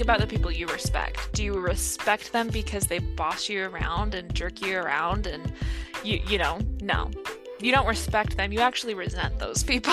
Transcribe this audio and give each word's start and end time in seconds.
think 0.00 0.08
about 0.08 0.26
the 0.26 0.34
people 0.34 0.50
you 0.50 0.66
respect. 0.68 1.30
Do 1.34 1.44
you 1.44 1.60
respect 1.60 2.32
them 2.32 2.48
because 2.48 2.86
they 2.86 3.00
boss 3.00 3.50
you 3.50 3.66
around 3.66 4.14
and 4.14 4.34
jerk 4.34 4.62
you 4.62 4.78
around 4.78 5.26
and 5.26 5.52
you 6.02 6.20
you 6.26 6.38
know, 6.38 6.58
no. 6.80 7.10
You 7.60 7.70
don't 7.70 7.86
respect 7.86 8.38
them. 8.38 8.50
You 8.50 8.60
actually 8.60 8.94
resent 8.94 9.38
those 9.38 9.62
people, 9.62 9.92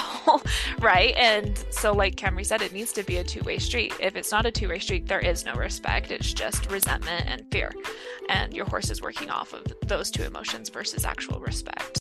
right? 0.79 1.13
And 1.17 1.62
so 1.71 1.91
like 1.91 2.15
Camri 2.15 2.46
said 2.46 2.62
it 2.62 2.71
needs 2.71 2.93
to 2.93 3.03
be 3.03 3.17
a 3.17 3.24
two-way 3.25 3.60
street. 3.60 3.92
If 3.99 4.15
it's 4.15 4.31
not 4.31 4.46
a 4.46 4.51
two-way 4.51 4.79
street, 4.79 5.07
there 5.07 5.20
is 5.20 5.43
no 5.43 5.53
respect. 5.56 6.10
It's 6.10 6.31
just 6.31 6.71
resentment 6.71 7.26
and 7.28 7.44
fear. 7.51 7.74
And 8.29 8.53
your 8.53 8.65
horse 8.65 8.89
is 8.89 9.01
working 9.01 9.29
off 9.29 9.51
of 9.51 9.65
those 9.87 10.10
two 10.10 10.24
emotions 10.24 10.69
versus 10.69 11.03
actual 11.03 11.42
respect. 11.42 11.99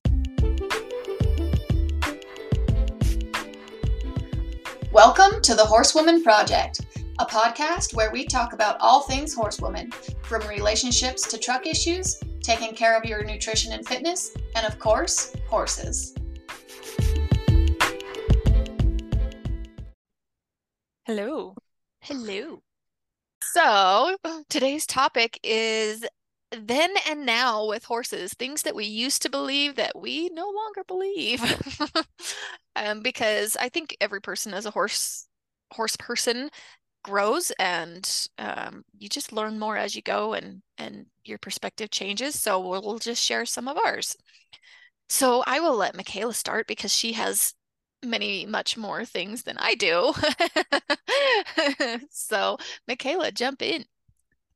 Welcome 4.92 5.42
to 5.42 5.54
the 5.54 5.64
Horsewoman 5.64 6.22
Project, 6.22 6.85
a 7.18 7.24
podcast 7.24 7.94
where 7.94 8.10
we 8.10 8.26
talk 8.26 8.52
about 8.52 8.76
all 8.78 9.00
things 9.00 9.32
horsewoman, 9.32 9.90
from 10.22 10.46
relationships 10.46 11.26
to 11.26 11.38
truck 11.38 11.66
issues, 11.66 12.20
taking 12.42 12.74
care 12.74 12.94
of 12.94 13.06
your 13.06 13.24
nutrition 13.24 13.72
and 13.72 13.86
fitness, 13.86 14.36
and 14.54 14.66
of 14.66 14.78
course, 14.78 15.34
horses. 15.48 16.14
Hello. 21.06 21.54
Hello. 22.00 22.62
So, 23.42 24.16
today's 24.50 24.84
topic 24.84 25.40
is 25.42 26.04
then 26.50 26.90
and 27.08 27.24
now 27.24 27.66
with 27.66 27.84
horses, 27.84 28.34
things 28.34 28.62
that 28.62 28.74
we 28.74 28.84
used 28.84 29.22
to 29.22 29.30
believe 29.30 29.76
that 29.76 29.98
we 29.98 30.28
no 30.34 30.50
longer 30.50 30.84
believe. 30.86 31.42
um, 32.76 33.00
because 33.00 33.56
I 33.58 33.70
think 33.70 33.96
every 34.02 34.20
person 34.20 34.52
as 34.52 34.66
a 34.66 34.70
horse 34.70 35.26
horse 35.72 35.96
person 35.96 36.50
grows 37.06 37.52
and 37.58 38.28
um, 38.38 38.84
you 38.98 39.08
just 39.08 39.32
learn 39.32 39.58
more 39.58 39.76
as 39.76 39.94
you 39.94 40.02
go 40.02 40.34
and 40.34 40.62
and 40.76 41.06
your 41.24 41.38
perspective 41.38 41.90
changes. 41.90 42.38
So 42.40 42.58
we'll 42.60 42.98
just 42.98 43.24
share 43.24 43.46
some 43.46 43.68
of 43.68 43.78
ours. 43.84 44.16
So 45.08 45.44
I 45.46 45.60
will 45.60 45.76
let 45.76 45.94
McKayla 45.96 46.34
start 46.34 46.66
because 46.66 46.92
she 46.92 47.12
has 47.12 47.54
many 48.04 48.44
much 48.46 48.76
more 48.76 49.04
things 49.04 49.44
than 49.44 49.56
I 49.58 49.74
do. 49.74 50.12
so 52.10 52.58
McKayla, 52.88 53.32
jump 53.34 53.62
in. 53.62 53.84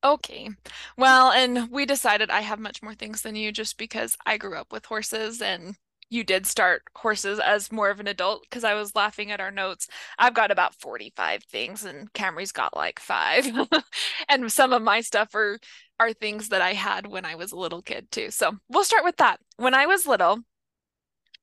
Okay. 0.03 0.49
Well, 0.97 1.31
and 1.31 1.71
we 1.71 1.87
decided 1.87 2.31
I 2.31 2.41
have 2.41 2.59
much 2.59 2.83
more 2.83 2.95
things 2.95 3.23
than 3.23 3.37
you 3.37 3.53
just 3.53 3.79
because 3.79 4.17
I 4.27 4.39
grew 4.39 4.57
up 4.57 4.73
with 4.73 4.87
horses 4.87 5.43
and 5.43 5.77
you 6.11 6.25
did 6.25 6.45
start 6.45 6.83
horses 6.97 7.39
as 7.39 7.73
more 7.73 7.89
of 7.89 8.01
an 8.01 8.09
adult 8.09 8.43
because 8.43 8.65
I 8.65 8.75
was 8.75 8.97
laughing 8.97 9.31
at 9.31 9.41
our 9.41 9.53
notes. 9.53 9.89
I've 10.19 10.35
got 10.35 10.51
about 10.51 10.75
45 10.75 11.45
things 11.45 11.85
and 11.85 12.13
Camri's 12.13 12.53
got 12.53 12.77
like 12.77 12.99
5. 12.99 13.69
and 14.29 14.53
some 14.53 14.73
of 14.73 14.83
my 14.83 15.01
stuff 15.01 15.35
are 15.35 15.59
are 15.99 16.13
things 16.13 16.49
that 16.49 16.63
I 16.63 16.73
had 16.73 17.07
when 17.07 17.25
I 17.27 17.35
was 17.35 17.53
a 17.53 17.59
little 17.59 17.83
kid 17.83 18.11
too. 18.11 18.31
So, 18.31 18.53
we'll 18.71 18.85
start 18.85 19.05
with 19.05 19.19
that. 19.19 19.39
When 19.57 19.75
I 19.75 19.87
was 19.87 20.07
little, 20.07 20.41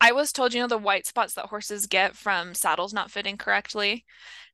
I 0.01 0.11
was 0.11 0.31
told, 0.31 0.53
you 0.53 0.61
know, 0.61 0.67
the 0.67 0.77
white 0.77 1.05
spots 1.07 1.33
that 1.35 1.47
horses 1.47 1.87
get 1.87 2.15
from 2.15 2.53
saddles 2.53 2.93
not 2.93 3.11
fitting 3.11 3.37
correctly 3.37 4.05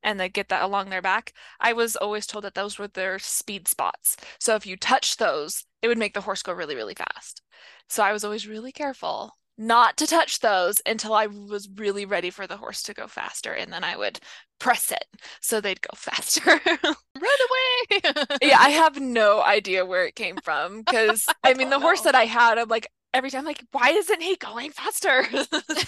and 0.02 0.20
they 0.20 0.28
get 0.28 0.48
that 0.50 0.62
along 0.62 0.90
their 0.90 1.02
back. 1.02 1.32
I 1.60 1.72
was 1.72 1.96
always 1.96 2.26
told 2.26 2.44
that 2.44 2.54
those 2.54 2.78
were 2.78 2.88
their 2.88 3.18
speed 3.18 3.66
spots. 3.68 4.16
So 4.38 4.54
if 4.54 4.66
you 4.66 4.76
touch 4.76 5.16
those, 5.16 5.64
it 5.82 5.88
would 5.88 5.98
make 5.98 6.14
the 6.14 6.22
horse 6.22 6.42
go 6.42 6.52
really, 6.52 6.74
really 6.74 6.94
fast. 6.94 7.42
So 7.88 8.02
I 8.02 8.12
was 8.12 8.24
always 8.24 8.46
really 8.46 8.72
careful 8.72 9.32
not 9.56 9.96
to 9.98 10.06
touch 10.06 10.40
those 10.40 10.80
until 10.84 11.14
I 11.14 11.26
was 11.26 11.68
really 11.76 12.04
ready 12.04 12.30
for 12.30 12.46
the 12.46 12.56
horse 12.56 12.82
to 12.84 12.94
go 12.94 13.06
faster. 13.06 13.52
And 13.52 13.72
then 13.72 13.84
I 13.84 13.96
would 13.96 14.18
press 14.58 14.90
it 14.90 15.04
so 15.40 15.60
they'd 15.60 15.80
go 15.80 15.90
faster. 15.96 16.42
Run 16.46 16.96
away. 17.20 18.02
yeah, 18.42 18.58
I 18.58 18.70
have 18.76 19.00
no 19.00 19.42
idea 19.42 19.86
where 19.86 20.06
it 20.06 20.16
came 20.16 20.36
from 20.42 20.82
because 20.82 21.26
I, 21.44 21.50
I 21.50 21.54
mean, 21.54 21.70
the 21.70 21.78
know. 21.78 21.82
horse 21.82 22.00
that 22.02 22.14
I 22.14 22.24
had, 22.24 22.58
I'm 22.58 22.68
like, 22.68 22.88
every 23.12 23.30
time 23.30 23.44
like 23.44 23.64
why 23.70 23.90
isn't 23.90 24.20
he 24.20 24.34
going 24.34 24.72
faster 24.72 25.24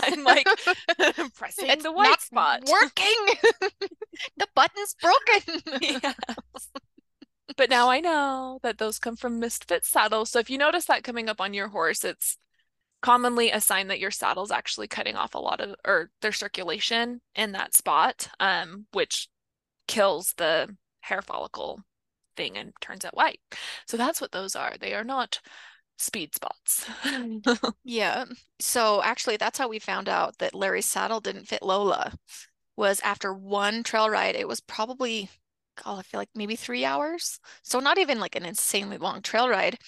i'm 0.02 0.22
like 0.22 0.46
pressing 1.34 1.66
it's 1.66 1.82
the 1.82 1.90
white 1.90 2.20
spot 2.20 2.62
working 2.70 3.50
the 4.36 4.46
button's 4.54 4.94
broken 5.02 5.80
yes. 5.82 6.14
but 7.56 7.68
now 7.68 7.90
i 7.90 7.98
know 7.98 8.60
that 8.62 8.78
those 8.78 9.00
come 9.00 9.16
from 9.16 9.40
misfit 9.40 9.84
saddles 9.84 10.30
so 10.30 10.38
if 10.38 10.48
you 10.48 10.56
notice 10.56 10.84
that 10.84 11.02
coming 11.02 11.28
up 11.28 11.40
on 11.40 11.52
your 11.52 11.66
horse 11.66 12.04
it's 12.04 12.38
commonly 13.02 13.50
a 13.50 13.60
sign 13.60 13.88
that 13.88 14.00
your 14.00 14.10
saddle's 14.10 14.50
actually 14.50 14.88
cutting 14.88 15.16
off 15.16 15.34
a 15.34 15.38
lot 15.38 15.60
of 15.60 15.74
or 15.86 16.10
their 16.22 16.32
circulation 16.32 17.20
in 17.34 17.52
that 17.52 17.74
spot 17.74 18.28
um 18.40 18.86
which 18.92 19.28
kills 19.86 20.34
the 20.38 20.74
hair 21.00 21.22
follicle 21.22 21.80
thing 22.36 22.56
and 22.56 22.72
turns 22.80 23.04
it 23.04 23.14
white 23.14 23.40
so 23.86 23.96
that's 23.96 24.20
what 24.20 24.32
those 24.32 24.56
are 24.56 24.74
they 24.80 24.94
are 24.94 25.04
not 25.04 25.40
speed 25.98 26.34
spots. 26.34 26.86
yeah. 27.84 28.24
So 28.60 29.02
actually 29.02 29.36
that's 29.36 29.58
how 29.58 29.68
we 29.68 29.78
found 29.78 30.08
out 30.08 30.38
that 30.38 30.54
Larry's 30.54 30.86
saddle 30.86 31.20
didn't 31.20 31.48
fit 31.48 31.62
Lola 31.62 32.12
was 32.76 33.00
after 33.00 33.32
one 33.32 33.82
trail 33.82 34.10
ride. 34.10 34.36
It 34.36 34.48
was 34.48 34.60
probably 34.60 35.30
God, 35.82 35.98
I 35.98 36.02
feel 36.02 36.20
like 36.20 36.30
maybe 36.34 36.56
three 36.56 36.84
hours. 36.84 37.38
So 37.62 37.80
not 37.80 37.98
even 37.98 38.18
like 38.20 38.36
an 38.36 38.46
insanely 38.46 38.98
long 38.98 39.22
trail 39.22 39.48
ride. 39.48 39.78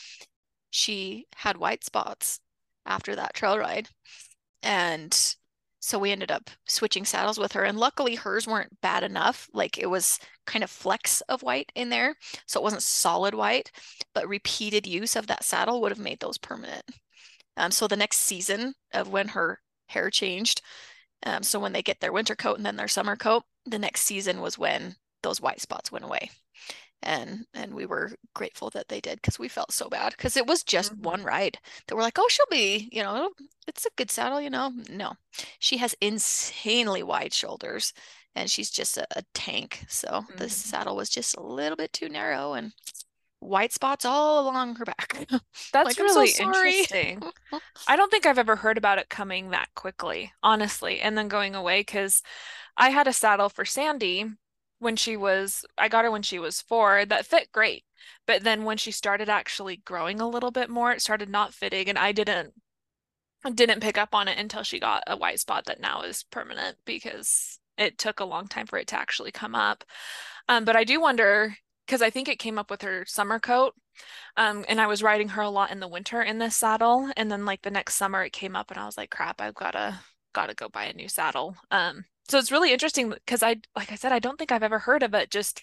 She 0.70 1.26
had 1.36 1.56
white 1.56 1.84
spots 1.84 2.40
after 2.88 3.14
that 3.14 3.34
trail 3.34 3.58
ride. 3.58 3.88
And 4.62 5.16
so 5.80 5.98
we 5.98 6.10
ended 6.10 6.32
up 6.32 6.50
switching 6.66 7.04
saddles 7.04 7.38
with 7.38 7.52
her. 7.52 7.62
And 7.62 7.78
luckily 7.78 8.16
hers 8.16 8.46
weren't 8.46 8.80
bad 8.80 9.04
enough. 9.04 9.48
Like 9.52 9.78
it 9.78 9.86
was 9.86 10.18
kind 10.46 10.64
of 10.64 10.70
flecks 10.70 11.20
of 11.22 11.42
white 11.42 11.70
in 11.74 11.90
there. 11.90 12.16
So 12.46 12.58
it 12.58 12.64
wasn't 12.64 12.82
solid 12.82 13.34
white, 13.34 13.70
but 14.14 14.26
repeated 14.26 14.86
use 14.86 15.14
of 15.14 15.28
that 15.28 15.44
saddle 15.44 15.80
would 15.80 15.92
have 15.92 16.00
made 16.00 16.20
those 16.20 16.38
permanent. 16.38 16.84
Um, 17.56 17.70
so 17.70 17.86
the 17.86 17.96
next 17.96 18.18
season 18.18 18.74
of 18.92 19.08
when 19.08 19.28
her 19.28 19.60
hair 19.86 20.10
changed, 20.10 20.62
um, 21.24 21.42
so 21.42 21.58
when 21.58 21.72
they 21.72 21.82
get 21.82 22.00
their 22.00 22.12
winter 22.12 22.36
coat 22.36 22.56
and 22.56 22.66
then 22.66 22.76
their 22.76 22.88
summer 22.88 23.16
coat, 23.16 23.44
the 23.66 23.78
next 23.78 24.02
season 24.02 24.40
was 24.40 24.58
when 24.58 24.96
those 25.22 25.40
white 25.40 25.60
spots 25.60 25.90
went 25.90 26.04
away 26.04 26.30
and 27.02 27.46
and 27.54 27.74
we 27.74 27.86
were 27.86 28.12
grateful 28.34 28.70
that 28.70 28.88
they 28.88 29.00
did 29.00 29.20
because 29.20 29.38
we 29.38 29.48
felt 29.48 29.72
so 29.72 29.88
bad 29.88 30.12
because 30.16 30.36
it 30.36 30.46
was 30.46 30.62
just 30.62 30.92
mm-hmm. 30.92 31.02
one 31.02 31.22
ride 31.22 31.58
that 31.86 31.94
we're 31.94 32.02
like 32.02 32.18
oh 32.18 32.28
she'll 32.28 32.46
be 32.50 32.88
you 32.92 33.02
know 33.02 33.30
it's 33.66 33.86
a 33.86 33.90
good 33.96 34.10
saddle 34.10 34.40
you 34.40 34.50
know 34.50 34.72
no 34.90 35.12
she 35.58 35.76
has 35.76 35.94
insanely 36.00 37.02
wide 37.02 37.32
shoulders 37.32 37.92
and 38.34 38.50
she's 38.50 38.70
just 38.70 38.96
a, 38.96 39.06
a 39.16 39.22
tank 39.34 39.84
so 39.88 40.08
mm-hmm. 40.08 40.36
the 40.36 40.48
saddle 40.48 40.96
was 40.96 41.08
just 41.08 41.36
a 41.36 41.42
little 41.42 41.76
bit 41.76 41.92
too 41.92 42.08
narrow 42.08 42.54
and 42.54 42.72
white 43.40 43.72
spots 43.72 44.04
all 44.04 44.40
along 44.40 44.74
her 44.74 44.84
back 44.84 45.26
that's 45.72 45.86
like, 45.86 45.98
really 45.98 46.26
so 46.26 46.44
interesting 46.44 47.22
i 47.88 47.94
don't 47.94 48.10
think 48.10 48.26
i've 48.26 48.38
ever 48.38 48.56
heard 48.56 48.76
about 48.76 48.98
it 48.98 49.08
coming 49.08 49.50
that 49.50 49.68
quickly 49.76 50.32
honestly 50.42 51.00
and 51.00 51.16
then 51.16 51.28
going 51.28 51.54
away 51.54 51.80
because 51.80 52.22
i 52.76 52.90
had 52.90 53.06
a 53.06 53.12
saddle 53.12 53.48
for 53.48 53.64
sandy 53.64 54.26
when 54.78 54.96
she 54.96 55.16
was 55.16 55.64
I 55.76 55.88
got 55.88 56.04
her 56.04 56.10
when 56.10 56.22
she 56.22 56.38
was 56.38 56.60
4 56.62 57.06
that 57.06 57.26
fit 57.26 57.52
great. 57.52 57.84
But 58.26 58.44
then 58.44 58.64
when 58.64 58.76
she 58.76 58.92
started 58.92 59.28
actually 59.28 59.76
growing 59.78 60.20
a 60.20 60.28
little 60.28 60.50
bit 60.50 60.70
more, 60.70 60.92
it 60.92 61.02
started 61.02 61.28
not 61.28 61.54
fitting 61.54 61.88
and 61.88 61.98
I 61.98 62.12
didn't 62.12 62.54
didn't 63.54 63.80
pick 63.80 63.98
up 63.98 64.14
on 64.14 64.28
it 64.28 64.38
until 64.38 64.62
she 64.62 64.80
got 64.80 65.02
a 65.06 65.16
white 65.16 65.40
spot 65.40 65.66
that 65.66 65.80
now 65.80 66.02
is 66.02 66.24
permanent 66.24 66.76
because 66.84 67.58
it 67.76 67.98
took 67.98 68.20
a 68.20 68.24
long 68.24 68.48
time 68.48 68.66
for 68.66 68.78
it 68.78 68.88
to 68.88 68.98
actually 68.98 69.30
come 69.30 69.54
up. 69.54 69.84
Um, 70.48 70.64
but 70.64 70.76
I 70.76 70.84
do 70.84 71.00
wonder 71.00 71.56
because 71.86 72.02
I 72.02 72.10
think 72.10 72.28
it 72.28 72.38
came 72.38 72.58
up 72.58 72.70
with 72.70 72.82
her 72.82 73.04
summer 73.06 73.38
coat. 73.38 73.74
Um, 74.36 74.64
and 74.68 74.80
I 74.80 74.86
was 74.86 75.02
riding 75.02 75.30
her 75.30 75.42
a 75.42 75.50
lot 75.50 75.70
in 75.70 75.80
the 75.80 75.88
winter 75.88 76.22
in 76.22 76.38
this 76.38 76.56
saddle. 76.56 77.10
And 77.16 77.30
then 77.30 77.44
like 77.44 77.62
the 77.62 77.70
next 77.70 77.94
summer 77.94 78.22
it 78.22 78.32
came 78.32 78.54
up 78.54 78.70
and 78.70 78.78
I 78.78 78.86
was 78.86 78.96
like, 78.96 79.10
crap, 79.10 79.40
I've 79.40 79.54
gotta 79.54 80.00
gotta 80.34 80.54
go 80.54 80.68
buy 80.68 80.84
a 80.84 80.92
new 80.92 81.08
saddle. 81.08 81.56
Um, 81.70 82.04
so 82.28 82.38
it's 82.38 82.52
really 82.52 82.72
interesting 82.72 83.10
because 83.10 83.42
I, 83.42 83.56
like 83.76 83.92
I 83.92 83.94
said, 83.96 84.12
I 84.12 84.18
don't 84.18 84.38
think 84.38 84.52
I've 84.52 84.62
ever 84.62 84.78
heard 84.80 85.02
of 85.02 85.14
it 85.14 85.30
just 85.30 85.62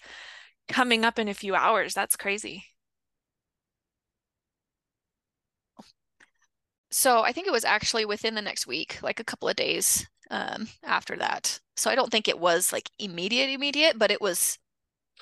coming 0.68 1.04
up 1.04 1.18
in 1.18 1.28
a 1.28 1.34
few 1.34 1.54
hours. 1.54 1.94
That's 1.94 2.16
crazy. 2.16 2.66
So 6.90 7.22
I 7.22 7.32
think 7.32 7.46
it 7.46 7.52
was 7.52 7.64
actually 7.64 8.04
within 8.04 8.34
the 8.34 8.42
next 8.42 8.66
week, 8.66 8.98
like 9.02 9.20
a 9.20 9.24
couple 9.24 9.48
of 9.48 9.56
days 9.56 10.06
um, 10.30 10.68
after 10.82 11.16
that. 11.16 11.60
So 11.76 11.90
I 11.90 11.94
don't 11.94 12.10
think 12.10 12.28
it 12.28 12.38
was 12.38 12.72
like 12.72 12.90
immediate, 12.98 13.50
immediate, 13.50 13.98
but 13.98 14.10
it 14.10 14.20
was 14.20 14.58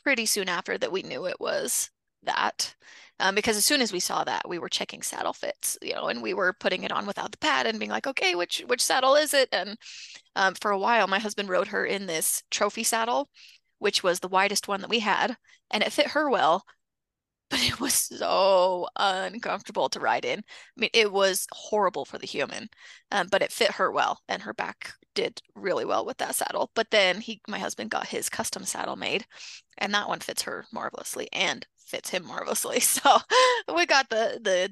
pretty 0.05 0.26
soon 0.26 0.49
after 0.49 0.79
that 0.79 0.93
we 0.93 1.02
knew 1.02 1.26
it 1.26 1.41
was 1.41 1.91
that 2.25 2.75
um, 3.20 3.34
because 3.34 3.56
as 3.56 3.64
soon 3.64 3.81
as 3.81 3.93
we 3.93 4.00
saw 4.00 4.25
that 4.25 4.49
we 4.49 4.58
were 4.58 4.69
checking 4.69 5.02
saddle 5.02 5.32
fits 5.32 5.78
you 5.82 5.94
know 5.94 6.08
and 6.08 6.22
we 6.22 6.34
were 6.34 6.52
putting 6.52 6.82
it 6.82 6.93
on 6.93 7.06
without 7.06 7.32
the 7.32 7.38
pad 7.38 7.66
and 7.66 7.78
being 7.78 7.90
like 7.90 8.06
okay 8.06 8.34
which 8.34 8.62
which 8.66 8.82
saddle 8.82 9.14
is 9.14 9.34
it 9.34 9.49
and 9.52 9.76
um, 10.37 10.55
for 10.55 10.70
a 10.70 10.78
while 10.78 11.06
my 11.06 11.19
husband 11.19 11.49
rode 11.49 11.69
her 11.69 11.84
in 11.84 12.06
this 12.06 12.43
trophy 12.50 12.84
saddle 12.84 13.28
which 13.78 14.02
was 14.02 14.20
the 14.20 14.28
widest 14.28 14.69
one 14.69 14.81
that 14.81 14.90
we 14.90 15.00
had 15.00 15.37
and 15.70 15.82
it 15.82 15.93
fit 15.93 16.08
her 16.08 16.31
well 16.31 16.64
but 17.50 17.62
it 17.62 17.78
was 17.78 17.94
so 17.94 18.88
uncomfortable 18.96 19.88
to 19.90 20.00
ride 20.00 20.25
in. 20.25 20.40
I 20.40 20.43
mean, 20.76 20.90
it 20.93 21.12
was 21.12 21.46
horrible 21.52 22.05
for 22.05 22.19
the 22.19 22.26
human, 22.26 22.69
um, 23.12 23.28
but 23.31 23.43
it 23.43 23.52
fit 23.52 23.72
her 23.72 23.93
well, 23.93 24.20
and 24.28 24.43
her 24.43 24.55
back 24.55 24.93
did 25.14 25.40
really 25.55 25.84
well 25.84 26.05
with 26.05 26.17
that 26.19 26.34
saddle. 26.34 26.70
But 26.75 26.90
then 26.90 27.20
he, 27.20 27.40
my 27.46 27.58
husband, 27.58 27.90
got 27.90 28.08
his 28.08 28.28
custom 28.28 28.64
saddle 28.64 28.96
made, 28.96 29.26
and 29.78 29.93
that 29.94 30.08
one 30.08 30.20
fits 30.20 30.43
her 30.43 30.67
marvelously 30.72 31.28
and 31.32 31.67
fits 31.84 32.10
him 32.10 32.26
marvelously. 32.26 32.81
So 32.84 33.19
we 33.75 33.86
got 33.86 34.08
the 34.10 34.38
the 34.42 34.70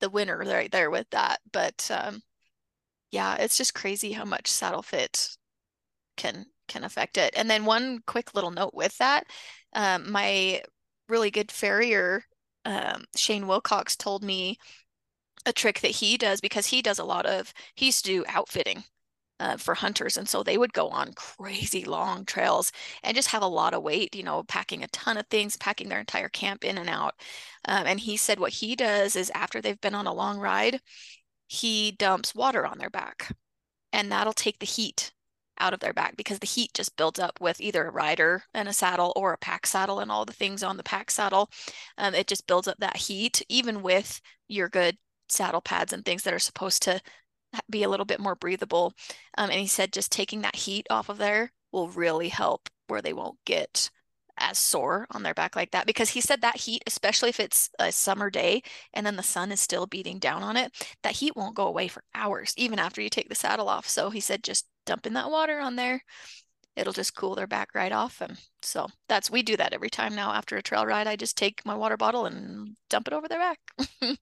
the 0.00 0.10
winner 0.10 0.38
right 0.38 0.70
there 0.72 0.90
with 0.90 1.08
that. 1.10 1.40
But 1.52 1.88
um, 1.92 2.22
yeah, 3.10 3.36
it's 3.36 3.56
just 3.56 3.74
crazy 3.74 4.12
how 4.12 4.24
much 4.24 4.48
saddle 4.48 4.82
fit 4.82 5.36
can 6.16 6.46
can 6.68 6.84
affect 6.84 7.18
it. 7.18 7.34
And 7.36 7.50
then 7.50 7.64
one 7.64 8.00
quick 8.06 8.34
little 8.34 8.50
note 8.50 8.74
with 8.74 8.96
that, 8.98 9.24
um, 9.74 10.10
my 10.10 10.62
really 11.08 11.30
good 11.30 11.50
farrier, 11.52 12.24
um, 12.64 13.04
Shane 13.16 13.46
Wilcox, 13.48 13.96
told 13.96 14.22
me 14.22 14.58
a 15.46 15.52
trick 15.52 15.80
that 15.80 15.92
he 15.92 16.16
does 16.16 16.40
because 16.40 16.66
he 16.66 16.82
does 16.82 16.98
a 16.98 17.04
lot 17.04 17.26
of 17.26 17.52
he 17.74 17.86
used 17.86 18.04
to 18.04 18.10
do 18.10 18.24
outfitting 18.28 18.84
uh, 19.40 19.56
for 19.56 19.74
hunters 19.74 20.16
and 20.16 20.28
so 20.28 20.42
they 20.42 20.58
would 20.58 20.72
go 20.72 20.88
on 20.88 21.12
crazy 21.14 21.84
long 21.84 22.24
trails 22.24 22.72
and 23.02 23.16
just 23.16 23.28
have 23.28 23.42
a 23.42 23.46
lot 23.46 23.74
of 23.74 23.82
weight 23.82 24.14
you 24.14 24.22
know 24.22 24.44
packing 24.44 24.84
a 24.84 24.88
ton 24.88 25.16
of 25.16 25.26
things 25.28 25.56
packing 25.56 25.88
their 25.88 26.00
entire 26.00 26.28
camp 26.28 26.64
in 26.64 26.78
and 26.78 26.88
out 26.88 27.14
um, 27.66 27.86
and 27.86 28.00
he 28.00 28.16
said 28.16 28.38
what 28.38 28.52
he 28.52 28.76
does 28.76 29.16
is 29.16 29.30
after 29.34 29.60
they've 29.60 29.80
been 29.80 29.94
on 29.94 30.06
a 30.06 30.14
long 30.14 30.38
ride 30.38 30.80
he 31.48 31.90
dumps 31.92 32.34
water 32.34 32.66
on 32.66 32.78
their 32.78 32.90
back 32.90 33.34
and 33.92 34.12
that'll 34.12 34.32
take 34.32 34.58
the 34.60 34.66
heat 34.66 35.12
out 35.60 35.74
of 35.74 35.80
their 35.80 35.92
back 35.92 36.16
because 36.16 36.38
the 36.38 36.46
heat 36.46 36.72
just 36.74 36.96
builds 36.96 37.20
up 37.20 37.40
with 37.40 37.60
either 37.60 37.86
a 37.86 37.90
rider 37.90 38.44
and 38.54 38.68
a 38.68 38.72
saddle 38.72 39.12
or 39.14 39.32
a 39.32 39.38
pack 39.38 39.66
saddle 39.66 40.00
and 40.00 40.10
all 40.10 40.24
the 40.24 40.32
things 40.32 40.62
on 40.62 40.76
the 40.76 40.82
pack 40.82 41.10
saddle. 41.10 41.50
Um, 41.98 42.14
it 42.14 42.26
just 42.26 42.46
builds 42.46 42.66
up 42.66 42.78
that 42.78 42.96
heat, 42.96 43.42
even 43.48 43.82
with 43.82 44.20
your 44.48 44.68
good 44.68 44.96
saddle 45.28 45.60
pads 45.60 45.92
and 45.92 46.04
things 46.04 46.22
that 46.24 46.34
are 46.34 46.38
supposed 46.38 46.82
to 46.82 47.00
be 47.70 47.82
a 47.82 47.88
little 47.88 48.06
bit 48.06 48.20
more 48.20 48.34
breathable. 48.34 48.92
Um, 49.38 49.50
and 49.50 49.60
he 49.60 49.66
said 49.66 49.92
just 49.92 50.12
taking 50.12 50.42
that 50.42 50.56
heat 50.56 50.86
off 50.90 51.08
of 51.08 51.18
there 51.18 51.52
will 51.72 51.88
really 51.88 52.28
help 52.28 52.68
where 52.88 53.02
they 53.02 53.12
won't 53.12 53.38
get 53.44 53.90
as 54.38 54.58
sore 54.58 55.06
on 55.10 55.22
their 55.22 55.34
back 55.34 55.54
like 55.54 55.70
that 55.70 55.86
because 55.86 56.08
he 56.10 56.20
said 56.20 56.40
that 56.40 56.56
heat 56.56 56.82
especially 56.86 57.28
if 57.28 57.38
it's 57.38 57.68
a 57.78 57.92
summer 57.92 58.30
day 58.30 58.62
and 58.94 59.04
then 59.04 59.16
the 59.16 59.22
sun 59.22 59.52
is 59.52 59.60
still 59.60 59.86
beating 59.86 60.18
down 60.18 60.42
on 60.42 60.56
it 60.56 60.72
that 61.02 61.16
heat 61.16 61.36
won't 61.36 61.54
go 61.54 61.66
away 61.66 61.86
for 61.86 62.02
hours 62.14 62.54
even 62.56 62.78
after 62.78 63.02
you 63.02 63.10
take 63.10 63.28
the 63.28 63.34
saddle 63.34 63.68
off 63.68 63.86
so 63.86 64.08
he 64.08 64.18
said 64.18 64.42
just 64.42 64.66
dumping 64.86 65.12
that 65.12 65.30
water 65.30 65.60
on 65.60 65.76
there 65.76 66.02
it'll 66.76 66.92
just 66.92 67.14
cool 67.14 67.34
their 67.34 67.46
back 67.46 67.68
right 67.74 67.92
off 67.92 68.20
and 68.20 68.38
so 68.62 68.86
that's 69.08 69.30
we 69.30 69.42
do 69.42 69.56
that 69.56 69.72
every 69.74 69.90
time 69.90 70.14
now 70.14 70.32
after 70.32 70.56
a 70.56 70.62
trail 70.62 70.86
ride 70.86 71.06
i 71.06 71.16
just 71.16 71.36
take 71.36 71.64
my 71.66 71.74
water 71.74 71.96
bottle 71.96 72.26
and 72.26 72.76
dump 72.88 73.06
it 73.08 73.14
over 73.14 73.28
their 73.28 73.38
back 73.38 73.58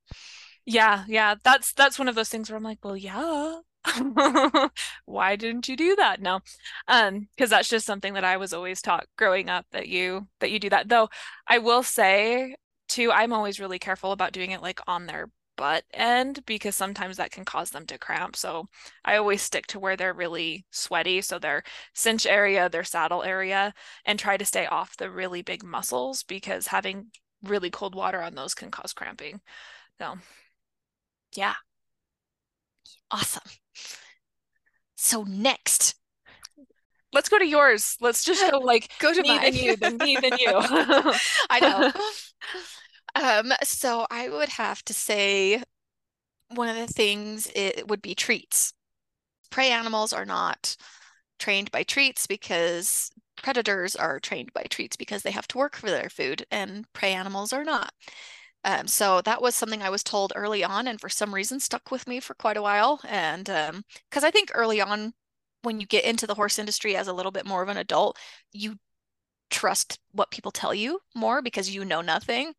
Yeah, 0.71 1.05
yeah. 1.09 1.35
That's 1.43 1.73
that's 1.73 1.99
one 1.99 2.09
of 2.09 2.15
those 2.15 2.29
things 2.29 2.51
where 2.51 2.57
I'm 2.57 2.63
like, 2.63 2.85
well, 2.85 2.97
yeah. 2.97 3.61
Why 5.07 5.37
didn't 5.37 5.67
you 5.69 5.77
do 5.77 5.97
that? 5.97 6.21
No. 6.21 6.41
Um, 6.89 7.29
because 7.37 7.51
that's 7.51 7.69
just 7.71 7.87
something 7.87 8.13
that 8.15 8.25
I 8.25 8.37
was 8.37 8.53
always 8.53 8.83
taught 8.83 9.07
growing 9.17 9.49
up 9.49 9.67
that 9.73 9.89
you 9.89 10.29
that 10.41 10.51
you 10.51 10.59
do 10.59 10.69
that. 10.71 10.89
Though 10.89 11.09
I 11.47 11.59
will 11.59 11.83
say 11.83 12.57
too, 12.89 13.11
I'm 13.13 13.33
always 13.33 13.59
really 13.61 13.79
careful 13.79 14.13
about 14.13 14.33
doing 14.33 14.51
it 14.51 14.61
like 14.63 14.81
on 14.87 15.07
their 15.07 15.31
butt 15.57 15.85
end 15.95 16.45
because 16.47 16.77
sometimes 16.77 17.17
that 17.17 17.31
can 17.31 17.45
cause 17.47 17.71
them 17.71 17.87
to 17.87 17.99
cramp. 17.99 18.37
So 18.37 18.67
I 19.05 19.17
always 19.17 19.41
stick 19.43 19.67
to 19.69 19.79
where 19.81 19.97
they're 19.97 20.13
really 20.15 20.67
sweaty, 20.71 21.23
so 21.23 21.39
their 21.39 21.63
cinch 21.95 22.27
area, 22.27 22.69
their 22.69 22.85
saddle 22.85 23.23
area, 23.23 23.73
and 24.05 24.19
try 24.19 24.37
to 24.37 24.45
stay 24.45 24.67
off 24.67 24.97
the 24.99 25.11
really 25.11 25.41
big 25.43 25.63
muscles 25.65 26.23
because 26.25 26.67
having 26.69 27.07
really 27.43 27.71
cold 27.71 27.95
water 27.95 28.21
on 28.23 28.35
those 28.35 28.55
can 28.55 28.71
cause 28.71 28.93
cramping. 28.93 29.41
So 30.01 30.17
yeah. 31.39 31.55
Awesome. 33.13 33.49
So 34.97 35.23
next, 35.23 35.95
let's 37.13 37.29
go 37.29 37.39
to 37.39 37.47
yours. 37.47 37.97
Let's 38.01 38.25
just 38.25 38.51
go 38.51 38.59
like 38.59 38.91
go 38.99 39.15
to 39.15 39.23
me 39.23 39.29
mine. 39.29 39.41
then 39.43 39.55
you, 39.55 39.77
then 39.77 39.97
me 39.99 40.19
then 40.21 40.33
you. 40.37 40.49
I 41.51 41.61
know. 41.61 41.93
Um, 43.15 43.53
so 43.65 44.07
I 44.11 44.29
would 44.29 44.51
have 44.51 44.85
to 44.85 44.95
say 44.95 45.61
one 46.55 46.69
of 46.69 46.77
the 46.77 46.87
things 46.87 47.51
it 47.57 47.89
would 47.89 48.03
be 48.03 48.15
treats. 48.15 48.75
Prey 49.51 49.71
animals 49.71 50.13
are 50.13 50.27
not 50.27 50.77
trained 51.39 51.73
by 51.73 51.83
treats 51.83 52.27
because 52.29 53.11
predators 53.43 53.97
are 53.97 54.21
trained 54.21 54.53
by 54.53 54.65
treats 54.71 54.95
because 54.95 55.23
they 55.23 55.33
have 55.33 55.49
to 55.49 55.59
work 55.59 55.75
for 55.75 55.91
their 55.91 56.11
food 56.11 56.45
and 56.51 56.85
prey 56.93 57.13
animals 57.15 57.53
are 57.53 57.65
not. 57.65 57.93
Um, 58.65 58.87
so 58.87 59.21
that 59.23 59.41
was 59.41 59.55
something 59.55 59.83
I 59.83 59.91
was 59.91 60.03
told 60.03 60.33
early 60.35 60.65
on, 60.65 60.89
and 60.89 61.01
for 61.01 61.09
some 61.09 61.35
reason 61.35 61.61
stuck 61.61 61.91
with 61.91 62.07
me 62.07 62.21
for 62.21 62.35
quite 62.35 62.57
a 62.57 62.63
while. 62.63 63.01
And 63.09 63.45
because 63.45 64.25
um, 64.25 64.25
I 64.25 64.31
think 64.31 64.51
early 64.55 64.81
on, 64.81 65.15
when 65.63 65.81
you 65.81 65.87
get 65.87 66.05
into 66.05 66.27
the 66.27 66.35
horse 66.35 66.59
industry 66.59 66.97
as 66.97 67.09
a 67.09 67.13
little 67.13 67.33
bit 67.33 67.47
more 67.47 67.63
of 67.63 67.69
an 67.69 67.77
adult, 67.77 68.19
you 68.53 68.77
trust 69.51 69.99
what 70.13 70.31
people 70.31 70.51
tell 70.51 70.75
you 70.75 71.01
more 71.15 71.43
because 71.43 71.75
you 71.75 71.85
know 71.85 72.01
nothing. 72.01 72.53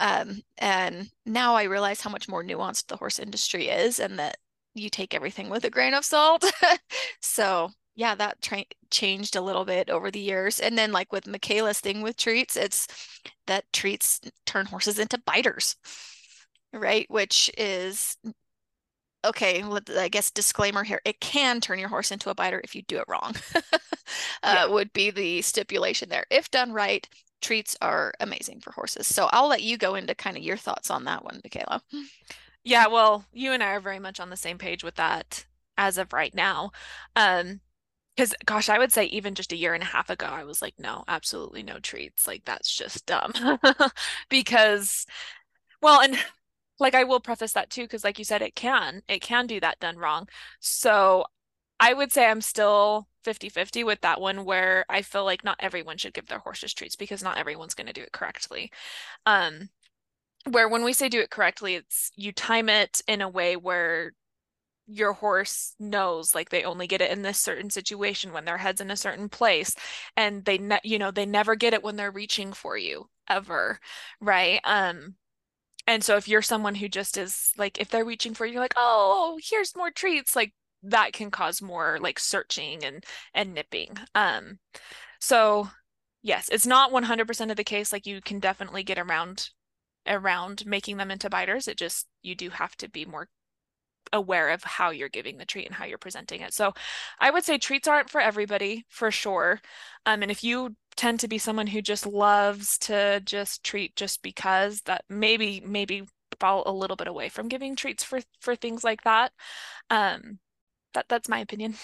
Um, 0.00 0.42
and 0.58 1.10
now 1.26 1.54
I 1.54 1.64
realize 1.64 2.00
how 2.00 2.10
much 2.10 2.28
more 2.28 2.44
nuanced 2.44 2.88
the 2.88 2.96
horse 2.96 3.18
industry 3.18 3.68
is, 3.68 4.00
and 4.00 4.18
that 4.18 4.38
you 4.74 4.90
take 4.90 5.14
everything 5.14 5.48
with 5.50 5.64
a 5.64 5.70
grain 5.70 5.94
of 5.94 6.04
salt. 6.04 6.44
so 7.20 7.70
yeah, 7.94 8.14
that 8.14 8.40
tra- 8.42 8.64
changed 8.90 9.36
a 9.36 9.40
little 9.40 9.64
bit 9.64 9.90
over 9.90 10.10
the 10.10 10.20
years. 10.20 10.60
And 10.60 10.76
then, 10.78 10.92
like 10.92 11.12
with 11.12 11.24
McKayla's 11.24 11.80
thing 11.80 12.02
with 12.02 12.16
treats, 12.16 12.56
it's 12.56 12.86
that 13.46 13.72
treats 13.72 14.20
turn 14.46 14.66
horses 14.66 14.98
into 14.98 15.18
biters, 15.18 15.76
right? 16.72 17.06
Which 17.10 17.50
is 17.58 18.16
okay. 19.24 19.62
I 19.98 20.08
guess 20.08 20.30
disclaimer 20.30 20.84
here: 20.84 21.00
it 21.04 21.20
can 21.20 21.60
turn 21.60 21.78
your 21.78 21.88
horse 21.88 22.10
into 22.10 22.30
a 22.30 22.34
biter 22.34 22.60
if 22.64 22.74
you 22.74 22.82
do 22.82 22.98
it 22.98 23.04
wrong. 23.08 23.34
uh, 23.54 23.70
yeah. 24.44 24.66
Would 24.66 24.92
be 24.92 25.10
the 25.10 25.42
stipulation 25.42 26.08
there. 26.08 26.24
If 26.30 26.50
done 26.50 26.72
right, 26.72 27.08
treats 27.40 27.76
are 27.82 28.12
amazing 28.20 28.60
for 28.60 28.72
horses. 28.72 29.06
So 29.06 29.28
I'll 29.32 29.48
let 29.48 29.62
you 29.62 29.76
go 29.78 29.94
into 29.94 30.14
kind 30.14 30.36
of 30.36 30.42
your 30.42 30.56
thoughts 30.56 30.90
on 30.90 31.04
that 31.04 31.24
one, 31.24 31.40
McKayla. 31.46 31.80
Yeah, 32.64 32.88
well, 32.88 33.24
you 33.32 33.52
and 33.52 33.62
I 33.62 33.70
are 33.72 33.80
very 33.80 33.98
much 33.98 34.20
on 34.20 34.30
the 34.30 34.36
same 34.36 34.58
page 34.58 34.84
with 34.84 34.96
that 34.96 35.46
as 35.78 35.98
of 35.98 36.12
right 36.12 36.34
now. 36.34 36.72
Um, 37.16 37.60
because 38.16 38.34
gosh, 38.44 38.68
I 38.68 38.78
would 38.78 38.92
say 38.92 39.04
even 39.06 39.34
just 39.34 39.52
a 39.52 39.56
year 39.56 39.74
and 39.74 39.82
a 39.82 39.86
half 39.86 40.10
ago, 40.10 40.26
I 40.26 40.44
was 40.44 40.60
like, 40.62 40.74
no, 40.78 41.04
absolutely 41.08 41.62
no 41.62 41.78
treats. 41.78 42.26
Like 42.26 42.44
that's 42.44 42.74
just 42.74 43.06
dumb. 43.06 43.32
because, 44.30 45.06
well, 45.82 46.00
and 46.00 46.18
like 46.80 46.94
I 46.94 47.04
will 47.04 47.20
preface 47.20 47.52
that 47.54 47.70
too, 47.70 47.82
because 47.84 48.04
like 48.04 48.18
you 48.18 48.24
said, 48.24 48.42
it 48.42 48.54
can, 48.56 49.02
it 49.08 49.20
can 49.22 49.46
do 49.46 49.60
that 49.60 49.80
done 49.80 49.98
wrong. 49.98 50.28
So 50.60 51.24
I 51.80 51.94
would 51.94 52.12
say 52.12 52.26
I'm 52.26 52.40
still 52.42 53.08
50-50 53.24 53.84
with 53.84 54.00
that 54.02 54.20
one 54.20 54.44
where 54.44 54.84
I 54.88 55.02
feel 55.02 55.24
like 55.24 55.44
not 55.44 55.56
everyone 55.60 55.98
should 55.98 56.14
give 56.14 56.26
their 56.28 56.38
horses 56.40 56.74
treats 56.74 56.96
because 56.96 57.22
not 57.22 57.38
everyone's 57.38 57.74
going 57.74 57.86
to 57.88 57.92
do 57.92 58.02
it 58.02 58.12
correctly. 58.12 58.72
Um, 59.26 59.70
where 60.50 60.68
when 60.68 60.84
we 60.84 60.92
say 60.92 61.08
do 61.08 61.20
it 61.20 61.30
correctly, 61.30 61.74
it's 61.76 62.10
you 62.16 62.32
time 62.32 62.68
it 62.68 63.00
in 63.06 63.20
a 63.20 63.28
way 63.28 63.56
where 63.56 64.12
your 64.90 65.12
horse 65.12 65.74
knows 65.78 66.34
like 66.34 66.50
they 66.50 66.64
only 66.64 66.86
get 66.86 67.00
it 67.00 67.10
in 67.10 67.22
this 67.22 67.38
certain 67.38 67.70
situation 67.70 68.32
when 68.32 68.44
their 68.44 68.58
head's 68.58 68.80
in 68.80 68.90
a 68.90 68.96
certain 68.96 69.28
place 69.28 69.74
and 70.16 70.44
they 70.44 70.58
ne- 70.58 70.80
you 70.84 70.98
know 70.98 71.10
they 71.10 71.26
never 71.26 71.54
get 71.54 71.74
it 71.74 71.82
when 71.82 71.96
they're 71.96 72.10
reaching 72.10 72.52
for 72.52 72.76
you 72.76 73.08
ever 73.28 73.78
right? 74.20 74.60
Um 74.64 75.14
and 75.86 76.04
so 76.04 76.16
if 76.16 76.28
you're 76.28 76.42
someone 76.42 76.74
who 76.76 76.88
just 76.88 77.18
is 77.18 77.52
like 77.58 77.80
if 77.80 77.90
they're 77.90 78.04
reaching 78.04 78.34
for 78.34 78.46
you 78.46 78.54
you're 78.54 78.62
like 78.62 78.74
oh 78.76 79.38
here's 79.42 79.76
more 79.76 79.90
treats 79.90 80.36
like 80.36 80.52
that 80.82 81.12
can 81.12 81.30
cause 81.30 81.60
more 81.62 81.98
like 82.00 82.18
searching 82.18 82.84
and 82.84 83.04
and 83.34 83.54
nipping. 83.54 83.96
Um 84.14 84.58
so 85.20 85.68
yes 86.22 86.48
it's 86.50 86.66
not 86.66 86.92
100% 86.92 87.50
of 87.50 87.56
the 87.56 87.64
case 87.64 87.92
like 87.92 88.06
you 88.06 88.20
can 88.22 88.40
definitely 88.40 88.82
get 88.82 88.98
around 88.98 89.50
around 90.06 90.64
making 90.66 90.96
them 90.98 91.10
into 91.10 91.30
biters 91.30 91.68
it 91.68 91.76
just 91.78 92.08
you 92.22 92.34
do 92.34 92.50
have 92.50 92.76
to 92.76 92.88
be 92.88 93.04
more 93.04 93.28
aware 94.12 94.50
of 94.50 94.62
how 94.64 94.90
you're 94.90 95.08
giving 95.08 95.38
the 95.38 95.44
treat 95.44 95.66
and 95.66 95.74
how 95.74 95.84
you're 95.84 95.98
presenting 95.98 96.40
it. 96.40 96.52
So 96.52 96.72
I 97.18 97.30
would 97.30 97.44
say 97.44 97.58
treats 97.58 97.88
aren't 97.88 98.10
for 98.10 98.20
everybody 98.20 98.84
for 98.88 99.10
sure. 99.10 99.60
Um, 100.06 100.22
and 100.22 100.30
if 100.30 100.42
you 100.44 100.76
tend 100.96 101.20
to 101.20 101.28
be 101.28 101.38
someone 101.38 101.68
who 101.68 101.82
just 101.82 102.06
loves 102.06 102.78
to 102.78 103.20
just 103.24 103.64
treat 103.64 103.96
just 103.96 104.22
because 104.22 104.82
that 104.82 105.04
maybe 105.08 105.62
maybe 105.64 106.02
fall 106.38 106.62
a 106.66 106.72
little 106.72 106.96
bit 106.96 107.08
away 107.08 107.28
from 107.28 107.48
giving 107.48 107.76
treats 107.76 108.02
for 108.04 108.20
for 108.40 108.56
things 108.56 108.84
like 108.84 109.02
that. 109.04 109.32
Um, 109.90 110.38
that 110.94 111.06
that's 111.08 111.28
my 111.28 111.38
opinion. 111.40 111.74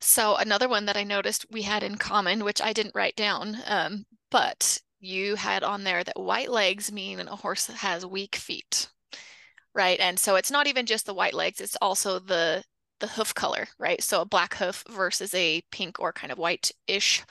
So 0.00 0.36
another 0.36 0.68
one 0.68 0.86
that 0.86 0.96
I 0.96 1.04
noticed 1.04 1.46
we 1.50 1.62
had 1.62 1.82
in 1.82 1.96
common, 1.96 2.44
which 2.44 2.62
I 2.62 2.72
didn't 2.72 2.94
write 2.94 3.16
down, 3.16 3.56
um, 3.66 4.04
but 4.30 4.80
you 5.00 5.34
had 5.36 5.62
on 5.64 5.84
there 5.84 6.04
that 6.04 6.18
white 6.18 6.50
legs 6.50 6.92
mean 6.92 7.20
a 7.20 7.36
horse 7.36 7.66
has 7.66 8.06
weak 8.06 8.36
feet 8.36 8.88
right? 9.78 10.00
And 10.00 10.18
so 10.18 10.36
it's 10.36 10.50
not 10.50 10.66
even 10.66 10.86
just 10.86 11.06
the 11.06 11.14
white 11.14 11.34
legs, 11.34 11.60
it's 11.60 11.76
also 11.82 12.18
the 12.18 12.64
the 13.00 13.08
hoof 13.08 13.34
color, 13.34 13.68
right? 13.78 14.02
So 14.02 14.22
a 14.22 14.26
black 14.26 14.56
hoof 14.56 14.84
versus 14.90 15.32
a 15.34 15.62
pink 15.72 16.00
or 16.00 16.12
kind 16.12 16.32
of 16.32 16.38
white-ish 16.38 17.24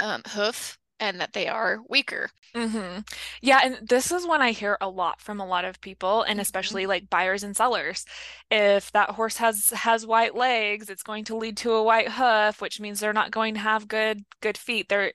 um, 0.00 0.22
hoof 0.28 0.78
and 1.00 1.20
that 1.20 1.32
they 1.32 1.48
are 1.48 1.78
weaker. 1.88 2.30
Mm-hmm. 2.54 3.00
Yeah, 3.42 3.60
and 3.62 3.86
this 3.86 4.10
is 4.10 4.26
one 4.26 4.40
I 4.40 4.52
hear 4.52 4.78
a 4.80 4.88
lot 4.88 5.20
from 5.20 5.40
a 5.40 5.46
lot 5.46 5.66
of 5.66 5.78
people, 5.82 6.22
and 6.22 6.40
Mhm. 6.40 6.40
especially 6.40 6.86
like 6.86 7.10
buyers 7.10 7.42
and 7.42 7.54
sellers. 7.54 8.06
If 8.50 8.90
that 8.92 9.10
horse 9.10 9.36
has 9.36 9.68
has 9.70 10.06
white 10.06 10.34
legs, 10.34 10.88
it's 10.88 11.02
going 11.02 11.24
to 11.24 11.36
lead 11.36 11.58
to 11.58 11.72
a 11.74 11.82
white 11.82 12.08
hoof, 12.12 12.62
which 12.62 12.80
means 12.80 12.98
they're 12.98 13.12
not 13.12 13.30
going 13.30 13.52
to 13.54 13.60
have 13.60 13.88
good 13.88 14.24
good 14.40 14.56
feet. 14.56 14.88
They're 14.88 15.12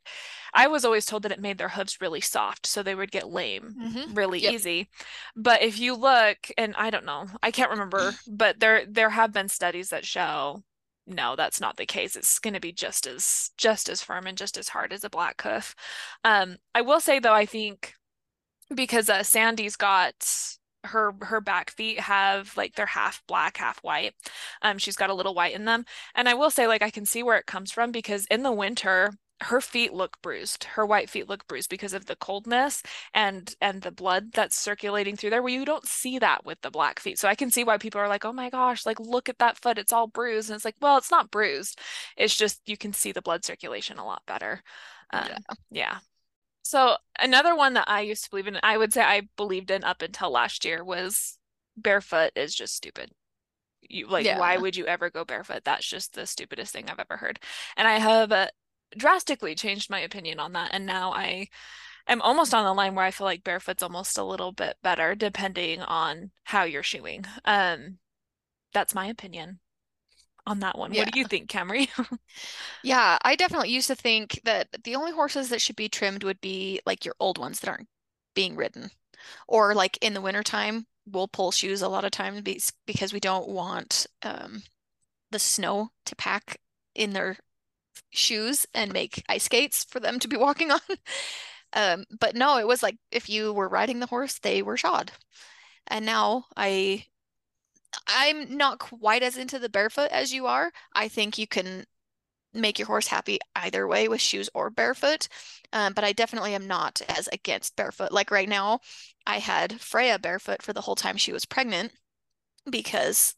I 0.53 0.67
was 0.67 0.85
always 0.85 1.05
told 1.07 1.23
that 1.23 1.31
it 1.31 1.39
made 1.41 1.57
their 1.57 1.69
hooves 1.69 1.99
really 2.01 2.21
soft, 2.21 2.67
so 2.67 2.83
they 2.83 2.95
would 2.95 3.11
get 3.11 3.29
lame 3.29 3.75
Mhm. 3.75 4.05
really 4.05 4.39
Yep. 4.39 4.55
easy. 4.55 4.89
But 5.35 5.63
if 5.63 5.79
you 5.79 5.95
look, 5.95 6.37
and 6.57 6.75
I 6.77 6.91
don't 6.91 7.05
know, 7.05 7.27
I 7.41 7.51
can't 7.51 7.71
remember, 7.71 8.17
but 8.27 8.59
there 8.59 8.85
there 8.87 9.09
have 9.11 9.31
been 9.33 9.49
studies 9.49 9.89
that 9.89 10.05
show 10.05 10.63
no, 11.11 11.35
that's 11.35 11.61
not 11.61 11.77
the 11.77 11.85
case. 11.85 12.15
It's 12.15 12.39
going 12.39 12.53
to 12.53 12.59
be 12.59 12.71
just 12.71 13.07
as 13.07 13.51
just 13.57 13.89
as 13.89 14.01
firm 14.01 14.27
and 14.27 14.37
just 14.37 14.57
as 14.57 14.69
hard 14.69 14.93
as 14.93 15.03
a 15.03 15.09
black 15.09 15.41
hoof. 15.41 15.75
Um, 16.23 16.57
I 16.73 16.81
will 16.81 16.99
say 16.99 17.19
though, 17.19 17.33
I 17.33 17.45
think 17.45 17.93
because 18.73 19.09
uh, 19.09 19.23
Sandy's 19.23 19.75
got 19.75 20.13
her 20.83 21.13
her 21.21 21.41
back 21.41 21.69
feet 21.71 21.99
have 21.99 22.55
like 22.57 22.75
they're 22.75 22.85
half 22.85 23.21
black, 23.27 23.57
half 23.57 23.79
white. 23.83 24.13
Um, 24.61 24.77
she's 24.77 24.95
got 24.95 25.09
a 25.09 25.13
little 25.13 25.35
white 25.35 25.53
in 25.55 25.65
them, 25.65 25.85
and 26.15 26.27
I 26.27 26.33
will 26.33 26.49
say 26.49 26.67
like 26.67 26.81
I 26.81 26.89
can 26.89 27.05
see 27.05 27.23
where 27.23 27.37
it 27.37 27.45
comes 27.45 27.71
from 27.71 27.91
because 27.91 28.25
in 28.31 28.43
the 28.43 28.51
winter 28.51 29.11
her 29.41 29.59
feet 29.61 29.93
look 29.93 30.21
bruised. 30.21 30.63
Her 30.65 30.85
white 30.85 31.09
feet 31.09 31.27
look 31.27 31.47
bruised 31.47 31.69
because 31.69 31.93
of 31.93 32.05
the 32.05 32.15
coldness 32.15 32.83
and 33.13 33.53
and 33.61 33.81
the 33.81 33.91
blood 33.91 34.31
that's 34.33 34.55
circulating 34.57 35.15
through 35.17 35.31
there. 35.31 35.41
Where 35.41 35.53
you 35.53 35.65
don't 35.65 35.87
see 35.87 36.19
that 36.19 36.45
with 36.45 36.61
the 36.61 36.71
black 36.71 36.99
feet. 36.99 37.19
So 37.19 37.27
I 37.27 37.35
can 37.35 37.51
see 37.51 37.63
why 37.63 37.77
people 37.77 37.99
are 38.01 38.07
like, 38.09 38.25
"Oh 38.25 38.33
my 38.33 38.49
gosh, 38.49 38.85
like 38.85 38.99
look 38.99 39.29
at 39.29 39.39
that 39.39 39.57
foot. 39.59 39.77
It's 39.79 39.93
all 39.93 40.07
bruised." 40.07 40.49
And 40.49 40.55
it's 40.55 40.65
like, 40.65 40.75
"Well, 40.81 40.97
it's 40.97 41.11
not 41.11 41.31
bruised. 41.31 41.79
It's 42.17 42.35
just 42.35 42.61
you 42.67 42.77
can 42.77 42.93
see 42.93 43.11
the 43.11 43.21
blood 43.21 43.43
circulation 43.45 43.97
a 43.97 44.05
lot 44.05 44.23
better." 44.27 44.61
Um, 45.11 45.27
Yeah. 45.27 45.55
yeah. 45.71 45.99
So 46.63 46.97
another 47.19 47.55
one 47.55 47.73
that 47.75 47.85
I 47.89 48.01
used 48.01 48.23
to 48.25 48.29
believe 48.29 48.47
in, 48.47 48.59
I 48.63 48.77
would 48.77 48.93
say 48.93 49.01
I 49.03 49.23
believed 49.37 49.71
in 49.71 49.83
up 49.83 50.01
until 50.01 50.31
last 50.31 50.65
year 50.65 50.83
was 50.83 51.37
barefoot 51.77 52.31
is 52.35 52.55
just 52.55 52.75
stupid. 52.75 53.11
You 53.89 54.07
like, 54.07 54.29
why 54.29 54.57
would 54.57 54.75
you 54.75 54.85
ever 54.87 55.09
go 55.09 55.25
barefoot? 55.25 55.63
That's 55.65 55.85
just 55.87 56.13
the 56.13 56.25
stupidest 56.27 56.71
thing 56.73 56.89
I've 56.89 56.99
ever 56.99 57.17
heard. 57.17 57.39
And 57.75 57.87
I 57.87 57.99
have 57.99 58.31
uh, 58.31 58.47
drastically 58.97 59.55
changed 59.55 59.89
my 59.89 59.99
opinion 59.99 60.39
on 60.39 60.53
that. 60.53 60.71
And 60.73 60.85
now 60.85 61.13
I 61.13 61.47
am 62.07 62.21
almost 62.21 62.53
on 62.53 62.65
the 62.65 62.73
line 62.73 62.95
where 62.95 63.05
I 63.05 63.11
feel 63.11 63.25
like 63.25 63.43
barefoot's 63.43 63.83
almost 63.83 64.17
a 64.17 64.23
little 64.23 64.51
bit 64.51 64.77
better 64.83 65.15
depending 65.15 65.81
on 65.81 66.31
how 66.43 66.63
you're 66.63 66.83
shoeing. 66.83 67.25
Um, 67.45 67.97
that's 68.73 68.95
my 68.95 69.07
opinion 69.07 69.59
on 70.45 70.59
that 70.59 70.77
one. 70.77 70.91
What 70.93 71.11
do 71.11 71.19
you 71.19 71.25
think, 71.25 71.49
Camri? 71.49 71.89
Yeah, 72.83 73.17
I 73.21 73.35
definitely 73.35 73.69
used 73.69 73.87
to 73.87 73.95
think 73.95 74.41
that 74.43 74.67
the 74.83 74.95
only 74.95 75.11
horses 75.11 75.49
that 75.49 75.61
should 75.61 75.75
be 75.75 75.89
trimmed 75.89 76.23
would 76.23 76.41
be 76.41 76.81
like 76.85 77.05
your 77.05 77.15
old 77.19 77.37
ones 77.37 77.59
that 77.59 77.69
aren't 77.69 77.87
being 78.33 78.55
ridden. 78.55 78.89
Or 79.47 79.75
like 79.75 79.97
in 80.01 80.13
the 80.13 80.21
wintertime, 80.21 80.87
we'll 81.05 81.27
pull 81.27 81.51
shoes 81.51 81.81
a 81.81 81.89
lot 81.89 82.05
of 82.05 82.11
times 82.11 82.41
because 82.85 83.13
we 83.13 83.19
don't 83.19 83.47
want 83.47 84.07
um, 84.23 84.63
the 85.29 85.39
snow 85.39 85.89
to 86.05 86.15
pack 86.15 86.57
in 86.95 87.13
their 87.13 87.37
shoes 88.09 88.65
and 88.73 88.91
make 88.93 89.23
ice 89.29 89.43
skates 89.43 89.83
for 89.83 89.99
them 89.99 90.19
to 90.19 90.27
be 90.27 90.37
walking 90.37 90.71
on. 90.71 90.79
Um, 91.73 92.05
but 92.19 92.35
no, 92.35 92.57
it 92.57 92.67
was 92.67 92.83
like 92.83 92.97
if 93.11 93.29
you 93.29 93.53
were 93.53 93.69
riding 93.69 93.99
the 93.99 94.07
horse, 94.07 94.39
they 94.39 94.61
were 94.61 94.77
shod. 94.77 95.11
And 95.87 96.05
now 96.05 96.45
I 96.55 97.05
I'm 98.07 98.57
not 98.57 98.79
quite 98.79 99.23
as 99.23 99.37
into 99.37 99.59
the 99.59 99.69
barefoot 99.69 100.11
as 100.11 100.33
you 100.33 100.47
are. 100.47 100.71
I 100.93 101.07
think 101.07 101.37
you 101.37 101.47
can 101.47 101.85
make 102.53 102.79
your 102.79 102.87
horse 102.87 103.07
happy 103.07 103.39
either 103.55 103.87
way 103.87 104.07
with 104.07 104.21
shoes 104.21 104.49
or 104.53 104.69
barefoot. 104.69 105.27
Um, 105.73 105.93
but 105.93 106.03
I 106.03 106.11
definitely 106.13 106.53
am 106.53 106.67
not 106.67 107.01
as 107.07 107.27
against 107.29 107.75
barefoot. 107.75 108.11
Like 108.11 108.31
right 108.31 108.49
now, 108.49 108.79
I 109.25 109.39
had 109.39 109.79
Freya 109.79 110.19
barefoot 110.19 110.61
for 110.61 110.73
the 110.73 110.81
whole 110.81 110.95
time 110.95 111.17
she 111.17 111.31
was 111.33 111.45
pregnant 111.45 111.93
because 112.69 113.33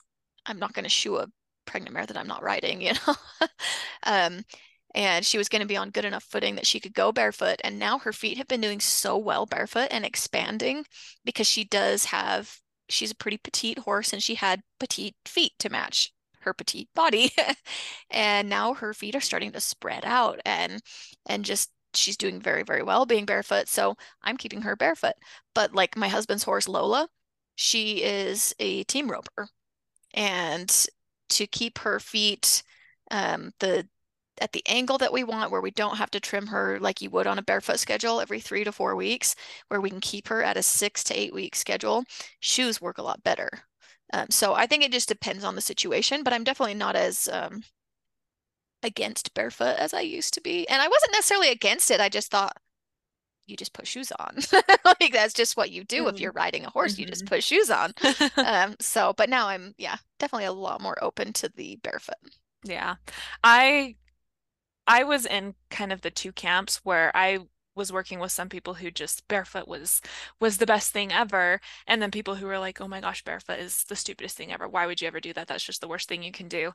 I'm 0.46 0.60
not 0.60 0.74
going 0.74 0.84
to 0.84 0.90
shoe 0.90 1.18
a 1.18 1.28
pregnant 1.66 1.94
mare 1.94 2.06
that 2.06 2.18
I'm 2.18 2.28
not 2.28 2.44
riding, 2.44 2.82
you 2.82 2.94
know? 2.94 3.16
um, 4.04 4.42
and 4.96 5.26
she 5.26 5.38
was 5.38 5.50
going 5.50 5.62
to 5.62 5.68
be 5.68 5.78
on 5.78 5.90
good 5.90 6.06
enough 6.06 6.24
footing 6.24 6.56
that 6.56 6.68
she 6.68 6.80
could 6.80 6.94
go 6.94 7.12
barefoot. 7.12 7.60
And 7.64 7.80
now 7.80 8.00
her 8.00 8.14
feet 8.14 8.38
have 8.38 8.48
been 8.48 8.62
doing 8.62 8.80
so 8.80 9.18
well 9.18 9.46
barefoot 9.46 9.88
and 9.92 10.06
expanding 10.06 10.86
because 11.26 11.48
she 11.48 11.64
does 11.64 12.06
have, 12.06 12.60
she's 12.90 13.12
a 13.12 13.16
pretty 13.16 13.38
petite 13.38 13.80
horse 13.80 14.14
and 14.14 14.22
she 14.22 14.36
had 14.36 14.62
petite 14.80 15.16
feet 15.26 15.54
to 15.60 15.70
match 15.70 16.14
her 16.42 16.54
petite 16.54 16.90
body. 16.94 17.32
and 18.12 18.50
now 18.50 18.76
her 18.76 18.94
feet 18.94 19.16
are 19.16 19.22
starting 19.22 19.52
to 19.54 19.60
spread 19.60 20.06
out 20.06 20.40
and 20.46 20.82
and 21.26 21.46
just 21.46 21.72
she's 21.96 22.18
doing 22.18 22.40
very, 22.40 22.64
very 22.64 22.84
well 22.84 23.06
being 23.06 23.26
barefoot. 23.26 23.68
So 23.68 23.96
I'm 24.22 24.38
keeping 24.38 24.62
her 24.62 24.76
barefoot. 24.76 25.14
But 25.54 25.74
like 25.74 25.96
my 25.98 26.08
husband's 26.08 26.44
horse, 26.44 26.68
Lola, 26.68 27.08
she 27.56 28.04
is 28.04 28.54
a 28.60 28.84
team 28.84 29.10
roper. 29.10 29.48
And 30.14 30.88
to 31.38 31.48
keep 31.48 31.80
her 31.80 32.00
feet 32.00 32.64
um, 33.12 33.52
the 33.60 33.88
at 34.42 34.52
the 34.52 34.64
angle 34.66 34.98
that 34.98 35.14
we 35.14 35.24
want, 35.24 35.52
where 35.52 35.62
we 35.62 35.72
don't 35.72 35.98
have 35.98 36.10
to 36.12 36.20
trim 36.20 36.48
her 36.48 36.80
like 36.80 37.02
you 37.02 37.10
would 37.12 37.28
on 37.28 37.38
a 37.38 37.44
barefoot 37.44 37.80
schedule 37.80 38.20
every 38.20 38.40
three 38.40 38.64
to 38.64 38.72
four 38.72 38.96
weeks, 38.96 39.36
where 39.68 39.80
we 39.80 39.90
can 39.90 40.02
keep 40.02 40.28
her 40.28 40.44
at 40.44 40.58
a 40.58 40.64
six 40.64 41.04
to 41.04 41.14
eight 41.20 41.34
week 41.34 41.56
schedule, 41.56 42.04
shoes 42.40 42.82
work 42.82 42.98
a 42.98 43.04
lot 43.04 43.24
better. 43.24 43.50
Um, 44.12 44.28
so 44.30 44.54
I 44.54 44.68
think 44.68 44.84
it 44.84 44.92
just 44.92 45.08
depends 45.08 45.44
on 45.44 45.56
the 45.56 45.62
situation, 45.62 46.24
but 46.24 46.34
I'm 46.34 46.44
definitely 46.44 46.76
not 46.76 46.96
as 46.96 47.30
um, 47.32 47.64
against 48.84 49.34
barefoot 49.34 49.78
as 49.78 49.94
I 49.94 50.02
used 50.02 50.34
to 50.36 50.42
be. 50.42 50.68
And 50.68 50.82
I 50.82 50.88
wasn't 50.88 51.14
necessarily 51.14 51.50
against 51.50 51.92
it. 51.92 52.02
I 52.02 52.10
just 52.10 52.32
thought 52.32 52.58
you 53.46 53.58
just 53.58 53.74
put 53.74 53.88
shoes 53.88 54.12
on. 54.20 54.38
like 54.86 55.12
that's 55.14 55.34
just 55.34 55.58
what 55.58 55.72
you 55.72 55.84
do 55.84 56.08
if 56.08 56.20
Mm. 56.20 56.22
you're 56.22 56.32
riding 56.32 56.66
a 56.66 56.70
horse, 56.70 56.98
you 56.98 57.06
Mhm. 57.06 57.06
just 57.06 57.26
put 57.26 57.44
shoes 57.44 57.70
on. 57.70 57.94
Um, 58.44 58.76
so, 58.80 59.14
but 59.18 59.30
now 59.30 59.48
I'm, 59.48 59.74
yeah, 59.78 59.98
definitely 60.20 60.46
a 60.46 60.54
lot 60.54 60.82
more 60.82 61.02
open 61.04 61.34
to 61.34 61.50
the 61.50 61.78
barefoot. 61.84 62.16
Yeah. 62.64 62.96
I 63.44 63.96
I 64.88 65.04
was 65.04 65.26
in 65.26 65.56
kind 65.70 65.94
of 65.94 66.02
the 66.02 66.12
two 66.12 66.32
camps 66.34 66.78
where 66.84 67.16
I 67.16 67.40
was 67.76 67.92
working 67.94 68.20
with 68.20 68.32
some 68.32 68.50
people 68.50 68.76
who 68.76 68.92
just 68.92 69.28
barefoot 69.28 69.68
was 69.68 70.02
was 70.40 70.58
the 70.60 70.66
best 70.68 70.92
thing 70.94 71.12
ever, 71.14 71.62
and 71.88 72.02
then 72.02 72.12
people 72.12 72.36
who 72.36 72.48
were 72.48 72.60
like, 72.60 72.82
"Oh 72.82 72.88
my 72.90 73.02
gosh, 73.02 73.24
barefoot 73.24 73.60
is 73.60 73.84
the 73.86 73.96
stupidest 73.98 74.38
thing 74.38 74.52
ever. 74.54 74.68
Why 74.70 74.86
would 74.88 75.02
you 75.02 75.08
ever 75.08 75.20
do 75.22 75.34
that? 75.34 75.48
That's 75.48 75.64
just 75.66 75.82
the 75.82 75.88
worst 75.90 76.10
thing 76.10 76.24
you 76.24 76.32
can 76.34 76.48
do." 76.50 76.74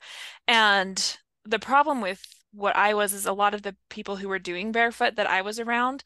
And 0.48 1.18
the 1.44 1.58
problem 1.60 2.00
with 2.02 2.24
what 2.52 2.76
I 2.76 2.94
was 2.94 3.12
is 3.14 3.26
a 3.26 3.32
lot 3.34 3.54
of 3.54 3.62
the 3.62 3.76
people 3.90 4.16
who 4.16 4.28
were 4.28 4.38
doing 4.40 4.72
barefoot 4.72 5.16
that 5.16 5.28
I 5.28 5.42
was 5.42 5.60
around 5.60 6.04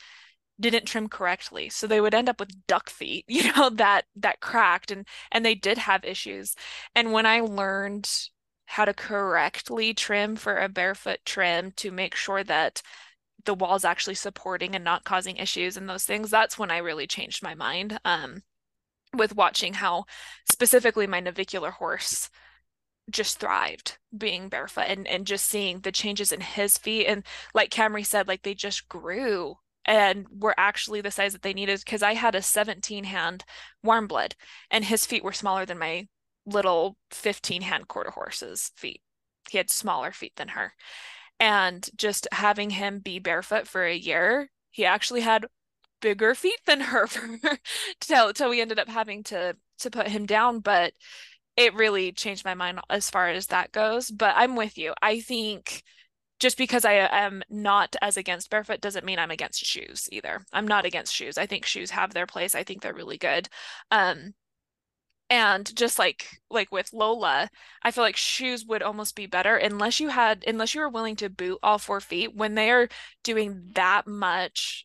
didn't 0.70 0.86
trim 0.86 1.08
correctly. 1.08 1.68
So 1.68 1.86
they 1.86 2.00
would 2.00 2.14
end 2.14 2.28
up 2.28 2.40
with 2.40 2.66
duck 2.66 2.90
feet, 2.90 3.24
you 3.28 3.52
know, 3.52 3.70
that 3.70 4.06
that 4.16 4.40
cracked 4.40 4.90
and 4.90 5.06
and 5.30 5.44
they 5.44 5.54
did 5.54 5.78
have 5.78 6.04
issues. 6.04 6.54
And 6.94 7.12
when 7.12 7.26
I 7.26 7.40
learned 7.40 8.10
how 8.66 8.84
to 8.86 8.94
correctly 8.94 9.92
trim 9.94 10.36
for 10.36 10.58
a 10.58 10.68
barefoot 10.68 11.20
trim 11.26 11.72
to 11.72 11.90
make 11.90 12.14
sure 12.14 12.42
that 12.44 12.82
the 13.44 13.54
wall's 13.54 13.84
actually 13.84 14.14
supporting 14.14 14.74
and 14.74 14.84
not 14.84 15.04
causing 15.04 15.36
issues 15.36 15.76
and 15.76 15.88
those 15.88 16.04
things, 16.04 16.30
that's 16.30 16.58
when 16.58 16.70
I 16.70 16.78
really 16.78 17.06
changed 17.06 17.42
my 17.42 17.54
mind. 17.54 17.98
Um, 18.04 18.42
with 19.14 19.36
watching 19.36 19.74
how 19.74 20.04
specifically 20.50 21.06
my 21.06 21.20
navicular 21.20 21.70
horse 21.70 22.30
just 23.10 23.38
thrived 23.38 23.98
being 24.16 24.48
barefoot 24.48 24.86
and, 24.88 25.06
and 25.06 25.26
just 25.26 25.46
seeing 25.46 25.80
the 25.80 25.92
changes 25.92 26.32
in 26.32 26.40
his 26.40 26.78
feet. 26.78 27.06
And 27.06 27.24
like 27.54 27.70
Camri 27.70 28.06
said, 28.06 28.28
like 28.28 28.42
they 28.42 28.54
just 28.54 28.88
grew 28.88 29.58
and 29.84 30.26
were 30.30 30.54
actually 30.56 31.00
the 31.00 31.10
size 31.10 31.32
that 31.32 31.42
they 31.42 31.52
needed. 31.52 31.80
Because 31.80 32.02
I 32.02 32.14
had 32.14 32.34
a 32.34 32.42
17 32.42 33.04
hand 33.04 33.44
warm 33.82 34.06
blood 34.06 34.34
and 34.70 34.84
his 34.84 35.06
feet 35.06 35.24
were 35.24 35.32
smaller 35.32 35.66
than 35.66 35.78
my 35.78 36.08
little 36.46 36.96
15 37.10 37.62
hand 37.62 37.88
quarter 37.88 38.10
horse's 38.10 38.70
feet. 38.76 39.00
He 39.50 39.58
had 39.58 39.70
smaller 39.70 40.12
feet 40.12 40.32
than 40.36 40.48
her. 40.48 40.72
And 41.40 41.88
just 41.96 42.28
having 42.32 42.70
him 42.70 43.00
be 43.00 43.18
barefoot 43.18 43.66
for 43.66 43.84
a 43.84 43.94
year, 43.94 44.50
he 44.70 44.84
actually 44.84 45.22
had 45.22 45.46
bigger 46.00 46.34
feet 46.34 46.60
than 46.66 46.80
her 46.80 47.08
till 48.00 48.32
till 48.32 48.50
we 48.50 48.60
ended 48.60 48.78
up 48.78 48.88
having 48.88 49.22
to 49.24 49.56
to 49.78 49.90
put 49.90 50.08
him 50.08 50.26
down. 50.26 50.60
But 50.60 50.92
it 51.56 51.74
really 51.74 52.12
changed 52.12 52.44
my 52.44 52.54
mind 52.54 52.80
as 52.88 53.10
far 53.10 53.28
as 53.28 53.48
that 53.48 53.72
goes. 53.72 54.10
But 54.10 54.34
I'm 54.36 54.56
with 54.56 54.78
you. 54.78 54.94
I 55.02 55.20
think 55.20 55.82
just 56.42 56.58
because 56.58 56.84
I 56.84 56.94
am 56.94 57.44
not 57.48 57.94
as 58.02 58.16
against 58.16 58.50
barefoot 58.50 58.80
doesn't 58.80 59.04
mean 59.04 59.20
I'm 59.20 59.30
against 59.30 59.64
shoes 59.64 60.08
either. 60.10 60.44
I'm 60.52 60.66
not 60.66 60.84
against 60.84 61.14
shoes. 61.14 61.38
I 61.38 61.46
think 61.46 61.64
shoes 61.64 61.92
have 61.92 62.12
their 62.12 62.26
place. 62.26 62.56
I 62.56 62.64
think 62.64 62.82
they're 62.82 62.92
really 62.92 63.16
good. 63.16 63.48
Um, 63.92 64.34
and 65.30 65.74
just 65.76 66.00
like 66.00 66.26
like 66.50 66.72
with 66.72 66.92
Lola, 66.92 67.48
I 67.84 67.92
feel 67.92 68.02
like 68.02 68.16
shoes 68.16 68.66
would 68.66 68.82
almost 68.82 69.14
be 69.14 69.26
better 69.26 69.56
unless 69.56 70.00
you 70.00 70.08
had 70.08 70.42
unless 70.44 70.74
you 70.74 70.80
were 70.80 70.88
willing 70.88 71.14
to 71.16 71.30
boot 71.30 71.60
all 71.62 71.78
four 71.78 72.00
feet 72.00 72.34
when 72.34 72.56
they 72.56 72.72
are 72.72 72.88
doing 73.22 73.70
that 73.76 74.08
much 74.08 74.84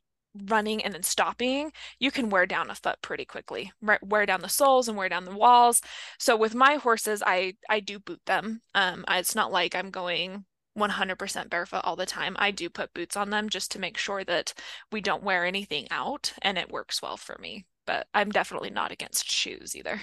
running 0.49 0.83
and 0.83 0.93
then 0.93 1.01
stopping, 1.01 1.71
you 1.99 2.11
can 2.11 2.29
wear 2.29 2.45
down 2.45 2.69
a 2.69 2.75
foot 2.75 3.01
pretty 3.01 3.25
quickly. 3.25 3.71
Wear 4.03 4.27
down 4.27 4.41
the 4.41 4.47
soles 4.49 4.87
and 4.87 4.95
wear 4.95 5.09
down 5.09 5.25
the 5.25 5.35
walls. 5.35 5.81
So 6.19 6.37
with 6.37 6.53
my 6.53 6.75
horses, 6.75 7.23
I 7.25 7.55
I 7.67 7.79
do 7.79 7.97
boot 7.97 8.21
them. 8.27 8.61
Um, 8.75 9.05
it's 9.09 9.33
not 9.35 9.51
like 9.51 9.73
I'm 9.75 9.89
going 9.89 10.45
100% 10.77 11.49
barefoot 11.49 11.81
all 11.83 11.95
the 11.95 12.05
time. 12.05 12.35
I 12.39 12.51
do 12.51 12.69
put 12.69 12.93
boots 12.93 13.17
on 13.17 13.29
them 13.29 13.49
just 13.49 13.71
to 13.71 13.79
make 13.79 13.97
sure 13.97 14.23
that 14.23 14.53
we 14.91 15.01
don't 15.01 15.23
wear 15.23 15.45
anything 15.45 15.87
out 15.91 16.33
and 16.41 16.57
it 16.57 16.71
works 16.71 17.01
well 17.01 17.17
for 17.17 17.37
me. 17.39 17.65
But 17.85 18.07
I'm 18.13 18.31
definitely 18.31 18.69
not 18.69 18.91
against 18.91 19.29
shoes 19.29 19.75
either. 19.75 20.01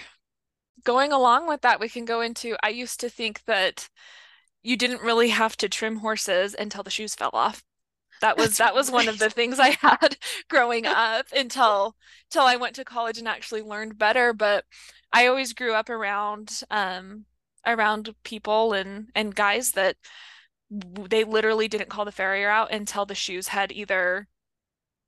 Going 0.83 1.11
along 1.11 1.47
with 1.47 1.61
that, 1.61 1.79
we 1.79 1.87
can 1.87 2.05
go 2.05 2.21
into 2.21 2.57
I 2.61 2.69
used 2.69 2.99
to 2.99 3.09
think 3.09 3.43
that 3.45 3.89
you 4.63 4.75
didn't 4.75 5.01
really 5.01 5.29
have 5.29 5.55
to 5.57 5.69
trim 5.69 5.97
horses 5.97 6.55
until 6.57 6.83
the 6.83 6.89
shoes 6.89 7.15
fell 7.15 7.29
off. 7.33 7.63
That 8.21 8.37
was 8.37 8.47
That's 8.47 8.57
that 8.57 8.75
was 8.75 8.91
one 8.91 9.07
of 9.07 9.19
the 9.19 9.29
things 9.29 9.59
I 9.59 9.77
had 9.81 10.17
growing 10.49 10.85
up 10.85 11.27
until 11.35 11.95
until 12.29 12.47
I 12.47 12.55
went 12.55 12.75
to 12.75 12.85
college 12.85 13.17
and 13.17 13.27
actually 13.27 13.61
learned 13.61 13.97
better. 13.97 14.33
But 14.33 14.65
I 15.13 15.27
always 15.27 15.53
grew 15.53 15.73
up 15.73 15.89
around 15.89 16.61
um 16.71 17.25
around 17.65 18.13
people 18.23 18.73
and 18.73 19.09
and 19.15 19.35
guys 19.35 19.71
that 19.71 19.97
they 20.69 21.23
literally 21.23 21.67
didn't 21.67 21.89
call 21.89 22.05
the 22.05 22.11
farrier 22.11 22.49
out 22.49 22.71
until 22.71 23.05
the 23.05 23.15
shoes 23.15 23.49
had 23.49 23.71
either 23.71 24.27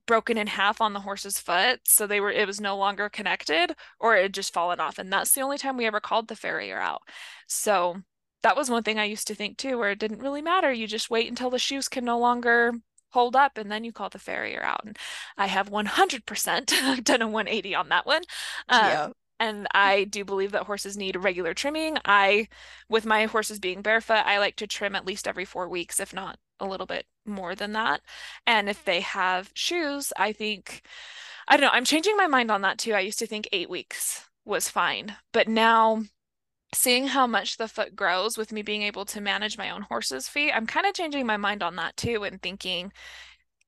broken 0.06 0.38
in 0.38 0.48
half 0.48 0.80
on 0.80 0.94
the 0.94 1.02
horse's 1.02 1.38
foot 1.40 1.82
so 1.84 2.08
they 2.08 2.22
were 2.22 2.32
it 2.32 2.48
was 2.48 2.62
no 2.62 2.78
longer 2.78 3.10
connected 3.10 3.76
or 4.00 4.16
it 4.16 4.22
had 4.24 4.34
just 4.34 4.54
fallen 4.54 4.80
off 4.80 4.98
and 4.98 5.12
that's 5.12 5.34
the 5.34 5.42
only 5.42 5.58
time 5.58 5.76
we 5.76 5.86
ever 5.86 6.00
called 6.00 6.28
the 6.28 6.36
farrier 6.36 6.80
out. 6.80 7.02
So 7.48 7.98
that 8.44 8.56
was 8.56 8.70
one 8.70 8.84
thing 8.84 9.00
i 9.00 9.04
used 9.04 9.28
to 9.28 9.36
think 9.36 9.58
too 9.58 9.78
where 9.78 9.92
it 9.92 10.00
didn't 10.00 10.20
really 10.20 10.42
matter 10.42 10.72
you 10.72 10.88
just 10.88 11.10
wait 11.10 11.28
until 11.28 11.50
the 11.50 11.60
shoes 11.60 11.90
can 11.90 12.06
no 12.06 12.18
longer 12.18 12.72
hold 13.10 13.36
up 13.36 13.58
and 13.58 13.72
then 13.72 13.84
you 13.84 13.92
call 13.92 14.10
the 14.10 14.20
farrier 14.20 14.64
out 14.64 14.82
and 14.86 14.98
i 15.38 15.48
have 15.48 15.70
100% 15.70 17.04
done 17.04 17.22
a 17.22 17.28
180 17.28 17.76
on 17.76 17.90
that 17.90 18.06
one. 18.06 18.22
Um, 18.70 18.86
yeah 18.86 19.08
and 19.39 19.67
I 19.74 20.06
do 20.06 20.25
believe 20.25 20.51
that 20.51 20.63
horses 20.63 20.98
need 20.98 21.15
regular 21.15 21.53
trimming. 21.53 21.98
I, 22.06 22.48
with 22.89 23.06
my 23.06 23.25
horses 23.25 23.60
being 23.60 23.82
barefoot, 23.82 24.25
I 24.25 24.39
like 24.39 24.56
to 24.58 24.67
trim 24.67 24.96
at 24.96 25.06
least 25.06 25.27
every 25.27 25.46
four 25.46 25.67
weeks, 25.70 26.00
if 26.00 26.13
not 26.13 26.39
a 26.60 26.65
little 26.65 26.88
bit 26.88 27.06
more 27.25 27.56
than 27.56 27.74
that. 27.74 28.01
And 28.46 28.70
if 28.70 28.84
they 28.84 29.01
have 29.01 29.51
shoes, 29.53 30.12
I 30.17 30.32
think, 30.32 30.82
I 31.48 31.58
don't 31.58 31.65
know, 31.65 31.72
I'm 31.74 31.86
changing 31.86 32.17
my 32.17 32.27
mind 32.27 32.51
on 32.51 32.62
that 32.62 32.77
too. 32.77 32.94
I 32.94 33.01
used 33.01 33.20
to 33.20 33.27
think 33.27 33.48
eight 33.51 33.70
weeks 33.70 34.27
was 34.46 34.70
fine, 34.70 35.15
but 35.34 35.48
now 35.48 36.03
seeing 36.74 37.08
how 37.08 37.27
much 37.27 37.58
the 37.58 37.67
foot 37.67 37.96
grows 37.96 38.38
with 38.38 38.51
me 38.51 38.62
being 38.62 38.82
able 38.82 39.06
to 39.06 39.22
manage 39.22 39.58
my 39.58 39.70
own 39.70 39.84
horse's 39.84 40.27
feet, 40.27 40.51
I'm 40.51 40.67
kind 40.67 40.86
of 40.86 40.94
changing 40.94 41.25
my 41.25 41.38
mind 41.38 41.63
on 41.63 41.75
that 41.77 41.96
too 41.96 42.24
and 42.24 42.41
thinking 42.41 42.91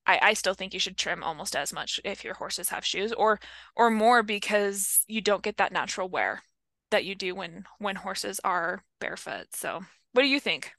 I, 0.10 0.30
I 0.30 0.34
still 0.34 0.56
think 0.56 0.74
you 0.74 0.80
should 0.80 0.98
trim 0.98 1.24
almost 1.24 1.56
as 1.56 1.72
much 1.72 2.00
if 2.04 2.24
your 2.24 2.34
horses 2.34 2.70
have 2.70 2.84
shoes 2.84 3.14
or 3.14 3.40
or 3.76 3.92
more 3.92 4.24
because 4.24 5.02
you 5.08 5.22
don't 5.22 5.44
get 5.44 5.58
that 5.58 5.72
natural 5.72 6.10
wear 6.10 6.42
that 6.90 7.06
you 7.06 7.14
do 7.14 7.36
when 7.36 7.66
when 7.78 7.96
horses 7.96 8.40
are 8.44 8.84
barefoot. 9.00 9.56
So 9.56 9.82
what 10.14 10.24
do 10.24 10.28
you 10.28 10.40
think? 10.40 10.72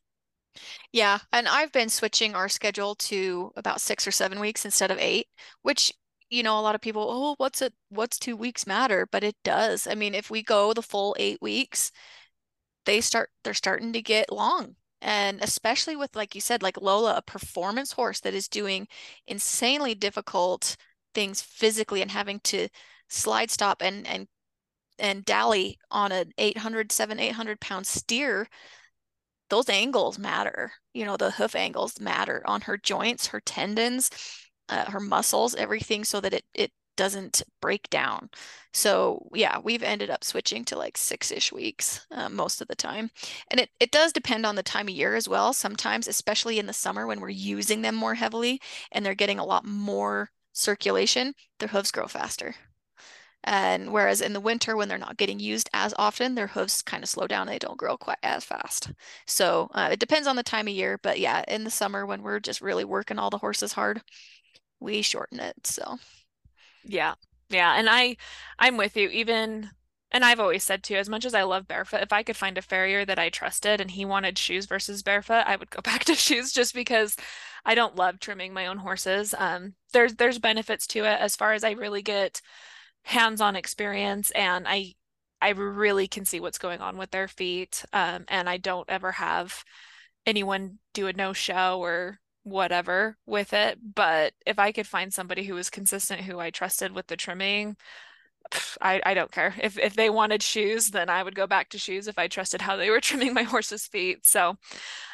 Yeah, 0.93 1.21
and 1.33 1.47
I've 1.47 1.71
been 1.71 1.89
switching 1.89 2.35
our 2.35 2.49
schedule 2.49 2.97
to 2.97 3.53
about 3.57 3.81
six 3.81 4.05
or 4.07 4.11
seven 4.11 4.41
weeks 4.41 4.65
instead 4.65 4.91
of 4.91 4.99
eight, 4.99 5.29
which 5.63 5.93
you 6.29 6.43
know 6.43 6.59
a 6.59 6.63
lot 6.63 6.75
of 6.75 6.81
people 6.81 7.07
oh 7.09 7.35
what's 7.39 7.61
it 7.63 7.75
what's 7.89 8.17
two 8.19 8.37
weeks 8.37 8.65
matter 8.67 9.05
but 9.11 9.25
it 9.25 9.35
does 9.43 9.89
i 9.89 9.97
mean 9.97 10.15
if 10.15 10.31
we 10.31 10.45
go 10.45 10.73
the 10.73 10.81
full 10.83 11.17
eight 11.19 11.43
weeks 11.43 11.91
they 12.87 13.01
start 13.01 13.31
they're 13.43 13.55
starting 13.55 13.93
to 13.93 14.03
get 14.03 14.33
long 14.33 14.77
and 15.03 15.41
especially 15.43 15.97
with 15.97 16.15
like 16.17 16.35
you 16.35 16.41
said 16.41 16.63
like 16.63 16.81
lola 16.81 17.17
a 17.17 17.23
performance 17.23 17.93
horse 17.93 18.21
that 18.21 18.35
is 18.35 18.49
doing 18.49 18.87
insanely 19.27 19.95
difficult 19.95 20.77
things 21.15 21.41
physically 21.41 22.03
and 22.03 22.11
having 22.11 22.41
to 22.41 22.69
slide 23.09 23.51
stop 23.51 23.83
and 23.83 24.07
and 24.07 24.29
and 24.99 25.25
dally 25.25 25.79
on 25.91 26.13
an 26.13 26.33
800 26.39 26.93
7 26.93 27.19
800 27.19 27.61
pound 27.61 27.87
steer 27.87 28.49
those 29.49 29.69
angles 29.69 30.19
matter 30.19 30.73
you 30.93 31.05
know 31.05 31.17
the 31.17 31.31
hoof 31.33 31.55
angles 31.55 32.01
matter 32.01 32.43
on 32.47 32.61
her 32.63 32.77
joints 32.77 33.29
her 33.29 33.41
tendons 33.41 34.11
uh, 34.69 34.91
her 34.91 35.01
muscles 35.01 35.55
everything 35.55 36.05
so 36.05 36.21
that 36.21 36.33
it 36.35 36.45
it 36.55 36.71
doesn't 37.01 37.43
break 37.63 37.89
down. 37.89 38.29
So 38.75 39.27
yeah, 39.35 39.59
we've 39.59 39.83
ended 39.83 40.11
up 40.11 40.23
switching 40.23 40.67
to 40.67 40.77
like 40.77 40.99
six-ish 40.99 41.51
weeks 41.51 42.07
uh, 42.11 42.29
most 42.29 42.61
of 42.61 42.69
the 42.69 42.75
time. 42.75 43.11
And 43.51 43.59
it, 43.59 43.71
it 43.81 43.91
does 43.91 44.13
depend 44.13 44.45
on 44.45 44.55
the 44.55 44.63
time 44.63 44.87
of 44.87 44.95
year 44.95 45.17
as 45.17 45.27
well. 45.27 45.55
Sometimes, 45.55 46.07
especially 46.07 46.59
in 46.59 46.67
the 46.67 46.75
summer 46.75 47.07
when 47.07 47.21
we're 47.21 47.31
using 47.31 47.81
them 47.81 47.95
more 47.95 48.17
heavily 48.17 48.61
and 48.93 49.03
they're 49.03 49.15
getting 49.15 49.39
a 49.39 49.47
lot 49.47 49.65
more 49.65 50.29
circulation, 50.53 51.33
their 51.59 51.71
hooves 51.71 51.91
grow 51.91 52.07
faster. 52.07 52.55
And 53.45 53.95
whereas 53.95 54.21
in 54.21 54.35
the 54.35 54.41
winter, 54.41 54.77
when 54.77 54.89
they're 54.89 54.99
not 54.99 55.17
getting 55.17 55.41
used 55.41 55.71
as 55.73 55.95
often, 55.97 56.35
their 56.35 56.49
hooves 56.49 56.83
kind 56.83 57.03
of 57.03 57.09
slow 57.09 57.27
down. 57.27 57.47
They 57.47 57.59
don't 57.59 57.79
grow 57.79 57.97
quite 57.97 58.19
as 58.23 58.45
fast. 58.45 58.93
So 59.27 59.71
uh, 59.73 59.89
it 59.93 60.01
depends 60.01 60.29
on 60.29 60.37
the 60.37 60.43
time 60.43 60.69
of 60.69 60.75
year. 60.75 61.01
But 61.03 61.19
yeah, 61.19 61.45
in 61.49 61.65
the 61.65 61.71
summer, 61.71 62.05
when 62.05 62.23
we're 62.23 62.41
just 62.41 62.61
really 62.61 62.85
working 62.85 63.19
all 63.19 63.31
the 63.31 63.39
horses 63.39 63.73
hard, 63.73 64.03
we 64.81 65.01
shorten 65.01 65.41
it. 65.41 65.67
So 65.67 65.97
yeah. 66.85 67.15
Yeah. 67.49 67.75
And 67.77 67.89
I 67.91 68.17
I'm 68.59 68.77
with 68.77 68.97
you. 68.97 69.09
Even 69.09 69.71
and 70.13 70.25
I've 70.25 70.41
always 70.41 70.65
said 70.65 70.83
too, 70.83 70.97
as 70.97 71.09
much 71.09 71.25
as 71.25 71.35
I 71.35 71.43
love 71.43 71.69
barefoot, 71.69 72.01
if 72.03 72.13
I 72.13 72.23
could 72.23 72.37
find 72.37 72.59
a 72.59 72.63
farrier 72.63 73.05
that 73.05 73.19
I 73.19 73.29
trusted 73.29 73.81
and 73.81 73.91
he 73.91 74.05
wanted 74.05 74.39
shoes 74.39 74.67
versus 74.67 75.03
barefoot, 75.03 75.45
I 75.47 75.57
would 75.57 75.71
go 75.71 75.81
back 75.85 76.05
to 76.05 76.15
shoes 76.15 76.53
just 76.53 76.75
because 76.75 77.17
I 77.65 77.75
don't 77.75 77.97
love 77.97 78.21
trimming 78.21 78.53
my 78.53 78.67
own 78.67 78.79
horses. 78.79 79.35
Um, 79.39 79.75
there's 79.93 80.15
there's 80.15 80.39
benefits 80.39 80.87
to 80.89 81.01
it 81.01 81.21
as 81.21 81.37
far 81.37 81.53
as 81.53 81.65
I 81.65 81.73
really 81.73 82.03
get 82.03 82.41
hands-on 83.05 83.57
experience 83.57 84.31
and 84.33 84.67
I 84.69 84.95
I 85.43 85.51
really 85.51 86.09
can 86.09 86.25
see 86.27 86.41
what's 86.41 86.59
going 86.59 86.81
on 86.81 86.99
with 86.99 87.11
their 87.13 87.29
feet. 87.29 87.85
Um, 87.93 88.25
and 88.29 88.49
I 88.49 88.59
don't 88.59 88.89
ever 88.91 89.13
have 89.13 89.65
anyone 90.27 90.79
do 90.95 91.07
a 91.09 91.13
no 91.13 91.33
show 91.33 91.81
or 91.81 92.21
whatever 92.51 93.17
with 93.27 93.53
it. 93.53 93.79
But 93.95 94.35
if 94.47 94.59
I 94.59 94.73
could 94.73 94.87
find 94.87 95.13
somebody 95.13 95.45
who 95.45 95.55
was 95.55 95.71
consistent, 95.71 96.23
who 96.23 96.39
I 96.41 96.51
trusted 96.51 96.93
with 96.93 97.07
the 97.09 97.17
trimming, 97.17 97.77
I, 98.81 99.01
I 99.05 99.15
don't 99.15 99.31
care. 99.33 99.55
If 99.63 99.79
if 99.79 99.95
they 99.95 100.11
wanted 100.11 100.43
shoes, 100.43 100.91
then 100.91 101.09
I 101.09 101.23
would 101.23 101.35
go 101.35 101.47
back 101.47 101.69
to 101.71 101.79
shoes 101.79 102.09
if 102.09 102.19
I 102.19 102.29
trusted 102.29 102.63
how 102.63 102.77
they 102.77 102.91
were 102.91 103.01
trimming 103.03 103.35
my 103.35 103.43
horse's 103.45 103.87
feet. 103.87 104.27
So 104.27 104.57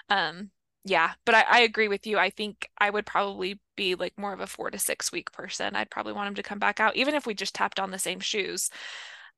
um 0.08 0.50
yeah, 0.84 1.14
but 1.26 1.34
I, 1.34 1.42
I 1.50 1.60
agree 1.60 1.88
with 1.88 2.06
you. 2.06 2.18
I 2.18 2.30
think 2.30 2.68
I 2.78 2.90
would 2.90 3.06
probably 3.06 3.60
be 3.76 3.96
like 3.96 4.14
more 4.18 4.32
of 4.32 4.40
a 4.40 4.46
four 4.46 4.70
to 4.70 4.78
six 4.78 5.12
week 5.12 5.32
person. 5.32 5.76
I'd 5.76 5.90
probably 5.90 6.12
want 6.12 6.28
him 6.28 6.36
to 6.36 6.42
come 6.44 6.60
back 6.60 6.80
out, 6.80 6.96
even 6.96 7.14
if 7.14 7.26
we 7.26 7.34
just 7.34 7.54
tapped 7.54 7.80
on 7.80 7.90
the 7.90 7.98
same 7.98 8.20
shoes. 8.20 8.70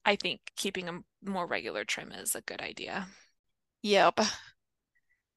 I 0.05 0.17
think 0.17 0.41
keeping 0.57 0.89
a 0.89 1.01
more 1.25 1.47
regular 1.47 1.85
trim 1.85 2.13
is 2.13 2.35
a 2.35 2.43
good 2.43 2.61
idea. 2.61 3.09
Yep. 3.83 4.21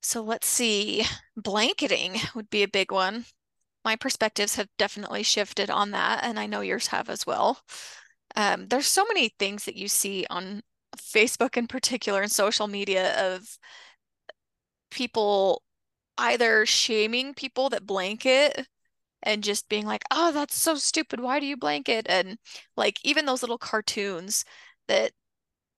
So 0.01 0.21
let's 0.23 0.47
see. 0.47 1.03
Blanketing 1.37 2.17
would 2.35 2.49
be 2.49 2.63
a 2.63 2.67
big 2.67 2.91
one. 2.91 3.25
My 3.85 3.95
perspectives 3.95 4.55
have 4.55 4.69
definitely 4.77 5.23
shifted 5.23 5.69
on 5.69 5.91
that, 5.91 6.23
and 6.23 6.39
I 6.39 6.47
know 6.47 6.61
yours 6.61 6.87
have 6.87 7.09
as 7.09 7.25
well. 7.27 7.61
Um, 8.35 8.67
there's 8.69 8.87
so 8.87 9.05
many 9.05 9.29
things 9.39 9.65
that 9.65 9.75
you 9.77 9.87
see 9.87 10.25
on 10.29 10.63
Facebook 10.97 11.57
in 11.57 11.67
particular 11.67 12.21
and 12.21 12.31
social 12.31 12.67
media 12.67 13.35
of 13.35 13.59
people 14.89 15.63
either 16.17 16.65
shaming 16.65 17.33
people 17.33 17.69
that 17.69 17.85
blanket 17.85 18.67
and 19.23 19.43
just 19.43 19.69
being 19.69 19.85
like, 19.85 20.03
oh, 20.11 20.31
that's 20.33 20.55
so 20.55 20.75
stupid. 20.75 21.19
Why 21.19 21.39
do 21.39 21.45
you 21.45 21.57
blanket? 21.57 22.07
And 22.09 22.37
like 22.77 22.99
even 23.05 23.25
those 23.25 23.43
little 23.43 23.57
cartoons 23.59 24.45
that 24.87 25.13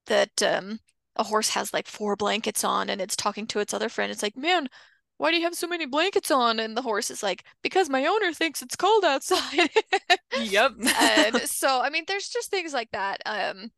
that 0.06 0.42
um 0.42 0.80
a 1.16 1.24
horse 1.24 1.50
has 1.50 1.72
like 1.72 1.86
four 1.86 2.16
blankets 2.16 2.64
on 2.64 2.90
and 2.90 3.00
it's 3.00 3.16
talking 3.16 3.46
to 3.48 3.60
its 3.60 3.74
other 3.74 3.88
friend. 3.88 4.10
It's 4.10 4.22
like, 4.22 4.36
man, 4.36 4.68
why 5.16 5.30
do 5.30 5.36
you 5.36 5.44
have 5.44 5.54
so 5.54 5.66
many 5.66 5.86
blankets 5.86 6.30
on? 6.30 6.58
And 6.58 6.76
the 6.76 6.82
horse 6.82 7.10
is 7.10 7.22
like, 7.22 7.44
because 7.62 7.88
my 7.88 8.06
owner 8.06 8.32
thinks 8.32 8.62
it's 8.62 8.76
cold 8.76 9.04
outside. 9.04 9.70
yep. 10.40 10.72
and 11.00 11.40
so, 11.42 11.80
I 11.80 11.90
mean, 11.90 12.04
there's 12.08 12.28
just 12.28 12.50
things 12.50 12.72
like 12.72 12.90
that. 12.92 13.20
Um, 13.24 13.70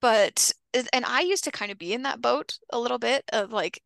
but, 0.00 0.52
and 0.92 1.04
I 1.04 1.20
used 1.20 1.44
to 1.44 1.50
kind 1.50 1.70
of 1.70 1.78
be 1.78 1.92
in 1.92 2.02
that 2.02 2.20
boat 2.20 2.58
a 2.70 2.78
little 2.78 2.98
bit 2.98 3.24
of 3.32 3.52
like, 3.52 3.82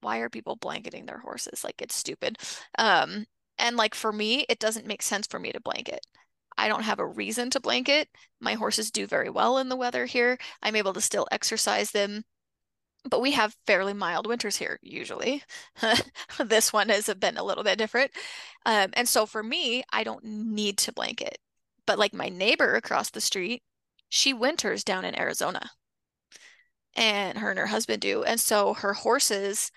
why 0.00 0.18
are 0.18 0.28
people 0.28 0.56
blanketing 0.56 1.06
their 1.06 1.18
horses? 1.18 1.64
Like, 1.64 1.80
it's 1.80 1.94
stupid. 1.94 2.38
Um, 2.78 3.26
and 3.58 3.76
like 3.76 3.94
for 3.94 4.12
me, 4.12 4.44
it 4.48 4.58
doesn't 4.58 4.86
make 4.86 5.02
sense 5.02 5.26
for 5.26 5.38
me 5.38 5.52
to 5.52 5.60
blanket. 5.60 6.04
I 6.56 6.68
don't 6.68 6.82
have 6.84 6.98
a 6.98 7.06
reason 7.06 7.50
to 7.50 7.60
blanket. 7.60 8.08
My 8.40 8.54
horses 8.54 8.90
do 8.90 9.06
very 9.06 9.30
well 9.30 9.58
in 9.58 9.68
the 9.68 9.76
weather 9.76 10.06
here. 10.06 10.38
I'm 10.62 10.76
able 10.76 10.92
to 10.94 11.00
still 11.00 11.26
exercise 11.30 11.90
them. 11.90 12.24
But 13.04 13.20
we 13.20 13.32
have 13.32 13.56
fairly 13.66 13.92
mild 13.92 14.26
winters 14.26 14.56
here, 14.56 14.78
usually. 14.82 15.42
this 16.38 16.72
one 16.72 16.88
has 16.88 17.12
been 17.14 17.36
a 17.36 17.44
little 17.44 17.64
bit 17.64 17.78
different. 17.78 18.12
Um, 18.64 18.90
and 18.94 19.08
so 19.08 19.26
for 19.26 19.42
me, 19.42 19.82
I 19.92 20.04
don't 20.04 20.24
need 20.24 20.78
to 20.78 20.92
blanket. 20.92 21.38
But 21.86 21.98
like 21.98 22.14
my 22.14 22.28
neighbor 22.30 22.74
across 22.76 23.10
the 23.10 23.20
street, 23.20 23.62
she 24.08 24.32
winters 24.32 24.84
down 24.84 25.04
in 25.04 25.18
Arizona. 25.18 25.70
And 26.96 27.38
her 27.38 27.50
and 27.50 27.58
her 27.58 27.66
husband 27.66 28.00
do. 28.02 28.22
And 28.22 28.40
so 28.40 28.74
her 28.74 28.94
horses 28.94 29.70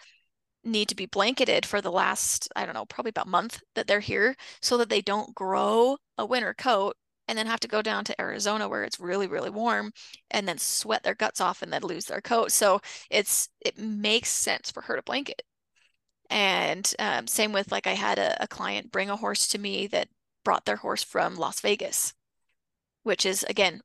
need 0.67 0.89
to 0.89 0.95
be 0.95 1.05
blanketed 1.05 1.65
for 1.65 1.81
the 1.81 1.91
last, 1.91 2.49
I 2.55 2.65
don't 2.65 2.75
know, 2.75 2.85
probably 2.85 3.09
about 3.09 3.27
month 3.27 3.61
that 3.75 3.87
they're 3.87 3.99
here 3.99 4.35
so 4.61 4.77
that 4.77 4.89
they 4.89 5.01
don't 5.01 5.35
grow 5.35 5.97
a 6.17 6.25
winter 6.25 6.53
coat 6.53 6.95
and 7.27 7.37
then 7.37 7.47
have 7.47 7.59
to 7.61 7.67
go 7.67 7.81
down 7.81 8.05
to 8.05 8.21
Arizona 8.21 8.69
where 8.69 8.83
it's 8.83 8.99
really 8.99 9.27
really 9.27 9.49
warm 9.49 9.91
and 10.31 10.47
then 10.47 10.57
sweat 10.57 11.03
their 11.03 11.15
guts 11.15 11.41
off 11.41 11.61
and 11.61 11.71
then 11.73 11.81
lose 11.81 12.05
their 12.05 12.21
coat. 12.21 12.51
So 12.51 12.81
it's 13.09 13.49
it 13.61 13.77
makes 13.77 14.29
sense 14.29 14.71
for 14.71 14.81
her 14.83 14.95
to 14.95 15.01
blanket. 15.01 15.41
And 16.29 16.91
um, 16.99 17.27
same 17.27 17.53
with 17.53 17.71
like 17.71 17.87
I 17.87 17.93
had 17.93 18.19
a, 18.19 18.43
a 18.43 18.47
client 18.47 18.91
bring 18.91 19.09
a 19.09 19.15
horse 19.15 19.47
to 19.49 19.59
me 19.59 19.87
that 19.87 20.09
brought 20.43 20.65
their 20.65 20.77
horse 20.77 21.03
from 21.03 21.35
Las 21.35 21.61
Vegas, 21.61 22.13
which 23.03 23.25
is 23.25 23.43
again 23.49 23.81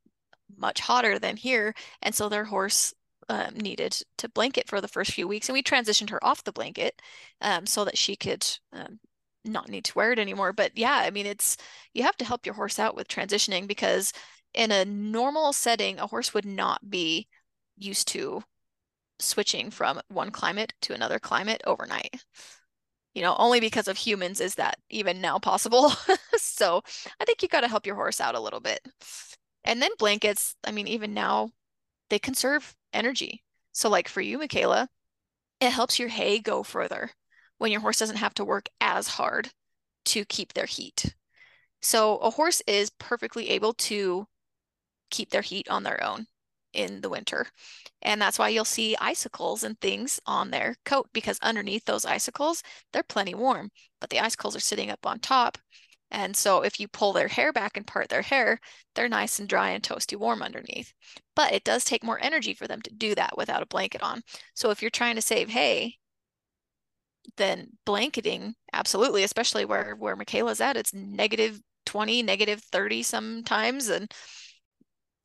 much 0.56 0.80
hotter 0.80 1.18
than 1.18 1.36
here. 1.36 1.74
And 2.02 2.14
so 2.14 2.28
their 2.28 2.44
horse 2.44 2.94
um, 3.28 3.54
needed 3.54 3.96
to 4.18 4.28
blanket 4.28 4.68
for 4.68 4.80
the 4.80 4.88
first 4.88 5.12
few 5.12 5.28
weeks. 5.28 5.48
And 5.48 5.54
we 5.54 5.62
transitioned 5.62 6.10
her 6.10 6.24
off 6.24 6.44
the 6.44 6.52
blanket 6.52 7.00
um, 7.40 7.66
so 7.66 7.84
that 7.84 7.98
she 7.98 8.16
could 8.16 8.46
um, 8.72 8.98
not 9.44 9.68
need 9.68 9.84
to 9.86 9.94
wear 9.94 10.12
it 10.12 10.18
anymore. 10.18 10.52
But 10.52 10.76
yeah, 10.76 10.96
I 10.96 11.10
mean, 11.10 11.26
it's 11.26 11.56
you 11.94 12.02
have 12.02 12.16
to 12.18 12.24
help 12.24 12.46
your 12.46 12.54
horse 12.54 12.78
out 12.78 12.96
with 12.96 13.08
transitioning 13.08 13.66
because 13.66 14.12
in 14.54 14.70
a 14.70 14.84
normal 14.84 15.52
setting, 15.52 15.98
a 15.98 16.06
horse 16.06 16.34
would 16.34 16.44
not 16.44 16.90
be 16.90 17.28
used 17.76 18.08
to 18.08 18.42
switching 19.18 19.70
from 19.70 20.00
one 20.08 20.30
climate 20.30 20.74
to 20.82 20.94
another 20.94 21.18
climate 21.18 21.62
overnight. 21.66 22.22
You 23.14 23.22
know, 23.22 23.36
only 23.38 23.60
because 23.60 23.88
of 23.88 23.98
humans 23.98 24.40
is 24.40 24.54
that 24.54 24.78
even 24.90 25.20
now 25.20 25.38
possible. 25.38 25.90
so 26.36 26.82
I 27.20 27.24
think 27.24 27.42
you 27.42 27.48
got 27.48 27.60
to 27.60 27.68
help 27.68 27.86
your 27.86 27.94
horse 27.94 28.20
out 28.20 28.34
a 28.34 28.40
little 28.40 28.60
bit. 28.60 28.80
And 29.64 29.80
then 29.82 29.90
blankets, 29.98 30.56
I 30.64 30.72
mean, 30.72 30.88
even 30.88 31.14
now, 31.14 31.50
they 32.10 32.18
conserve 32.18 32.74
energy. 32.92 33.42
So, 33.72 33.88
like 33.88 34.08
for 34.08 34.20
you, 34.20 34.38
McKayla, 34.38 34.88
it 35.60 35.70
helps 35.70 35.98
your 35.98 36.08
hay 36.08 36.40
go 36.40 36.62
further 36.62 37.10
when 37.58 37.72
your 37.72 37.80
horse 37.80 37.98
doesn't 37.98 38.16
have 38.16 38.34
to 38.34 38.44
work 38.44 38.68
as 38.80 39.08
hard 39.08 39.50
to 40.06 40.24
keep 40.24 40.52
their 40.52 40.66
heat. 40.66 41.14
So, 41.80 42.18
a 42.18 42.30
horse 42.30 42.62
is 42.66 42.90
perfectly 42.90 43.50
able 43.50 43.74
to 43.74 44.26
keep 45.10 45.30
their 45.30 45.42
heat 45.42 45.68
on 45.68 45.82
their 45.82 46.02
own 46.02 46.26
in 46.72 47.00
the 47.00 47.08
winter. 47.08 47.46
And 48.00 48.20
that's 48.20 48.38
why 48.38 48.48
you'll 48.48 48.64
see 48.64 48.96
icicles 49.00 49.62
and 49.62 49.78
things 49.80 50.20
on 50.26 50.50
their 50.50 50.76
coat 50.84 51.08
because 51.12 51.38
underneath 51.42 51.84
those 51.84 52.04
icicles, 52.04 52.62
they're 52.92 53.02
plenty 53.02 53.34
warm, 53.34 53.70
but 54.00 54.10
the 54.10 54.20
icicles 54.20 54.56
are 54.56 54.60
sitting 54.60 54.90
up 54.90 55.06
on 55.06 55.20
top. 55.20 55.58
And 56.12 56.36
so 56.36 56.62
if 56.62 56.78
you 56.78 56.86
pull 56.88 57.12
their 57.12 57.28
hair 57.28 57.52
back 57.52 57.76
and 57.76 57.86
part 57.86 58.08
their 58.08 58.22
hair, 58.22 58.60
they're 58.94 59.08
nice 59.08 59.38
and 59.40 59.48
dry 59.48 59.70
and 59.70 59.82
toasty 59.82 60.16
warm 60.16 60.42
underneath. 60.42 60.92
But 61.34 61.52
it 61.52 61.64
does 61.64 61.84
take 61.84 62.04
more 62.04 62.22
energy 62.22 62.54
for 62.54 62.68
them 62.68 62.82
to 62.82 62.92
do 62.94 63.14
that 63.16 63.36
without 63.36 63.62
a 63.62 63.66
blanket 63.66 64.02
on. 64.02 64.22
So 64.54 64.70
if 64.70 64.82
you're 64.82 64.90
trying 64.90 65.16
to 65.16 65.22
save 65.22 65.48
hay, 65.48 65.98
then 67.36 67.78
blanketing, 67.84 68.54
absolutely, 68.72 69.22
especially 69.24 69.64
where 69.64 69.94
where 69.96 70.16
McKayla's 70.16 70.60
at, 70.60 70.76
it's 70.76 70.92
negative 70.94 71.60
20, 71.86 72.22
negative 72.22 72.62
30 72.62 73.02
sometimes. 73.02 73.88
And 73.88 74.12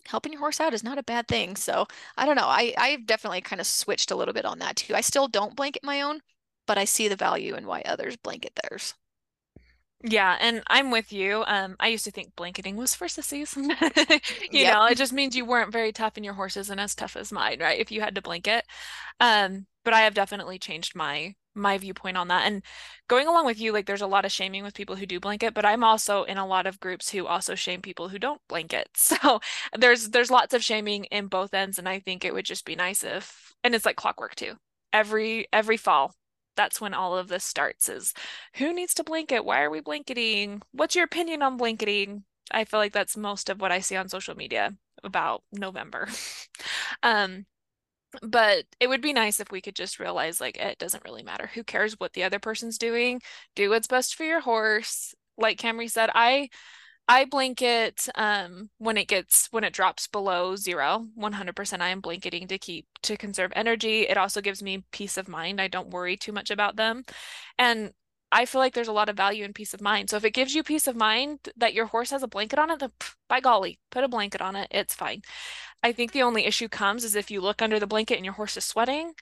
helping 0.08 0.32
your 0.32 0.40
horse 0.40 0.60
out 0.60 0.74
is 0.74 0.84
not 0.84 0.98
a 0.98 1.04
bad 1.04 1.28
thing. 1.28 1.56
So 1.56 1.86
I 2.18 2.26
don't 2.26 2.36
know. 2.36 2.48
I, 2.48 2.74
I've 2.78 3.06
definitely 3.06 3.42
kind 3.42 3.60
of 3.60 3.68
switched 3.68 4.12
a 4.12 4.16
little 4.16 4.34
bit 4.34 4.46
on 4.46 4.60
that 4.60 4.78
too. 4.78 4.96
I 4.96 5.02
still 5.02 5.28
don't 5.28 5.56
blanket 5.56 5.84
my 5.84 6.02
own, 6.02 6.22
but 6.66 6.78
I 6.78 6.86
see 6.86 7.08
the 7.08 7.16
value 7.16 7.56
in 7.56 7.68
why 7.68 7.82
others 7.86 8.16
blanket 8.18 8.54
theirs. 8.64 8.94
Yeah, 10.04 10.38
and 10.40 10.62
I'm 10.68 10.92
with 10.92 11.12
you. 11.12 11.44
Um, 11.48 11.76
I 11.80 11.88
used 11.88 12.06
to 12.06 12.12
think 12.12 12.36
blanketing 12.36 12.76
was 12.76 12.94
for 12.94 13.08
sissies. 13.08 13.56
you 13.58 13.70
yep. 14.52 14.74
know, 14.74 14.86
it 14.86 14.98
just 14.98 15.12
means 15.12 15.36
you 15.36 15.44
weren't 15.46 15.72
very 15.72 15.92
tough 15.92 16.14
and 16.18 16.26
your 16.26 16.36
horse 16.36 16.56
isn't 16.56 16.80
as 16.80 16.94
tough 16.94 17.16
as 17.16 17.32
mine, 17.32 17.60
right? 17.60 17.80
If 17.80 17.92
you 17.92 18.02
had 18.02 18.14
to 18.16 18.22
blanket. 18.22 18.64
Um, 19.20 19.66
but 19.84 19.94
I 19.94 20.02
have 20.02 20.14
definitely 20.14 20.60
changed 20.60 20.96
my 20.96 21.34
my 21.56 21.78
viewpoint 21.80 22.18
on 22.18 22.28
that. 22.28 22.46
And 22.46 22.64
going 23.08 23.28
along 23.28 23.48
with 23.48 23.60
you, 23.60 23.72
like 23.72 23.88
there's 23.88 24.02
a 24.02 24.08
lot 24.08 24.26
of 24.26 24.32
shaming 24.32 24.64
with 24.64 24.76
people 24.76 24.96
who 24.96 25.08
do 25.08 25.20
blanket, 25.20 25.56
but 25.56 25.66
I'm 25.66 25.84
also 25.84 26.24
in 26.24 26.38
a 26.38 26.46
lot 26.46 26.68
of 26.68 26.80
groups 26.80 27.10
who 27.10 27.26
also 27.26 27.56
shame 27.56 27.82
people 27.82 28.10
who 28.10 28.20
don't 28.20 28.42
blanket. 28.48 28.90
So 28.98 29.40
there's 29.76 30.10
there's 30.10 30.30
lots 30.30 30.54
of 30.54 30.64
shaming 30.64 31.06
in 31.06 31.28
both 31.28 31.54
ends. 31.54 31.80
And 31.80 31.90
I 31.90 32.00
think 32.00 32.24
it 32.24 32.34
would 32.34 32.46
just 32.46 32.66
be 32.66 32.76
nice 32.76 33.04
if 33.04 33.54
and 33.64 33.74
it's 33.74 33.86
like 33.86 33.96
clockwork 33.96 34.36
too. 34.36 34.54
Every 34.94 35.48
every 35.52 35.78
fall, 35.78 36.14
that's 36.58 36.82
when 36.82 36.94
all 36.94 37.18
of 37.18 37.30
this 37.30 37.46
starts 37.46 37.88
is 37.88 38.14
who 38.56 38.74
needs 38.74 38.94
to 38.96 39.04
blanket? 39.06 39.46
Why 39.46 39.62
are 39.62 39.70
we 39.70 39.80
blanketing? 39.80 40.62
What's 40.74 40.96
your 40.96 41.06
opinion 41.06 41.42
on 41.42 41.56
blanketing? 41.56 42.26
I 42.52 42.66
feel 42.66 42.80
like 42.80 42.94
that's 42.94 43.16
most 43.16 43.50
of 43.50 43.62
what 43.62 43.72
I 43.72 43.80
see 43.80 43.96
on 43.96 44.10
social 44.10 44.36
media 44.36 44.74
about 45.04 45.44
November. 45.54 46.10
um 47.04 47.46
but 48.22 48.64
it 48.80 48.88
would 48.88 49.02
be 49.02 49.14
nice 49.14 49.40
if 49.40 49.52
we 49.52 49.62
could 49.62 49.76
just 49.76 50.00
realize 50.00 50.40
like 50.42 50.58
it 50.58 50.78
doesn't 50.80 51.04
really 51.04 51.24
matter 51.24 51.52
who 51.54 51.64
cares 51.64 52.00
what 52.00 52.14
the 52.14 52.24
other 52.24 52.40
person's 52.40 52.78
doing 52.78 53.22
do 53.56 53.70
what's 53.70 53.88
best 53.88 54.16
for 54.16 54.24
your 54.24 54.40
horse 54.40 55.14
like 55.38 55.60
Camri 55.60 55.92
said 55.92 56.10
i 56.16 56.50
i 57.08 57.26
blanket 57.26 58.08
um 58.16 58.70
when 58.78 58.98
it 58.98 59.08
gets 59.08 59.48
when 59.52 59.64
it 59.64 59.74
drops 59.74 60.08
below 60.08 60.56
zero 60.56 61.08
100% 61.18 61.82
i 61.82 61.90
am 61.90 62.02
blanketing 62.02 62.48
to 62.48 62.58
keep 62.58 62.86
to 63.02 63.18
conserve 63.18 63.52
energy 63.56 64.02
it 64.08 64.18
also 64.18 64.42
gives 64.42 64.62
me 64.62 64.84
peace 64.92 65.18
of 65.18 65.28
mind 65.28 65.62
i 65.62 65.68
don't 65.68 65.90
worry 65.90 66.18
too 66.18 66.32
much 66.32 66.52
about 66.52 66.76
them 66.76 67.04
and 67.58 67.92
I 68.32 68.46
feel 68.46 68.60
like 68.60 68.74
there's 68.74 68.90
a 68.90 68.94
lot 68.94 69.10
of 69.10 69.16
value 69.16 69.46
in 69.46 69.54
peace 69.54 69.74
of 69.74 69.82
mind. 69.82 70.10
So 70.10 70.18
if 70.18 70.26
it 70.26 70.32
gives 70.32 70.54
you 70.54 70.64
peace 70.64 70.88
of 70.88 70.96
mind 70.96 71.40
that 71.56 71.74
your 71.74 71.86
horse 71.86 72.12
has 72.12 72.24
a 72.24 72.28
blanket 72.28 72.60
on 72.60 72.70
it, 72.70 72.80
then 72.80 72.92
by 73.30 73.40
golly, 73.40 73.80
put 73.90 74.04
a 74.04 74.10
blanket 74.10 74.42
on 74.42 74.56
it. 74.56 74.68
It's 74.70 74.94
fine. 74.94 75.22
I 75.84 75.94
think 75.94 76.12
the 76.12 76.24
only 76.24 76.46
issue 76.46 76.68
comes 76.68 77.04
is 77.04 77.16
if 77.16 77.32
you 77.32 77.42
look 77.42 77.62
under 77.62 77.80
the 77.80 77.88
blanket 77.88 78.16
and 78.16 78.26
your 78.26 78.34
horse 78.34 78.58
is 78.58 78.66
sweating, 78.66 79.14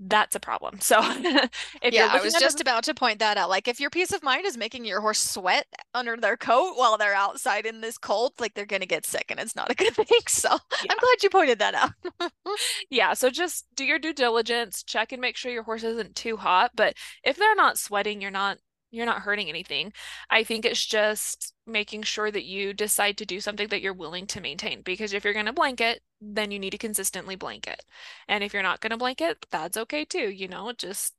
that's 0.00 0.34
a 0.34 0.40
problem. 0.40 0.80
So 0.80 0.98
if 1.82 1.94
yeah, 1.94 2.08
I 2.10 2.20
was 2.20 2.34
just 2.34 2.58
the... 2.58 2.62
about 2.62 2.84
to 2.84 2.94
point 2.94 3.20
that 3.20 3.36
out. 3.36 3.48
Like 3.48 3.68
if 3.68 3.80
your 3.80 3.90
peace 3.90 4.12
of 4.12 4.22
mind 4.22 4.44
is 4.44 4.56
making 4.56 4.84
your 4.84 5.00
horse 5.00 5.18
sweat 5.18 5.66
under 5.94 6.16
their 6.16 6.36
coat 6.36 6.74
while 6.76 6.98
they're 6.98 7.14
outside 7.14 7.66
in 7.66 7.80
this 7.80 7.98
cold, 7.98 8.32
like 8.38 8.54
they're 8.54 8.66
gonna 8.66 8.86
get 8.86 9.06
sick 9.06 9.26
and 9.28 9.38
it's 9.38 9.56
not 9.56 9.70
a 9.70 9.74
good 9.74 9.94
thing. 9.94 10.06
So 10.28 10.48
yeah. 10.50 10.92
I'm 10.92 10.98
glad 10.98 11.22
you 11.22 11.30
pointed 11.30 11.58
that 11.60 11.74
out. 11.74 11.92
yeah. 12.90 13.14
So 13.14 13.30
just 13.30 13.66
do 13.76 13.84
your 13.84 13.98
due 13.98 14.12
diligence, 14.12 14.82
check 14.82 15.12
and 15.12 15.20
make 15.20 15.36
sure 15.36 15.52
your 15.52 15.62
horse 15.62 15.84
isn't 15.84 16.16
too 16.16 16.36
hot. 16.36 16.72
But 16.74 16.94
if 17.22 17.36
they're 17.36 17.54
not 17.54 17.78
sweating, 17.78 18.20
you're 18.20 18.30
not 18.30 18.58
you're 18.94 19.06
not 19.06 19.22
hurting 19.22 19.48
anything. 19.48 19.92
I 20.30 20.44
think 20.44 20.64
it's 20.64 20.84
just 20.84 21.52
making 21.66 22.02
sure 22.02 22.30
that 22.30 22.44
you 22.44 22.72
decide 22.72 23.18
to 23.18 23.26
do 23.26 23.40
something 23.40 23.68
that 23.68 23.80
you're 23.82 23.92
willing 23.94 24.26
to 24.28 24.40
maintain 24.40 24.82
because 24.82 25.12
if 25.12 25.24
you're 25.24 25.32
going 25.32 25.46
to 25.46 25.52
blanket, 25.52 26.02
then 26.20 26.50
you 26.50 26.58
need 26.58 26.70
to 26.70 26.78
consistently 26.78 27.36
blanket. 27.36 27.84
And 28.28 28.44
if 28.44 28.52
you're 28.54 28.62
not 28.62 28.80
going 28.80 28.90
to 28.92 28.96
blanket, 28.96 29.46
that's 29.50 29.76
okay 29.76 30.04
too, 30.04 30.30
you 30.30 30.48
know, 30.48 30.72
just 30.72 31.14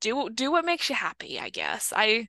do 0.00 0.28
do 0.30 0.50
what 0.50 0.64
makes 0.64 0.88
you 0.88 0.94
happy, 0.94 1.40
I 1.40 1.48
guess. 1.48 1.92
I 1.96 2.28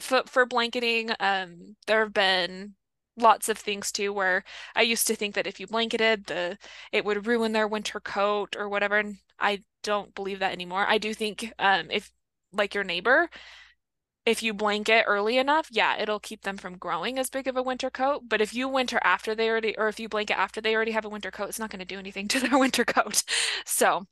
for, 0.00 0.22
for 0.26 0.46
blanketing, 0.46 1.12
um 1.20 1.76
there 1.86 2.00
have 2.04 2.14
been 2.14 2.74
lots 3.18 3.48
of 3.48 3.58
things 3.58 3.92
too 3.92 4.12
where 4.12 4.44
I 4.76 4.82
used 4.82 5.06
to 5.08 5.16
think 5.16 5.34
that 5.36 5.46
if 5.46 5.60
you 5.60 5.66
blanketed 5.66 6.26
the 6.26 6.58
it 6.92 7.04
would 7.04 7.26
ruin 7.26 7.52
their 7.52 7.68
winter 7.68 8.00
coat 8.00 8.56
or 8.58 8.68
whatever 8.68 8.98
and 8.98 9.18
I 9.40 9.62
don't 9.82 10.14
believe 10.14 10.40
that 10.40 10.52
anymore. 10.52 10.86
I 10.88 10.98
do 10.98 11.14
think 11.14 11.52
um 11.58 11.90
if 11.90 12.12
like 12.52 12.74
your 12.74 12.84
neighbor 12.84 13.30
if 14.24 14.42
you 14.42 14.54
blanket 14.54 15.04
early 15.06 15.36
enough, 15.36 15.68
yeah, 15.70 15.96
it'll 16.00 16.20
keep 16.20 16.42
them 16.42 16.56
from 16.56 16.78
growing 16.78 17.18
as 17.18 17.30
big 17.30 17.48
of 17.48 17.56
a 17.56 17.62
winter 17.62 17.90
coat. 17.90 18.22
But 18.28 18.40
if 18.40 18.54
you 18.54 18.68
winter 18.68 19.00
after 19.02 19.34
they 19.34 19.48
already, 19.48 19.76
or 19.76 19.88
if 19.88 19.98
you 19.98 20.08
blanket 20.08 20.38
after 20.38 20.60
they 20.60 20.74
already 20.74 20.92
have 20.92 21.04
a 21.04 21.08
winter 21.08 21.30
coat, 21.30 21.48
it's 21.48 21.58
not 21.58 21.70
going 21.70 21.80
to 21.80 21.84
do 21.84 21.98
anything 21.98 22.28
to 22.28 22.40
their 22.40 22.58
winter 22.58 22.84
coat. 22.84 23.22
So, 23.64 24.06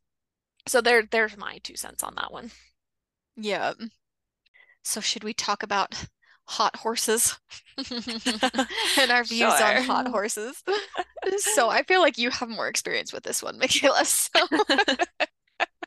so 0.67 0.81
there, 0.81 1.03
there's 1.09 1.37
my 1.37 1.59
two 1.63 1.77
cents 1.77 2.03
on 2.03 2.15
that 2.17 2.33
one. 2.33 2.51
Yeah. 3.37 3.75
So 4.83 5.01
should 5.01 5.25
we 5.25 5.33
talk 5.33 5.63
about 5.63 6.07
hot 6.47 6.77
horses 6.77 7.39
and 7.79 9.11
our 9.13 9.23
views 9.23 9.57
sure. 9.57 9.77
on 9.77 9.85
hot 9.85 10.09
horses? 10.09 10.63
so 11.39 11.69
I 11.69 11.85
feel 11.85 12.01
like 12.01 12.19
you 12.19 12.31
have 12.31 12.49
more 12.49 12.67
experience 12.67 13.13
with 13.13 13.23
this 13.23 13.43
one, 13.43 13.59
McKayla. 13.61 14.05
So 14.05 15.27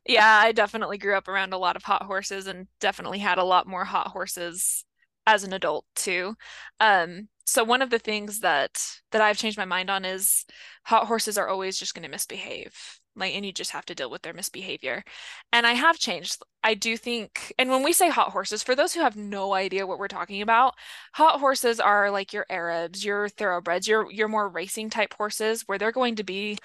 yeah, 0.06 0.39
I 0.44 0.52
definitely 0.52 0.98
grew 0.98 1.16
up 1.16 1.28
around 1.28 1.54
a 1.54 1.58
lot 1.58 1.76
of 1.76 1.84
hot 1.84 2.04
horses 2.04 2.48
and 2.48 2.68
definitely 2.80 3.20
had 3.20 3.38
a 3.38 3.44
lot 3.44 3.68
more 3.68 3.86
hot 3.86 4.08
horses 4.10 4.86
as 5.26 5.44
an 5.44 5.54
adult 5.54 5.86
too. 5.96 6.36
Um, 6.80 7.30
so 7.46 7.63
one 7.63 7.82
of 7.82 7.89
the 7.89 8.00
things 8.00 8.39
that 8.39 8.82
that 9.12 9.22
I've 9.22 9.38
changed 9.38 9.58
my 9.58 9.66
mind 9.66 9.89
on 9.89 10.06
is 10.06 10.46
hot 10.84 11.08
horses 11.08 11.38
are 11.38 11.48
always 11.48 11.78
just 11.78 11.94
going 11.94 12.04
to 12.04 12.10
misbehave. 12.10 12.74
Like 13.16 13.36
and 13.36 13.46
you 13.46 13.52
just 13.54 13.72
have 13.72 13.86
to 13.86 13.96
deal 13.96 14.10
with 14.10 14.24
their 14.24 14.34
misbehavior. 14.34 15.04
And 15.52 15.68
I 15.68 15.74
have 15.74 16.00
changed. 16.00 16.42
I 16.63 16.74
do 16.74 16.98
think 16.98 17.54
and 17.60 17.70
when 17.70 17.84
we 17.84 17.94
say 17.94 18.10
hot 18.10 18.32
horses 18.32 18.63
for 18.63 18.76
those 18.76 18.94
who 18.94 19.02
have 19.02 19.16
no 19.16 19.54
idea 19.54 19.86
what 19.88 20.00
we're 20.00 20.08
talking 20.08 20.42
about, 20.42 20.74
hot 21.13 21.39
horses 21.39 21.80
are 21.80 22.10
like 22.12 22.34
your 22.34 22.46
Arabs, 22.50 23.06
your 23.06 23.30
thoroughbreds, 23.30 23.88
your 23.88 24.12
your 24.12 24.28
more 24.28 24.50
racing 24.50 24.89
type 24.89 25.13
horses 25.13 25.63
where 25.68 25.78
they're 25.78 25.92
going 25.92 26.16
to 26.16 26.24
be 26.24 26.58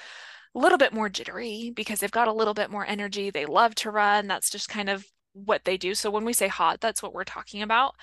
a 0.54 0.58
little 0.58 0.78
bit 0.78 0.92
more 0.92 1.08
jittery 1.08 1.72
because 1.74 2.00
they've 2.00 2.10
got 2.10 2.28
a 2.28 2.32
little 2.32 2.54
bit 2.54 2.70
more 2.70 2.86
energy. 2.86 3.30
They 3.30 3.46
love 3.46 3.74
to 3.76 3.90
run. 3.90 4.26
That's 4.26 4.50
just 4.50 4.68
kind 4.68 4.88
of 4.88 5.06
what 5.32 5.64
they 5.64 5.76
do. 5.76 5.94
So 5.94 6.10
when 6.10 6.24
we 6.24 6.32
say 6.32 6.48
hot, 6.48 6.80
that's 6.80 7.02
what 7.02 7.14
we're 7.14 7.24
talking 7.24 7.62
about. 7.62 7.94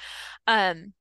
Um, 0.48 0.94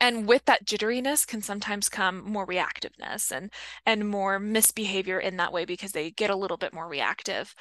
and 0.00 0.28
with 0.28 0.44
that 0.44 0.64
jitteriness 0.64 1.26
can 1.26 1.42
sometimes 1.42 1.88
come 1.88 2.22
more 2.24 2.46
reactiveness 2.46 3.32
and 3.32 3.50
and 3.84 4.08
more 4.08 4.38
misbehavior 4.38 5.18
in 5.18 5.36
that 5.38 5.52
way 5.52 5.64
because 5.64 5.92
they 5.92 6.10
get 6.10 6.30
a 6.30 6.36
little 6.36 6.56
bit 6.56 6.72
more 6.72 6.88
reactive 6.88 7.54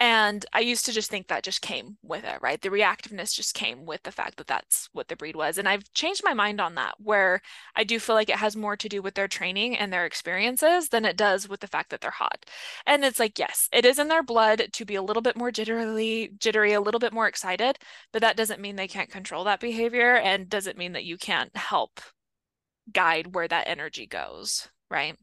And 0.00 0.44
I 0.52 0.60
used 0.60 0.84
to 0.86 0.92
just 0.92 1.08
think 1.08 1.28
that 1.28 1.44
just 1.44 1.62
came 1.62 1.96
with 2.02 2.24
it, 2.24 2.38
right? 2.42 2.60
The 2.60 2.68
reactiveness 2.68 3.32
just 3.32 3.54
came 3.54 3.86
with 3.86 4.02
the 4.02 4.10
fact 4.10 4.36
that 4.36 4.48
that's 4.48 4.88
what 4.92 5.08
the 5.08 5.16
breed 5.16 5.36
was. 5.36 5.56
And 5.56 5.68
I've 5.68 5.90
changed 5.94 6.22
my 6.24 6.34
mind 6.34 6.60
on 6.60 6.74
that, 6.74 6.94
where 6.98 7.40
I 7.76 7.84
do 7.84 7.98
feel 8.00 8.14
like 8.16 8.28
it 8.28 8.36
has 8.36 8.56
more 8.56 8.76
to 8.76 8.88
do 8.88 9.00
with 9.00 9.14
their 9.14 9.28
training 9.28 9.76
and 9.78 9.92
their 9.92 10.04
experiences 10.04 10.88
than 10.88 11.04
it 11.04 11.16
does 11.16 11.48
with 11.48 11.60
the 11.60 11.68
fact 11.68 11.90
that 11.90 12.00
they're 12.00 12.10
hot. 12.10 12.44
And 12.86 13.04
it's 13.04 13.20
like, 13.20 13.38
yes, 13.38 13.68
it 13.72 13.84
is 13.86 13.98
in 13.98 14.08
their 14.08 14.22
blood 14.22 14.68
to 14.72 14.84
be 14.84 14.96
a 14.96 15.02
little 15.02 15.22
bit 15.22 15.36
more 15.36 15.52
jittery, 15.52 16.30
jittery, 16.38 16.72
a 16.72 16.80
little 16.80 17.00
bit 17.00 17.12
more 17.12 17.28
excited, 17.28 17.78
but 18.12 18.20
that 18.20 18.36
doesn't 18.36 18.60
mean 18.60 18.76
they 18.76 18.88
can't 18.88 19.10
control 19.10 19.44
that 19.44 19.60
behavior 19.60 20.16
and 20.16 20.48
doesn't 20.48 20.76
mean 20.76 20.92
that 20.92 21.04
you 21.04 21.16
can't 21.16 21.56
help 21.56 22.00
guide 22.92 23.34
where 23.34 23.48
that 23.48 23.68
energy 23.68 24.06
goes, 24.06 24.68
right? 24.90 25.16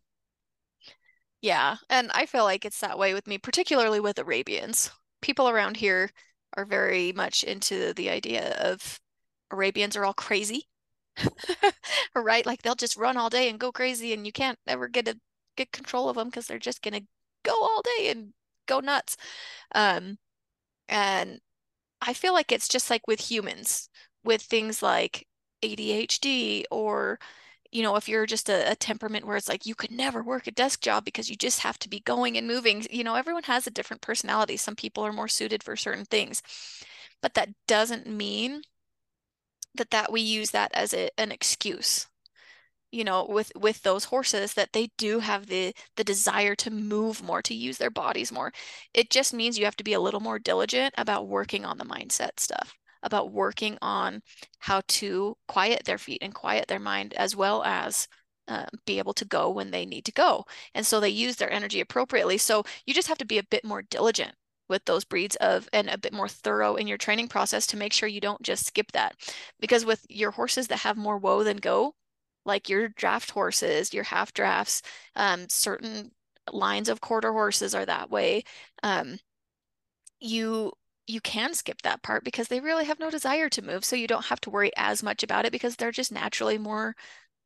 Yeah, 1.42 1.78
and 1.90 2.12
I 2.14 2.26
feel 2.26 2.44
like 2.44 2.66
it's 2.66 2.80
that 2.82 3.00
way 3.00 3.14
with 3.14 3.28
me, 3.28 3.38
particularly 3.38 4.00
with 4.00 4.20
Arabians. 4.20 4.92
People 5.22 5.50
around 5.50 5.78
here 5.78 6.12
are 6.56 6.66
very 6.66 7.12
much 7.12 7.44
into 7.44 7.94
the 7.94 8.10
idea 8.10 8.54
of 8.58 9.00
Arabians 9.52 9.96
are 9.96 10.06
all 10.06 10.14
crazy. 10.14 10.68
right? 12.16 12.46
Like 12.46 12.62
they'll 12.62 12.76
just 12.76 12.98
run 12.98 13.18
all 13.18 13.30
day 13.30 13.50
and 13.50 13.60
go 13.60 13.72
crazy 13.72 14.14
and 14.14 14.26
you 14.26 14.32
can't 14.32 14.60
ever 14.68 14.88
get 14.88 15.08
a 15.08 15.20
get 15.58 15.72
control 15.72 16.10
of 16.10 16.16
them 16.16 16.30
because 16.30 16.48
they're 16.48 16.60
just 16.60 16.82
gonna 16.82 17.02
go 17.44 17.54
all 17.64 17.82
day 17.98 18.10
and 18.12 18.34
go 18.68 18.80
nuts. 18.80 19.18
Um, 19.76 20.18
and 20.90 21.40
I 22.02 22.14
feel 22.14 22.34
like 22.34 22.52
it's 22.52 22.68
just 22.68 22.90
like 22.90 23.08
with 23.08 23.32
humans, 23.32 23.90
with 24.24 24.42
things 24.42 24.84
like 24.84 25.28
ADHD 25.64 26.66
or 26.72 27.20
you 27.72 27.84
know, 27.84 27.96
if 27.96 28.10
you're 28.10 28.26
just 28.26 28.50
a, 28.50 28.72
a, 28.72 28.76
temperament 28.76 29.26
where 29.26 29.38
it's 29.38 29.48
like 29.48 29.66
you 29.66 29.76
could 29.76 29.92
never 29.92 30.22
work 30.22 30.48
a 30.48 30.52
desk 30.52 30.82
job 30.82 31.06
because 31.06 31.30
you 31.30 31.36
just 31.36 31.62
have 31.62 31.80
to 31.80 31.90
be 31.90 32.02
going 32.02 32.38
and 32.38 32.48
moving, 32.48 32.86
you 32.92 33.04
know, 33.04 33.16
everyone 33.16 33.44
has 33.44 33.66
a 33.66 33.72
different 33.72 34.02
personality. 34.02 34.58
Some 34.58 34.76
people 34.76 35.06
are 35.06 35.14
more 35.14 35.28
suited 35.30 35.64
for 35.64 35.76
certain 35.76 36.06
things, 36.06 36.42
but 37.22 37.34
that 37.36 37.50
doesn't 37.68 38.08
mean 38.08 38.64
that 39.76 39.92
that 39.92 40.12
we 40.12 40.22
use 40.22 40.52
that 40.52 40.72
as 40.74 40.94
a, 40.94 41.10
an 41.18 41.32
excuse. 41.32 42.08
You 42.92 43.06
know, 43.06 43.26
with 43.26 43.54
with 43.56 43.84
those 43.84 44.06
horses 44.06 44.54
that 44.56 44.74
they 44.74 44.90
do 44.98 45.20
have 45.20 45.48
the 45.48 45.74
the 45.96 46.04
desire 46.04 46.56
to 46.56 46.70
move 46.72 47.24
more, 47.24 47.42
to 47.44 47.54
use 47.54 47.78
their 47.78 47.90
bodies 47.90 48.34
more. 48.34 48.52
It 48.94 49.10
just 49.10 49.34
means 49.34 49.58
you 49.58 49.66
have 49.66 49.78
to 49.78 49.84
be 49.86 49.94
a 49.94 50.00
little 50.02 50.20
more 50.20 50.40
diligent 50.40 50.94
about 50.98 51.28
working 51.30 51.64
on 51.66 51.78
the 51.78 51.86
mindset 51.86 52.40
stuff 52.40 52.76
about 53.04 53.32
working 53.32 53.78
on 53.82 54.22
how 54.60 54.82
to 54.88 55.36
quiet 55.48 55.84
their 55.86 55.98
feet 55.98 56.20
and 56.22 56.34
quiet 56.34 56.68
their 56.68 56.80
mind 56.80 57.14
as 57.14 57.36
well 57.36 57.64
as 57.64 58.08
uh, 58.48 58.66
be 58.86 58.98
able 58.98 59.14
to 59.14 59.26
go 59.26 59.50
when 59.50 59.72
they 59.72 59.86
need 59.86 60.06
to 60.06 60.12
go. 60.12 60.46
And 60.74 60.86
so 60.86 61.00
they 61.00 61.10
use 61.10 61.36
their 61.38 61.52
energy 61.52 61.80
appropriately. 61.80 62.38
So 62.38 62.64
you 62.86 62.94
just 62.94 63.08
have 63.08 63.18
to 63.20 63.26
be 63.26 63.38
a 63.38 63.44
bit 63.44 63.64
more 63.64 63.82
diligent 63.82 64.34
with 64.68 64.86
those 64.86 65.04
breeds 65.04 65.36
of 65.38 65.68
and 65.74 65.90
a 65.90 65.98
bit 65.98 66.14
more 66.14 66.28
thorough 66.28 66.76
in 66.76 66.88
your 66.88 66.98
training 66.98 67.28
process 67.28 67.68
to 67.68 67.78
make 67.78 67.94
sure 67.94 68.10
you 68.10 68.22
don't 68.22 68.42
just 68.42 68.66
skip 68.66 68.92
that. 68.94 69.16
Because 69.60 69.86
with 69.86 70.06
your 70.10 70.32
horses 70.32 70.68
that 70.68 70.80
have 70.80 70.98
more 70.98 71.18
whoa 71.18 71.44
than 71.44 71.58
go, 71.58 71.94
like 72.46 72.70
your 72.70 72.88
draft 72.90 73.32
horses, 73.32 73.94
your 73.94 74.04
half 74.04 74.34
drafts, 74.34 74.82
um, 75.16 75.48
certain 75.50 76.12
lines 76.52 76.90
of 76.90 77.02
quarter 77.02 77.32
horses 77.32 77.76
are 77.76 77.86
that 77.86 78.10
way. 78.10 78.44
Um, 78.82 79.18
you 80.20 80.72
you 81.08 81.22
can 81.22 81.54
skip 81.54 81.82
that 81.82 82.04
part 82.04 82.24
because 82.24 82.48
they 82.48 82.60
really 82.60 82.86
have 82.86 83.00
no 83.00 83.10
desire 83.10 83.50
to 83.50 83.62
move. 83.62 83.84
So 83.86 83.96
you 83.96 84.08
don't 84.08 84.26
have 84.26 84.42
to 84.42 84.50
worry 84.50 84.72
as 84.78 85.04
much 85.04 85.24
about 85.24 85.46
it 85.46 85.52
because 85.52 85.76
they're 85.76 85.92
just 85.92 86.12
naturally 86.12 86.58
more 86.58 86.96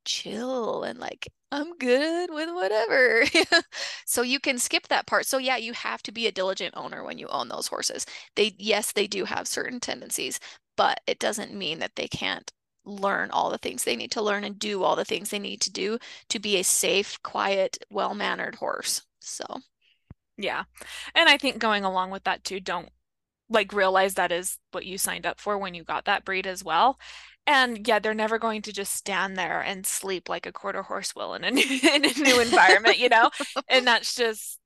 chill 0.06 0.84
and 0.84 1.00
like, 1.00 1.28
I'm 1.52 1.78
good 1.78 2.30
with 2.32 2.50
whatever. 2.54 3.24
so 4.06 4.22
you 4.22 4.40
can 4.40 4.58
skip 4.58 4.88
that 4.90 5.08
part. 5.08 5.26
So 5.26 5.38
yeah, 5.38 5.58
you 5.58 5.74
have 5.74 6.04
to 6.04 6.12
be 6.12 6.28
a 6.28 6.32
diligent 6.32 6.76
owner 6.78 7.04
when 7.04 7.18
you 7.18 7.28
own 7.28 7.50
those 7.50 7.68
horses. 7.68 8.06
They, 8.36 8.56
yes, 8.58 8.92
they 8.92 9.08
do 9.08 9.26
have 9.26 9.48
certain 9.48 9.80
tendencies, 9.80 10.40
but 10.78 11.00
it 11.08 11.20
doesn't 11.20 11.54
mean 11.54 11.80
that 11.80 11.96
they 11.96 12.08
can't 12.08 12.52
learn 12.86 13.32
all 13.32 13.50
the 13.50 13.58
things 13.58 13.84
they 13.84 13.96
need 13.96 14.12
to 14.12 14.22
learn 14.22 14.44
and 14.44 14.60
do 14.60 14.84
all 14.84 14.96
the 14.96 15.06
things 15.06 15.30
they 15.30 15.40
need 15.40 15.62
to 15.62 15.72
do 15.72 15.98
to 16.30 16.40
be 16.40 16.58
a 16.58 16.64
safe, 16.64 17.22
quiet, 17.24 17.78
well 17.90 18.14
mannered 18.14 18.56
horse. 18.56 19.02
So, 19.20 19.44
yeah. 20.38 20.64
And 21.16 21.30
I 21.30 21.38
think 21.38 21.58
going 21.60 21.84
along 21.84 22.12
with 22.12 22.24
that 22.26 22.44
too, 22.44 22.60
don't 22.60 22.90
like 23.50 23.74
realize 23.74 24.16
that 24.16 24.32
is 24.32 24.58
what 24.72 24.86
you 24.86 24.98
signed 24.98 25.26
up 25.26 25.40
for 25.40 25.58
when 25.58 25.74
you 25.74 25.84
got 25.84 26.06
that 26.06 26.26
breed 26.26 26.48
as 26.48 26.64
well. 26.64 26.98
And 27.48 27.88
yeah, 27.88 28.00
they're 28.00 28.14
never 28.14 28.40
going 28.40 28.62
to 28.64 28.74
just 28.74 28.94
stand 28.96 29.38
there 29.38 29.62
and 29.62 29.86
sleep 29.86 30.30
like 30.30 30.46
a 30.48 30.52
quarter 30.52 30.82
horse 30.84 31.16
will 31.16 31.36
in 31.36 31.44
a 31.44 31.52
new, 31.52 31.62
in 31.94 32.06
a 32.06 32.14
new 32.14 32.40
environment, 32.40 32.98
you 32.98 33.10
know? 33.10 33.30
And 33.70 33.86
that's 33.88 34.16
just 34.16 34.60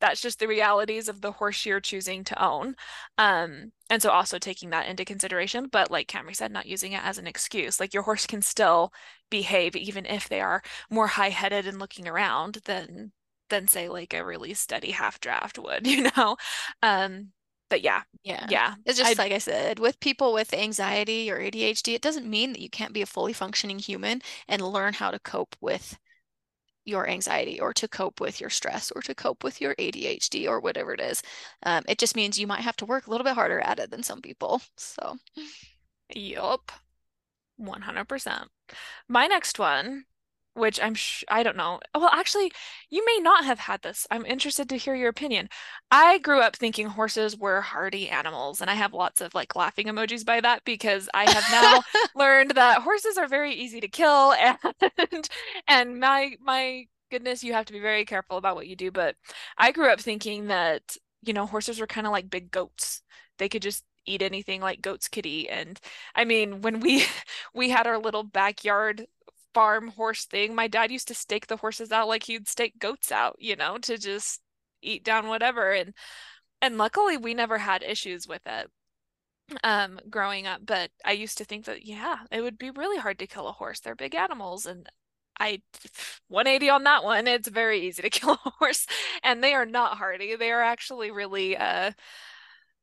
that's 0.00 0.20
just 0.20 0.38
the 0.38 0.48
realities 0.48 1.08
of 1.08 1.20
the 1.20 1.32
horse 1.32 1.64
you're 1.64 1.80
choosing 1.80 2.24
to 2.24 2.42
own. 2.44 2.74
Um, 3.16 3.72
and 3.88 4.02
so 4.02 4.10
also 4.10 4.38
taking 4.38 4.70
that 4.70 4.86
into 4.86 5.04
consideration, 5.04 5.68
but 5.70 5.90
like 5.90 6.08
Camri 6.08 6.36
said, 6.36 6.52
not 6.52 6.66
using 6.66 6.92
it 6.92 7.02
as 7.04 7.18
an 7.18 7.26
excuse. 7.26 7.80
Like 7.80 7.94
your 7.94 8.02
horse 8.02 8.26
can 8.26 8.42
still 8.42 8.92
behave 9.30 9.76
even 9.76 10.04
if 10.06 10.28
they 10.28 10.40
are 10.40 10.62
more 10.90 11.06
high-headed 11.06 11.66
and 11.66 11.78
looking 11.78 12.06
around 12.08 12.60
than 12.66 13.12
than 13.50 13.68
say 13.68 13.88
like 13.88 14.14
a 14.14 14.24
really 14.24 14.54
steady 14.54 14.90
half 14.92 15.20
draft 15.20 15.58
would, 15.58 15.86
you 15.86 16.10
know? 16.16 16.36
Um, 16.82 17.32
but 17.70 17.82
yeah 17.82 18.02
yeah. 18.22 18.46
yeah. 18.48 18.74
It's 18.86 18.98
just 18.98 19.18
I, 19.18 19.22
like 19.22 19.32
i 19.32 19.38
said 19.38 19.78
with 19.78 20.00
people 20.00 20.32
with 20.32 20.54
anxiety 20.54 21.30
or 21.30 21.38
adhd 21.38 21.92
it 21.92 22.02
doesn't 22.02 22.28
mean 22.28 22.52
that 22.52 22.60
you 22.60 22.70
can't 22.70 22.92
be 22.92 23.02
a 23.02 23.06
fully 23.06 23.32
functioning 23.32 23.78
human 23.78 24.22
and 24.48 24.62
learn 24.62 24.94
how 24.94 25.10
to 25.10 25.18
cope 25.18 25.56
with 25.60 25.98
your 26.84 27.08
anxiety 27.08 27.60
or 27.60 27.72
to 27.72 27.88
cope 27.88 28.20
with 28.20 28.40
your 28.40 28.50
stress 28.50 28.90
or 28.90 29.00
to 29.02 29.14
cope 29.14 29.42
with 29.42 29.60
your 29.60 29.74
adhd 29.76 30.46
or 30.48 30.60
whatever 30.60 30.92
it 30.92 31.00
is. 31.00 31.22
Um, 31.64 31.82
it 31.88 31.98
just 31.98 32.16
means 32.16 32.38
you 32.38 32.46
might 32.46 32.60
have 32.60 32.76
to 32.76 32.86
work 32.86 33.06
a 33.06 33.10
little 33.10 33.24
bit 33.24 33.34
harder 33.34 33.60
at 33.60 33.78
it 33.78 33.90
than 33.90 34.02
some 34.02 34.20
people. 34.20 34.60
So 34.76 35.16
yup. 36.14 36.72
100% 37.60 38.46
my 39.08 39.26
next 39.26 39.58
one 39.58 40.04
which 40.54 40.80
I'm 40.80 40.94
sh- 40.94 41.24
I 41.28 41.42
don't 41.42 41.56
know. 41.56 41.80
Well, 41.94 42.10
actually, 42.12 42.52
you 42.90 43.04
may 43.04 43.18
not 43.22 43.44
have 43.44 43.58
had 43.60 43.82
this. 43.82 44.06
I'm 44.10 44.24
interested 44.26 44.68
to 44.68 44.76
hear 44.76 44.94
your 44.94 45.08
opinion. 45.08 45.48
I 45.90 46.18
grew 46.18 46.40
up 46.40 46.56
thinking 46.56 46.86
horses 46.88 47.36
were 47.36 47.60
hardy 47.60 48.08
animals, 48.08 48.60
and 48.60 48.70
I 48.70 48.74
have 48.74 48.92
lots 48.94 49.20
of 49.20 49.34
like 49.34 49.56
laughing 49.56 49.86
emojis 49.86 50.24
by 50.24 50.40
that 50.40 50.64
because 50.64 51.08
I 51.14 51.30
have 51.30 51.48
now 51.48 51.82
learned 52.14 52.52
that 52.52 52.82
horses 52.82 53.18
are 53.18 53.28
very 53.28 53.54
easy 53.54 53.80
to 53.80 53.88
kill 53.88 54.32
and 54.34 54.58
and 55.68 56.00
my 56.00 56.36
my 56.40 56.86
goodness, 57.10 57.44
you 57.44 57.52
have 57.52 57.66
to 57.66 57.72
be 57.72 57.80
very 57.80 58.04
careful 58.04 58.36
about 58.36 58.56
what 58.56 58.66
you 58.66 58.76
do, 58.76 58.90
but 58.90 59.16
I 59.56 59.72
grew 59.72 59.88
up 59.92 60.00
thinking 60.00 60.48
that, 60.48 60.96
you 61.22 61.32
know, 61.32 61.46
horses 61.46 61.78
were 61.80 61.86
kind 61.86 62.06
of 62.06 62.12
like 62.12 62.30
big 62.30 62.50
goats. 62.50 63.02
They 63.38 63.48
could 63.48 63.62
just 63.62 63.84
eat 64.06 64.22
anything 64.22 64.60
like 64.60 64.82
goats 64.82 65.08
could 65.08 65.24
eat 65.24 65.48
and 65.48 65.80
i 66.14 66.26
mean 66.26 66.60
when 66.60 66.78
we 66.80 67.06
we 67.54 67.70
had 67.70 67.86
our 67.86 67.96
little 67.96 68.22
backyard 68.22 69.06
farm 69.54 69.88
horse 69.88 70.24
thing. 70.26 70.54
My 70.54 70.68
dad 70.68 70.90
used 70.90 71.08
to 71.08 71.14
stake 71.14 71.46
the 71.46 71.56
horses 71.58 71.92
out 71.92 72.08
like 72.08 72.24
he'd 72.24 72.48
stake 72.48 72.78
goats 72.78 73.12
out, 73.12 73.36
you 73.38 73.56
know, 73.56 73.78
to 73.78 73.98
just 73.98 74.40
eat 74.82 75.04
down 75.04 75.28
whatever. 75.28 75.72
And 75.72 75.94
and 76.62 76.78
luckily 76.78 77.16
we 77.16 77.34
never 77.34 77.58
had 77.58 77.82
issues 77.82 78.28
with 78.28 78.42
it 78.46 78.70
um 79.62 80.00
growing 80.10 80.46
up. 80.46 80.60
But 80.64 80.90
I 81.04 81.12
used 81.12 81.38
to 81.38 81.44
think 81.44 81.64
that 81.66 81.84
yeah, 81.86 82.18
it 82.30 82.40
would 82.42 82.58
be 82.58 82.70
really 82.70 82.98
hard 82.98 83.18
to 83.20 83.26
kill 83.26 83.48
a 83.48 83.52
horse. 83.52 83.80
They're 83.80 83.94
big 83.94 84.14
animals 84.14 84.66
and 84.66 84.88
I 85.38 85.62
180 86.28 86.70
on 86.70 86.84
that 86.84 87.04
one. 87.04 87.26
It's 87.28 87.48
very 87.48 87.80
easy 87.86 88.02
to 88.02 88.10
kill 88.10 88.32
a 88.44 88.50
horse 88.58 88.86
and 89.22 89.42
they 89.42 89.54
are 89.54 89.66
not 89.66 89.98
hardy. 89.98 90.36
They 90.36 90.50
are 90.52 90.62
actually 90.62 91.10
really 91.10 91.56
uh 91.56 91.92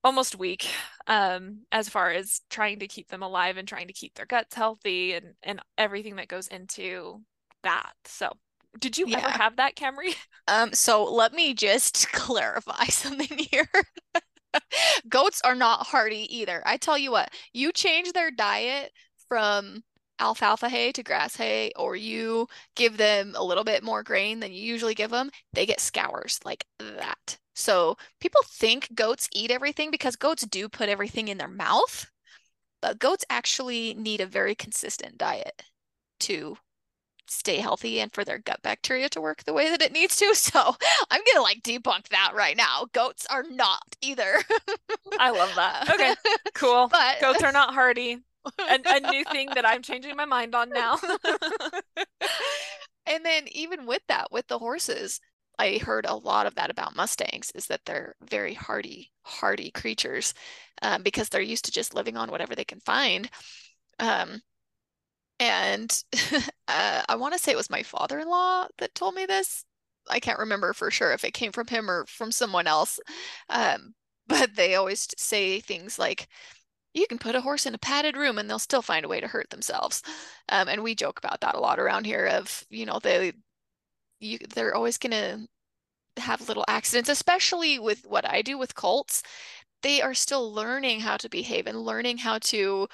almost 0.04 0.38
weak 0.38 0.68
um, 1.08 1.60
as 1.72 1.90
far 1.90 2.12
as 2.12 2.42
trying 2.50 2.80
to 2.80 2.88
keep 2.88 3.10
them 3.10 3.22
alive 3.24 3.58
and 3.58 3.68
trying 3.68 3.88
to 3.88 3.94
keep 3.94 4.16
their 4.16 4.26
guts 4.26 4.56
healthy 4.56 5.14
and 5.14 5.34
and 5.44 5.62
everything 5.78 6.16
that 6.16 6.28
goes 6.28 6.48
into 6.48 7.22
that. 7.64 7.94
So, 8.06 8.32
did 8.80 8.98
you 8.98 9.08
yeah. 9.08 9.20
ever 9.20 9.30
have 9.30 9.58
that, 9.58 9.76
Camri? 9.76 10.16
Um, 10.48 10.74
so 10.74 11.06
let 11.06 11.34
me 11.34 11.54
just 11.54 12.12
clarify 12.14 12.86
something 12.86 13.38
here. 13.38 13.70
Goats 15.10 15.40
are 15.46 15.56
not 15.56 15.86
hardy 15.86 16.28
either. 16.36 16.62
I 16.66 16.76
tell 16.78 16.98
you 16.98 17.12
what, 17.12 17.30
you 17.54 17.72
change 17.72 18.12
their 18.12 18.32
diet 18.32 18.92
from 19.30 19.84
alfalfa 20.22 20.70
hay 20.70 20.92
to 20.94 21.04
grass 21.04 21.36
hay, 21.36 21.72
or 21.76 21.96
you 21.96 22.48
give 22.76 22.98
them 22.98 23.34
a 23.36 23.44
little 23.44 23.64
bit 23.66 23.84
more 23.84 24.04
grain 24.04 24.40
than 24.40 24.54
you 24.54 24.62
usually 24.62 24.96
give 24.96 25.12
them, 25.12 25.32
they 25.54 25.66
get 25.66 25.80
scours 25.82 26.40
like 26.46 26.66
that. 26.80 27.38
So 27.56 27.98
people 28.20 28.42
think 28.48 28.94
goats 28.96 29.28
eat 29.34 29.52
everything 29.52 29.92
because 29.92 30.16
goats 30.16 30.46
do 30.46 30.70
put 30.70 30.90
everything 30.90 31.28
in 31.28 31.38
their 31.38 31.48
mouth, 31.48 32.10
but 32.82 33.00
goats 33.00 33.26
actually 33.30 33.94
need 33.96 34.22
a 34.22 34.26
very 34.26 34.56
consistent 34.56 35.18
diet 35.18 35.64
to 36.22 36.58
stay 37.28 37.58
healthy 37.58 38.00
and 38.00 38.14
for 38.14 38.26
their 38.26 38.40
gut 38.40 38.62
bacteria 38.62 39.10
to 39.10 39.22
work 39.22 39.44
the 39.46 39.54
way 39.54 39.70
that 39.70 39.82
it 39.82 39.92
needs 39.94 40.16
to. 40.18 40.26
So 40.36 40.76
I'm 41.10 41.22
gonna 41.26 41.44
like 41.44 41.62
debunk 41.64 42.10
that 42.10 42.34
right 42.36 42.58
now. 42.58 42.88
Goats 42.94 43.26
are 43.28 43.44
not 43.44 43.84
either. 44.02 44.42
I 45.18 45.30
love 45.32 45.56
that. 45.56 45.90
Okay, 45.90 46.16
cool. 46.54 46.88
But 46.90 47.22
goats 47.22 47.44
are 47.44 47.52
not 47.52 47.74
hardy. 47.74 48.20
A, 48.46 48.80
a 48.86 49.12
new 49.12 49.24
thing 49.32 49.50
that 49.56 49.66
I'm 49.66 49.82
changing 49.82 50.16
my 50.16 50.26
mind 50.26 50.56
on 50.56 50.70
now. 50.70 50.98
and 53.06 53.26
then 53.26 53.44
even 53.52 53.86
with 53.86 54.02
that, 54.08 54.32
with 54.32 54.48
the 54.48 54.60
horses, 54.60 55.20
I 55.60 55.78
heard 55.78 56.06
a 56.06 56.16
lot 56.16 56.48
of 56.48 56.56
that 56.56 56.72
about 56.72 56.96
Mustangs 56.96 57.52
is 57.54 57.68
that 57.68 57.82
they're 57.86 58.16
very 58.22 58.54
hardy, 58.54 59.12
hardy 59.24 59.72
creatures 59.72 60.34
um, 60.82 61.04
because 61.04 61.30
they're 61.30 61.42
used 61.42 61.66
to 61.66 61.72
just 61.72 61.94
living 61.94 62.18
on 62.18 62.32
whatever 62.32 62.56
they 62.56 62.64
can 62.64 62.80
find. 62.80 63.30
Um, 64.00 64.42
and 65.40 66.04
uh, 66.68 67.04
I 67.08 67.16
want 67.16 67.34
to 67.34 67.40
say 67.40 67.52
it 67.52 67.58
was 67.58 67.70
my 67.70 67.84
father-in-law 67.84 68.68
that 68.80 68.96
told 68.96 69.16
me 69.16 69.26
this. 69.26 69.66
I 70.10 70.20
can't 70.20 70.40
remember 70.40 70.74
for 70.74 70.90
sure 70.90 71.14
if 71.14 71.24
it 71.24 71.34
came 71.34 71.52
from 71.52 71.68
him 71.68 71.90
or 71.90 72.06
from 72.08 72.32
someone 72.32 72.68
else. 72.68 73.00
Um, 73.50 73.94
but 74.28 74.56
they 74.56 74.76
always 74.76 75.08
say 75.18 75.60
things 75.60 76.00
like, 76.00 76.28
you 76.94 77.08
can 77.08 77.18
put 77.18 77.36
a 77.36 77.42
horse 77.42 77.66
in 77.66 77.74
a 77.76 77.78
padded 77.80 78.18
room 78.18 78.38
and 78.38 78.50
they'll 78.50 78.60
still 78.60 78.82
find 78.82 79.06
a 79.06 79.08
way 79.08 79.20
to 79.22 79.28
hurt 79.28 79.50
themselves. 79.50 80.02
Um, 80.50 80.68
and 80.68 80.84
we 80.84 80.96
joke 80.96 81.20
about 81.20 81.42
that 81.42 81.56
a 81.56 81.60
lot 81.60 81.80
around 81.80 82.06
here 82.06 82.28
of, 82.28 82.64
you 82.70 82.86
know, 82.86 83.00
they 83.00 83.34
you 84.20 84.40
they're 84.56 84.76
always 84.76 84.98
gonna 84.98 85.40
have 86.18 86.48
little 86.48 86.66
accidents, 86.68 87.10
especially 87.10 87.80
with 87.80 88.06
what 88.08 88.30
I 88.30 88.42
do 88.42 88.58
with 88.58 88.76
colts. 88.76 89.24
They 89.84 90.02
are 90.02 90.14
still 90.16 90.54
learning 90.54 91.02
how 91.02 91.18
to 91.18 91.30
behave 91.30 91.68
and 91.68 91.80
learning 91.82 92.20
how 92.20 92.40
to 92.40 92.88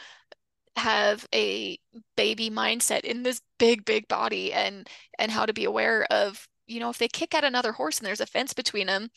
have 0.75 1.27
a 1.33 1.79
baby 2.15 2.49
mindset 2.49 3.01
in 3.01 3.23
this 3.23 3.41
big, 3.59 3.83
big 3.85 4.07
body 4.07 4.53
and 4.53 4.87
and 5.17 5.31
how 5.31 5.45
to 5.45 5.53
be 5.53 5.65
aware 5.65 6.05
of, 6.11 6.47
you 6.67 6.79
know, 6.79 6.89
if 6.89 6.97
they 6.99 7.07
kick 7.07 7.33
at 7.35 7.43
another 7.43 7.71
horse 7.73 7.97
and 7.97 8.05
there's 8.07 8.21
a 8.21 8.25
fence 8.27 8.53
between 8.53 8.87
them, 8.87 9.09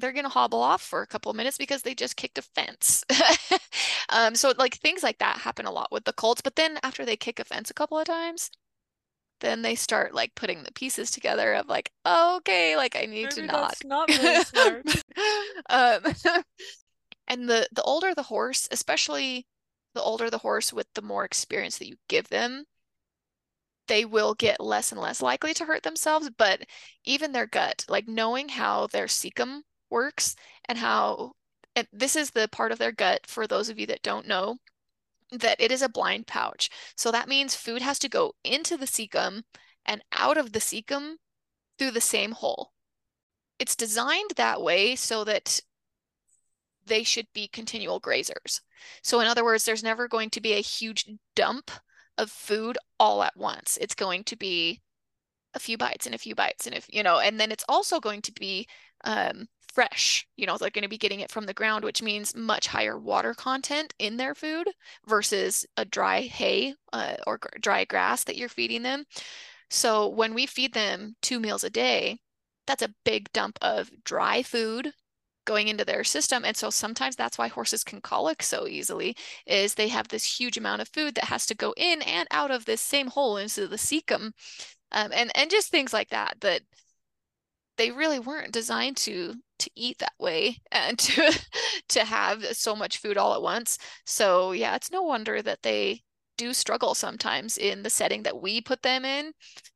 they're 0.00 0.12
going 0.12 0.24
to 0.24 0.30
hobble 0.30 0.60
off 0.60 0.82
for 0.82 1.02
a 1.02 1.06
couple 1.06 1.30
of 1.30 1.36
minutes 1.36 1.58
because 1.58 1.82
they 1.82 1.94
just 1.94 2.16
kicked 2.16 2.38
a 2.38 2.42
fence. 2.42 3.04
um, 4.08 4.34
so 4.34 4.52
like 4.58 4.74
things 4.76 5.02
like 5.02 5.18
that 5.18 5.38
happen 5.38 5.66
a 5.66 5.70
lot 5.70 5.92
with 5.92 6.04
the 6.04 6.12
colts. 6.12 6.40
But 6.40 6.56
then 6.56 6.78
after 6.82 7.04
they 7.04 7.16
kick 7.16 7.38
a 7.40 7.44
fence 7.44 7.70
a 7.70 7.74
couple 7.74 7.98
of 7.98 8.06
times, 8.06 8.50
then 9.40 9.62
they 9.62 9.74
start 9.74 10.14
like 10.14 10.34
putting 10.34 10.62
the 10.62 10.72
pieces 10.72 11.10
together 11.10 11.54
of 11.54 11.68
like, 11.68 11.92
oh, 12.04 12.36
okay, 12.38 12.76
like 12.76 12.96
I 12.96 13.06
need 13.06 13.24
Maybe 13.24 13.34
to 13.34 13.42
not. 13.42 13.74
not 13.84 14.08
really 14.08 14.44
smart. 14.44 14.86
um, 15.68 16.00
and 17.28 17.48
the 17.48 17.68
the 17.72 17.82
older 17.82 18.14
the 18.14 18.22
horse, 18.22 18.68
especially 18.70 19.46
the 19.94 20.02
older 20.02 20.30
the 20.30 20.38
horse 20.38 20.72
with 20.72 20.86
the 20.94 21.02
more 21.02 21.24
experience 21.24 21.78
that 21.78 21.88
you 21.88 21.96
give 22.08 22.28
them, 22.28 22.64
they 23.88 24.04
will 24.04 24.34
get 24.34 24.60
less 24.60 24.92
and 24.92 25.00
less 25.00 25.20
likely 25.22 25.54
to 25.54 25.64
hurt 25.64 25.82
themselves. 25.82 26.30
But 26.36 26.62
even 27.04 27.32
their 27.32 27.46
gut, 27.46 27.84
like 27.88 28.08
knowing 28.08 28.48
how 28.48 28.86
their 28.88 29.06
cecum 29.06 29.62
works 29.96 30.36
and 30.68 30.76
how 30.76 31.32
and 31.74 31.88
this 31.90 32.16
is 32.16 32.30
the 32.30 32.48
part 32.48 32.70
of 32.70 32.78
their 32.78 32.92
gut 32.92 33.20
for 33.26 33.46
those 33.46 33.70
of 33.70 33.78
you 33.78 33.86
that 33.86 34.02
don't 34.02 34.28
know 34.28 34.58
that 35.32 35.60
it 35.60 35.72
is 35.72 35.82
a 35.82 35.88
blind 35.88 36.26
pouch. 36.26 36.70
So 36.96 37.10
that 37.10 37.28
means 37.28 37.54
food 37.54 37.82
has 37.82 37.98
to 38.00 38.08
go 38.08 38.34
into 38.44 38.76
the 38.76 38.86
cecum 38.86 39.42
and 39.84 40.02
out 40.12 40.36
of 40.36 40.52
the 40.52 40.58
cecum 40.58 41.14
through 41.78 41.92
the 41.92 42.00
same 42.00 42.32
hole. 42.32 42.72
It's 43.58 43.74
designed 43.74 44.32
that 44.36 44.62
way 44.62 44.96
so 44.96 45.24
that 45.24 45.60
they 46.84 47.02
should 47.02 47.26
be 47.34 47.48
continual 47.48 48.00
grazers. 48.00 48.60
So 49.02 49.20
in 49.20 49.26
other 49.26 49.44
words, 49.44 49.64
there's 49.64 49.82
never 49.82 50.08
going 50.08 50.30
to 50.30 50.40
be 50.40 50.52
a 50.52 50.60
huge 50.60 51.06
dump 51.34 51.70
of 52.18 52.30
food 52.30 52.78
all 53.00 53.22
at 53.22 53.36
once. 53.36 53.78
It's 53.80 53.94
going 53.94 54.24
to 54.24 54.36
be 54.36 54.80
a 55.54 55.58
few 55.58 55.78
bites 55.78 56.06
and 56.06 56.14
a 56.14 56.18
few 56.18 56.34
bites 56.34 56.66
and 56.66 56.76
if 56.76 56.86
you 56.92 57.02
know, 57.02 57.18
and 57.18 57.40
then 57.40 57.50
it's 57.50 57.64
also 57.68 57.98
going 57.98 58.22
to 58.22 58.32
be 58.32 58.68
um, 59.04 59.48
fresh. 59.76 60.26
You 60.36 60.46
know, 60.46 60.56
they're 60.56 60.70
going 60.70 60.84
to 60.84 60.88
be 60.88 60.96
getting 60.96 61.20
it 61.20 61.30
from 61.30 61.44
the 61.44 61.52
ground, 61.52 61.84
which 61.84 62.00
means 62.00 62.34
much 62.34 62.66
higher 62.66 62.98
water 62.98 63.34
content 63.34 63.92
in 63.98 64.16
their 64.16 64.34
food 64.34 64.70
versus 65.06 65.66
a 65.76 65.84
dry 65.84 66.22
hay 66.22 66.74
uh, 66.94 67.16
or 67.26 67.38
dry 67.60 67.84
grass 67.84 68.24
that 68.24 68.36
you're 68.38 68.48
feeding 68.48 68.82
them. 68.82 69.04
So 69.68 70.08
when 70.08 70.32
we 70.32 70.46
feed 70.46 70.72
them 70.72 71.16
two 71.20 71.38
meals 71.38 71.62
a 71.62 71.68
day, 71.68 72.16
that's 72.66 72.82
a 72.82 72.94
big 73.04 73.30
dump 73.34 73.58
of 73.60 73.90
dry 74.02 74.42
food 74.42 74.94
going 75.44 75.68
into 75.68 75.84
their 75.84 76.02
system 76.02 76.44
and 76.44 76.56
so 76.56 76.70
sometimes 76.70 77.14
that's 77.14 77.38
why 77.38 77.46
horses 77.46 77.84
can 77.84 78.00
colic 78.00 78.42
so 78.42 78.66
easily 78.66 79.14
is 79.46 79.74
they 79.74 79.86
have 79.86 80.08
this 80.08 80.24
huge 80.40 80.56
amount 80.56 80.82
of 80.82 80.88
food 80.88 81.14
that 81.14 81.26
has 81.26 81.46
to 81.46 81.54
go 81.54 81.72
in 81.76 82.02
and 82.02 82.26
out 82.32 82.50
of 82.50 82.64
this 82.64 82.80
same 82.80 83.06
hole 83.06 83.36
into 83.36 83.68
the 83.68 83.76
cecum 83.76 84.32
um, 84.90 85.12
and 85.12 85.30
and 85.36 85.48
just 85.48 85.70
things 85.70 85.92
like 85.92 86.08
that 86.08 86.34
that 86.40 86.62
they 87.78 87.92
really 87.92 88.18
weren't 88.18 88.52
designed 88.52 88.96
to 88.96 89.34
to 89.58 89.70
eat 89.74 89.98
that 89.98 90.14
way 90.18 90.58
and 90.72 90.98
to 90.98 91.40
to 91.88 92.04
have 92.04 92.44
so 92.56 92.74
much 92.76 92.98
food 92.98 93.16
all 93.16 93.34
at 93.34 93.42
once. 93.42 93.78
So 94.04 94.52
yeah, 94.52 94.74
it's 94.76 94.90
no 94.90 95.02
wonder 95.02 95.42
that 95.42 95.62
they 95.62 96.02
do 96.36 96.52
struggle 96.52 96.94
sometimes 96.94 97.56
in 97.56 97.82
the 97.82 97.90
setting 97.90 98.22
that 98.22 98.40
we 98.40 98.60
put 98.60 98.82
them 98.82 99.04
in 99.04 99.32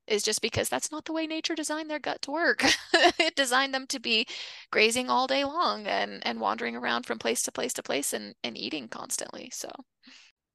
is 0.06 0.22
just 0.22 0.42
because 0.42 0.68
that's 0.68 0.92
not 0.92 1.04
the 1.04 1.12
way 1.12 1.26
nature 1.26 1.54
designed 1.54 1.90
their 1.90 1.98
gut 1.98 2.20
to 2.22 2.30
work. 2.30 2.64
it 3.18 3.34
designed 3.34 3.72
them 3.72 3.86
to 3.86 3.98
be 4.00 4.26
grazing 4.70 5.08
all 5.08 5.26
day 5.26 5.44
long 5.44 5.86
and 5.86 6.24
and 6.26 6.40
wandering 6.40 6.76
around 6.76 7.06
from 7.06 7.18
place 7.18 7.42
to 7.42 7.52
place 7.52 7.72
to 7.72 7.82
place 7.82 8.12
and 8.12 8.34
and 8.44 8.56
eating 8.58 8.88
constantly. 8.88 9.50
So 9.52 9.70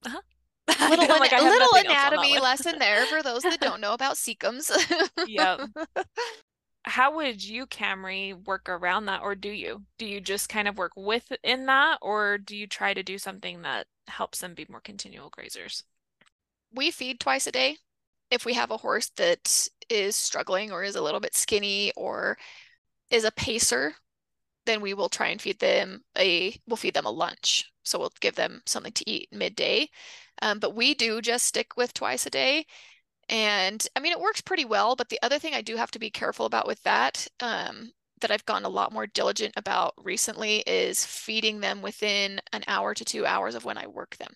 uh-huh. 0.05 0.21
little, 0.89 1.07
like 1.19 1.31
an, 1.31 1.43
little 1.43 1.77
anatomy 1.77 2.39
lesson 2.39 2.79
there 2.79 3.05
for 3.05 3.21
those 3.21 3.43
that 3.43 3.59
don't 3.59 3.81
know 3.81 3.93
about 3.93 4.15
cecums. 4.15 4.71
yep 5.27 5.61
how 6.85 7.15
would 7.15 7.43
you 7.43 7.65
Camri 7.65 8.33
work 8.45 8.69
around 8.69 9.05
that 9.05 9.21
or 9.21 9.35
do 9.35 9.49
you? 9.49 9.83
Do 9.97 10.05
you 10.05 10.21
just 10.21 10.49
kind 10.49 10.67
of 10.67 10.77
work 10.77 10.93
within 10.95 11.65
that 11.65 11.97
or 12.01 12.37
do 12.37 12.55
you 12.55 12.67
try 12.67 12.93
to 12.93 13.03
do 13.03 13.17
something 13.17 13.61
that 13.63 13.87
helps 14.07 14.39
them 14.39 14.53
be 14.53 14.65
more 14.69 14.81
continual 14.81 15.31
grazers? 15.31 15.83
We 16.73 16.91
feed 16.91 17.19
twice 17.19 17.47
a 17.47 17.51
day. 17.51 17.77
If 18.29 18.45
we 18.45 18.53
have 18.53 18.71
a 18.71 18.77
horse 18.77 19.09
that 19.17 19.67
is 19.89 20.15
struggling 20.15 20.71
or 20.71 20.83
is 20.83 20.95
a 20.95 21.01
little 21.01 21.19
bit 21.19 21.35
skinny 21.35 21.91
or 21.95 22.37
is 23.09 23.23
a 23.23 23.31
pacer 23.31 23.93
then 24.65 24.81
we 24.81 24.93
will 24.93 25.09
try 25.09 25.27
and 25.27 25.41
feed 25.41 25.59
them 25.59 26.03
a 26.17 26.59
we'll 26.67 26.77
feed 26.77 26.93
them 26.93 27.05
a 27.05 27.11
lunch. 27.11 27.71
So 27.83 27.99
we'll 27.99 28.11
give 28.19 28.35
them 28.35 28.61
something 28.65 28.93
to 28.93 29.09
eat 29.09 29.29
midday. 29.31 29.89
Um, 30.41 30.59
but 30.59 30.75
we 30.75 30.93
do 30.95 31.21
just 31.21 31.45
stick 31.45 31.77
with 31.77 31.93
twice 31.93 32.25
a 32.25 32.29
day 32.29 32.65
and 33.29 33.85
I 33.95 33.99
mean, 33.99 34.11
it 34.11 34.19
works 34.19 34.41
pretty 34.41 34.65
well. 34.65 34.95
But 34.95 35.09
the 35.09 35.19
other 35.23 35.39
thing 35.39 35.53
I 35.53 35.61
do 35.61 35.75
have 35.77 35.91
to 35.91 35.99
be 35.99 36.09
careful 36.09 36.45
about 36.45 36.67
with 36.67 36.81
that, 36.83 37.27
um, 37.39 37.91
that 38.21 38.31
I've 38.31 38.45
gotten 38.45 38.65
a 38.65 38.69
lot 38.69 38.93
more 38.93 39.07
diligent 39.07 39.53
about 39.57 39.93
recently, 39.97 40.59
is 40.67 41.05
feeding 41.05 41.59
them 41.59 41.81
within 41.81 42.39
an 42.53 42.63
hour 42.67 42.93
to 42.93 43.05
two 43.05 43.25
hours 43.25 43.55
of 43.55 43.65
when 43.65 43.77
I 43.77 43.87
work 43.87 44.17
them. 44.17 44.33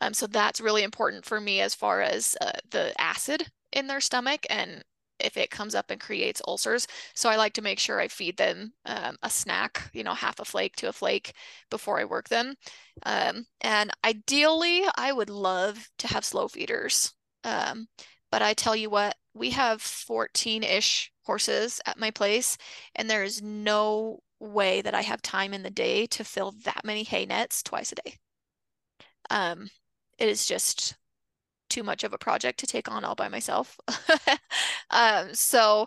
Um, 0.00 0.14
so 0.14 0.26
that's 0.26 0.60
really 0.60 0.82
important 0.82 1.24
for 1.24 1.40
me 1.40 1.60
as 1.60 1.74
far 1.74 2.00
as 2.02 2.36
uh, 2.40 2.52
the 2.70 2.92
acid 3.00 3.50
in 3.72 3.86
their 3.86 4.00
stomach 4.00 4.46
and 4.50 4.84
if 5.20 5.36
it 5.36 5.50
comes 5.50 5.74
up 5.74 5.90
and 5.90 6.00
creates 6.00 6.42
ulcers. 6.48 6.86
So 7.14 7.28
I 7.30 7.36
like 7.36 7.52
to 7.54 7.62
make 7.62 7.78
sure 7.78 8.00
I 8.00 8.08
feed 8.08 8.36
them 8.36 8.72
um, 8.84 9.16
a 9.22 9.30
snack, 9.30 9.90
you 9.92 10.02
know, 10.02 10.14
half 10.14 10.40
a 10.40 10.44
flake 10.44 10.74
to 10.76 10.88
a 10.88 10.92
flake 10.92 11.32
before 11.70 12.00
I 12.00 12.04
work 12.04 12.28
them. 12.28 12.56
Um, 13.06 13.46
and 13.60 13.92
ideally, 14.04 14.82
I 14.96 15.12
would 15.12 15.30
love 15.30 15.88
to 15.98 16.08
have 16.08 16.24
slow 16.24 16.48
feeders. 16.48 17.12
Um, 17.44 17.88
but 18.30 18.42
I 18.42 18.54
tell 18.54 18.74
you 18.74 18.90
what, 18.90 19.16
we 19.34 19.50
have 19.50 19.80
14-ish 19.80 21.12
horses 21.22 21.80
at 21.86 21.98
my 21.98 22.10
place, 22.10 22.56
and 22.94 23.08
there 23.08 23.24
is 23.24 23.42
no 23.42 24.20
way 24.40 24.82
that 24.82 24.94
I 24.94 25.02
have 25.02 25.22
time 25.22 25.54
in 25.54 25.62
the 25.62 25.70
day 25.70 26.06
to 26.08 26.24
fill 26.24 26.52
that 26.64 26.84
many 26.84 27.04
hay 27.04 27.26
nets 27.26 27.62
twice 27.62 27.92
a 27.92 27.96
day. 27.96 28.18
Um, 29.30 29.68
it 30.18 30.28
is 30.28 30.46
just 30.46 30.96
too 31.68 31.82
much 31.82 32.04
of 32.04 32.12
a 32.12 32.18
project 32.18 32.60
to 32.60 32.66
take 32.66 32.90
on 32.90 33.04
all 33.04 33.14
by 33.14 33.28
myself. 33.28 33.78
um, 34.90 35.34
so 35.34 35.86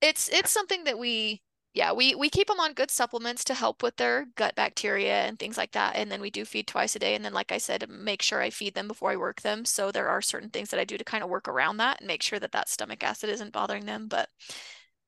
it's 0.00 0.28
it's 0.30 0.50
something 0.50 0.84
that 0.84 0.98
we 0.98 1.42
yeah, 1.74 1.92
we 1.92 2.14
we 2.14 2.28
keep 2.28 2.48
them 2.48 2.60
on 2.60 2.74
good 2.74 2.90
supplements 2.90 3.44
to 3.44 3.54
help 3.54 3.82
with 3.82 3.96
their 3.96 4.26
gut 4.36 4.54
bacteria 4.54 5.22
and 5.24 5.38
things 5.38 5.56
like 5.56 5.72
that. 5.72 5.96
And 5.96 6.12
then 6.12 6.20
we 6.20 6.30
do 6.30 6.44
feed 6.44 6.66
twice 6.66 6.94
a 6.96 6.98
day. 6.98 7.14
And 7.14 7.24
then, 7.24 7.32
like 7.32 7.50
I 7.50 7.58
said, 7.58 7.88
make 7.88 8.20
sure 8.20 8.42
I 8.42 8.50
feed 8.50 8.74
them 8.74 8.88
before 8.88 9.10
I 9.10 9.16
work 9.16 9.40
them. 9.40 9.64
So 9.64 9.90
there 9.90 10.08
are 10.08 10.20
certain 10.20 10.50
things 10.50 10.68
that 10.70 10.80
I 10.80 10.84
do 10.84 10.98
to 10.98 11.04
kind 11.04 11.24
of 11.24 11.30
work 11.30 11.48
around 11.48 11.78
that 11.78 12.00
and 12.00 12.08
make 12.08 12.22
sure 12.22 12.38
that 12.38 12.52
that 12.52 12.68
stomach 12.68 13.02
acid 13.02 13.30
isn't 13.30 13.52
bothering 13.52 13.86
them. 13.86 14.06
But 14.06 14.28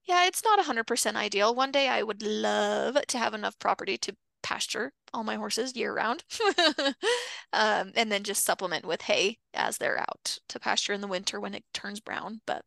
yeah, 0.06 0.26
it's 0.26 0.44
not 0.44 0.58
100% 0.58 1.16
ideal. 1.16 1.54
One 1.54 1.70
day 1.70 1.88
I 1.88 2.02
would 2.02 2.22
love 2.22 2.96
to 3.08 3.18
have 3.18 3.34
enough 3.34 3.58
property 3.58 3.98
to 3.98 4.16
pasture 4.42 4.92
all 5.12 5.24
my 5.24 5.36
horses 5.36 5.76
year 5.76 5.94
round. 5.94 6.24
um, 7.52 7.92
and 7.94 8.10
then 8.10 8.22
just 8.24 8.44
supplement 8.44 8.86
with 8.86 9.02
hay 9.02 9.38
as 9.52 9.78
they're 9.78 10.00
out 10.00 10.38
to 10.48 10.60
pasture 10.60 10.94
in 10.94 11.00
the 11.02 11.08
winter 11.08 11.40
when 11.40 11.54
it 11.54 11.64
turns 11.74 12.00
brown. 12.00 12.40
But 12.46 12.64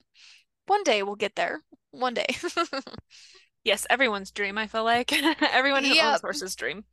one 0.67 0.83
day 0.83 1.01
we'll 1.03 1.15
get 1.15 1.35
there. 1.35 1.61
One 1.91 2.13
day. 2.13 2.27
yes, 3.67 3.85
everyone's 3.89 4.31
dream, 4.31 4.57
I 4.57 4.65
feel 4.65 4.85
like. 4.85 5.11
Everyone 5.51 5.83
who 5.83 5.93
yep. 5.93 6.05
owns 6.05 6.21
horses 6.21 6.55
dream. 6.55 6.85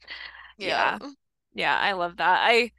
Yeah. 0.59 0.99
yeah. 1.01 1.11
Yeah, 1.55 1.79
I 1.79 1.93
love 1.93 2.17
that. 2.19 2.41
I 2.43 2.73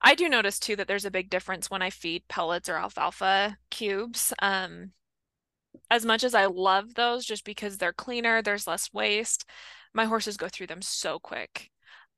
I 0.00 0.14
do 0.14 0.28
notice 0.28 0.60
too 0.60 0.76
that 0.76 0.86
there's 0.86 1.06
a 1.06 1.10
big 1.10 1.30
difference 1.30 1.70
when 1.70 1.82
I 1.82 1.90
feed 1.90 2.28
pellets 2.28 2.68
or 2.68 2.76
alfalfa 2.76 3.56
cubes. 3.70 4.32
Um 4.40 4.92
as 5.90 6.04
much 6.04 6.22
as 6.22 6.34
I 6.34 6.46
love 6.46 6.94
those 6.94 7.24
just 7.24 7.44
because 7.44 7.78
they're 7.78 7.92
cleaner, 7.92 8.42
there's 8.42 8.66
less 8.66 8.92
waste, 8.92 9.46
my 9.94 10.04
horses 10.04 10.36
go 10.36 10.48
through 10.48 10.66
them 10.66 10.82
so 10.82 11.18
quick. 11.18 11.70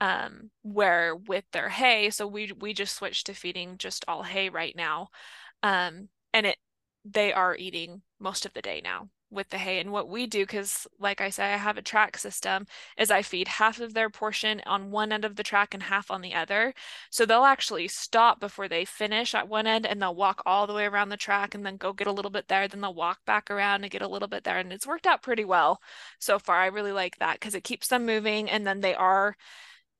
Um, 0.02 0.50
where 0.62 1.14
with 1.14 1.44
their 1.52 1.68
hay, 1.68 2.08
so 2.10 2.26
we 2.26 2.52
we 2.58 2.72
just 2.72 2.96
switched 2.96 3.26
to 3.26 3.34
feeding 3.34 3.76
just 3.78 4.04
all 4.08 4.22
hay 4.22 4.48
right 4.48 4.74
now. 4.74 5.08
Um, 5.62 6.08
and 6.32 6.46
it 6.46 6.56
they 7.04 7.32
are 7.32 7.54
eating 7.56 8.02
most 8.18 8.46
of 8.46 8.52
the 8.54 8.62
day 8.62 8.80
now 8.82 9.08
with 9.30 9.48
the 9.50 9.58
hay. 9.58 9.78
And 9.80 9.92
what 9.92 10.08
we 10.08 10.26
do, 10.26 10.44
because 10.44 10.86
like 10.98 11.20
I 11.20 11.30
say, 11.30 11.52
I 11.52 11.56
have 11.56 11.76
a 11.78 11.82
track 11.82 12.18
system, 12.18 12.66
is 12.98 13.10
I 13.10 13.22
feed 13.22 13.48
half 13.48 13.80
of 13.80 13.94
their 13.94 14.10
portion 14.10 14.60
on 14.66 14.90
one 14.90 15.12
end 15.12 15.24
of 15.24 15.36
the 15.36 15.42
track 15.42 15.74
and 15.74 15.82
half 15.82 16.10
on 16.10 16.20
the 16.20 16.34
other. 16.34 16.74
So 17.10 17.24
they'll 17.26 17.44
actually 17.44 17.88
stop 17.88 18.40
before 18.40 18.68
they 18.68 18.84
finish 18.84 19.34
at 19.34 19.48
one 19.48 19.66
end 19.66 19.86
and 19.86 20.00
they'll 20.00 20.14
walk 20.14 20.42
all 20.46 20.66
the 20.66 20.74
way 20.74 20.84
around 20.86 21.08
the 21.10 21.16
track 21.16 21.54
and 21.54 21.64
then 21.64 21.76
go 21.76 21.92
get 21.92 22.06
a 22.06 22.12
little 22.12 22.30
bit 22.30 22.48
there. 22.48 22.68
Then 22.68 22.80
they'll 22.80 22.94
walk 22.94 23.24
back 23.26 23.50
around 23.50 23.82
and 23.82 23.90
get 23.90 24.02
a 24.02 24.08
little 24.08 24.28
bit 24.28 24.44
there. 24.44 24.58
And 24.58 24.72
it's 24.72 24.86
worked 24.86 25.06
out 25.06 25.22
pretty 25.22 25.44
well 25.44 25.80
so 26.18 26.38
far. 26.38 26.56
I 26.56 26.66
really 26.66 26.92
like 26.92 27.16
that 27.18 27.34
because 27.40 27.54
it 27.54 27.64
keeps 27.64 27.88
them 27.88 28.06
moving 28.06 28.50
and 28.50 28.66
then 28.66 28.80
they 28.80 28.94
are 28.94 29.36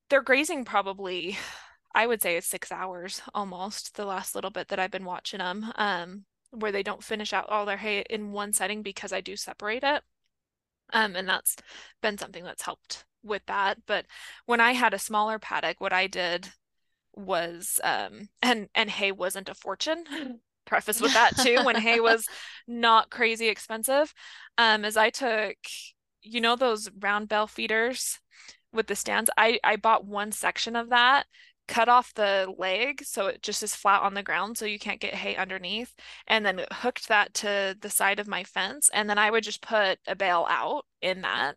they're 0.09 0.23
grazing 0.23 0.65
probably 0.65 1.39
I 1.95 2.07
would 2.07 2.23
say 2.23 2.37
it's 2.37 2.47
six 2.47 2.71
hours 2.71 3.21
almost 3.35 3.97
the 3.97 4.05
last 4.05 4.35
little 4.35 4.51
bit 4.51 4.69
that 4.69 4.79
I've 4.79 4.91
been 4.91 5.05
watching 5.05 5.39
them, 5.39 5.73
um, 5.77 6.25
where 6.51 6.73
they 6.73 6.83
don't 6.83 7.05
finish 7.05 7.33
out 7.33 7.49
all 7.49 7.67
their 7.67 7.77
hay 7.77 8.05
in 8.11 8.33
one 8.33 8.53
setting 8.53 8.83
because 8.83 9.13
I 9.13 9.21
do 9.21 9.37
separate 9.37 9.85
it. 9.85 10.03
Um, 10.93 11.15
and 11.15 11.29
that's 11.29 11.57
been 12.03 12.19
something 12.19 12.45
that's 12.45 12.63
helped 12.63 13.05
with 13.23 13.43
that. 13.47 13.79
But 13.87 14.07
when 14.47 14.61
I 14.61 14.73
had 14.73 14.95
a 14.95 14.99
smaller 14.99 15.39
paddock, 15.39 15.81
what 15.81 15.93
I 15.93 16.07
did 16.07 16.49
was 17.13 17.81
um 17.83 18.29
and 18.41 18.69
and 18.75 18.89
hay 18.91 19.13
wasn't 19.13 19.49
a 19.49 19.55
fortune. 19.55 20.05
Preface 20.67 21.01
with 21.01 21.15
that 21.15 21.37
too, 21.39 21.59
when 21.65 21.75
hay 21.77 21.99
was 22.01 22.27
not 22.67 23.11
crazy 23.11 23.49
expensive. 23.49 24.15
Um, 24.57 24.85
as 24.85 24.97
I 24.97 25.11
took, 25.11 25.57
you 26.23 26.41
know, 26.41 26.55
those 26.55 26.89
round 27.01 27.29
bell 27.29 27.47
feeders 27.49 28.21
with 28.73 28.87
the 28.87 28.95
stands. 28.95 29.31
I 29.37 29.59
I 29.65 29.77
bought 29.77 30.05
one 30.05 30.33
section 30.33 30.77
of 30.77 30.91
that, 30.91 31.27
cut 31.71 31.89
off 31.89 32.13
the 32.15 32.53
leg 32.59 33.01
so 33.05 33.29
it 33.29 33.43
just 33.43 33.63
is 33.63 33.77
flat 33.77 34.03
on 34.03 34.13
the 34.15 34.25
ground 34.25 34.59
so 34.59 34.65
you 34.67 34.79
can't 34.79 35.01
get 35.01 35.15
hay 35.15 35.37
underneath, 35.37 35.95
and 36.27 36.45
then 36.45 36.67
hooked 36.73 37.07
that 37.09 37.33
to 37.33 37.77
the 37.81 37.89
side 37.89 38.19
of 38.19 38.27
my 38.27 38.43
fence. 38.43 38.91
And 38.93 39.09
then 39.09 39.19
I 39.19 39.31
would 39.31 39.45
just 39.45 39.63
put 39.63 40.01
a 40.09 40.17
bale 40.17 40.47
out 40.51 40.85
in 41.01 41.21
that, 41.23 41.55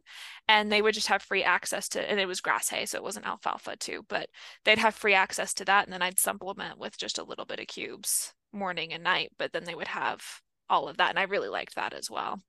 and 0.47 0.72
they 0.72 0.84
would 0.84 0.93
just 0.93 1.07
have 1.07 1.24
free 1.24 1.43
access 1.43 1.89
to. 1.89 2.09
And 2.09 2.20
it 2.20 2.28
was 2.28 2.41
grass 2.41 2.70
hay, 2.70 2.86
so 2.86 2.97
it 2.97 3.03
wasn't 3.03 3.26
alfalfa 3.26 3.76
too, 3.78 4.05
but 4.07 4.30
they'd 4.66 4.78
have 4.78 4.93
free 4.93 5.16
access 5.16 5.53
to 5.55 5.66
that, 5.66 5.86
and 5.86 5.91
then 5.93 6.03
I'd 6.03 6.20
supplement 6.20 6.78
with 6.78 6.95
just 6.97 7.18
a 7.18 7.24
little 7.24 7.45
bit 7.45 7.59
of 7.59 7.68
cubes 7.68 8.34
morning 8.53 8.93
and 8.93 9.03
night. 9.03 9.32
But 9.39 9.51
then 9.51 9.64
they 9.64 9.76
would 9.76 9.88
have 9.88 10.22
all 10.70 10.88
of 10.88 10.97
that, 10.97 11.09
and 11.09 11.18
I 11.18 11.24
really 11.24 11.49
liked 11.49 11.76
that 11.76 11.93
as 11.93 12.09
well. 12.11 12.39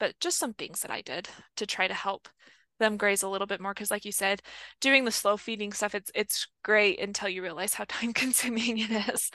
But 0.00 0.18
just 0.20 0.38
some 0.38 0.54
things 0.54 0.80
that 0.80 0.90
I 0.90 1.02
did 1.02 1.28
to 1.56 1.66
try 1.66 1.86
to 1.86 1.94
help 1.94 2.28
them 2.78 2.96
graze 2.96 3.22
a 3.22 3.28
little 3.28 3.46
bit 3.46 3.60
more 3.60 3.72
because 3.72 3.90
like 3.90 4.04
you 4.04 4.12
said 4.12 4.42
doing 4.80 5.04
the 5.04 5.10
slow 5.10 5.36
feeding 5.36 5.72
stuff 5.72 5.94
it's 5.94 6.10
it's 6.14 6.46
great 6.62 7.00
until 7.00 7.28
you 7.28 7.42
realize 7.42 7.74
how 7.74 7.84
time 7.88 8.12
consuming 8.12 8.78
it 8.78 8.90
is. 8.90 9.30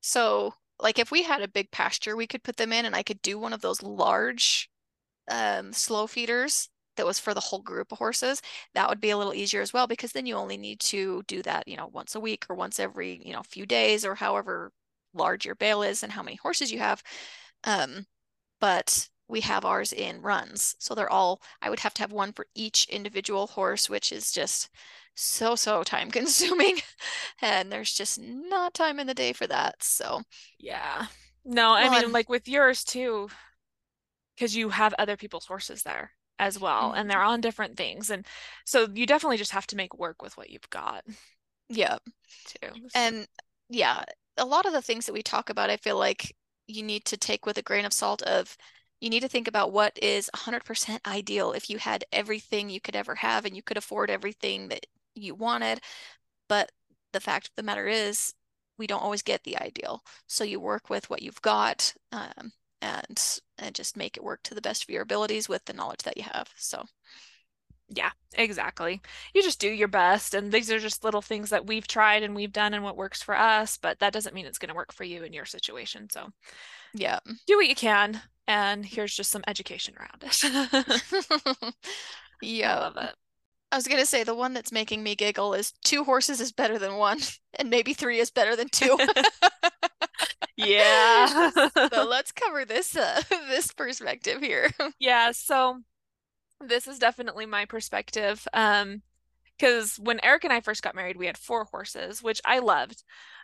So 0.00 0.54
like 0.80 0.98
if 0.98 1.10
we 1.10 1.22
had 1.22 1.42
a 1.42 1.48
big 1.48 1.70
pasture 1.70 2.16
we 2.16 2.26
could 2.26 2.42
put 2.42 2.56
them 2.56 2.72
in 2.72 2.84
and 2.86 2.94
i 2.94 3.02
could 3.02 3.20
do 3.22 3.38
one 3.38 3.52
of 3.52 3.60
those 3.60 3.82
large 3.82 4.70
um, 5.30 5.72
slow 5.72 6.06
feeders 6.06 6.68
that 6.96 7.06
was 7.06 7.18
for 7.18 7.34
the 7.34 7.40
whole 7.40 7.60
group 7.60 7.92
of 7.92 7.98
horses 7.98 8.40
that 8.74 8.88
would 8.88 9.00
be 9.00 9.10
a 9.10 9.16
little 9.16 9.34
easier 9.34 9.60
as 9.60 9.72
well 9.72 9.86
because 9.86 10.12
then 10.12 10.24
you 10.24 10.34
only 10.34 10.56
need 10.56 10.80
to 10.80 11.22
do 11.26 11.42
that 11.42 11.66
you 11.66 11.76
know 11.76 11.88
once 11.92 12.14
a 12.14 12.20
week 12.20 12.46
or 12.48 12.54
once 12.56 12.78
every 12.80 13.20
you 13.24 13.32
know 13.32 13.42
few 13.42 13.66
days 13.66 14.04
or 14.04 14.14
however 14.14 14.72
large 15.14 15.44
your 15.44 15.54
bale 15.54 15.82
is 15.82 16.02
and 16.02 16.12
how 16.12 16.22
many 16.22 16.36
horses 16.36 16.70
you 16.72 16.78
have. 16.78 17.02
Um, 17.64 18.06
but 18.60 19.08
we 19.28 19.40
have 19.42 19.64
ours 19.64 19.92
in 19.92 20.22
runs. 20.22 20.74
So 20.78 20.94
they're 20.94 21.10
all, 21.10 21.42
I 21.60 21.70
would 21.70 21.80
have 21.80 21.94
to 21.94 22.02
have 22.02 22.12
one 22.12 22.32
for 22.32 22.46
each 22.54 22.86
individual 22.88 23.46
horse, 23.46 23.88
which 23.88 24.10
is 24.10 24.32
just 24.32 24.70
so, 25.14 25.54
so 25.54 25.82
time 25.82 26.10
consuming. 26.12 26.78
and 27.42 27.70
there's 27.70 27.92
just 27.92 28.18
not 28.20 28.74
time 28.74 28.98
in 28.98 29.06
the 29.06 29.14
day 29.14 29.32
for 29.32 29.46
that. 29.46 29.82
So, 29.82 30.22
yeah. 30.58 31.06
No, 31.44 31.72
I 31.72 31.88
well, 31.88 32.02
mean, 32.02 32.12
like 32.12 32.28
with 32.28 32.48
yours 32.48 32.84
too, 32.84 33.28
because 34.34 34.56
you 34.56 34.70
have 34.70 34.94
other 34.98 35.16
people's 35.16 35.46
horses 35.46 35.82
there 35.82 36.12
as 36.38 36.58
well, 36.58 36.90
mm-hmm. 36.90 36.98
and 37.00 37.10
they're 37.10 37.22
on 37.22 37.40
different 37.40 37.76
things. 37.76 38.10
And 38.10 38.26
so 38.64 38.88
you 38.92 39.06
definitely 39.06 39.36
just 39.38 39.52
have 39.52 39.66
to 39.68 39.76
make 39.76 39.98
work 39.98 40.22
with 40.22 40.36
what 40.36 40.50
you've 40.50 40.70
got. 40.70 41.04
Yeah. 41.68 41.98
Too. 42.46 42.68
So. 42.72 42.78
And 42.94 43.26
yeah, 43.68 44.04
a 44.36 44.44
lot 44.44 44.66
of 44.66 44.72
the 44.72 44.82
things 44.82 45.06
that 45.06 45.12
we 45.12 45.22
talk 45.22 45.50
about, 45.50 45.70
I 45.70 45.76
feel 45.76 45.98
like 45.98 46.34
you 46.66 46.82
need 46.82 47.04
to 47.06 47.16
take 47.16 47.46
with 47.46 47.58
a 47.58 47.62
grain 47.62 47.84
of 47.84 47.92
salt 47.92 48.22
of 48.22 48.56
you 49.00 49.10
need 49.10 49.20
to 49.20 49.28
think 49.28 49.48
about 49.48 49.72
what 49.72 49.98
is 50.02 50.30
100% 50.34 50.98
ideal 51.06 51.52
if 51.52 51.70
you 51.70 51.78
had 51.78 52.04
everything 52.12 52.68
you 52.70 52.80
could 52.80 52.96
ever 52.96 53.16
have 53.16 53.44
and 53.44 53.54
you 53.56 53.62
could 53.62 53.76
afford 53.76 54.10
everything 54.10 54.68
that 54.68 54.86
you 55.14 55.34
wanted. 55.34 55.80
But 56.48 56.72
the 57.12 57.20
fact 57.20 57.48
of 57.48 57.54
the 57.56 57.62
matter 57.62 57.86
is, 57.86 58.34
we 58.78 58.86
don't 58.86 59.02
always 59.02 59.22
get 59.22 59.42
the 59.44 59.58
ideal. 59.60 60.02
So 60.26 60.44
you 60.44 60.60
work 60.60 60.88
with 60.88 61.10
what 61.10 61.22
you've 61.22 61.42
got 61.42 61.94
um, 62.12 62.52
and 62.80 63.40
and 63.58 63.74
just 63.74 63.96
make 63.96 64.16
it 64.16 64.22
work 64.22 64.40
to 64.44 64.54
the 64.54 64.60
best 64.60 64.84
of 64.84 64.90
your 64.90 65.02
abilities 65.02 65.48
with 65.48 65.64
the 65.64 65.72
knowledge 65.72 66.02
that 66.04 66.16
you 66.16 66.22
have. 66.22 66.48
So 66.56 66.84
yeah, 67.88 68.10
exactly. 68.34 69.00
You 69.34 69.42
just 69.42 69.60
do 69.60 69.70
your 69.70 69.88
best. 69.88 70.34
And 70.34 70.52
these 70.52 70.70
are 70.70 70.78
just 70.78 71.04
little 71.04 71.22
things 71.22 71.50
that 71.50 71.66
we've 71.66 71.86
tried 71.86 72.22
and 72.22 72.34
we've 72.34 72.52
done 72.52 72.74
and 72.74 72.84
what 72.84 72.96
works 72.96 73.22
for 73.22 73.36
us, 73.36 73.78
but 73.78 73.98
that 74.00 74.12
doesn't 74.12 74.34
mean 74.34 74.46
it's 74.46 74.58
going 74.58 74.68
to 74.68 74.74
work 74.74 74.92
for 74.92 75.04
you 75.04 75.22
in 75.22 75.32
your 75.32 75.46
situation. 75.46 76.08
So, 76.10 76.28
yeah, 76.94 77.18
do 77.46 77.56
what 77.56 77.68
you 77.68 77.74
can 77.74 78.20
and 78.48 78.84
here's 78.84 79.14
just 79.14 79.30
some 79.30 79.44
education 79.46 79.94
around 80.00 80.24
it. 80.24 81.74
yeah. 82.42 82.76
I 82.76 82.80
love 82.80 82.96
it. 82.96 83.14
I 83.70 83.76
was 83.76 83.86
going 83.86 84.00
to 84.00 84.06
say 84.06 84.24
the 84.24 84.34
one 84.34 84.54
that's 84.54 84.72
making 84.72 85.02
me 85.02 85.14
giggle 85.14 85.52
is 85.52 85.74
two 85.84 86.02
horses 86.02 86.40
is 86.40 86.52
better 86.52 86.78
than 86.78 86.96
one, 86.96 87.20
and 87.58 87.68
maybe 87.68 87.92
three 87.92 88.18
is 88.18 88.30
better 88.30 88.56
than 88.56 88.70
two. 88.70 88.98
yeah. 90.56 91.50
so 91.50 92.04
let's 92.08 92.32
cover 92.32 92.64
this 92.64 92.96
uh, 92.96 93.20
this 93.48 93.70
perspective 93.72 94.40
here. 94.40 94.70
yeah, 94.98 95.32
so 95.32 95.80
this 96.66 96.88
is 96.88 96.98
definitely 96.98 97.44
my 97.44 97.66
perspective. 97.66 98.48
Um 98.54 99.02
because 99.58 99.98
when 99.98 100.20
Eric 100.24 100.44
and 100.44 100.52
I 100.52 100.60
first 100.60 100.82
got 100.82 100.94
married, 100.94 101.16
we 101.16 101.26
had 101.26 101.38
four 101.38 101.64
horses, 101.64 102.22
which 102.22 102.40
I 102.44 102.60
loved. 102.60 103.02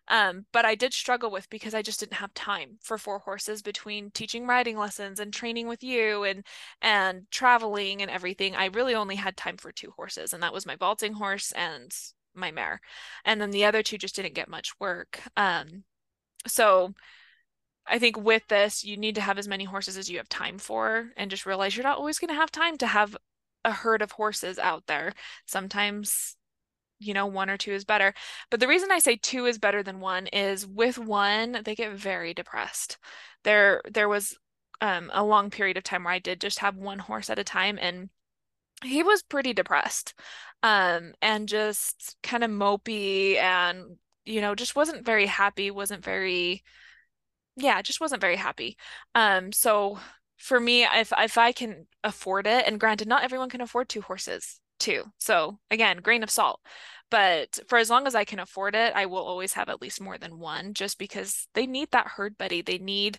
Um, 0.09 0.45
but 0.53 0.65
I 0.65 0.75
did 0.75 0.93
struggle 0.93 1.31
with 1.31 1.49
because 1.49 1.75
I 1.75 1.83
just 1.83 2.01
didn't 2.01 2.15
have 2.15 2.35
time 2.35 2.79
for 2.83 2.99
four 2.99 3.21
horses 3.21 3.63
between 3.63 4.11
teaching 4.11 4.47
riding 4.47 4.77
lessons 4.77 5.19
and 5.19 5.33
training 5.33 5.67
with 5.67 5.83
you 5.83 6.25
and 6.25 6.45
and 6.83 7.23
traveling 7.31 8.03
and 8.03 8.11
everything. 8.11 8.55
I 8.55 8.67
really 8.67 8.95
only 8.95 9.17
had 9.17 9.37
time 9.37 9.57
for 9.57 9.73
two 9.73 9.93
horses, 9.97 10.33
and 10.33 10.43
that 10.43 10.53
was 10.53 10.67
my 10.67 10.77
vaulting 10.77 11.15
horse 11.15 11.53
and 11.53 11.91
my 12.35 12.51
mare. 12.51 12.81
And 13.25 13.41
then 13.41 13.51
the 13.51 13.65
other 13.65 13.83
two 13.83 13.99
just 13.99 14.17
didn't 14.17 14.35
get 14.35 14.49
much 14.49 14.79
work. 14.79 15.21
Um, 15.37 15.85
so 16.47 16.95
I 17.87 17.99
think 17.99 18.19
with 18.19 18.47
this, 18.49 18.85
you 18.85 18.97
need 18.97 19.15
to 19.17 19.21
have 19.21 19.39
as 19.39 19.49
many 19.49 19.65
horses 19.65 19.97
as 19.97 20.11
you 20.11 20.19
have 20.19 20.29
time 20.29 20.59
for 20.59 21.11
and 21.17 21.31
just 21.31 21.47
realize 21.47 21.77
you're 21.77 21.85
not 21.85 21.99
always 21.99 22.19
going 22.19 22.29
to 22.29 22.35
have 22.35 22.51
time 22.51 22.77
to 22.79 22.87
have 22.87 23.17
a 23.65 23.73
herd 23.73 24.03
of 24.03 24.13
horses 24.13 24.59
out 24.59 24.87
there. 24.87 25.13
Sometimes 25.47 26.37
you 27.01 27.13
know, 27.13 27.27
one 27.27 27.51
or 27.51 27.57
two 27.57 27.73
is 27.73 27.85
better. 27.85 28.15
But 28.51 28.61
the 28.61 28.69
reason 28.69 28.91
I 28.91 28.99
say 28.99 29.17
two 29.17 29.47
is 29.47 29.59
better 29.59 29.83
than 29.83 30.01
one 30.01 30.27
is 30.29 30.67
with 30.67 30.97
one, 30.99 31.61
they 31.65 31.75
get 31.75 31.93
very 31.93 32.33
depressed. 32.35 32.99
There 33.43 33.83
there 33.91 34.09
was 34.09 34.37
um, 34.81 35.11
a 35.13 35.25
long 35.25 35.51
period 35.51 35.77
of 35.77 35.85
time 35.85 36.05
where 36.05 36.15
I 36.15 36.19
did 36.19 36.41
just 36.41 36.61
have 36.61 36.77
one 36.77 36.99
horse 36.99 37.31
at 37.31 37.39
a 37.39 37.45
time 37.45 37.79
and 37.81 38.11
he 38.83 39.03
was 39.03 39.23
pretty 39.23 39.53
depressed 39.53 40.15
um, 40.63 41.15
and 41.23 41.49
just 41.49 42.17
kind 42.23 42.45
of 42.45 42.51
mopey 42.51 43.37
and 43.37 43.97
you 44.25 44.41
know 44.41 44.55
just 44.55 44.77
wasn't 44.77 45.07
very 45.07 45.27
happy 45.27 45.71
wasn't 45.71 46.05
very 46.05 46.63
yeah 47.57 47.81
just 47.83 48.01
wasn't 48.01 48.21
very 48.21 48.37
happy 48.37 48.77
um 49.15 49.53
so 49.53 49.99
for 50.37 50.61
me 50.61 50.85
if 50.85 51.13
if 51.19 51.39
I 51.39 51.53
can 51.53 51.87
afford 52.03 52.47
it 52.47 52.67
and 52.67 52.81
granted 52.81 53.09
not 53.09 53.25
everyone 53.25 53.51
can 53.51 53.61
afford 53.61 53.89
two 53.89 54.03
horses 54.03 54.61
too. 54.79 55.05
So 55.19 55.59
again, 55.71 55.99
grain 55.99 56.23
of 56.23 56.31
salt. 56.31 56.61
But 57.11 57.61
for 57.69 57.79
as 57.79 57.91
long 57.91 58.07
as 58.07 58.15
I 58.15 58.25
can 58.25 58.41
afford 58.41 58.75
it, 58.75 58.93
I 58.95 59.07
will 59.07 59.23
always 59.23 59.53
have 59.55 59.69
at 59.69 59.81
least 59.81 60.01
more 60.01 60.19
than 60.19 60.39
one 60.39 60.75
just 60.75 60.99
because 60.99 61.47
they 61.55 61.67
need 61.67 61.91
that 61.93 62.09
herd 62.09 62.37
buddy. 62.39 62.63
They 62.63 62.79
need 62.79 63.19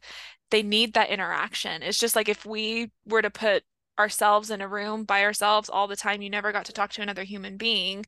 they 0.52 0.64
need 0.64 0.94
that 0.94 1.10
interaction. 1.10 1.82
It's 1.84 2.00
just 2.00 2.16
like 2.16 2.30
if 2.30 2.46
we 2.46 2.92
were 3.06 3.22
to 3.22 3.30
put 3.30 3.64
ourselves 4.00 4.52
in 4.52 4.62
a 4.62 4.68
room 4.68 5.06
by 5.06 5.24
ourselves 5.24 5.70
all 5.70 5.88
the 5.88 5.96
time, 5.96 6.22
you 6.22 6.30
never 6.30 6.52
got 6.52 6.66
to 6.66 6.74
talk 6.74 6.92
to 6.94 7.02
another 7.02 7.24
human 7.24 7.58
being, 7.58 8.06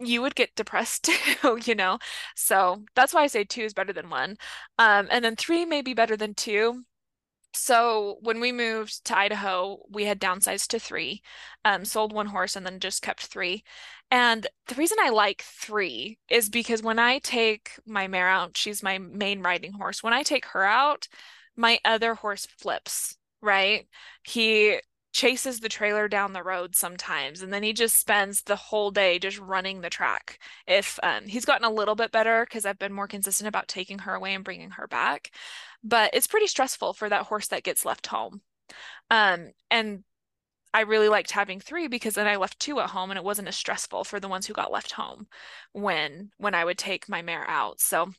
you 0.00 0.20
would 0.22 0.34
get 0.34 0.54
depressed 0.54 1.04
too, 1.42 1.58
you 1.64 1.74
know? 1.74 1.98
So 2.34 2.84
that's 2.94 3.14
why 3.14 3.22
I 3.22 3.26
say 3.28 3.44
two 3.44 3.62
is 3.62 3.74
better 3.74 3.92
than 3.92 4.10
one. 4.10 4.36
Um, 4.78 5.08
and 5.10 5.24
then 5.24 5.36
three 5.36 5.64
may 5.64 5.82
be 5.82 5.94
better 5.94 6.16
than 6.16 6.34
two 6.34 6.84
so 7.56 8.18
when 8.20 8.40
we 8.40 8.52
moved 8.52 9.04
to 9.06 9.18
Idaho, 9.18 9.80
we 9.90 10.04
had 10.04 10.20
downsized 10.20 10.68
to 10.68 10.78
three, 10.78 11.22
um, 11.64 11.84
sold 11.84 12.12
one 12.12 12.26
horse, 12.26 12.56
and 12.56 12.66
then 12.66 12.80
just 12.80 13.02
kept 13.02 13.26
three. 13.26 13.64
And 14.10 14.46
the 14.68 14.74
reason 14.76 14.98
I 15.00 15.10
like 15.10 15.42
three 15.42 16.18
is 16.28 16.48
because 16.48 16.82
when 16.82 16.98
I 16.98 17.18
take 17.18 17.72
my 17.86 18.06
mare 18.08 18.28
out, 18.28 18.56
she's 18.56 18.82
my 18.82 18.98
main 18.98 19.42
riding 19.42 19.72
horse. 19.72 20.02
When 20.02 20.12
I 20.12 20.22
take 20.22 20.46
her 20.46 20.64
out, 20.64 21.08
my 21.56 21.78
other 21.84 22.14
horse 22.14 22.46
flips, 22.46 23.16
right? 23.42 23.86
He 24.22 24.78
chases 25.16 25.60
the 25.60 25.68
trailer 25.70 26.08
down 26.08 26.34
the 26.34 26.42
road 26.42 26.76
sometimes 26.76 27.40
and 27.40 27.50
then 27.50 27.62
he 27.62 27.72
just 27.72 27.98
spends 27.98 28.42
the 28.42 28.54
whole 28.54 28.90
day 28.90 29.18
just 29.18 29.38
running 29.38 29.80
the 29.80 29.88
track 29.88 30.38
if 30.66 30.98
um, 31.02 31.26
he's 31.26 31.46
gotten 31.46 31.64
a 31.64 31.72
little 31.72 31.94
bit 31.94 32.12
better 32.12 32.44
because 32.44 32.66
i've 32.66 32.78
been 32.78 32.92
more 32.92 33.08
consistent 33.08 33.48
about 33.48 33.66
taking 33.66 34.00
her 34.00 34.14
away 34.14 34.34
and 34.34 34.44
bringing 34.44 34.68
her 34.68 34.86
back 34.86 35.30
but 35.86 36.10
it's 36.14 36.26
pretty 36.28 36.46
stressful 36.48 36.94
for 36.94 37.08
that 37.08 37.24
horse 37.26 37.48
that 37.48 37.64
gets 37.64 37.84
left 37.86 38.08
home 38.08 38.42
Um, 39.10 39.52
and 39.70 40.04
I 40.74 40.82
really 40.82 41.08
liked 41.08 41.32
having 41.32 41.60
three 41.60 41.88
because 41.88 42.14
then 42.14 42.26
I 42.28 42.36
left 42.36 42.60
two 42.60 42.80
at 42.80 42.90
home 42.90 43.10
and 43.10 43.18
it 43.18 43.24
wasn't 43.24 43.48
as 43.48 43.56
stressful 43.56 44.04
for 44.04 44.20
the 44.20 44.28
ones 44.28 44.46
who 44.46 44.54
got 44.54 44.72
left 44.72 44.92
home 44.92 45.28
when 45.72 46.32
when 46.38 46.54
I 46.54 46.64
would 46.64 46.78
take 46.78 47.08
my 47.08 47.22
mare 47.22 47.48
out. 47.48 47.80
So 47.80 48.12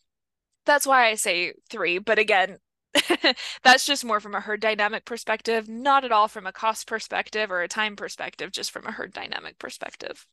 that's 0.65 0.87
why 0.87 1.07
I 1.07 1.15
say 1.15 1.53
three. 1.69 1.99
But 1.99 2.19
again, 2.19 2.59
that's 3.63 3.85
just 3.85 4.05
more 4.05 4.19
from 4.19 4.35
a 4.35 4.41
herd 4.41 4.61
dynamic 4.61 5.05
perspective, 5.05 5.69
not 5.69 6.05
at 6.05 6.11
all 6.11 6.27
from 6.27 6.47
a 6.47 6.51
cost 6.53 6.87
perspective 6.87 7.51
or 7.51 7.61
a 7.63 7.67
time 7.67 7.95
perspective, 7.95 8.51
just 8.51 8.71
from 8.71 8.85
a 8.87 8.91
herd 8.91 9.13
dynamic 9.13 9.59
perspective. 9.59 10.25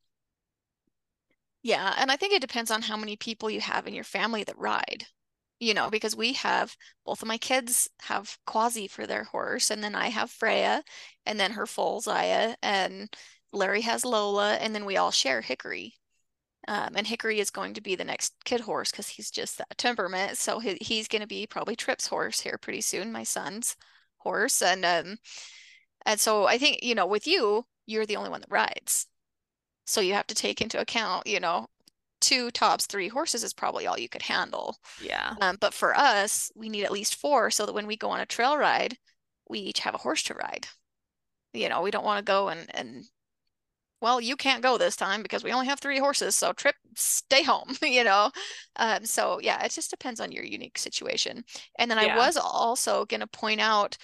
Yeah, 1.63 1.95
and 1.99 2.13
I 2.13 2.17
think 2.17 2.33
it 2.33 2.41
depends 2.41 2.71
on 2.71 2.83
how 2.83 2.97
many 2.97 3.17
people 3.17 3.51
you 3.51 3.61
have 3.61 3.89
in 3.89 3.95
your 3.95 4.05
family 4.05 4.45
that 4.45 4.57
ride. 4.57 5.09
You 5.61 5.75
know, 5.75 5.89
because 5.91 6.17
we 6.17 6.35
have 6.35 6.77
both 7.07 7.23
of 7.23 7.29
my 7.29 7.39
kids 7.39 7.89
have 8.03 8.37
Quasi 8.47 8.89
for 8.89 9.07
their 9.07 9.25
horse, 9.25 9.71
and 9.71 9.83
then 9.83 9.95
I 9.95 10.09
have 10.09 10.31
Freya, 10.31 10.83
and 11.27 11.39
then 11.41 11.53
her 11.53 11.67
foal 11.67 12.01
Zaya, 12.01 12.57
and 12.63 13.15
Larry 13.53 13.83
has 13.83 14.05
Lola, 14.05 14.55
and 14.57 14.75
then 14.75 14.85
we 14.85 14.97
all 14.97 15.11
share 15.11 15.41
Hickory. 15.41 15.95
Um, 16.67 16.95
and 16.97 17.07
Hickory 17.07 17.41
is 17.41 17.51
going 17.51 17.75
to 17.75 17.81
be 17.81 17.95
the 17.95 18.05
next 18.05 18.35
kid 18.45 18.61
horse 18.63 18.91
because 18.91 19.09
he's 19.09 19.31
just 19.31 19.59
that 19.59 19.77
temperament. 19.79 20.39
So 20.39 20.59
he, 20.61 20.79
he's 20.81 21.09
going 21.09 21.21
to 21.23 21.29
be 21.29 21.47
probably 21.47 21.77
Trip's 21.77 22.07
horse 22.07 22.41
here 22.41 22.59
pretty 22.59 22.81
soon, 22.81 23.13
my 23.13 23.23
son's 23.23 23.77
horse. 24.19 24.63
And 24.63 24.85
um, 24.85 25.19
and 26.07 26.21
so 26.21 26.47
I 26.47 26.59
think 26.59 26.83
you 26.83 26.95
know, 26.95 27.07
with 27.07 27.27
you, 27.27 27.67
you're 27.87 28.07
the 28.07 28.17
only 28.17 28.31
one 28.31 28.41
that 28.41 28.51
rides. 28.51 29.07
So 29.87 30.01
you 30.01 30.15
have 30.15 30.27
to 30.29 30.35
take 30.35 30.61
into 30.61 30.81
account, 30.81 31.27
you 31.27 31.41
know, 31.41 31.69
two 32.25 32.51
tops, 32.51 32.87
three 32.87 33.09
horses 33.09 33.45
is 33.45 33.53
probably 33.53 33.87
all 33.87 33.99
you 33.99 34.09
could 34.09 34.23
handle. 34.23 34.77
Yeah. 35.03 35.35
Um, 35.41 35.57
but 35.61 35.75
for 35.75 35.97
us, 35.97 36.51
we 36.55 36.69
need 36.69 36.85
at 36.85 36.93
least 36.93 37.17
four 37.17 37.51
so 37.51 37.67
that 37.67 37.75
when 37.75 37.87
we 37.87 37.97
go 37.97 38.11
on 38.11 38.21
a 38.21 38.27
trail 38.27 38.57
ride, 38.57 38.97
we 39.49 39.59
each 39.59 39.81
have 39.81 39.95
a 39.95 39.99
horse 39.99 40.23
to 40.25 40.35
ride. 40.35 40.67
You 41.53 41.69
know, 41.69 41.83
we 41.83 41.91
don't 41.91 42.05
want 42.05 42.19
to 42.19 42.31
go 42.31 42.49
and 42.49 42.67
and 42.75 43.05
well, 44.01 44.21
you 44.21 44.37
can't 44.37 44.63
go 44.63 44.77
this 44.77 44.97
time 44.97 45.23
because 45.23 45.43
we 45.43 45.53
only 45.53 45.67
have 45.67 45.81
three 45.81 45.99
horses. 45.99 46.35
So 46.35 46.53
Trip, 46.53 46.75
stay 46.95 47.43
home, 47.43 47.75
you 47.83 48.05
know? 48.05 48.31
Um, 48.77 49.07
so 49.07 49.41
yeah, 49.41 49.65
it 49.65 49.73
just 49.73 49.91
depends 49.91 50.21
on 50.21 50.31
your 50.33 50.45
unique 50.45 50.77
situation. 50.77 51.43
And 51.79 51.91
then 51.91 51.99
yeah. 51.99 52.15
I 52.15 52.17
was 52.17 52.37
also 52.37 53.07
going 53.07 53.21
to 53.21 53.27
point 53.27 53.61
out, 53.61 53.97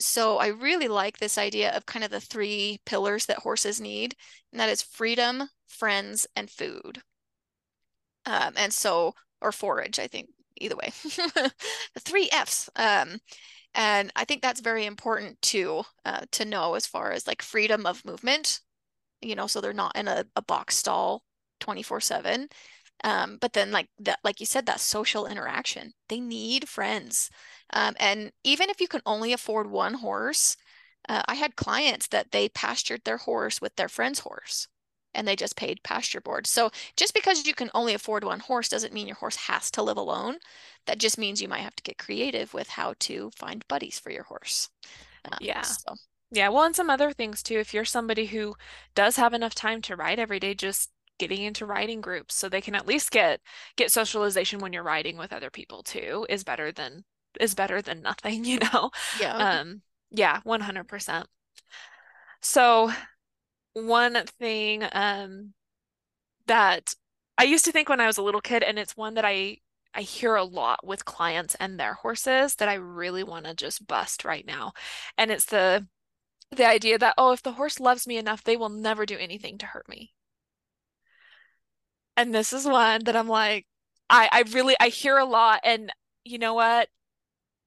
so 0.00 0.38
I 0.38 0.48
really 0.48 0.88
like 0.88 1.18
this 1.18 1.38
idea 1.38 1.70
of 1.70 1.86
kind 1.86 2.04
of 2.04 2.10
the 2.10 2.20
three 2.20 2.80
pillars 2.84 3.26
that 3.26 3.38
horses 3.38 3.80
need, 3.80 4.16
and 4.50 4.60
that 4.60 4.70
is 4.70 4.82
freedom, 4.82 5.44
friends, 5.68 6.26
and 6.34 6.50
food. 6.50 7.00
Um, 8.26 8.54
and 8.56 8.72
so, 8.72 9.14
or 9.40 9.52
forage, 9.52 9.98
I 9.98 10.06
think, 10.06 10.30
either 10.56 10.76
way, 10.76 10.92
the 11.04 11.52
three 12.00 12.28
F's. 12.32 12.70
Um, 12.76 13.18
and 13.74 14.12
I 14.16 14.24
think 14.24 14.42
that's 14.42 14.60
very 14.60 14.86
important 14.86 15.40
to 15.42 15.84
uh, 16.04 16.26
to 16.32 16.44
know 16.44 16.74
as 16.74 16.86
far 16.86 17.12
as 17.12 17.26
like 17.26 17.42
freedom 17.42 17.86
of 17.86 18.04
movement 18.04 18.60
you 19.20 19.34
know, 19.34 19.46
so 19.46 19.60
they're 19.60 19.72
not 19.72 19.96
in 19.96 20.08
a, 20.08 20.24
a 20.36 20.42
box 20.42 20.76
stall 20.76 21.24
24 21.60 22.00
7. 22.00 22.48
Um, 23.02 23.38
but 23.40 23.52
then 23.52 23.72
like 23.72 23.88
that, 24.00 24.18
like 24.24 24.40
you 24.40 24.46
said, 24.46 24.66
that 24.66 24.80
social 24.80 25.26
interaction, 25.26 25.92
they 26.08 26.20
need 26.20 26.68
friends. 26.68 27.30
Um, 27.72 27.94
and 27.98 28.32
even 28.44 28.70
if 28.70 28.80
you 28.80 28.88
can 28.88 29.02
only 29.06 29.32
afford 29.32 29.70
one 29.70 29.94
horse, 29.94 30.56
uh, 31.08 31.22
I 31.26 31.34
had 31.34 31.56
clients 31.56 32.06
that 32.08 32.30
they 32.32 32.48
pastured 32.48 33.02
their 33.04 33.18
horse 33.18 33.60
with 33.60 33.76
their 33.76 33.88
friend's 33.88 34.20
horse 34.20 34.68
and 35.14 35.26
they 35.26 35.36
just 35.36 35.56
paid 35.56 35.82
pasture 35.82 36.20
board. 36.20 36.46
So 36.46 36.70
just 36.96 37.14
because 37.14 37.46
you 37.46 37.54
can 37.54 37.70
only 37.74 37.94
afford 37.94 38.24
one 38.24 38.40
horse 38.40 38.68
doesn't 38.68 38.92
mean 38.92 39.06
your 39.06 39.16
horse 39.16 39.36
has 39.36 39.70
to 39.72 39.82
live 39.82 39.96
alone. 39.96 40.38
That 40.86 40.98
just 40.98 41.18
means 41.18 41.40
you 41.40 41.48
might 41.48 41.60
have 41.60 41.76
to 41.76 41.82
get 41.82 41.98
creative 41.98 42.52
with 42.54 42.68
how 42.68 42.94
to 43.00 43.30
find 43.36 43.66
buddies 43.68 43.98
for 43.98 44.10
your 44.10 44.24
horse. 44.24 44.68
Um, 45.24 45.38
yeah. 45.40 45.62
So. 45.62 45.94
Yeah, 46.30 46.48
well, 46.48 46.64
and 46.64 46.74
some 46.74 46.90
other 46.90 47.12
things 47.12 47.42
too. 47.42 47.58
If 47.58 47.72
you're 47.72 47.84
somebody 47.84 48.26
who 48.26 48.56
does 48.94 49.16
have 49.16 49.34
enough 49.34 49.54
time 49.54 49.80
to 49.82 49.96
ride 49.96 50.18
every 50.18 50.40
day, 50.40 50.54
just 50.54 50.90
getting 51.18 51.42
into 51.42 51.64
riding 51.64 52.00
groups 52.00 52.34
so 52.34 52.48
they 52.48 52.60
can 52.60 52.74
at 52.74 52.86
least 52.86 53.10
get 53.10 53.40
get 53.76 53.90
socialization 53.90 54.58
when 54.58 54.72
you're 54.72 54.82
riding 54.82 55.16
with 55.16 55.32
other 55.32 55.48
people 55.50 55.82
too 55.82 56.26
is 56.28 56.42
better 56.42 56.72
than 56.72 57.04
is 57.40 57.54
better 57.54 57.80
than 57.80 58.02
nothing, 58.02 58.44
you 58.44 58.58
know. 58.58 58.90
Yeah. 59.20 59.36
Um 59.36 59.82
yeah, 60.10 60.40
100%. 60.44 61.24
So 62.40 62.92
one 63.74 64.24
thing 64.38 64.84
um 64.92 65.54
that 66.46 66.94
I 67.38 67.44
used 67.44 67.64
to 67.66 67.72
think 67.72 67.88
when 67.88 68.00
I 68.00 68.06
was 68.06 68.18
a 68.18 68.22
little 68.22 68.40
kid 68.40 68.62
and 68.62 68.78
it's 68.78 68.96
one 68.96 69.14
that 69.14 69.24
I 69.24 69.58
I 69.94 70.02
hear 70.02 70.36
a 70.36 70.44
lot 70.44 70.86
with 70.86 71.04
clients 71.04 71.54
and 71.56 71.78
their 71.78 71.94
horses 71.94 72.56
that 72.56 72.68
I 72.68 72.74
really 72.74 73.22
want 73.24 73.46
to 73.46 73.54
just 73.54 73.86
bust 73.86 74.24
right 74.24 74.46
now. 74.46 74.72
And 75.18 75.30
it's 75.30 75.46
the 75.46 75.88
the 76.52 76.66
idea 76.66 76.98
that, 76.98 77.14
oh, 77.18 77.32
if 77.32 77.42
the 77.42 77.52
horse 77.54 77.80
loves 77.80 78.06
me 78.06 78.16
enough, 78.18 78.44
they 78.44 78.56
will 78.56 78.70
never 78.70 79.06
do 79.06 79.18
anything 79.18 79.58
to 79.58 79.66
hurt 79.66 79.88
me. 79.88 80.14
And 82.16 82.34
this 82.34 82.52
is 82.52 82.66
one 82.66 83.04
that 83.04 83.16
I'm 83.16 83.28
like, 83.28 83.66
I, 84.10 84.28
I 84.30 84.42
really, 84.52 84.76
I 84.80 84.88
hear 84.88 85.16
a 85.18 85.24
lot. 85.24 85.60
And 85.64 85.92
you 86.24 86.38
know 86.38 86.54
what? 86.54 86.88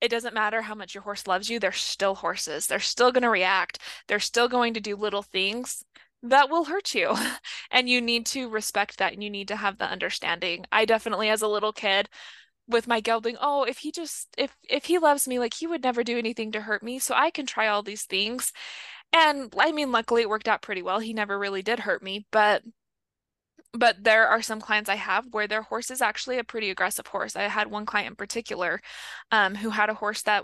It 0.01 0.09
doesn't 0.09 0.33
matter 0.33 0.61
how 0.61 0.75
much 0.75 0.93
your 0.93 1.03
horse 1.03 1.27
loves 1.27 1.49
you, 1.49 1.59
they're 1.59 1.71
still 1.71 2.15
horses. 2.15 2.67
They're 2.67 2.79
still 2.79 3.11
going 3.11 3.23
to 3.23 3.29
react. 3.29 3.79
They're 4.07 4.19
still 4.19 4.47
going 4.47 4.73
to 4.75 4.79
do 4.79 4.95
little 4.95 5.23
things 5.23 5.83
that 6.23 6.49
will 6.49 6.65
hurt 6.65 6.93
you. 6.93 7.15
and 7.71 7.89
you 7.89 8.01
need 8.01 8.25
to 8.27 8.49
respect 8.49 8.97
that 8.97 9.13
and 9.13 9.23
you 9.23 9.29
need 9.29 9.47
to 9.49 9.55
have 9.55 9.77
the 9.77 9.89
understanding. 9.89 10.65
I 10.71 10.85
definitely, 10.85 11.29
as 11.29 11.41
a 11.41 11.47
little 11.47 11.73
kid, 11.73 12.09
with 12.67 12.87
my 12.87 12.99
gelding, 12.99 13.37
oh, 13.39 13.63
if 13.63 13.79
he 13.79 13.91
just 13.91 14.27
if 14.37 14.55
if 14.69 14.85
he 14.85 14.99
loves 14.99 15.27
me, 15.27 15.39
like 15.39 15.53
he 15.53 15.67
would 15.67 15.83
never 15.83 16.03
do 16.03 16.17
anything 16.17 16.51
to 16.51 16.61
hurt 16.61 16.83
me, 16.83 16.99
so 16.99 17.15
I 17.15 17.31
can 17.31 17.45
try 17.45 17.67
all 17.67 17.83
these 17.83 18.03
things. 18.03 18.51
And 19.13 19.53
I 19.59 19.71
mean, 19.71 19.91
luckily 19.91 20.23
it 20.23 20.29
worked 20.29 20.47
out 20.49 20.61
pretty 20.61 20.81
well. 20.81 20.99
He 20.99 21.13
never 21.13 21.37
really 21.39 21.61
did 21.61 21.79
hurt 21.79 22.03
me, 22.03 22.27
but 22.31 22.63
but 23.77 24.03
there 24.03 24.27
are 24.27 24.41
some 24.41 24.59
clients 24.59 24.89
I 24.89 24.95
have 24.95 25.25
where 25.31 25.47
their 25.47 25.61
horse 25.61 25.91
is 25.91 26.01
actually 26.01 26.39
a 26.39 26.43
pretty 26.43 26.69
aggressive 26.69 27.07
horse. 27.07 27.35
I 27.35 27.43
had 27.43 27.69
one 27.69 27.85
client 27.85 28.09
in 28.09 28.15
particular 28.15 28.81
um, 29.31 29.55
who 29.55 29.69
had 29.69 29.89
a 29.89 29.93
horse 29.93 30.23
that 30.23 30.43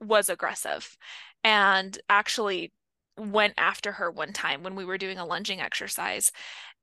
was 0.00 0.28
aggressive 0.28 0.96
and 1.42 1.98
actually 2.08 2.72
went 3.18 3.54
after 3.56 3.92
her 3.92 4.10
one 4.10 4.32
time 4.32 4.62
when 4.62 4.74
we 4.74 4.84
were 4.84 4.98
doing 4.98 5.18
a 5.18 5.26
lunging 5.26 5.60
exercise. 5.60 6.30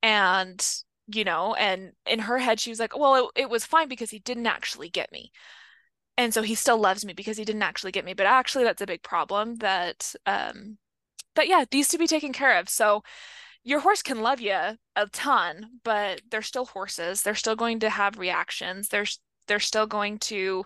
And 0.02 0.66
you 1.08 1.24
know, 1.24 1.54
and 1.56 1.92
in 2.06 2.20
her 2.20 2.38
head, 2.38 2.60
she 2.60 2.70
was 2.70 2.80
like, 2.80 2.98
well, 2.98 3.30
it, 3.36 3.42
it 3.42 3.50
was 3.50 3.66
fine 3.66 3.90
because 3.90 4.10
he 4.10 4.20
didn't 4.20 4.48
actually 4.48 4.90
get 4.90 5.12
me. 5.12 5.32
And 6.18 6.34
so 6.34 6.42
he 6.42 6.56
still 6.56 6.78
loves 6.78 7.06
me 7.06 7.14
because 7.14 7.38
he 7.38 7.44
didn't 7.44 7.64
actually 7.64 7.92
get 7.92 8.06
me. 8.06 8.14
But 8.14 8.26
actually, 8.26 8.64
that's 8.64 8.82
a 8.82 8.88
big 8.88 9.04
problem 9.04 9.56
that, 9.56 10.16
um, 10.26 10.78
that 11.36 11.48
yeah, 11.48 11.66
needs 11.74 11.90
to 11.90 11.98
be 11.98 12.08
taken 12.08 12.32
care 12.32 12.58
of. 12.58 12.70
So 12.70 13.04
your 13.64 13.80
horse 13.80 14.02
can 14.02 14.22
love 14.22 14.42
you 14.42 14.54
a 14.96 15.08
ton, 15.12 15.80
but 15.84 16.22
they're 16.30 16.42
still 16.42 16.66
horses. 16.66 17.22
They're 17.22 17.36
still 17.36 17.56
going 17.56 17.80
to 17.80 17.90
have 17.90 18.18
reactions. 18.18 18.90
They're, 18.90 19.06
they're 19.48 19.60
still 19.60 19.88
going 19.88 20.20
to, 20.20 20.66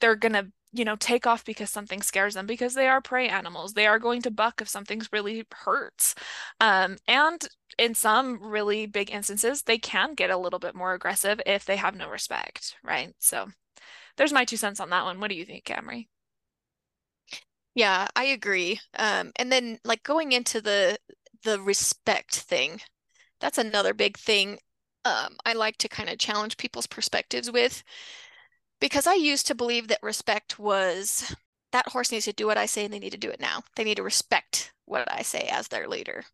they're 0.00 0.16
going 0.16 0.32
to 0.32 0.48
you 0.72 0.86
know, 0.86 0.96
take 0.96 1.26
off 1.26 1.44
because 1.44 1.68
something 1.68 2.00
scares 2.00 2.34
them 2.34 2.46
because 2.46 2.72
they 2.74 2.88
are 2.88 3.02
prey 3.02 3.28
animals. 3.28 3.74
They 3.74 3.86
are 3.86 3.98
going 3.98 4.22
to 4.22 4.30
buck 4.30 4.60
if 4.62 4.68
something's 4.68 5.12
really 5.12 5.44
hurts. 5.52 6.14
Um, 6.60 6.96
and 7.06 7.46
in 7.78 7.94
some 7.94 8.42
really 8.42 8.86
big 8.86 9.10
instances, 9.10 9.62
they 9.62 9.76
can 9.76 10.14
get 10.14 10.30
a 10.30 10.38
little 10.38 10.58
bit 10.58 10.74
more 10.74 10.94
aggressive 10.94 11.40
if 11.44 11.66
they 11.66 11.76
have 11.76 11.94
no 11.94 12.08
respect, 12.08 12.76
right? 12.82 13.12
So 13.18 13.48
there's 14.16 14.32
my 14.32 14.46
two 14.46 14.56
cents 14.56 14.80
on 14.80 14.88
that 14.90 15.04
one. 15.04 15.20
What 15.20 15.28
do 15.28 15.36
you 15.36 15.44
think, 15.44 15.64
Camri? 15.64 16.08
Yeah, 17.74 18.08
I 18.16 18.24
agree. 18.24 18.80
Um, 18.98 19.32
and 19.36 19.52
then 19.52 19.78
like 19.84 20.02
going 20.02 20.32
into 20.32 20.60
the 20.60 20.98
the 21.44 21.60
respect 21.60 22.34
thing, 22.34 22.80
that's 23.40 23.58
another 23.58 23.94
big 23.94 24.16
thing 24.16 24.58
um, 25.04 25.36
I 25.44 25.52
like 25.54 25.78
to 25.78 25.88
kind 25.88 26.08
of 26.08 26.18
challenge 26.18 26.56
people's 26.56 26.86
perspectives 26.86 27.50
with 27.50 27.82
because 28.80 29.06
I 29.06 29.14
used 29.14 29.46
to 29.48 29.54
believe 29.54 29.88
that 29.88 30.02
respect 30.02 30.58
was 30.58 31.34
that 31.72 31.88
horse 31.88 32.12
needs 32.12 32.26
to 32.26 32.32
do 32.32 32.46
what 32.46 32.58
I 32.58 32.66
say 32.66 32.84
and 32.84 32.92
they 32.92 32.98
need 32.98 33.12
to 33.12 33.18
do 33.18 33.30
it 33.30 33.40
now. 33.40 33.62
They 33.76 33.84
need 33.84 33.96
to 33.96 34.02
respect 34.02 34.72
what 34.84 35.10
I 35.10 35.22
say 35.22 35.48
as 35.50 35.68
their 35.68 35.88
leader. 35.88 36.24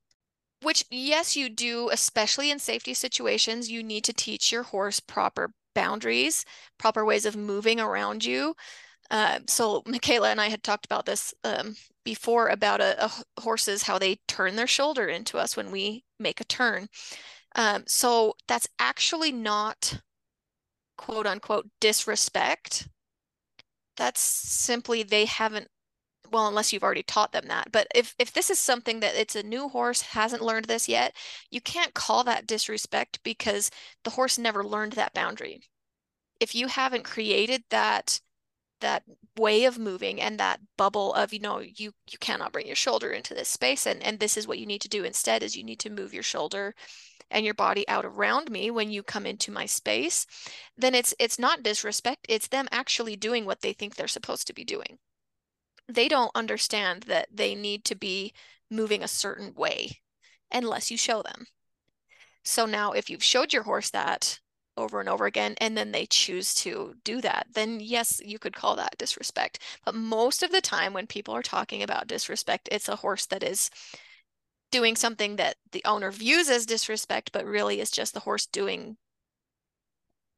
Which, 0.62 0.84
yes, 0.90 1.36
you 1.36 1.48
do, 1.48 1.88
especially 1.90 2.50
in 2.50 2.58
safety 2.58 2.92
situations. 2.92 3.70
You 3.70 3.82
need 3.82 4.02
to 4.04 4.12
teach 4.12 4.50
your 4.50 4.64
horse 4.64 4.98
proper 4.98 5.52
boundaries, 5.74 6.44
proper 6.78 7.04
ways 7.04 7.24
of 7.24 7.36
moving 7.36 7.78
around 7.78 8.24
you. 8.24 8.56
Uh, 9.10 9.40
so, 9.46 9.82
McKayla 9.82 10.30
and 10.30 10.40
I 10.40 10.48
had 10.48 10.62
talked 10.62 10.84
about 10.84 11.06
this 11.06 11.34
um, 11.44 11.76
before 12.04 12.48
about 12.48 12.80
a, 12.80 13.06
a, 13.06 13.40
horses, 13.40 13.84
how 13.84 13.98
they 13.98 14.20
turn 14.28 14.56
their 14.56 14.66
shoulder 14.66 15.08
into 15.08 15.38
us 15.38 15.56
when 15.56 15.70
we 15.70 16.04
make 16.18 16.40
a 16.40 16.44
turn. 16.44 16.88
Um, 17.54 17.84
so, 17.86 18.34
that's 18.46 18.68
actually 18.78 19.32
not 19.32 20.00
quote 20.98 21.26
unquote 21.26 21.68
disrespect, 21.80 22.88
that's 23.96 24.20
simply 24.20 25.02
they 25.02 25.24
haven't 25.24 25.68
well 26.30 26.46
unless 26.48 26.72
you've 26.72 26.82
already 26.82 27.02
taught 27.02 27.32
them 27.32 27.46
that. 27.48 27.72
But 27.72 27.88
if 27.94 28.14
if 28.18 28.32
this 28.32 28.50
is 28.50 28.58
something 28.58 29.00
that 29.00 29.14
it's 29.16 29.36
a 29.36 29.42
new 29.42 29.68
horse 29.68 30.02
hasn't 30.02 30.42
learned 30.42 30.66
this 30.66 30.88
yet 30.88 31.16
you 31.50 31.60
can't 31.60 31.94
call 31.94 32.24
that 32.24 32.46
disrespect 32.46 33.20
because 33.24 33.70
the 34.04 34.10
horse 34.10 34.38
never 34.38 34.62
learned 34.64 34.92
that 34.94 35.14
boundary. 35.14 35.62
If 36.40 36.54
you 36.54 36.68
haven't 36.68 37.04
created 37.04 37.64
that 37.70 38.20
that 38.80 39.04
way 39.36 39.64
of 39.64 39.78
moving 39.78 40.20
and 40.20 40.38
that 40.38 40.60
bubble 40.76 41.14
of 41.14 41.32
you 41.32 41.38
know 41.38 41.60
you 41.60 41.92
you 42.10 42.18
cannot 42.18 42.52
bring 42.52 42.66
your 42.66 42.76
shoulder 42.76 43.10
into 43.10 43.34
this 43.34 43.48
space. 43.48 43.86
And 43.86 44.02
and 44.02 44.18
this 44.18 44.36
is 44.36 44.46
what 44.46 44.58
you 44.58 44.66
need 44.66 44.80
to 44.82 44.88
do 44.88 45.04
instead 45.04 45.42
is 45.42 45.56
you 45.56 45.64
need 45.64 45.80
to 45.80 45.90
move 45.90 46.14
your 46.14 46.22
shoulder 46.22 46.74
and 47.30 47.44
your 47.44 47.54
body 47.54 47.86
out 47.88 48.04
around 48.04 48.50
me 48.50 48.70
when 48.70 48.90
you 48.90 49.02
come 49.02 49.26
into 49.26 49.50
my 49.50 49.66
space. 49.66 50.26
Then 50.76 50.94
it's 50.94 51.14
it's 51.18 51.38
not 51.38 51.62
disrespect. 51.62 52.26
It's 52.28 52.48
them 52.48 52.68
actually 52.70 53.16
doing 53.16 53.44
what 53.44 53.60
they 53.60 53.72
think 53.72 53.94
they're 53.94 54.08
supposed 54.08 54.46
to 54.46 54.54
be 54.54 54.64
doing. 54.64 54.98
They 55.88 56.08
don't 56.08 56.32
understand 56.34 57.04
that 57.04 57.28
they 57.32 57.54
need 57.54 57.84
to 57.86 57.94
be 57.94 58.32
moving 58.70 59.02
a 59.02 59.08
certain 59.08 59.54
way 59.54 60.00
unless 60.52 60.90
you 60.90 60.96
show 60.96 61.22
them. 61.22 61.46
So 62.44 62.66
now 62.66 62.92
if 62.92 63.10
you've 63.10 63.24
showed 63.24 63.52
your 63.52 63.64
horse 63.64 63.90
that 63.90 64.40
over 64.78 65.00
and 65.00 65.08
over 65.08 65.26
again 65.26 65.54
and 65.60 65.76
then 65.76 65.92
they 65.92 66.06
choose 66.06 66.54
to 66.54 66.94
do 67.04 67.20
that 67.20 67.46
then 67.52 67.80
yes 67.80 68.22
you 68.24 68.38
could 68.38 68.54
call 68.54 68.76
that 68.76 68.96
disrespect 68.96 69.58
but 69.84 69.94
most 69.94 70.42
of 70.42 70.52
the 70.52 70.60
time 70.60 70.92
when 70.92 71.06
people 71.06 71.34
are 71.34 71.42
talking 71.42 71.82
about 71.82 72.06
disrespect 72.06 72.68
it's 72.70 72.88
a 72.88 72.96
horse 72.96 73.26
that 73.26 73.42
is 73.42 73.70
doing 74.70 74.94
something 74.94 75.36
that 75.36 75.56
the 75.72 75.82
owner 75.84 76.10
views 76.10 76.48
as 76.48 76.64
disrespect 76.64 77.32
but 77.32 77.44
really 77.44 77.80
is 77.80 77.90
just 77.90 78.14
the 78.14 78.20
horse 78.20 78.46
doing 78.46 78.96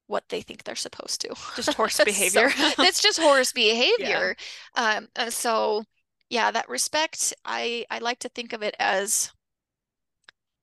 what 0.06 0.28
they 0.30 0.40
think 0.40 0.64
they're 0.64 0.74
supposed 0.74 1.20
to 1.20 1.28
just 1.54 1.74
horse 1.74 2.00
behavior 2.04 2.50
so, 2.50 2.72
it's 2.82 3.02
just 3.02 3.20
horse 3.20 3.52
behavior 3.52 4.34
yeah. 4.76 4.96
um 4.96 5.08
uh, 5.16 5.30
so 5.30 5.84
yeah 6.30 6.50
that 6.50 6.68
respect 6.68 7.34
i 7.44 7.84
i 7.90 7.98
like 7.98 8.18
to 8.18 8.28
think 8.30 8.52
of 8.52 8.62
it 8.62 8.74
as 8.78 9.30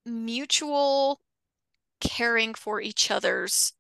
mutual 0.05 1.19
caring 1.99 2.53
for 2.53 2.81
each 2.81 3.11
other's 3.11 3.73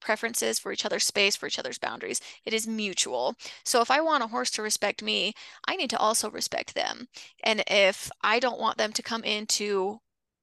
preferences, 0.00 0.58
for 0.58 0.72
each 0.72 0.84
other's 0.84 1.04
space, 1.04 1.36
for 1.36 1.46
each 1.46 1.58
other's 1.58 1.78
boundaries. 1.78 2.20
It 2.44 2.54
is 2.54 2.66
mutual. 2.66 3.34
So 3.64 3.80
if 3.80 3.90
I 3.90 4.00
want 4.00 4.24
a 4.24 4.28
horse 4.28 4.50
to 4.52 4.62
respect 4.62 5.02
me, 5.02 5.34
I 5.68 5.76
need 5.76 5.90
to 5.90 5.98
also 5.98 6.30
respect 6.30 6.74
them. 6.74 7.06
And 7.44 7.62
if 7.66 8.10
I 8.22 8.40
don't 8.40 8.60
want 8.60 8.78
them 8.78 8.92
to 8.92 9.02
come 9.02 9.24
into 9.24 9.98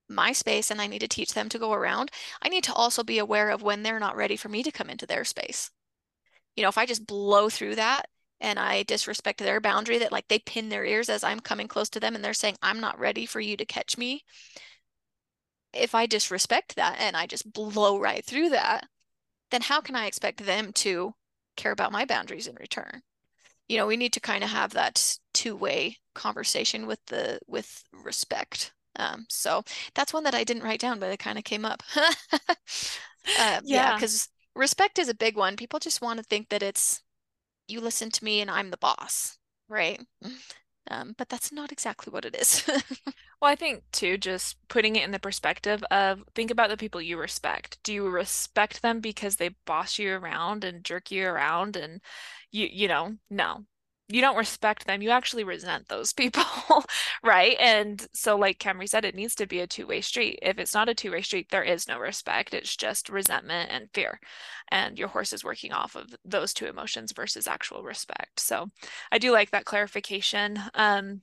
my 0.09 0.31
space 0.31 0.71
and 0.71 0.79
I 0.79 0.87
need 0.87 0.99
to 0.99 1.07
teach 1.07 1.33
them 1.33 1.49
to 1.49 1.59
go 1.59 1.73
around, 1.73 2.11
I 2.41 2.49
need 2.49 2.63
to 2.65 2.73
also 2.73 3.03
be 3.03 3.17
aware 3.17 3.49
of 3.49 3.61
when 3.61 3.83
they're 3.83 3.99
not 3.99 4.15
ready 4.15 4.37
for 4.37 4.49
me 4.49 4.63
to 4.63 4.71
come 4.71 4.89
into 4.89 5.05
their 5.05 5.25
space. 5.25 5.71
You 6.55 6.63
know, 6.63 6.69
if 6.69 6.77
I 6.77 6.85
just 6.85 7.05
blow 7.05 7.49
through 7.49 7.75
that 7.75 8.07
and 8.39 8.59
I 8.59 8.83
disrespect 8.83 9.39
their 9.39 9.59
boundary 9.59 9.97
that 9.99 10.11
like 10.11 10.27
they 10.27 10.39
pin 10.39 10.69
their 10.69 10.85
ears 10.85 11.09
as 11.09 11.23
I'm 11.23 11.39
coming 11.39 11.67
close 11.67 11.89
to 11.89 11.99
them 11.99 12.15
and 12.15 12.23
they're 12.23 12.33
saying, 12.33 12.57
I'm 12.61 12.79
not 12.79 12.99
ready 12.99 13.25
for 13.25 13.39
you 13.39 13.57
to 13.57 13.65
catch 13.65 13.97
me, 13.97 14.23
if 15.77 15.95
I 15.95 16.05
disrespect 16.05 16.75
that 16.75 16.97
and 16.99 17.15
I 17.17 17.25
just 17.27 17.51
blow 17.51 17.99
right 17.99 18.23
through 18.25 18.49
that, 18.49 18.87
then 19.51 19.61
how 19.61 19.81
can 19.81 19.95
I 19.95 20.07
expect 20.07 20.45
them 20.45 20.73
to 20.73 21.13
care 21.55 21.71
about 21.71 21.91
my 21.91 22.05
boundaries 22.05 22.47
in 22.47 22.55
return? 22.55 23.03
You 23.69 23.77
know, 23.77 23.87
we 23.87 23.97
need 23.97 24.13
to 24.13 24.19
kind 24.19 24.43
of 24.43 24.49
have 24.49 24.71
that 24.73 25.17
two-way 25.33 25.97
conversation 26.15 26.87
with 26.87 27.05
the 27.07 27.39
with 27.47 27.83
respect. 27.93 28.73
Um, 28.97 29.25
so 29.29 29.63
that's 29.95 30.13
one 30.13 30.23
that 30.23 30.35
I 30.35 30.43
didn't 30.43 30.63
write 30.63 30.79
down, 30.79 30.99
but 30.99 31.11
it 31.11 31.19
kind 31.19 31.37
of 31.37 31.43
came 31.43 31.65
up. 31.65 31.83
uh, 33.35 33.61
yeah, 33.69 33.91
because 33.91 34.29
yeah, 34.55 34.61
respect 34.61 34.99
is 34.99 35.09
a 35.09 35.15
big 35.15 35.35
one. 35.37 35.55
People 35.55 35.79
just 35.79 36.01
want 36.01 36.17
to 36.17 36.23
think 36.23 36.49
that 36.49 36.63
it's 36.63 37.03
you 37.67 37.81
listen 37.81 38.11
to 38.11 38.23
me 38.23 38.41
and 38.41 38.51
I'm 38.51 38.71
the 38.71 38.77
boss, 38.77 39.37
right? 39.69 40.01
Um, 40.89 41.15
but 41.17 41.29
that's 41.29 41.51
not 41.51 41.71
exactly 41.71 42.11
what 42.11 42.25
it 42.25 42.35
is. 42.35 42.63
well, 43.41 43.51
I 43.51 43.55
think 43.55 43.83
too, 43.91 44.17
just 44.17 44.57
putting 44.69 44.95
it 44.95 45.03
in 45.03 45.11
the 45.11 45.19
perspective 45.19 45.83
of 45.91 46.23
think 46.35 46.51
about 46.51 46.69
the 46.69 46.77
people 46.77 47.01
you 47.01 47.17
respect. 47.17 47.79
Do 47.83 47.93
you 47.93 48.07
respect 48.09 48.81
them 48.81 48.99
because 49.01 49.35
they 49.35 49.49
boss 49.65 49.99
you 49.99 50.13
around 50.13 50.63
and 50.63 50.83
jerk 50.83 51.11
you 51.11 51.27
around 51.27 51.75
and 51.75 52.01
you 52.51 52.67
you 52.71 52.87
know, 52.87 53.17
no 53.29 53.65
you 54.09 54.21
don't 54.21 54.37
respect 54.37 54.85
them 54.85 55.01
you 55.01 55.09
actually 55.09 55.43
resent 55.43 55.87
those 55.87 56.13
people 56.13 56.43
right? 57.23 57.57
And 57.59 58.05
so 58.13 58.37
like 58.37 58.59
Camri 58.59 58.87
said 58.87 59.05
it 59.05 59.15
needs 59.15 59.35
to 59.35 59.47
be 59.47 59.59
a 59.59 59.67
two-way 59.67 60.01
street. 60.01 60.39
If 60.41 60.57
it's 60.57 60.73
not 60.73 60.89
a 60.89 60.95
two-way 60.95 61.21
street 61.21 61.47
there 61.49 61.63
is 61.63 61.87
no 61.87 61.99
respect. 61.99 62.53
It's 62.53 62.75
just 62.75 63.09
resentment 63.09 63.71
and 63.71 63.89
fear. 63.93 64.19
And 64.71 64.97
your 64.97 65.07
horse 65.09 65.33
is 65.33 65.43
working 65.43 65.71
off 65.71 65.95
of 65.95 66.15
those 66.25 66.53
two 66.53 66.65
emotions 66.65 67.11
versus 67.11 67.47
actual 67.47 67.83
respect. 67.83 68.39
So 68.39 68.69
I 69.11 69.17
do 69.17 69.31
like 69.31 69.51
that 69.51 69.65
clarification. 69.65 70.59
Um 70.73 71.21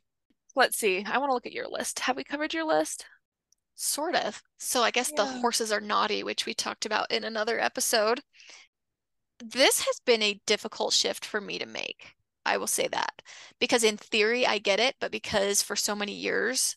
let's 0.57 0.79
see. 0.79 1.05
I 1.05 1.19
want 1.19 1.31
to 1.31 1.35
look 1.35 1.47
at 1.47 1.53
your 1.53 1.69
list. 1.69 2.01
Have 2.01 2.17
we 2.17 2.25
covered 2.25 2.55
your 2.55 2.65
list? 2.65 3.07
Sort 3.75 4.15
of. 4.15 4.43
So 4.59 4.83
I 4.83 4.91
guess 4.91 5.11
yeah. 5.11 5.25
the 5.25 5.41
horses 5.41 5.73
are 5.73 5.81
naughty 5.81 6.23
which 6.23 6.47
we 6.47 6.55
talked 6.55 6.87
about 6.87 7.11
in 7.11 7.25
another 7.25 7.59
episode. 7.59 8.21
This 9.45 9.81
has 9.81 10.01
been 10.05 10.23
a 10.23 10.41
difficult 10.47 10.93
shift 10.93 11.25
for 11.25 11.41
me 11.41 11.59
to 11.59 11.67
make 11.67 12.15
I 12.47 12.57
will 12.59 12.67
say 12.67 12.89
that. 12.89 13.23
Because 13.61 13.85
in 13.85 13.97
theory, 13.97 14.47
I 14.47 14.59
get 14.59 14.81
it, 14.81 14.97
but 15.01 15.13
because 15.13 15.63
for 15.63 15.77
so 15.77 15.95
many 15.95 16.13
years 16.13 16.77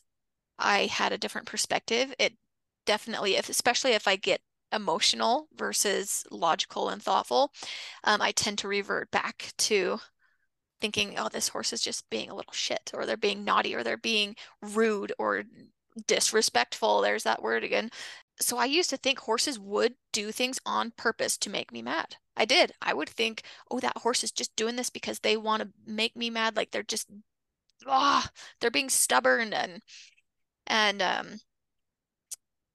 I 0.58 0.86
had 0.86 1.12
a 1.12 1.18
different 1.18 1.46
perspective, 1.46 2.14
it 2.18 2.34
definitely, 2.86 3.36
if, 3.36 3.48
especially 3.48 3.92
if 3.92 4.08
I 4.08 4.16
get 4.16 4.40
emotional 4.72 5.48
versus 5.56 6.24
logical 6.30 6.88
and 6.88 7.02
thoughtful, 7.02 7.52
um, 8.04 8.20
I 8.20 8.32
tend 8.32 8.58
to 8.58 8.68
revert 8.68 9.10
back 9.10 9.52
to 9.58 9.98
thinking, 10.80 11.14
oh, 11.18 11.28
this 11.28 11.48
horse 11.48 11.72
is 11.72 11.80
just 11.80 12.08
being 12.10 12.30
a 12.30 12.34
little 12.34 12.52
shit, 12.52 12.90
or 12.94 13.06
they're 13.06 13.16
being 13.16 13.44
naughty, 13.44 13.74
or 13.74 13.82
they're 13.82 13.96
being 13.96 14.36
rude 14.62 15.12
or 15.18 15.44
disrespectful. 16.06 17.00
There's 17.00 17.24
that 17.24 17.42
word 17.42 17.64
again. 17.64 17.90
So 18.40 18.56
I 18.58 18.64
used 18.66 18.90
to 18.90 18.96
think 18.96 19.18
horses 19.20 19.58
would 19.58 19.94
do 20.12 20.32
things 20.32 20.58
on 20.64 20.92
purpose 20.92 21.36
to 21.38 21.50
make 21.50 21.72
me 21.72 21.82
mad. 21.82 22.16
I 22.36 22.44
did. 22.44 22.72
I 22.80 22.94
would 22.94 23.08
think, 23.08 23.42
oh, 23.70 23.80
that 23.80 23.98
horse 23.98 24.22
is 24.22 24.30
just 24.32 24.54
doing 24.56 24.76
this 24.76 24.90
because 24.90 25.20
they 25.20 25.36
want 25.36 25.62
to 25.62 25.72
make 25.86 26.16
me 26.16 26.30
mad. 26.30 26.56
Like 26.56 26.70
they're 26.70 26.82
just, 26.82 27.08
ah, 27.86 28.24
oh, 28.26 28.30
they're 28.60 28.70
being 28.70 28.90
stubborn 28.90 29.52
and 29.52 29.82
and 30.66 31.02
um, 31.02 31.40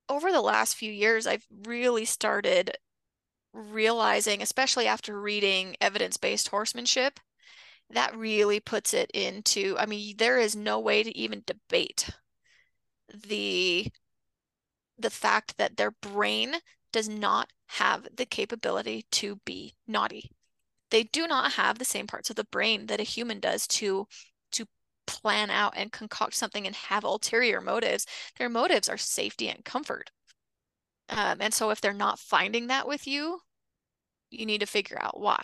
over 0.09 0.31
the 0.31 0.41
last 0.41 0.75
few 0.75 0.91
years, 0.91 1.27
I've 1.27 1.45
really 1.65 2.05
started 2.05 2.77
realizing, 3.53 4.41
especially 4.41 4.87
after 4.87 5.19
reading 5.19 5.75
evidence-based 5.81 6.49
horsemanship, 6.49 7.19
that 7.91 8.15
really 8.15 8.59
puts 8.59 8.93
it 8.93 9.11
into. 9.13 9.77
I 9.79 9.85
mean, 9.85 10.17
there 10.17 10.39
is 10.39 10.55
no 10.55 10.79
way 10.79 11.03
to 11.03 11.17
even 11.17 11.43
debate 11.45 12.09
the 13.13 13.87
the 14.97 15.09
fact 15.09 15.57
that 15.57 15.77
their 15.77 15.91
brain 15.91 16.55
does 16.91 17.09
not 17.09 17.49
have 17.67 18.07
the 18.15 18.25
capability 18.25 19.05
to 19.11 19.37
be 19.45 19.75
naughty. 19.87 20.31
They 20.91 21.03
do 21.03 21.27
not 21.27 21.53
have 21.53 21.79
the 21.79 21.85
same 21.85 22.07
parts 22.07 22.29
of 22.29 22.35
the 22.35 22.45
brain 22.45 22.85
that 22.85 22.99
a 22.99 23.03
human 23.03 23.39
does 23.39 23.67
to 23.67 24.07
to 24.51 24.67
plan 25.07 25.49
out 25.49 25.73
and 25.75 25.91
concoct 25.91 26.35
something 26.35 26.67
and 26.67 26.75
have 26.75 27.03
ulterior 27.03 27.59
motives. 27.59 28.05
Their 28.37 28.49
motives 28.49 28.87
are 28.87 28.97
safety 28.97 29.49
and 29.49 29.65
comfort. 29.65 30.11
Um, 31.09 31.37
and 31.41 31.53
so 31.53 31.71
if 31.71 31.81
they're 31.81 31.93
not 31.93 32.19
finding 32.19 32.67
that 32.67 32.87
with 32.87 33.07
you, 33.07 33.39
you 34.29 34.45
need 34.45 34.61
to 34.61 34.67
figure 34.67 35.01
out 35.01 35.19
why. 35.19 35.43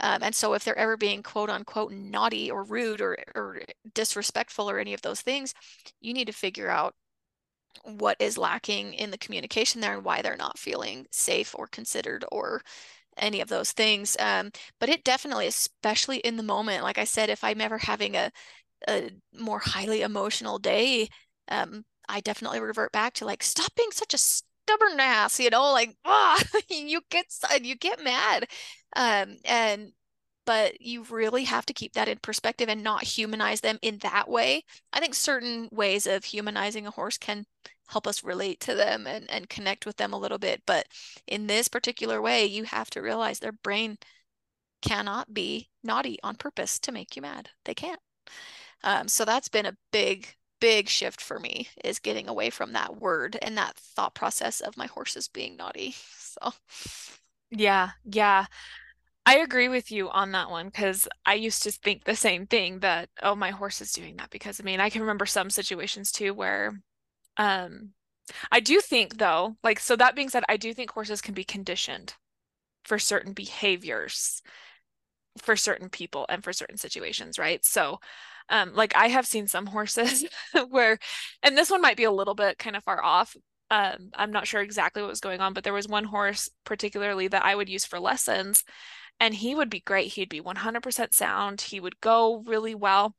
Um, 0.00 0.22
and 0.22 0.34
so 0.34 0.54
if 0.54 0.64
they're 0.64 0.78
ever 0.78 0.96
being 0.96 1.22
quote 1.22 1.50
unquote 1.50 1.92
naughty 1.92 2.50
or 2.50 2.64
rude 2.64 3.00
or, 3.00 3.18
or 3.34 3.60
disrespectful 3.94 4.68
or 4.70 4.78
any 4.78 4.94
of 4.94 5.02
those 5.02 5.20
things, 5.20 5.54
you 6.00 6.14
need 6.14 6.26
to 6.26 6.32
figure 6.32 6.70
out 6.70 6.94
what 7.84 8.16
is 8.20 8.38
lacking 8.38 8.94
in 8.94 9.10
the 9.10 9.18
communication 9.18 9.80
there 9.80 9.94
and 9.94 10.04
why 10.04 10.22
they're 10.22 10.36
not 10.36 10.58
feeling 10.58 11.06
safe 11.10 11.54
or 11.58 11.66
considered 11.66 12.24
or 12.32 12.62
any 13.18 13.40
of 13.40 13.48
those 13.48 13.72
things. 13.72 14.16
Um, 14.20 14.50
but 14.80 14.88
it 14.88 15.04
definitely, 15.04 15.46
especially 15.46 16.18
in 16.18 16.36
the 16.36 16.42
moment, 16.42 16.82
like 16.84 16.98
I 16.98 17.04
said, 17.04 17.30
if 17.30 17.44
I'm 17.44 17.60
ever 17.60 17.78
having 17.78 18.16
a, 18.16 18.30
a 18.88 19.10
more 19.34 19.60
highly 19.60 20.02
emotional 20.02 20.58
day, 20.58 21.08
um, 21.48 21.84
I 22.08 22.20
definitely 22.20 22.60
revert 22.60 22.92
back 22.92 23.14
to 23.14 23.24
like, 23.26 23.42
stop 23.42 23.74
being 23.76 23.90
such 23.92 24.14
a 24.14 24.18
stubborn 24.18 25.00
ass, 25.00 25.40
you 25.40 25.50
know, 25.50 25.72
like, 25.72 25.96
ah, 26.04 26.42
you 26.70 27.00
get, 27.10 27.26
you 27.62 27.76
get 27.76 28.02
mad. 28.02 28.46
Um, 28.96 29.36
and 29.44 29.92
but 30.46 30.80
you 30.80 31.04
really 31.04 31.44
have 31.44 31.66
to 31.66 31.72
keep 31.74 31.92
that 31.94 32.08
in 32.08 32.18
perspective 32.18 32.68
and 32.68 32.82
not 32.82 33.04
humanize 33.04 33.60
them 33.60 33.78
in 33.82 33.98
that 33.98 34.28
way. 34.28 34.64
I 34.92 35.00
think 35.00 35.14
certain 35.14 35.68
ways 35.72 36.06
of 36.06 36.24
humanizing 36.24 36.86
a 36.86 36.90
horse 36.90 37.18
can 37.18 37.46
help 37.88 38.06
us 38.06 38.24
relate 38.24 38.60
to 38.60 38.74
them 38.74 39.06
and, 39.06 39.28
and 39.30 39.48
connect 39.48 39.86
with 39.86 39.96
them 39.96 40.12
a 40.12 40.18
little 40.18 40.38
bit. 40.38 40.62
But 40.66 40.86
in 41.26 41.46
this 41.46 41.68
particular 41.68 42.20
way, 42.22 42.46
you 42.46 42.64
have 42.64 42.90
to 42.90 43.00
realize 43.02 43.38
their 43.40 43.52
brain 43.52 43.98
cannot 44.82 45.34
be 45.34 45.68
naughty 45.82 46.18
on 46.22 46.36
purpose 46.36 46.78
to 46.80 46.92
make 46.92 47.16
you 47.16 47.22
mad. 47.22 47.50
They 47.64 47.74
can't. 47.74 48.00
Um, 48.84 49.08
so 49.08 49.24
that's 49.24 49.48
been 49.48 49.66
a 49.66 49.76
big, 49.92 50.28
big 50.60 50.88
shift 50.88 51.20
for 51.20 51.38
me 51.38 51.68
is 51.84 51.98
getting 51.98 52.28
away 52.28 52.50
from 52.50 52.72
that 52.72 52.96
word 52.96 53.38
and 53.42 53.56
that 53.58 53.76
thought 53.76 54.14
process 54.14 54.60
of 54.60 54.76
my 54.76 54.86
horses 54.86 55.28
being 55.28 55.56
naughty. 55.56 55.94
So 56.40 56.52
yeah, 57.50 57.90
yeah. 58.04 58.46
I 59.26 59.36
agree 59.38 59.68
with 59.68 59.90
you 59.92 60.10
on 60.10 60.32
that 60.32 60.50
one 60.50 60.66
because 60.66 61.06
I 61.24 61.34
used 61.34 61.62
to 61.62 61.70
think 61.70 62.04
the 62.04 62.16
same 62.16 62.46
thing 62.46 62.80
that, 62.80 63.10
oh, 63.22 63.34
my 63.34 63.50
horse 63.50 63.80
is 63.80 63.92
doing 63.92 64.16
that 64.16 64.30
because 64.30 64.60
I 64.60 64.64
mean, 64.64 64.80
I 64.80 64.90
can 64.90 65.02
remember 65.02 65.26
some 65.26 65.50
situations 65.50 66.10
too 66.10 66.34
where 66.34 66.82
um 67.38 67.92
I 68.52 68.60
do 68.60 68.80
think 68.80 69.18
though, 69.18 69.56
like 69.64 69.80
so 69.80 69.96
that 69.96 70.16
being 70.16 70.30
said, 70.30 70.44
I 70.48 70.56
do 70.58 70.74
think 70.74 70.90
horses 70.92 71.20
can 71.22 71.34
be 71.34 71.44
conditioned 71.44 72.14
for 72.84 72.98
certain 72.98 73.34
behaviors. 73.34 74.42
for 75.38 75.56
certain 75.56 75.88
people 75.88 76.26
and 76.28 76.42
for 76.42 76.52
certain 76.52 76.76
situations, 76.76 77.38
right? 77.38 77.64
So, 77.64 78.00
um, 78.48 78.74
like 78.74 78.94
I 78.96 79.08
have 79.08 79.26
seen 79.26 79.46
some 79.46 79.66
horses 79.66 80.24
where, 80.70 80.98
and 81.42 81.56
this 81.56 81.70
one 81.70 81.80
might 81.80 81.96
be 81.96 82.04
a 82.04 82.10
little 82.10 82.34
bit 82.34 82.58
kind 82.58 82.76
of 82.76 82.84
far 82.84 83.02
off. 83.02 83.36
Um, 83.70 84.10
I'm 84.14 84.32
not 84.32 84.48
sure 84.48 84.60
exactly 84.60 85.00
what 85.02 85.08
was 85.10 85.20
going 85.20 85.40
on, 85.40 85.52
but 85.54 85.62
there 85.62 85.72
was 85.72 85.86
one 85.86 86.04
horse 86.04 86.50
particularly 86.64 87.28
that 87.28 87.44
I 87.44 87.54
would 87.54 87.68
use 87.68 87.84
for 87.84 88.00
lessons, 88.00 88.64
and 89.20 89.34
he 89.34 89.54
would 89.54 89.70
be 89.70 89.80
great. 89.80 90.14
He'd 90.14 90.30
be 90.30 90.40
100% 90.40 91.14
sound. 91.14 91.60
He 91.60 91.78
would 91.78 92.00
go 92.00 92.42
really 92.46 92.74
well. 92.74 93.14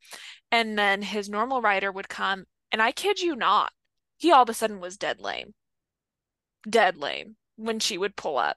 And 0.50 0.76
then 0.76 1.00
his 1.00 1.28
normal 1.28 1.62
rider 1.62 1.90
would 1.90 2.08
come, 2.08 2.44
and 2.70 2.82
I 2.82 2.92
kid 2.92 3.20
you 3.20 3.36
not, 3.36 3.72
he 4.16 4.30
all 4.32 4.42
of 4.42 4.48
a 4.48 4.54
sudden 4.54 4.80
was 4.80 4.98
dead 4.98 5.20
lame. 5.20 5.54
Dead 6.68 6.96
lame 6.96 7.36
when 7.56 7.78
she 7.78 7.96
would 7.96 8.16
pull 8.16 8.36
up. 8.36 8.56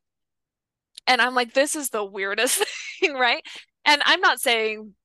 And 1.07 1.21
I'm 1.21 1.35
like, 1.35 1.53
this 1.53 1.75
is 1.75 1.89
the 1.89 2.03
weirdest 2.03 2.63
thing, 2.99 3.13
right? 3.13 3.43
And 3.85 4.01
I'm 4.05 4.21
not 4.21 4.41
saying 4.41 4.95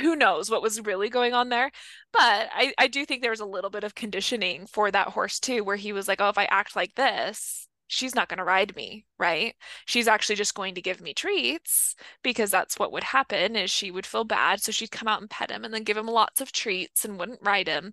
who 0.00 0.16
knows 0.16 0.50
what 0.50 0.62
was 0.62 0.80
really 0.80 1.10
going 1.10 1.34
on 1.34 1.48
there. 1.48 1.70
But 2.12 2.48
I, 2.54 2.72
I 2.78 2.88
do 2.88 3.04
think 3.04 3.22
there 3.22 3.30
was 3.30 3.40
a 3.40 3.46
little 3.46 3.70
bit 3.70 3.84
of 3.84 3.94
conditioning 3.94 4.66
for 4.66 4.90
that 4.90 5.08
horse 5.08 5.38
too, 5.38 5.64
where 5.64 5.76
he 5.76 5.92
was 5.92 6.08
like, 6.08 6.20
oh, 6.20 6.28
if 6.28 6.38
I 6.38 6.44
act 6.44 6.76
like 6.76 6.94
this, 6.94 7.68
she's 7.92 8.14
not 8.14 8.28
going 8.28 8.38
to 8.38 8.44
ride 8.44 8.74
me, 8.74 9.04
right? 9.18 9.54
She's 9.84 10.08
actually 10.08 10.36
just 10.36 10.54
going 10.54 10.74
to 10.74 10.82
give 10.82 11.02
me 11.02 11.12
treats 11.12 11.94
because 12.22 12.50
that's 12.50 12.78
what 12.78 12.90
would 12.90 13.04
happen 13.04 13.54
is 13.54 13.70
she 13.70 13.90
would 13.90 14.06
feel 14.06 14.24
bad. 14.24 14.62
So 14.62 14.72
she'd 14.72 14.90
come 14.90 15.08
out 15.08 15.20
and 15.20 15.28
pet 15.28 15.50
him 15.50 15.62
and 15.62 15.74
then 15.74 15.84
give 15.84 15.98
him 15.98 16.06
lots 16.06 16.40
of 16.40 16.52
treats 16.52 17.04
and 17.04 17.18
wouldn't 17.18 17.42
ride 17.42 17.68
him. 17.68 17.92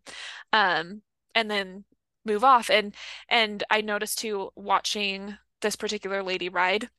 Um, 0.53 1.01
and 1.35 1.51
then 1.51 1.83
move 2.25 2.45
off. 2.45 2.69
And 2.69 2.95
and 3.27 3.63
I 3.69 3.81
noticed 3.81 4.19
too 4.19 4.51
watching 4.55 5.37
this 5.61 5.75
particular 5.75 6.23
lady 6.23 6.47
ride 6.47 6.89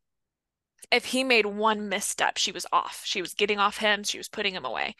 if 0.90 1.06
he 1.06 1.22
made 1.22 1.46
one 1.46 1.88
misstep, 1.88 2.36
she 2.36 2.52
was 2.52 2.66
off. 2.72 3.02
She 3.04 3.20
was 3.22 3.34
getting 3.34 3.58
off 3.60 3.78
him, 3.78 4.02
she 4.02 4.18
was 4.18 4.28
putting 4.28 4.54
him 4.54 4.64
away. 4.64 4.96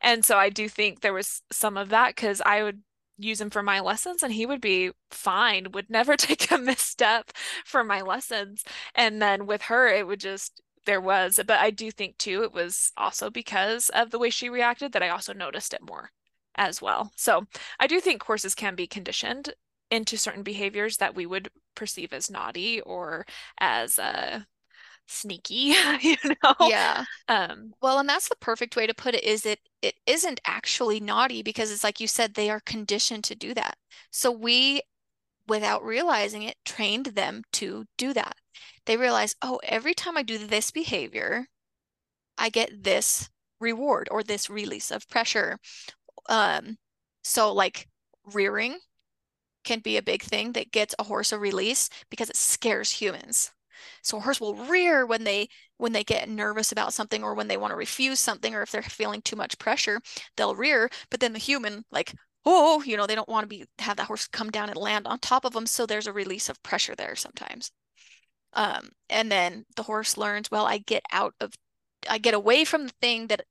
And 0.00 0.24
so 0.24 0.38
I 0.38 0.50
do 0.50 0.68
think 0.68 1.00
there 1.00 1.12
was 1.12 1.42
some 1.50 1.76
of 1.76 1.88
that 1.88 2.14
because 2.14 2.40
I 2.46 2.62
would 2.62 2.82
use 3.18 3.40
him 3.40 3.50
for 3.50 3.62
my 3.62 3.80
lessons 3.80 4.22
and 4.22 4.32
he 4.32 4.46
would 4.46 4.60
be 4.60 4.90
fine, 5.10 5.72
would 5.72 5.90
never 5.90 6.16
take 6.16 6.50
a 6.50 6.58
misstep 6.58 7.32
for 7.64 7.84
my 7.84 8.00
lessons. 8.00 8.64
And 8.94 9.20
then 9.20 9.46
with 9.46 9.62
her, 9.62 9.88
it 9.88 10.06
would 10.06 10.20
just, 10.20 10.60
there 10.86 11.00
was, 11.00 11.38
but 11.46 11.60
I 11.60 11.70
do 11.70 11.90
think 11.90 12.18
too, 12.18 12.42
it 12.42 12.52
was 12.52 12.92
also 12.96 13.30
because 13.30 13.88
of 13.90 14.10
the 14.10 14.18
way 14.18 14.30
she 14.30 14.48
reacted 14.48 14.92
that 14.92 15.02
I 15.02 15.10
also 15.10 15.32
noticed 15.32 15.74
it 15.74 15.82
more 15.86 16.10
as 16.56 16.82
well. 16.82 17.12
So 17.16 17.46
I 17.80 17.86
do 17.86 18.00
think 18.00 18.22
horses 18.22 18.54
can 18.54 18.74
be 18.74 18.86
conditioned 18.86 19.54
into 19.90 20.16
certain 20.16 20.42
behaviors 20.42 20.96
that 20.98 21.14
we 21.14 21.26
would 21.26 21.50
perceive 21.74 22.12
as 22.12 22.30
naughty 22.30 22.80
or 22.80 23.26
as 23.58 23.98
uh 23.98 24.40
sneaky, 25.12 25.74
you 26.00 26.16
know? 26.42 26.54
Yeah. 26.58 27.04
Um, 27.28 27.74
well, 27.80 27.98
and 27.98 28.08
that's 28.08 28.28
the 28.28 28.36
perfect 28.36 28.76
way 28.76 28.86
to 28.86 28.94
put 28.94 29.14
it 29.14 29.24
is 29.24 29.46
it 29.46 29.60
it 29.82 29.94
isn't 30.06 30.40
actually 30.46 31.00
naughty 31.00 31.42
because 31.42 31.70
it's 31.72 31.84
like 31.84 32.00
you 32.00 32.06
said, 32.06 32.34
they 32.34 32.50
are 32.50 32.60
conditioned 32.60 33.24
to 33.24 33.34
do 33.34 33.54
that. 33.54 33.76
So 34.10 34.30
we, 34.30 34.82
without 35.48 35.84
realizing 35.84 36.42
it, 36.42 36.56
trained 36.64 37.06
them 37.06 37.44
to 37.54 37.86
do 37.98 38.12
that. 38.14 38.36
They 38.86 38.96
realize, 38.96 39.36
oh, 39.42 39.60
every 39.64 39.94
time 39.94 40.16
I 40.16 40.22
do 40.22 40.38
this 40.38 40.70
behavior, 40.70 41.46
I 42.38 42.50
get 42.50 42.84
this 42.84 43.30
reward 43.60 44.08
or 44.10 44.22
this 44.22 44.50
release 44.50 44.90
of 44.90 45.08
pressure. 45.08 45.58
Um, 46.28 46.78
so 47.22 47.52
like 47.52 47.88
rearing 48.34 48.78
can 49.64 49.80
be 49.80 49.96
a 49.96 50.02
big 50.02 50.22
thing 50.22 50.52
that 50.52 50.72
gets 50.72 50.94
a 50.98 51.04
horse 51.04 51.32
a 51.32 51.38
release 51.38 51.88
because 52.10 52.30
it 52.30 52.36
scares 52.36 52.92
humans. 52.92 53.52
So 54.02 54.18
a 54.18 54.20
horse 54.20 54.40
will 54.40 54.54
rear 54.54 55.06
when 55.06 55.24
they 55.24 55.48
when 55.78 55.92
they 55.92 56.04
get 56.04 56.28
nervous 56.28 56.72
about 56.72 56.94
something 56.94 57.22
or 57.22 57.34
when 57.34 57.48
they 57.48 57.56
want 57.56 57.72
to 57.72 57.76
refuse 57.76 58.20
something 58.20 58.54
or 58.54 58.62
if 58.62 58.70
they're 58.70 58.82
feeling 58.82 59.22
too 59.22 59.36
much 59.36 59.58
pressure, 59.58 60.00
they'll 60.36 60.54
rear. 60.56 60.90
But 61.10 61.20
then 61.20 61.32
the 61.32 61.38
human 61.38 61.84
like 61.90 62.14
oh, 62.44 62.82
you 62.82 62.96
know, 62.96 63.06
they 63.06 63.14
don't 63.14 63.28
want 63.28 63.44
to 63.44 63.48
be 63.48 63.64
have 63.78 63.96
that 63.96 64.06
horse 64.08 64.26
come 64.28 64.50
down 64.50 64.68
and 64.68 64.76
land 64.76 65.06
on 65.06 65.18
top 65.18 65.44
of 65.44 65.52
them. 65.52 65.66
So 65.66 65.86
there's 65.86 66.06
a 66.06 66.12
release 66.12 66.48
of 66.48 66.62
pressure 66.62 66.94
there 66.96 67.14
sometimes. 67.16 67.70
Um, 68.54 68.90
and 69.08 69.30
then 69.30 69.64
the 69.76 69.84
horse 69.84 70.16
learns, 70.16 70.50
well, 70.50 70.66
I 70.66 70.78
get 70.78 71.02
out 71.12 71.34
of 71.40 71.52
I 72.08 72.18
get 72.18 72.34
away 72.34 72.64
from 72.64 72.86
the 72.86 72.92
thing 73.00 73.28
that 73.28 73.44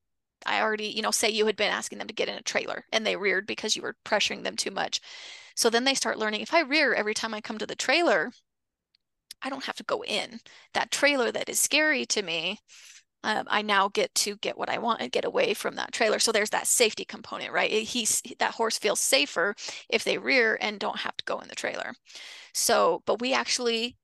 I 0.45 0.61
already, 0.61 0.87
you 0.87 1.01
know, 1.01 1.11
say 1.11 1.29
you 1.29 1.45
had 1.45 1.55
been 1.55 1.71
asking 1.71 1.99
them 1.99 2.07
to 2.07 2.13
get 2.13 2.29
in 2.29 2.35
a 2.35 2.41
trailer 2.41 2.85
and 2.91 3.05
they 3.05 3.15
reared 3.15 3.47
because 3.47 3.75
you 3.75 3.81
were 3.81 3.95
pressuring 4.05 4.43
them 4.43 4.55
too 4.55 4.71
much. 4.71 4.99
So 5.55 5.69
then 5.69 5.85
they 5.85 5.93
start 5.93 6.17
learning 6.19 6.41
if 6.41 6.53
I 6.53 6.61
rear 6.61 6.93
every 6.93 7.13
time 7.13 7.33
I 7.33 7.41
come 7.41 7.57
to 7.59 7.67
the 7.67 7.75
trailer, 7.75 8.31
I 9.41 9.49
don't 9.49 9.65
have 9.65 9.75
to 9.77 9.83
go 9.83 10.03
in. 10.03 10.39
That 10.73 10.91
trailer 10.91 11.31
that 11.31 11.49
is 11.49 11.59
scary 11.59 12.05
to 12.07 12.21
me, 12.21 12.59
um, 13.23 13.45
I 13.49 13.61
now 13.61 13.87
get 13.89 14.13
to 14.15 14.35
get 14.37 14.57
what 14.57 14.69
I 14.69 14.79
want 14.79 15.01
and 15.01 15.11
get 15.11 15.25
away 15.25 15.53
from 15.53 15.75
that 15.75 15.91
trailer. 15.91 16.19
So 16.19 16.31
there's 16.31 16.49
that 16.51 16.67
safety 16.67 17.05
component, 17.05 17.51
right? 17.51 17.69
He's 17.71 18.21
that 18.39 18.53
horse 18.55 18.77
feels 18.77 18.99
safer 18.99 19.55
if 19.89 20.03
they 20.03 20.17
rear 20.17 20.57
and 20.61 20.79
don't 20.79 20.99
have 20.99 21.15
to 21.17 21.23
go 21.25 21.39
in 21.39 21.47
the 21.47 21.55
trailer. 21.55 21.93
So, 22.53 23.03
but 23.05 23.21
we 23.21 23.33
actually 23.33 23.97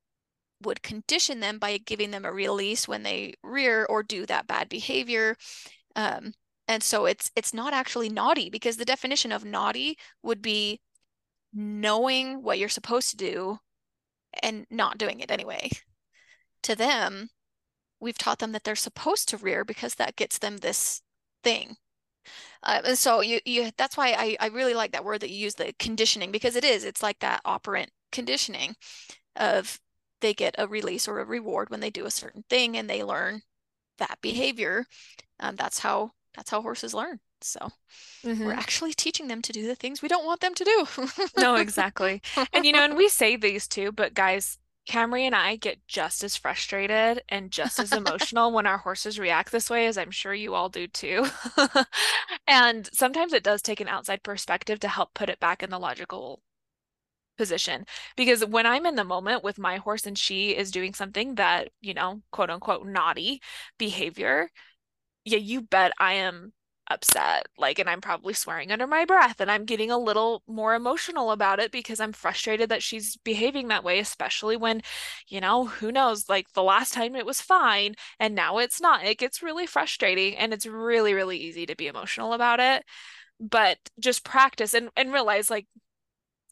would 0.64 0.84
condition 0.84 1.40
them 1.40 1.60
by 1.60 1.78
giving 1.80 2.12
them 2.12 2.26
a 2.26 2.32
release 2.32 2.88
when 2.88 3.04
they 3.04 3.34
rear 3.44 3.86
or 3.90 4.04
do 4.04 4.26
that 4.26 4.48
bad 4.48 4.70
behavior. 4.70 5.36
Um, 5.96 6.34
and 6.68 6.84
so 6.84 7.06
it's 7.06 7.32
it's 7.36 7.54
not 7.54 7.74
actually 7.74 8.10
naughty 8.10 8.50
because 8.50 8.78
the 8.78 8.86
definition 8.86 9.32
of 9.32 9.46
naughty 9.46 9.98
would 10.24 10.42
be 10.42 10.80
knowing 11.54 12.44
what 12.44 12.60
you're 12.60 12.70
supposed 12.70 13.10
to 13.12 13.18
do 13.18 13.60
and 14.44 14.66
not 14.70 14.98
doing 14.98 15.20
it 15.20 15.32
anyway. 15.32 15.70
To 16.64 16.76
them, 16.76 17.30
we've 18.00 18.18
taught 18.18 18.40
them 18.40 18.52
that 18.54 18.64
they're 18.64 18.76
supposed 18.76 19.30
to 19.30 19.38
rear 19.38 19.66
because 19.66 19.96
that 19.96 20.16
gets 20.16 20.40
them 20.40 20.58
this 20.58 21.02
thing. 21.44 21.78
Uh, 22.64 22.82
and 22.86 22.98
so 22.98 23.22
you 23.22 23.40
you 23.46 23.72
that's 23.78 23.98
why 23.98 24.14
I, 24.14 24.38
I 24.40 24.48
really 24.48 24.74
like 24.74 24.92
that 24.92 25.06
word 25.06 25.22
that 25.22 25.30
you 25.30 25.38
use 25.38 25.56
the 25.56 25.74
conditioning 25.80 26.32
because 26.32 26.56
it 26.56 26.64
is 26.64 26.84
it's 26.84 27.04
like 27.04 27.20
that 27.20 27.42
operant 27.46 27.92
conditioning 28.12 28.76
of 29.36 29.80
they 30.22 30.34
get 30.34 30.56
a 30.58 30.68
release 30.68 31.08
or 31.08 31.20
a 31.20 31.26
reward 31.26 31.70
when 31.70 31.80
they 31.80 31.90
do 31.92 32.06
a 32.06 32.12
certain 32.12 32.44
thing 32.50 32.78
and 32.78 32.90
they 32.90 33.04
learn 33.04 33.42
that 34.00 34.20
behavior. 34.22 34.86
Um, 35.40 35.56
that's 35.56 35.80
how 35.80 36.12
that's 36.36 36.52
how 36.52 36.62
horses 36.62 36.94
learn. 36.94 37.20
So 37.42 37.60
mm-hmm. 38.24 38.46
we're 38.46 38.54
actually 38.54 38.94
teaching 38.94 39.28
them 39.28 39.42
to 39.44 39.52
do 39.52 39.68
the 39.68 39.76
things 39.76 40.02
we 40.02 40.08
don't 40.08 40.26
want 40.26 40.42
them 40.42 40.54
to 40.54 40.64
do. 40.64 40.88
no, 41.38 41.56
exactly. 41.58 42.22
And 42.54 42.66
you 42.66 42.72
know, 42.72 42.84
and 42.84 42.98
we 42.98 43.10
say 43.10 43.36
these 43.36 43.68
too, 43.68 43.92
but 43.92 44.14
guys, 44.14 44.58
Camri 44.88 45.24
and 45.24 45.36
I 45.36 45.58
get 45.58 45.86
just 45.88 46.24
as 46.24 46.36
frustrated 46.36 47.22
and 47.30 47.52
just 47.52 47.80
as 47.80 47.92
emotional 47.94 48.52
when 48.52 48.66
our 48.66 48.78
horses 48.78 49.20
react 49.20 49.52
this 49.52 49.70
way, 49.70 49.86
as 49.88 49.98
I'm 49.98 50.12
sure 50.12 50.34
you 50.34 50.56
all 50.56 50.70
do 50.70 50.88
too. 50.88 51.26
and 52.48 52.90
sometimes 52.94 53.34
it 53.34 53.44
does 53.44 53.62
take 53.62 53.82
an 53.82 53.90
outside 53.90 54.24
perspective 54.24 54.80
to 54.80 54.88
help 54.88 55.14
put 55.14 55.30
it 55.30 55.40
back 55.40 55.62
in 55.62 55.70
the 55.70 55.80
logical 55.80 56.42
position. 57.38 57.86
Because 58.16 58.44
when 58.46 58.66
I'm 58.66 58.86
in 58.86 58.96
the 58.96 59.04
moment 59.04 59.44
with 59.44 59.60
my 59.60 59.78
horse 59.78 60.06
and 60.06 60.18
she 60.18 60.56
is 60.56 60.72
doing 60.72 60.94
something 60.94 61.36
that, 61.36 61.70
you 61.82 61.94
know, 61.94 62.22
quote 62.32 62.50
unquote, 62.50 62.86
naughty 62.88 63.42
behavior, 63.78 64.50
yeah, 65.26 65.38
you 65.38 65.62
bet 65.62 65.92
I 66.00 66.14
am 66.14 66.54
upset 66.90 67.48
like 67.58 67.80
and 67.80 67.90
i'm 67.90 68.02
probably 68.02 68.34
swearing 68.34 68.72
under 68.72 68.88
my 68.88 69.04
breath 69.04 69.42
and 69.42 69.52
i'm 69.52 69.66
getting 69.66 69.92
a 69.92 69.98
little 69.98 70.42
more 70.48 70.74
emotional 70.74 71.32
about 71.32 71.60
it 71.60 71.72
because 71.72 72.00
i'm 72.00 72.14
frustrated 72.14 72.70
that 72.70 72.82
she's 72.84 73.18
behaving 73.18 73.68
that 73.68 73.84
way 73.84 74.00
especially 74.00 74.56
when 74.56 74.82
you 75.28 75.42
know 75.42 75.66
who 75.66 75.92
knows 75.92 76.30
like 76.30 76.52
the 76.54 76.64
last 76.64 76.94
time 76.94 77.16
it 77.16 77.26
was 77.26 77.42
fine 77.42 77.96
and 78.20 78.36
now 78.36 78.58
it's 78.58 78.82
not. 78.82 79.06
It 79.06 79.18
gets 79.18 79.44
really 79.44 79.66
frustrating 79.66 80.36
and 80.36 80.54
it's 80.54 80.66
really 80.66 81.14
really 81.14 81.38
easy 81.38 81.66
to 81.66 81.76
be 81.76 81.88
emotional 81.88 82.34
about 82.34 82.60
it 82.60 82.84
but 83.40 83.78
just 84.00 84.24
practice 84.24 84.74
and 84.74 84.90
and 84.96 85.14
realize 85.14 85.50
like 85.50 85.68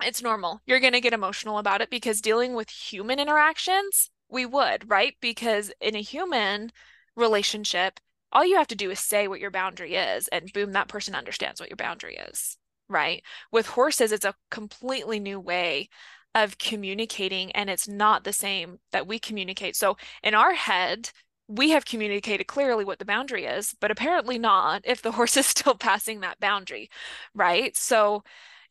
it's 0.04 0.22
normal. 0.22 0.62
You're 0.66 0.82
going 0.82 0.94
to 0.94 1.02
get 1.02 1.14
emotional 1.14 1.58
about 1.58 1.82
it 1.82 1.90
because 1.90 2.20
dealing 2.22 2.54
with 2.54 2.70
human 2.70 3.20
interactions 3.20 4.10
we 4.30 4.46
would 4.46 4.90
right? 4.90 5.16
Because 5.22 5.72
in 5.82 5.96
a 5.96 6.02
human 6.02 6.72
relationship 7.16 8.00
all 8.36 8.46
you 8.46 8.58
have 8.58 8.68
to 8.68 8.76
do 8.76 8.92
is 8.92 9.00
say 9.00 9.28
what 9.28 9.40
your 9.40 9.52
boundary 9.52 9.96
is 9.96 10.28
and 10.28 10.54
boom 10.54 10.74
that 10.74 10.90
person 10.90 11.16
understands 11.16 11.60
what 11.60 11.70
your 11.70 11.78
boundary 11.78 12.18
is 12.18 12.58
right? 12.90 13.24
With 13.52 13.68
horses 13.68 14.12
it's 14.12 14.26
a 14.26 14.36
completely 14.52 15.20
new 15.20 15.40
way 15.40 15.90
of 16.36 16.58
communicating 16.58 17.52
and 17.54 17.70
it's 17.70 17.88
not 17.88 18.24
the 18.24 18.34
same 18.34 18.80
that 18.92 19.08
we 19.08 19.20
communicate. 19.20 19.76
So 19.76 19.98
in 20.24 20.36
our 20.36 20.54
head 20.54 21.10
we 21.48 21.70
have 21.72 21.86
communicated 21.86 22.46
clearly 22.48 22.84
what 22.86 23.00
the 23.00 23.06
boundary 23.06 23.46
is 23.46 23.76
but 23.80 23.92
apparently 23.92 24.38
not 24.40 24.82
if 24.86 25.02
the 25.02 25.12
horse 25.14 25.38
is 25.38 25.46
still 25.48 25.76
passing 25.76 26.20
that 26.20 26.40
boundary 26.40 26.90
right? 27.34 27.76
So 27.76 28.24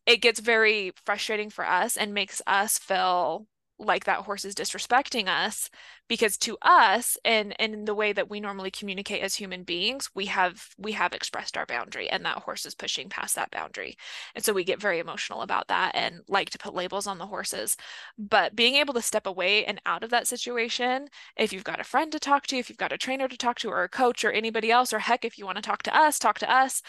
it 0.07 0.19
gets 0.19 0.41
very 0.41 0.93
frustrating 1.07 1.51
for 1.51 1.67
us 1.67 1.97
and 1.97 2.15
makes 2.15 2.43
us 2.47 2.79
feel 2.79 3.47
like 3.79 4.05
that 4.05 4.21
horse 4.21 4.45
is 4.45 4.55
disrespecting 4.55 5.27
us 5.27 5.69
because 6.09 6.37
to 6.39 6.57
us 6.63 7.17
and 7.25 7.55
and 7.61 7.75
in 7.75 7.85
the 7.85 7.95
way 7.95 8.13
that 8.13 8.31
we 8.31 8.39
normally 8.41 8.71
communicate 8.71 9.23
as 9.23 9.35
human 9.35 9.65
beings 9.65 10.11
we 10.15 10.27
have 10.27 10.69
we 10.79 10.93
have 10.93 11.13
expressed 11.13 11.57
our 11.57 11.67
boundary 11.67 12.09
and 12.09 12.25
that 12.25 12.39
horse 12.39 12.65
is 12.67 12.75
pushing 12.75 13.09
past 13.09 13.35
that 13.35 13.51
boundary. 13.51 13.97
And 14.35 14.45
so 14.45 14.53
we 14.53 14.65
get 14.65 14.81
very 14.81 14.99
emotional 14.99 15.43
about 15.43 15.69
that 15.69 15.93
and 15.95 16.21
like 16.29 16.51
to 16.51 16.59
put 16.59 16.75
labels 16.75 17.07
on 17.07 17.19
the 17.19 17.27
horses. 17.27 17.77
But 18.19 18.55
being 18.55 18.77
able 18.77 18.95
to 18.95 19.03
step 19.03 19.27
away 19.27 19.65
and 19.65 19.81
out 19.87 20.05
of 20.05 20.11
that 20.11 20.29
situation 20.29 21.09
if 21.37 21.53
you've 21.53 21.65
got 21.65 21.81
a 21.81 21.85
friend 21.85 22.13
to 22.13 22.21
talk 22.21 22.47
to 22.49 22.57
if 22.57 22.69
you've 22.69 22.79
got 22.79 22.93
a 22.93 22.99
trainer 22.99 23.29
to 23.29 23.37
talk 23.37 23.59
to 23.61 23.69
or 23.71 23.83
a 23.83 23.89
coach 23.89 24.25
or 24.25 24.31
anybody 24.31 24.71
else 24.71 24.93
or 24.93 24.99
heck 25.01 25.25
if 25.25 25.39
you 25.39 25.45
want 25.45 25.57
to 25.57 25.63
talk 25.63 25.83
to 25.83 25.97
us 25.97 26.19
talk 26.19 26.39
to 26.39 26.51
us 26.51 26.83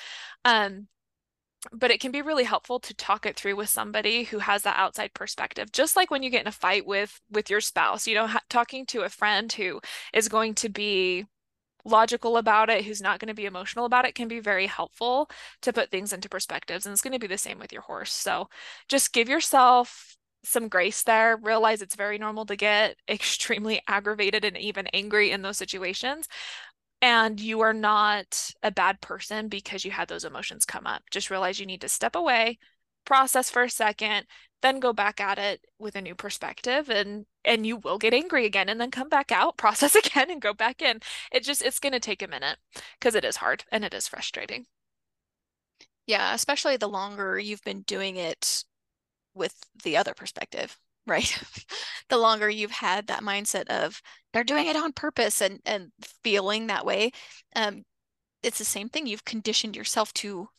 um 0.45 0.87
but 1.71 1.91
it 1.91 1.99
can 1.99 2.11
be 2.11 2.21
really 2.21 2.43
helpful 2.43 2.79
to 2.79 2.93
talk 2.93 3.25
it 3.25 3.35
through 3.35 3.55
with 3.55 3.69
somebody 3.69 4.23
who 4.23 4.39
has 4.39 4.63
that 4.63 4.77
outside 4.77 5.13
perspective 5.13 5.71
just 5.71 5.95
like 5.95 6.11
when 6.11 6.23
you 6.23 6.29
get 6.29 6.41
in 6.41 6.47
a 6.47 6.51
fight 6.51 6.85
with 6.85 7.21
with 7.31 7.49
your 7.49 7.61
spouse 7.61 8.07
you 8.07 8.15
know 8.15 8.27
ha- 8.27 8.41
talking 8.49 8.85
to 8.85 9.01
a 9.01 9.09
friend 9.09 9.53
who 9.53 9.79
is 10.13 10.27
going 10.27 10.53
to 10.53 10.69
be 10.69 11.25
logical 11.85 12.37
about 12.37 12.69
it 12.69 12.83
who's 12.83 13.01
not 13.01 13.19
going 13.19 13.27
to 13.27 13.33
be 13.33 13.45
emotional 13.45 13.85
about 13.85 14.05
it 14.05 14.15
can 14.15 14.27
be 14.27 14.39
very 14.39 14.65
helpful 14.65 15.29
to 15.61 15.71
put 15.71 15.91
things 15.91 16.11
into 16.11 16.27
perspectives 16.27 16.85
and 16.85 16.93
it's 16.93 17.01
going 17.01 17.13
to 17.13 17.19
be 17.19 17.27
the 17.27 17.37
same 17.37 17.59
with 17.59 17.71
your 17.71 17.83
horse. 17.83 18.11
So 18.11 18.49
just 18.89 19.13
give 19.13 19.29
yourself 19.29 20.17
some 20.43 20.67
grace 20.67 21.03
there 21.03 21.37
realize 21.37 21.81
it's 21.81 21.95
very 21.95 22.17
normal 22.17 22.45
to 22.45 22.55
get 22.55 22.95
extremely 23.09 23.81
aggravated 23.87 24.45
and 24.45 24.57
even 24.57 24.87
angry 24.93 25.31
in 25.31 25.41
those 25.41 25.57
situations 25.57 26.27
and 27.05 27.39
you 27.39 27.61
are 27.61 27.73
not 27.73 28.49
a 28.63 28.71
bad 28.71 28.99
person 28.99 29.47
because 29.47 29.85
you 29.85 29.91
had 29.91 30.07
those 30.07 30.25
emotions 30.25 30.65
come 30.65 30.87
up. 30.87 31.03
Just 31.11 31.29
realize 31.29 31.59
you 31.59 31.67
need 31.67 31.81
to 31.81 31.87
step 31.87 32.15
away, 32.15 32.57
process 33.05 33.47
for 33.47 33.61
a 33.61 33.69
second, 33.69 34.25
then 34.63 34.79
go 34.79 34.91
back 34.91 35.21
at 35.21 35.37
it 35.37 35.61
with 35.77 35.95
a 35.95 36.01
new 36.01 36.15
perspective 36.15 36.89
and 36.89 37.27
and 37.45 37.67
you 37.67 37.77
will 37.77 37.99
get 37.99 38.15
angry 38.15 38.45
again 38.47 38.69
and 38.69 38.81
then 38.81 38.89
come 38.89 39.07
back 39.07 39.31
out, 39.31 39.55
process 39.65 39.93
again 39.93 40.31
and 40.31 40.41
go 40.41 40.51
back 40.51 40.81
in. 40.81 40.99
It 41.31 41.43
just 41.43 41.61
it's 41.61 41.79
going 41.79 41.93
to 41.93 41.99
take 41.99 42.23
a 42.23 42.27
minute 42.27 42.57
because 42.99 43.13
it 43.13 43.23
is 43.23 43.35
hard 43.35 43.65
and 43.71 43.85
it 43.85 43.93
is 43.93 44.07
frustrating. 44.07 44.65
Yeah, 46.07 46.33
especially 46.33 46.77
the 46.77 46.87
longer 46.87 47.37
you've 47.37 47.63
been 47.63 47.81
doing 47.83 48.15
it 48.17 48.63
with 49.35 49.55
the 49.83 49.97
other 49.97 50.15
perspective 50.15 50.79
right? 51.05 51.37
the 52.09 52.17
longer 52.17 52.49
you've 52.49 52.71
had 52.71 53.07
that 53.07 53.23
mindset 53.23 53.67
of 53.67 54.01
they're 54.33 54.43
doing 54.43 54.67
it 54.67 54.75
on 54.75 54.93
purpose 54.93 55.41
and 55.41 55.59
and 55.65 55.91
feeling 56.23 56.67
that 56.67 56.85
way, 56.85 57.11
um, 57.55 57.83
it's 58.43 58.57
the 58.57 58.65
same 58.65 58.89
thing. 58.89 59.07
You've 59.07 59.25
conditioned 59.25 59.75
yourself 59.75 60.13
to 60.15 60.49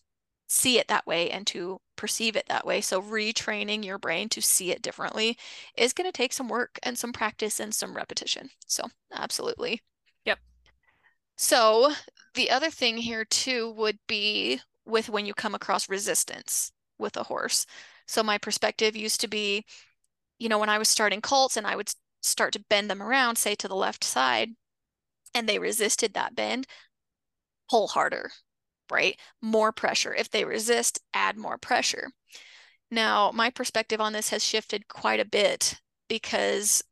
see 0.49 0.78
it 0.78 0.88
that 0.88 1.07
way 1.07 1.30
and 1.30 1.47
to 1.49 1.80
perceive 1.97 2.36
it 2.36 2.47
that 2.49 2.66
way. 2.66 2.80
So 2.80 3.03
retraining 3.03 3.84
your 3.84 3.99
brain 3.99 4.28
to 4.30 4.40
see 4.40 4.70
it 4.70 4.82
differently 4.82 5.36
is 5.76 5.92
going 5.92 6.09
to 6.09 6.16
take 6.16 6.32
some 6.32 6.49
work 6.49 6.78
and 6.82 6.97
some 6.97 7.12
practice 7.12 7.59
and 7.59 7.74
some 7.74 7.97
repetition. 7.97 8.51
So 8.66 8.84
absolutely. 9.12 9.82
Yep. 10.24 10.38
So 11.36 11.92
the 12.34 12.51
other 12.51 12.70
thing 12.70 12.97
here 12.97 13.24
too 13.24 13.72
would 13.72 13.99
be 14.07 14.61
with 14.84 15.09
when 15.09 15.26
you 15.26 15.34
come 15.34 15.55
across 15.55 15.88
resistance 15.88 16.72
with 16.99 17.16
a 17.16 17.24
horse. 17.24 17.66
So 18.07 18.22
my 18.22 18.38
perspective 18.38 18.94
used 18.94 19.20
to 19.22 19.28
be 19.28 19.64
you 20.39 20.49
know, 20.49 20.59
when 20.59 20.68
I 20.68 20.78
was 20.78 20.89
starting 20.89 21.20
colts 21.20 21.57
and 21.57 21.66
I 21.66 21.76
would 21.76 21.91
start 22.22 22.53
to 22.55 22.64
bend 22.68 22.91
them 22.91 23.03
around, 23.03 23.37
say 23.37 23.55
to 23.57 23.68
the 23.68 23.76
left 23.76 24.05
side, 24.05 24.51
and 25.34 25.49
they 25.49 25.59
resisted 25.59 26.14
that 26.14 26.34
bend, 26.34 26.66
pull 27.70 27.89
harder, 27.89 28.30
right? 28.91 29.18
More 29.41 29.72
pressure. 29.72 30.14
If 30.14 30.30
they 30.30 30.45
resist, 30.45 31.01
add 31.14 31.37
more 31.37 31.59
pressure. 31.59 32.09
Now, 32.91 33.32
my 33.32 33.51
perspective 33.51 34.01
on 34.01 34.12
this 34.12 34.30
has 34.30 34.45
shifted 34.45 34.89
quite 34.89 35.20
a 35.20 35.24
bit 35.24 35.80
because 36.09 36.82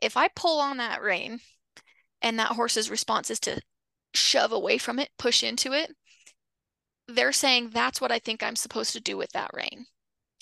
if 0.00 0.16
I 0.16 0.28
pull 0.28 0.60
on 0.60 0.76
that 0.78 1.02
rein 1.02 1.40
and 2.20 2.38
that 2.38 2.52
horse's 2.52 2.90
response 2.90 3.30
is 3.30 3.40
to 3.40 3.60
shove 4.14 4.52
away 4.52 4.78
from 4.78 4.98
it, 4.98 5.10
push 5.18 5.42
into 5.42 5.72
it, 5.72 5.90
they're 7.08 7.32
saying 7.32 7.70
that's 7.70 8.00
what 8.00 8.12
I 8.12 8.18
think 8.18 8.42
I'm 8.42 8.56
supposed 8.56 8.92
to 8.92 9.00
do 9.00 9.16
with 9.16 9.30
that 9.32 9.50
rein 9.54 9.86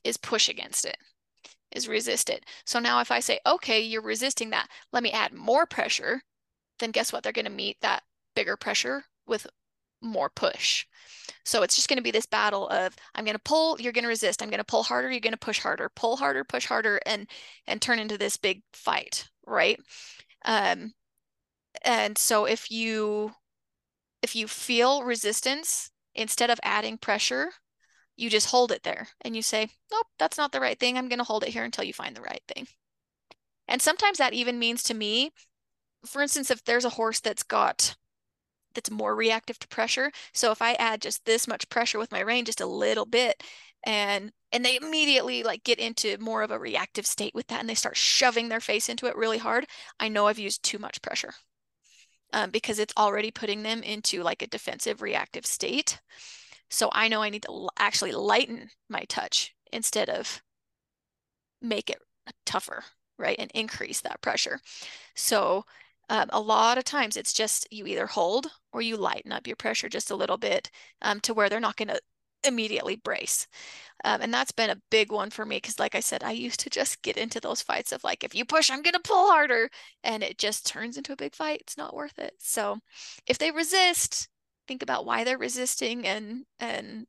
is 0.05 0.17
push 0.17 0.49
against 0.49 0.85
it 0.85 0.97
is 1.75 1.89
resisted. 1.89 2.45
So 2.65 2.79
now 2.79 3.01
if 3.01 3.11
I 3.11 3.21
say, 3.21 3.41
okay, 3.47 3.81
you're 3.81 4.03
resisting 4.03 4.51
that, 4.51 4.69
let 4.93 5.03
me 5.03 5.11
add 5.13 5.33
more 5.33 5.67
pressure, 5.67 6.23
then 6.79 6.91
guess 6.91 7.13
what? 7.13 7.23
They're 7.23 7.33
going 7.33 7.45
to 7.47 7.51
meet 7.51 7.79
that 7.81 8.03
bigger 8.35 8.57
pressure 8.57 9.05
with 9.27 9.47
more 10.01 10.29
push. 10.29 10.87
So 11.45 11.63
it's 11.63 11.77
just 11.77 11.89
going 11.89 11.97
to 11.97 12.03
be 12.03 12.11
this 12.11 12.27
battle 12.27 12.69
of 12.69 12.95
I'm 13.15 13.25
going 13.25 13.37
to 13.37 13.43
pull, 13.43 13.81
you're 13.81 13.93
going 13.93 14.05
to 14.05 14.09
resist. 14.09 14.43
I'm 14.43 14.51
going 14.51 14.59
to 14.59 14.65
pull 14.65 14.83
harder, 14.83 15.11
you're 15.11 15.21
going 15.21 15.33
to 15.33 15.39
push 15.39 15.61
harder, 15.61 15.91
pull 15.95 16.17
harder, 16.17 16.45
push 16.45 16.67
harder, 16.67 17.01
and 17.07 17.29
and 17.67 17.81
turn 17.81 17.99
into 17.99 18.19
this 18.19 18.37
big 18.37 18.63
fight, 18.73 19.29
right? 19.47 19.79
Um, 20.45 20.93
and 21.85 22.19
so 22.19 22.45
if 22.45 22.71
you 22.71 23.33
if 24.23 24.37
you 24.37 24.47
feel 24.49 25.03
resistance, 25.03 25.91
instead 26.15 26.51
of 26.51 26.61
adding 26.63 26.99
pressure, 26.99 27.51
you 28.17 28.31
just 28.31 28.51
hold 28.51 28.73
it 28.73 28.83
there 28.83 29.09
and 29.23 29.35
you 29.35 29.43
say, 29.43 29.69
nope, 29.91 30.07
that's 30.19 30.39
not 30.39 30.53
the 30.53 30.61
right 30.61 30.79
thing. 30.79 30.97
I'm 30.97 31.09
going 31.09 31.19
to 31.19 31.25
hold 31.25 31.45
it 31.45 31.51
here 31.51 31.65
until 31.65 31.85
you 31.85 31.93
find 31.93 32.17
the 32.17 32.21
right 32.21 32.43
thing. 32.49 32.67
And 33.69 33.81
sometimes 33.81 34.19
that 34.19 34.35
even 34.35 34.59
means 34.59 34.83
to 34.85 34.95
me, 34.95 35.33
for 36.05 36.23
instance, 36.23 36.51
if 36.51 36.65
there's 36.65 36.85
a 36.85 36.91
horse 36.91 37.21
that's 37.21 37.43
got 37.43 37.97
that's 38.75 38.91
more 38.91 39.15
reactive 39.15 39.59
to 39.59 39.69
pressure. 39.69 40.11
So 40.33 40.51
if 40.51 40.63
I 40.63 40.73
add 40.75 41.03
just 41.03 41.25
this 41.25 41.47
much 41.47 41.69
pressure 41.69 41.99
with 41.99 42.13
my 42.13 42.21
rein, 42.21 42.45
just 42.45 42.61
a 42.61 42.67
little 42.67 43.07
bit, 43.07 43.43
and 43.85 44.33
and 44.51 44.65
they 44.65 44.77
immediately 44.77 45.43
like 45.43 45.65
get 45.65 45.79
into 45.79 46.17
more 46.19 46.43
of 46.43 46.51
a 46.51 46.59
reactive 46.59 47.07
state 47.07 47.35
with 47.35 47.47
that, 47.49 47.61
and 47.61 47.69
they 47.69 47.75
start 47.75 47.97
shoving 47.97 48.49
their 48.49 48.61
face 48.61 48.89
into 48.89 49.07
it 49.07 49.17
really 49.17 49.39
hard, 49.39 49.67
I 50.01 50.09
know 50.09 50.27
I've 50.27 50.39
used 50.39 50.63
too 50.63 50.79
much 50.79 51.03
pressure 51.03 51.35
um, 52.33 52.51
because 52.51 52.79
it's 52.79 52.95
already 52.97 53.31
putting 53.31 53.63
them 53.63 53.83
into 53.83 54.23
like 54.23 54.43
a 54.43 54.47
defensive 54.47 55.03
reactive 55.03 55.47
state. 55.47 56.01
So 56.73 56.89
I 56.93 57.09
know 57.09 57.23
I 57.23 57.29
need 57.29 57.43
to 57.43 57.69
actually 57.79 58.13
lighten 58.13 58.71
my 58.89 59.05
touch 59.09 59.55
instead 59.73 60.09
of 60.09 60.43
make 61.61 61.91
it 61.91 61.99
tougher, 62.47 62.83
right? 63.19 63.37
And 63.39 63.51
increase 63.55 64.01
that 64.01 64.23
pressure. 64.23 64.59
So 65.15 65.65
um, 66.09 66.31
a 66.33 66.41
lot 66.41 66.79
of 66.79 66.85
times 66.85 67.17
it's 67.17 67.35
just 67.35 67.71
you 67.71 67.87
either 67.87 68.07
hold 68.07 68.47
or 68.73 68.83
you 68.83 68.97
lighten 68.97 69.33
up 69.33 69.47
your 69.47 69.57
pressure 69.57 69.89
just 69.91 70.11
a 70.11 70.17
little 70.17 70.39
bit 70.39 70.71
um, 71.03 71.21
to 71.21 71.35
where 71.35 71.51
they're 71.51 71.61
not 71.61 71.77
going 71.77 71.89
to 71.89 72.01
immediately 72.43 72.97
brace. 72.97 73.47
Um, 74.05 74.23
and 74.23 74.33
that's 74.35 74.53
been 74.53 74.71
a 74.71 74.81
big 74.91 75.13
one 75.13 75.31
for 75.31 75.45
me 75.45 75.59
because, 75.59 75.79
like 75.79 75.95
I 75.95 76.01
said, 76.01 76.25
I 76.25 76.33
used 76.33 76.61
to 76.61 76.71
just 76.71 77.03
get 77.03 77.19
into 77.19 77.39
those 77.41 77.63
fights 77.63 77.93
of 77.93 78.03
like, 78.03 78.25
if 78.25 78.35
you 78.35 78.45
push, 78.47 78.71
I'm 78.71 78.83
going 78.83 78.95
to 78.95 79.01
pull 79.01 79.31
harder. 79.31 79.71
And 80.05 80.23
it 80.23 80.39
just 80.39 80.67
turns 80.67 80.97
into 80.97 81.13
a 81.13 81.17
big 81.17 81.35
fight. 81.35 81.61
It's 81.61 81.77
not 81.77 81.95
worth 81.95 82.19
it. 82.19 82.35
So 82.39 82.79
if 83.27 83.39
they 83.39 83.51
resist, 83.51 84.29
think 84.67 84.83
about 84.83 85.05
why 85.07 85.25
they're 85.25 85.39
resisting 85.39 86.07
and 86.07 86.45
and 86.59 87.07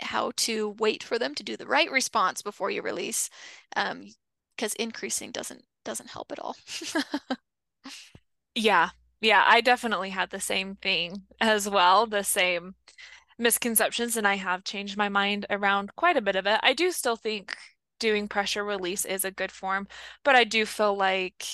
how 0.00 0.32
to 0.36 0.70
wait 0.78 1.02
for 1.04 1.18
them 1.18 1.34
to 1.36 1.42
do 1.44 1.56
the 1.56 1.66
right 1.66 1.90
response 1.90 2.42
before 2.42 2.70
you 2.70 2.82
release 2.82 3.30
um 3.76 4.06
because 4.56 4.74
increasing 4.74 5.30
doesn't 5.32 5.64
doesn't 5.84 6.10
help 6.10 6.32
at 6.32 6.38
all. 6.40 6.56
Yeah. 8.54 8.90
Yeah 9.20 9.42
i 9.46 9.60
definitely 9.60 10.10
had 10.10 10.30
the 10.30 10.40
same 10.40 10.76
thing 10.76 11.22
as 11.40 11.68
well 11.68 12.06
the 12.06 12.22
same 12.22 12.74
misconceptions 13.38 14.16
and 14.16 14.26
i 14.28 14.36
have 14.36 14.64
changed 14.64 14.96
my 14.96 15.08
mind 15.08 15.46
around 15.50 15.94
quite 15.96 16.16
a 16.16 16.22
bit 16.22 16.36
of 16.36 16.46
it. 16.46 16.60
I 16.62 16.74
do 16.74 16.92
still 16.92 17.16
think 17.16 17.56
doing 18.00 18.28
pressure 18.28 18.64
release 18.64 19.04
is 19.04 19.24
a 19.24 19.30
good 19.32 19.52
form 19.52 19.88
but 20.24 20.36
i 20.36 20.44
do 20.44 20.66
feel 20.66 20.96
like 20.96 21.44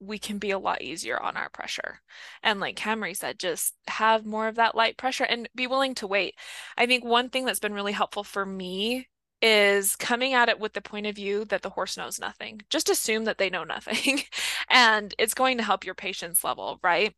we 0.00 0.18
can 0.18 0.38
be 0.38 0.50
a 0.50 0.58
lot 0.58 0.82
easier 0.82 1.20
on 1.20 1.36
our 1.36 1.48
pressure. 1.48 2.00
And 2.42 2.60
like 2.60 2.76
Camri 2.76 3.16
said, 3.16 3.38
just 3.38 3.74
have 3.88 4.24
more 4.24 4.48
of 4.48 4.56
that 4.56 4.74
light 4.74 4.96
pressure 4.96 5.24
and 5.24 5.48
be 5.54 5.66
willing 5.66 5.94
to 5.96 6.06
wait. 6.06 6.34
I 6.76 6.86
think 6.86 7.04
one 7.04 7.30
thing 7.30 7.44
that's 7.44 7.58
been 7.60 7.74
really 7.74 7.92
helpful 7.92 8.24
for 8.24 8.46
me 8.46 9.08
is 9.40 9.96
coming 9.96 10.34
at 10.34 10.48
it 10.48 10.58
with 10.58 10.72
the 10.72 10.80
point 10.80 11.06
of 11.06 11.16
view 11.16 11.44
that 11.46 11.62
the 11.62 11.70
horse 11.70 11.96
knows 11.96 12.18
nothing. 12.18 12.60
Just 12.70 12.88
assume 12.88 13.24
that 13.24 13.38
they 13.38 13.50
know 13.50 13.64
nothing. 13.64 14.22
and 14.68 15.14
it's 15.18 15.34
going 15.34 15.58
to 15.58 15.64
help 15.64 15.84
your 15.84 15.94
patience 15.94 16.44
level, 16.44 16.78
right? 16.82 17.14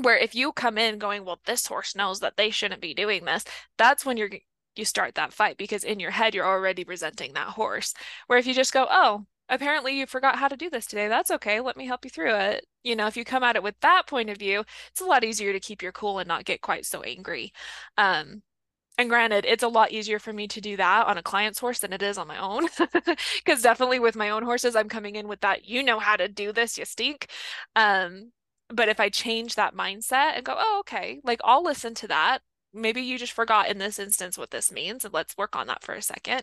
Where 0.00 0.16
if 0.16 0.34
you 0.34 0.52
come 0.52 0.78
in 0.78 0.98
going, 0.98 1.24
well, 1.24 1.40
this 1.46 1.66
horse 1.66 1.96
knows 1.96 2.20
that 2.20 2.36
they 2.36 2.50
shouldn't 2.50 2.80
be 2.80 2.94
doing 2.94 3.24
this, 3.24 3.44
that's 3.76 4.04
when 4.06 4.16
you're 4.16 4.30
you 4.76 4.84
start 4.84 5.16
that 5.16 5.32
fight 5.32 5.58
because 5.58 5.82
in 5.82 5.98
your 5.98 6.12
head 6.12 6.34
you're 6.34 6.46
already 6.46 6.84
resenting 6.84 7.32
that 7.34 7.48
horse. 7.48 7.92
Where 8.26 8.38
if 8.38 8.46
you 8.46 8.54
just 8.54 8.72
go, 8.72 8.86
oh, 8.90 9.26
apparently 9.50 9.98
you 9.98 10.06
forgot 10.06 10.38
how 10.38 10.48
to 10.48 10.56
do 10.56 10.70
this 10.70 10.86
today. 10.86 11.08
That's 11.08 11.30
okay. 11.32 11.60
Let 11.60 11.76
me 11.76 11.86
help 11.86 12.04
you 12.04 12.10
through 12.10 12.34
it. 12.36 12.66
You 12.84 12.96
know, 12.96 13.06
if 13.06 13.16
you 13.16 13.24
come 13.24 13.42
at 13.42 13.56
it 13.56 13.62
with 13.62 13.78
that 13.80 14.06
point 14.06 14.30
of 14.30 14.38
view, 14.38 14.64
it's 14.90 15.00
a 15.00 15.04
lot 15.04 15.24
easier 15.24 15.52
to 15.52 15.60
keep 15.60 15.82
your 15.82 15.92
cool 15.92 16.18
and 16.18 16.28
not 16.28 16.44
get 16.44 16.62
quite 16.62 16.86
so 16.86 17.02
angry. 17.02 17.52
Um, 17.98 18.42
and 18.96 19.08
granted, 19.08 19.44
it's 19.46 19.62
a 19.62 19.68
lot 19.68 19.92
easier 19.92 20.18
for 20.18 20.32
me 20.32 20.46
to 20.48 20.60
do 20.60 20.76
that 20.76 21.06
on 21.06 21.18
a 21.18 21.22
client's 21.22 21.58
horse 21.58 21.80
than 21.80 21.92
it 21.92 22.02
is 22.02 22.18
on 22.18 22.28
my 22.28 22.38
own. 22.38 22.68
Because 23.44 23.62
definitely 23.62 23.98
with 23.98 24.16
my 24.16 24.30
own 24.30 24.42
horses, 24.42 24.76
I'm 24.76 24.88
coming 24.88 25.16
in 25.16 25.26
with 25.28 25.40
that, 25.40 25.64
you 25.66 25.82
know 25.82 25.98
how 25.98 26.16
to 26.16 26.28
do 26.28 26.52
this, 26.52 26.78
you 26.78 26.84
stink. 26.84 27.28
Um, 27.76 28.32
but 28.68 28.88
if 28.88 29.00
I 29.00 29.08
change 29.08 29.54
that 29.54 29.74
mindset 29.74 30.36
and 30.36 30.44
go, 30.44 30.54
oh, 30.58 30.78
okay, 30.80 31.20
like 31.24 31.40
I'll 31.44 31.64
listen 31.64 31.94
to 31.94 32.08
that. 32.08 32.40
Maybe 32.72 33.00
you 33.02 33.18
just 33.18 33.32
forgot 33.32 33.68
in 33.68 33.78
this 33.78 33.98
instance 33.98 34.38
what 34.38 34.50
this 34.50 34.70
means, 34.70 35.04
and 35.04 35.12
let's 35.12 35.36
work 35.36 35.56
on 35.56 35.66
that 35.66 35.82
for 35.82 35.94
a 35.94 36.02
second. 36.02 36.42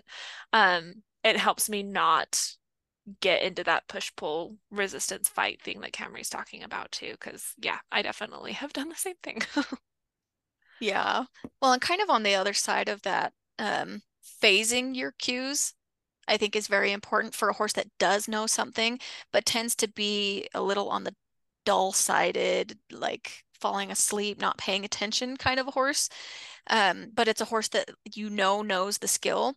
Um, 0.52 1.04
it 1.24 1.38
helps 1.38 1.70
me 1.70 1.84
not 1.84 2.58
get 3.22 3.42
into 3.42 3.64
that 3.64 3.88
push 3.88 4.12
pull 4.16 4.58
resistance 4.72 5.30
fight 5.30 5.62
thing 5.62 5.82
that 5.82 5.94
Camri's 5.94 6.30
talking 6.30 6.64
about 6.64 6.92
too. 6.92 7.16
Cause 7.20 7.54
yeah, 7.58 7.80
I 7.92 8.02
definitely 8.02 8.54
have 8.54 8.74
done 8.74 8.90
the 8.90 8.96
same 8.96 9.16
thing. 9.24 9.42
yeah. 10.80 11.26
Well, 11.62 11.74
and 11.74 11.82
kind 11.82 12.02
of 12.02 12.10
on 12.10 12.24
the 12.24 12.36
other 12.36 12.54
side 12.54 12.90
of 12.90 13.02
that, 13.04 13.34
um, 13.60 14.02
phasing 14.42 14.96
your 14.96 15.12
cues, 15.12 15.74
I 16.28 16.38
think 16.38 16.56
is 16.56 16.68
very 16.68 16.92
important 16.92 17.34
for 17.34 17.50
a 17.50 17.54
horse 17.54 17.74
that 17.74 17.88
does 18.00 18.28
know 18.28 18.48
something, 18.48 19.00
but 19.32 19.46
tends 19.46 19.76
to 19.78 19.88
be 19.88 20.48
a 20.54 20.62
little 20.62 20.90
on 20.90 21.04
the 21.04 21.16
dull 21.66 21.94
sided, 21.94 22.78
like 22.92 23.44
falling 23.60 23.92
asleep, 23.92 24.40
not 24.40 24.58
paying 24.58 24.86
attention 24.86 25.38
kind 25.38 25.60
of 25.60 25.68
a 25.68 25.72
horse. 25.72 26.10
Um, 26.70 27.12
but 27.14 27.28
it's 27.28 27.42
a 27.42 27.46
horse 27.46 27.70
that 27.70 27.90
you 28.14 28.30
know 28.30 28.62
knows 28.62 28.98
the 29.00 29.08
skill. 29.08 29.56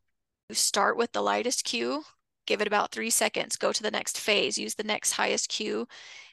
You 0.48 0.54
start 0.54 0.96
with 0.96 1.12
the 1.12 1.22
lightest 1.22 1.64
cue, 1.64 2.04
give 2.50 2.60
it 2.60 2.66
about 2.66 2.90
three 2.90 3.10
seconds, 3.10 3.56
go 3.56 3.72
to 3.72 3.82
the 3.82 3.92
next 3.92 4.18
phase, 4.18 4.58
use 4.58 4.74
the 4.74 4.82
next 4.82 5.12
highest 5.12 5.48
cue, 5.48 5.86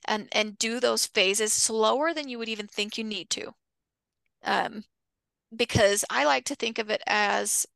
and 0.06 0.28
and 0.32 0.58
do 0.58 0.80
those 0.80 1.06
phases 1.06 1.54
slower 1.54 2.12
than 2.12 2.28
you 2.28 2.40
would 2.40 2.50
even 2.50 2.66
think 2.66 2.98
you 2.98 3.04
need 3.04 3.30
to. 3.30 3.54
Um, 4.44 4.84
because 5.56 6.04
I 6.10 6.26
like 6.26 6.46
to 6.46 6.56
think 6.56 6.80
of 6.80 6.90
it 6.90 7.04
as 7.06 7.68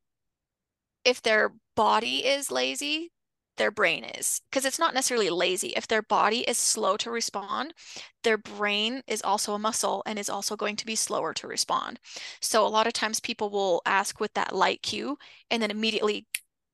if 1.05 1.21
their 1.21 1.53
body 1.75 2.25
is 2.25 2.49
lazy, 2.49 3.11
their 3.57 3.69
brain 3.69 4.03
is. 4.03 4.41
Because 4.49 4.65
it's 4.65 4.79
not 4.79 4.95
necessarily 4.95 5.29
lazy. 5.29 5.67
If 5.75 5.87
their 5.87 6.01
body 6.01 6.39
is 6.39 6.57
slow 6.57 6.97
to 6.97 7.11
respond, 7.11 7.75
their 8.23 8.39
brain 8.39 9.03
is 9.05 9.21
also 9.21 9.53
a 9.53 9.59
muscle 9.59 10.01
and 10.07 10.17
is 10.17 10.29
also 10.31 10.55
going 10.55 10.77
to 10.77 10.85
be 10.85 10.95
slower 10.95 11.31
to 11.35 11.47
respond. 11.47 11.99
So 12.41 12.65
a 12.65 12.69
lot 12.69 12.87
of 12.87 12.93
times 12.93 13.19
people 13.19 13.51
will 13.51 13.83
ask 13.85 14.19
with 14.19 14.33
that 14.33 14.55
light 14.55 14.81
cue 14.81 15.19
and 15.51 15.61
then 15.61 15.69
immediately, 15.69 16.25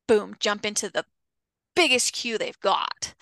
boom, 0.07 0.35
jump 0.39 0.65
into 0.65 0.89
the 0.89 1.03
biggest 1.77 2.13
cue 2.13 2.37
they've 2.37 2.59
got. 2.59 3.13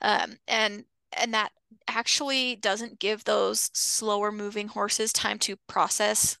Um, 0.00 0.36
and 0.46 0.84
and 1.16 1.34
that 1.34 1.52
actually 1.88 2.56
doesn't 2.56 2.98
give 2.98 3.24
those 3.24 3.70
slower 3.74 4.32
moving 4.32 4.68
horses 4.68 5.12
time 5.12 5.38
to 5.40 5.56
process 5.66 6.38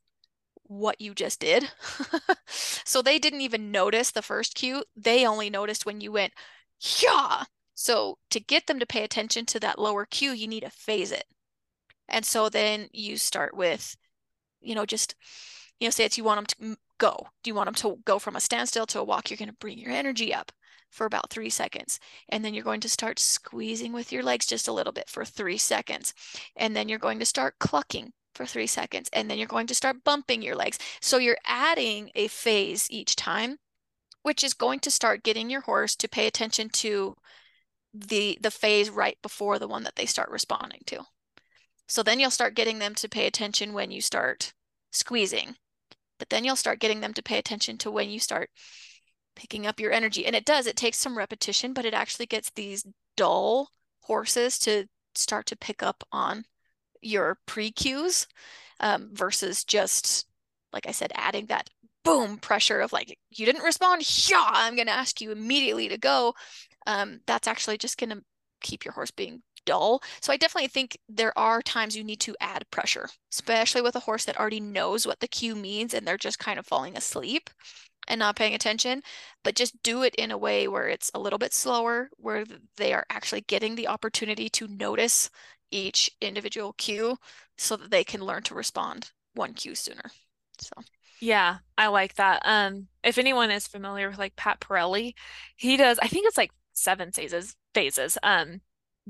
what 0.64 1.00
you 1.00 1.14
just 1.14 1.40
did. 1.40 1.70
so 2.46 3.02
they 3.02 3.18
didn't 3.18 3.42
even 3.42 3.70
notice 3.70 4.10
the 4.10 4.22
first 4.22 4.54
cue. 4.54 4.84
They 4.96 5.26
only 5.26 5.50
noticed 5.50 5.84
when 5.84 6.00
you 6.00 6.12
went, 6.12 6.32
yeah. 7.00 7.44
So 7.74 8.18
to 8.30 8.40
get 8.40 8.66
them 8.66 8.78
to 8.78 8.86
pay 8.86 9.04
attention 9.04 9.44
to 9.46 9.60
that 9.60 9.78
lower 9.78 10.06
cue, 10.06 10.32
you 10.32 10.48
need 10.48 10.60
to 10.60 10.70
phase 10.70 11.12
it. 11.12 11.24
And 12.08 12.24
so 12.24 12.48
then 12.48 12.88
you 12.92 13.16
start 13.18 13.54
with, 13.54 13.96
you 14.60 14.74
know, 14.74 14.86
just, 14.86 15.14
you 15.80 15.86
know, 15.86 15.90
say 15.90 16.04
it's 16.04 16.16
you 16.16 16.24
want 16.24 16.48
them 16.48 16.74
to 16.74 16.76
go. 16.98 17.26
Do 17.42 17.50
you 17.50 17.54
want 17.54 17.66
them 17.66 17.74
to 17.74 17.98
go 18.04 18.18
from 18.18 18.36
a 18.36 18.40
standstill 18.40 18.86
to 18.86 19.00
a 19.00 19.04
walk? 19.04 19.30
You're 19.30 19.36
going 19.36 19.50
to 19.50 19.56
bring 19.60 19.78
your 19.78 19.90
energy 19.92 20.32
up 20.32 20.52
for 20.92 21.06
about 21.06 21.30
three 21.30 21.50
seconds. 21.50 21.98
And 22.28 22.44
then 22.44 22.54
you're 22.54 22.62
going 22.62 22.80
to 22.82 22.88
start 22.88 23.18
squeezing 23.18 23.92
with 23.92 24.12
your 24.12 24.22
legs 24.22 24.46
just 24.46 24.68
a 24.68 24.72
little 24.72 24.92
bit 24.92 25.08
for 25.08 25.24
three 25.24 25.58
seconds. 25.58 26.14
And 26.54 26.76
then 26.76 26.88
you're 26.88 26.98
going 26.98 27.18
to 27.18 27.26
start 27.26 27.58
clucking 27.58 28.12
for 28.34 28.46
three 28.46 28.66
seconds. 28.66 29.08
And 29.12 29.28
then 29.30 29.38
you're 29.38 29.46
going 29.48 29.66
to 29.66 29.74
start 29.74 30.04
bumping 30.04 30.42
your 30.42 30.54
legs. 30.54 30.78
So 31.00 31.18
you're 31.18 31.38
adding 31.46 32.10
a 32.14 32.28
phase 32.28 32.86
each 32.90 33.16
time, 33.16 33.56
which 34.22 34.44
is 34.44 34.54
going 34.54 34.80
to 34.80 34.90
start 34.90 35.24
getting 35.24 35.50
your 35.50 35.62
horse 35.62 35.96
to 35.96 36.08
pay 36.08 36.26
attention 36.26 36.68
to 36.68 37.16
the 37.94 38.38
the 38.40 38.50
phase 38.50 38.88
right 38.88 39.18
before 39.20 39.58
the 39.58 39.68
one 39.68 39.82
that 39.84 39.96
they 39.96 40.06
start 40.06 40.30
responding 40.30 40.80
to. 40.86 41.04
So 41.88 42.02
then 42.02 42.20
you'll 42.20 42.30
start 42.30 42.54
getting 42.54 42.78
them 42.78 42.94
to 42.96 43.08
pay 43.08 43.26
attention 43.26 43.72
when 43.74 43.90
you 43.90 44.00
start 44.00 44.54
squeezing. 44.92 45.56
But 46.18 46.30
then 46.30 46.44
you'll 46.44 46.56
start 46.56 46.78
getting 46.78 47.00
them 47.00 47.12
to 47.14 47.22
pay 47.22 47.36
attention 47.36 47.78
to 47.78 47.90
when 47.90 48.08
you 48.08 48.18
start 48.18 48.50
picking 49.34 49.66
up 49.66 49.80
your 49.80 49.92
energy. 49.92 50.26
And 50.26 50.36
it 50.36 50.44
does, 50.44 50.66
it 50.66 50.76
takes 50.76 50.98
some 50.98 51.18
repetition, 51.18 51.72
but 51.72 51.84
it 51.84 51.94
actually 51.94 52.26
gets 52.26 52.50
these 52.50 52.86
dull 53.16 53.70
horses 54.00 54.58
to 54.60 54.86
start 55.14 55.46
to 55.46 55.56
pick 55.56 55.82
up 55.82 56.04
on 56.12 56.44
your 57.00 57.38
pre 57.46 57.70
cues 57.70 58.26
um, 58.80 59.10
versus 59.12 59.64
just, 59.64 60.26
like 60.72 60.86
I 60.86 60.92
said, 60.92 61.12
adding 61.14 61.46
that 61.46 61.70
boom 62.04 62.38
pressure 62.38 62.80
of 62.80 62.92
like, 62.92 63.18
you 63.30 63.46
didn't 63.46 63.62
respond, 63.62 64.02
yeah, 64.28 64.44
I'm 64.48 64.74
going 64.74 64.86
to 64.86 64.92
ask 64.92 65.20
you 65.20 65.30
immediately 65.32 65.88
to 65.88 65.98
go. 65.98 66.34
Um, 66.86 67.20
that's 67.26 67.48
actually 67.48 67.78
just 67.78 67.98
going 67.98 68.10
to 68.10 68.22
keep 68.60 68.84
your 68.84 68.92
horse 68.92 69.10
being 69.10 69.42
dull. 69.64 70.02
So 70.20 70.32
I 70.32 70.36
definitely 70.36 70.68
think 70.68 70.98
there 71.08 71.36
are 71.38 71.62
times 71.62 71.96
you 71.96 72.04
need 72.04 72.20
to 72.20 72.36
add 72.40 72.68
pressure, 72.70 73.08
especially 73.32 73.82
with 73.82 73.96
a 73.96 74.00
horse 74.00 74.24
that 74.24 74.38
already 74.38 74.60
knows 74.60 75.06
what 75.06 75.20
the 75.20 75.28
cue 75.28 75.54
means 75.54 75.94
and 75.94 76.06
they're 76.06 76.16
just 76.16 76.38
kind 76.38 76.58
of 76.58 76.66
falling 76.66 76.96
asleep 76.96 77.50
and 78.08 78.18
not 78.18 78.36
paying 78.36 78.54
attention, 78.54 79.02
but 79.42 79.56
just 79.56 79.82
do 79.82 80.02
it 80.02 80.14
in 80.16 80.30
a 80.30 80.38
way 80.38 80.68
where 80.68 80.88
it's 80.88 81.10
a 81.14 81.20
little 81.20 81.38
bit 81.38 81.52
slower, 81.54 82.10
where 82.16 82.44
they 82.76 82.92
are 82.92 83.06
actually 83.10 83.42
getting 83.42 83.74
the 83.74 83.88
opportunity 83.88 84.48
to 84.50 84.68
notice 84.68 85.30
each 85.70 86.10
individual 86.20 86.72
cue 86.74 87.16
so 87.56 87.76
that 87.76 87.90
they 87.90 88.04
can 88.04 88.20
learn 88.24 88.42
to 88.42 88.54
respond 88.54 89.12
one 89.34 89.54
cue 89.54 89.74
sooner. 89.74 90.10
So 90.58 90.72
yeah, 91.20 91.58
I 91.78 91.86
like 91.86 92.14
that. 92.16 92.42
Um, 92.44 92.88
if 93.04 93.16
anyone 93.16 93.50
is 93.50 93.68
familiar 93.68 94.08
with 94.10 94.18
like 94.18 94.36
Pat 94.36 94.60
Parelli, 94.60 95.14
he 95.56 95.76
does, 95.76 95.98
I 96.00 96.08
think 96.08 96.26
it's 96.26 96.36
like 96.36 96.50
seven 96.72 97.12
phases, 97.12 97.54
phases. 97.74 98.18
Um, 98.22 98.60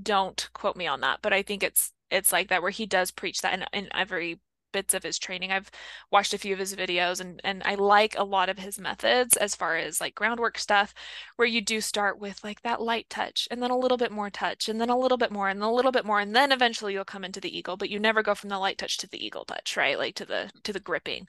don't 0.01 0.49
quote 0.53 0.77
me 0.77 0.87
on 0.87 1.01
that, 1.01 1.21
but 1.23 1.33
I 1.33 1.43
think 1.43 1.63
it's 1.63 1.93
it's 2.11 2.31
like 2.33 2.49
that 2.49 2.61
where 2.61 2.71
he 2.71 2.85
does 2.87 3.11
preach 3.11 3.41
that 3.41 3.55
in, 3.55 3.65
in 3.73 3.89
every 3.95 4.41
bits 4.73 4.95
of 4.95 5.03
his 5.03 5.19
training. 5.19 5.53
I've 5.53 5.71
watched 6.11 6.35
a 6.35 6.39
few 6.39 6.53
of 6.53 6.59
his 6.59 6.75
videos 6.75 7.21
and 7.21 7.41
and 7.45 7.63
I 7.65 7.75
like 7.75 8.17
a 8.19 8.25
lot 8.25 8.49
of 8.49 8.59
his 8.59 8.79
methods 8.79 9.37
as 9.37 9.55
far 9.55 9.77
as 9.77 10.01
like 10.01 10.15
groundwork 10.15 10.59
stuff 10.59 10.95
where 11.37 11.49
you 11.49 11.61
do 11.61 11.81
start 11.81 12.19
with 12.19 12.43
like 12.43 12.63
that 12.63 12.81
light 12.81 13.09
touch 13.11 13.49
and 13.51 13.63
then 13.63 13.71
a 13.71 13.79
little 13.79 13.99
bit 13.99 14.13
more 14.13 14.31
touch 14.31 14.69
and 14.69 14.81
then 14.81 14.89
a 14.89 14.99
little 14.99 15.19
bit 15.19 15.31
more 15.31 15.49
and 15.49 15.61
then 15.61 15.69
a 15.69 15.73
little 15.73 15.93
bit 15.93 16.05
more 16.05 16.21
and 16.21 16.35
then 16.35 16.53
eventually 16.53 16.93
you'll 16.95 17.05
come 17.05 17.25
into 17.25 17.41
the 17.41 17.57
eagle, 17.57 17.77
but 17.77 17.91
you 17.91 17.99
never 17.99 18.23
go 18.23 18.35
from 18.35 18.51
the 18.51 18.59
light 18.59 18.79
touch 18.79 18.99
to 18.99 19.09
the 19.09 19.25
eagle 19.25 19.45
touch, 19.45 19.77
right? 19.77 19.99
Like 19.99 20.15
to 20.17 20.25
the 20.25 20.51
to 20.65 20.73
the 20.73 20.81
gripping. 20.81 21.27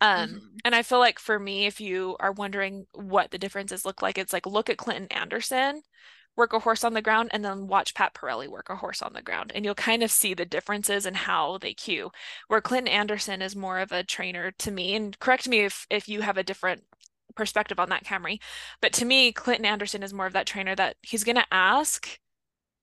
Um 0.00 0.28
mm-hmm. 0.28 0.46
and 0.64 0.74
I 0.74 0.82
feel 0.82 0.98
like 0.98 1.18
for 1.18 1.38
me 1.38 1.66
if 1.66 1.80
you 1.80 2.16
are 2.20 2.32
wondering 2.32 2.86
what 2.94 3.30
the 3.30 3.38
differences 3.38 3.84
look 3.84 4.02
like, 4.02 4.18
it's 4.18 4.32
like 4.32 4.46
look 4.46 4.70
at 4.70 4.78
Clinton 4.78 5.08
Anderson 5.10 5.82
work 6.36 6.52
a 6.52 6.58
horse 6.60 6.84
on 6.84 6.94
the 6.94 7.02
ground 7.02 7.30
and 7.32 7.44
then 7.44 7.66
watch 7.66 7.94
Pat 7.94 8.14
Parelli 8.14 8.48
work 8.48 8.68
a 8.68 8.76
horse 8.76 9.02
on 9.02 9.12
the 9.12 9.22
ground. 9.22 9.52
And 9.54 9.64
you'll 9.64 9.74
kind 9.74 10.02
of 10.02 10.10
see 10.10 10.34
the 10.34 10.44
differences 10.44 11.06
in 11.06 11.14
how 11.14 11.58
they 11.58 11.74
cue. 11.74 12.10
Where 12.48 12.60
Clinton 12.60 12.92
Anderson 12.92 13.42
is 13.42 13.56
more 13.56 13.78
of 13.78 13.92
a 13.92 14.04
trainer 14.04 14.52
to 14.52 14.70
me, 14.70 14.94
and 14.94 15.18
correct 15.18 15.48
me 15.48 15.60
if 15.60 15.86
if 15.90 16.08
you 16.08 16.22
have 16.22 16.36
a 16.36 16.42
different 16.42 16.84
perspective 17.34 17.78
on 17.80 17.88
that, 17.90 18.04
Camri. 18.04 18.40
But 18.80 18.92
to 18.94 19.04
me, 19.04 19.32
Clinton 19.32 19.66
Anderson 19.66 20.02
is 20.02 20.14
more 20.14 20.26
of 20.26 20.32
that 20.34 20.46
trainer 20.46 20.74
that 20.76 20.96
he's 21.02 21.24
gonna 21.24 21.46
ask, 21.50 22.18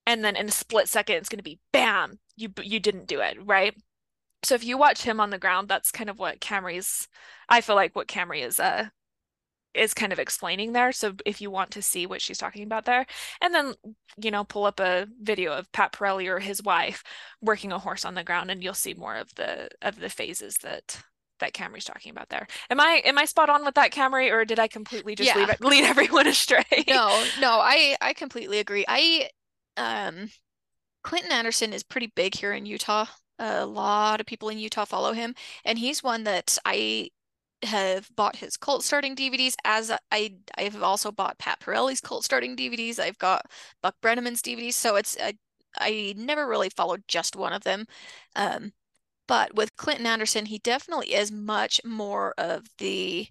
and 0.08 0.24
then 0.24 0.36
in 0.36 0.48
a 0.48 0.52
split 0.52 0.88
second, 0.90 1.18
it's 1.18 1.30
gonna 1.30 1.44
be 1.44 1.60
bam, 1.72 2.20
you 2.36 2.50
you 2.62 2.80
didn't 2.80 3.08
do 3.08 3.22
it, 3.22 3.38
right? 3.46 3.76
So 4.44 4.56
if 4.56 4.64
you 4.66 4.78
watch 4.78 5.04
him 5.04 5.20
on 5.20 5.30
the 5.30 5.40
ground, 5.40 5.70
that's 5.70 5.92
kind 5.92 6.10
of 6.10 6.20
what 6.20 6.40
Camri's 6.42 7.08
I 7.50 7.62
feel 7.62 7.76
like 7.76 7.96
what 7.96 8.08
Camri 8.08 8.46
is 8.46 8.60
uh 8.60 8.90
is 9.74 9.94
kind 9.94 10.14
of 10.14 10.20
explaining 10.20 10.74
there. 10.74 10.92
So 10.92 11.14
if 11.26 11.42
you 11.42 11.50
want 11.50 11.72
to 11.72 11.82
see 11.82 12.06
what 12.06 12.22
she's 12.22 12.38
talking 12.38 12.64
about 12.64 12.86
there, 12.86 13.06
and 13.42 13.54
then 13.54 13.74
you 14.22 14.32
know 14.32 14.44
pull 14.44 14.66
up 14.66 14.80
a 14.80 15.08
video 15.22 15.54
of 15.54 15.72
Pat 15.72 15.94
Parelli 15.94 16.28
or 16.28 16.40
his 16.40 16.62
wife 16.64 17.04
working 17.42 17.72
a 17.72 17.80
horse 17.80 18.06
on 18.06 18.16
the 18.16 18.24
ground, 18.24 18.52
and 18.52 18.64
you'll 18.64 18.74
see 18.74 18.94
more 18.94 19.16
of 19.16 19.34
the 19.36 19.70
of 19.82 20.00
the 20.00 20.10
phases 20.10 20.58
that 20.64 21.04
that 21.40 21.54
Camri's 21.54 21.86
talking 21.86 22.12
about 22.12 22.30
there. 22.30 22.48
Am 22.70 22.80
I 22.80 23.02
am 23.06 23.18
I 23.18 23.26
spot 23.26 23.50
on 23.50 23.66
with 23.66 23.76
that, 23.76 23.92
Camri, 23.92 24.32
or 24.32 24.46
did 24.46 24.60
I 24.60 24.68
completely 24.68 25.16
just 25.16 25.36
yeah. 25.36 25.46
lead, 25.46 25.60
lead 25.62 25.84
everyone 25.84 26.28
astray? 26.28 26.64
no, 26.88 27.26
no, 27.40 27.60
I 27.60 27.96
I 28.02 28.14
completely 28.14 28.60
agree. 28.60 28.86
I 28.88 29.30
um 29.78 30.30
Clinton 31.04 31.32
Anderson 31.32 31.74
is 31.74 31.84
pretty 31.84 32.12
big 32.16 32.36
here 32.36 32.54
in 32.54 32.66
Utah. 32.66 33.06
A 33.40 33.66
lot 33.66 34.22
of 34.22 34.26
people 34.26 34.50
in 34.50 34.58
Utah 34.58 34.86
follow 34.86 35.14
him, 35.14 35.36
and 35.66 35.78
he's 35.78 36.04
one 36.04 36.24
that 36.24 36.58
I 36.66 37.10
have 37.66 38.10
bought 38.16 38.38
his 38.38 38.58
cult 38.58 38.84
starting 38.84 39.16
DVDs 39.16 39.56
as 39.64 39.92
I 40.12 40.36
I've 40.58 40.82
also 40.82 41.12
bought 41.12 41.40
Pat 41.40 41.60
Parelli's 41.60 42.02
cult 42.02 42.24
starting 42.24 42.56
DVDs. 42.56 43.00
I've 43.00 43.18
got 43.18 43.46
Buck 43.82 43.96
Brannaman's 44.02 44.42
DVDs. 44.42 44.74
So 44.74 44.96
it's 44.96 45.18
I, 45.22 45.34
I 45.78 46.14
never 46.18 46.48
really 46.48 46.70
followed 46.70 47.04
just 47.08 47.36
one 47.36 47.54
of 47.54 47.64
them. 47.64 47.86
Um, 48.36 48.74
but 49.28 49.56
with 49.56 49.76
Clinton 49.78 50.06
Anderson, 50.06 50.46
he 50.48 50.60
definitely 50.60 51.14
is 51.14 51.32
much 51.32 51.82
more 51.86 52.34
of 52.38 52.66
the 52.78 53.28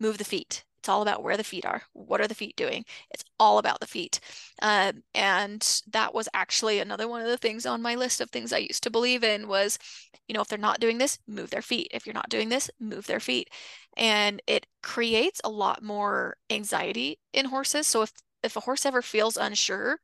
move 0.00 0.18
the 0.18 0.24
feet. 0.24 0.64
It's 0.82 0.88
all 0.88 1.02
about 1.02 1.22
where 1.22 1.36
the 1.36 1.44
feet 1.44 1.64
are. 1.64 1.82
What 1.92 2.20
are 2.20 2.26
the 2.26 2.34
feet 2.34 2.56
doing? 2.56 2.84
It's 3.12 3.22
all 3.38 3.58
about 3.58 3.78
the 3.78 3.86
feet. 3.86 4.18
Um, 4.60 5.04
and 5.14 5.82
that 5.92 6.12
was 6.12 6.28
actually 6.34 6.80
another 6.80 7.06
one 7.06 7.20
of 7.20 7.28
the 7.28 7.36
things 7.36 7.66
on 7.66 7.80
my 7.80 7.94
list 7.94 8.20
of 8.20 8.30
things 8.30 8.52
I 8.52 8.58
used 8.58 8.82
to 8.82 8.90
believe 8.90 9.22
in 9.22 9.46
was, 9.46 9.78
you 10.26 10.34
know, 10.34 10.40
if 10.40 10.48
they're 10.48 10.58
not 10.58 10.80
doing 10.80 10.98
this, 10.98 11.20
move 11.28 11.50
their 11.50 11.62
feet. 11.62 11.86
If 11.92 12.04
you're 12.04 12.14
not 12.14 12.30
doing 12.30 12.48
this, 12.48 12.68
move 12.80 13.06
their 13.06 13.20
feet. 13.20 13.48
And 13.96 14.42
it 14.48 14.66
creates 14.82 15.40
a 15.44 15.50
lot 15.50 15.84
more 15.84 16.36
anxiety 16.50 17.20
in 17.32 17.46
horses. 17.46 17.86
So 17.86 18.02
if 18.02 18.12
if 18.42 18.56
a 18.56 18.60
horse 18.60 18.84
ever 18.84 19.02
feels 19.02 19.36
unsure 19.36 20.00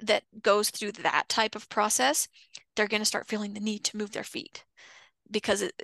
that 0.00 0.24
goes 0.42 0.70
through 0.70 0.92
that 0.92 1.28
type 1.28 1.54
of 1.54 1.68
process, 1.68 2.28
they're 2.76 2.88
going 2.88 3.02
to 3.02 3.06
start 3.06 3.28
feeling 3.28 3.52
the 3.52 3.60
need 3.60 3.84
to 3.84 3.96
move 3.98 4.12
their 4.12 4.24
feet 4.24 4.64
because 5.34 5.60
it, 5.60 5.74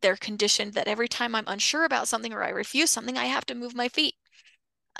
they're 0.00 0.16
conditioned 0.16 0.74
that 0.74 0.86
every 0.86 1.08
time 1.08 1.34
I'm 1.34 1.48
unsure 1.48 1.84
about 1.84 2.06
something 2.06 2.32
or 2.32 2.44
I 2.44 2.50
refuse 2.50 2.92
something, 2.92 3.18
I 3.18 3.24
have 3.24 3.44
to 3.46 3.56
move 3.56 3.74
my 3.74 3.88
feet. 3.88 4.14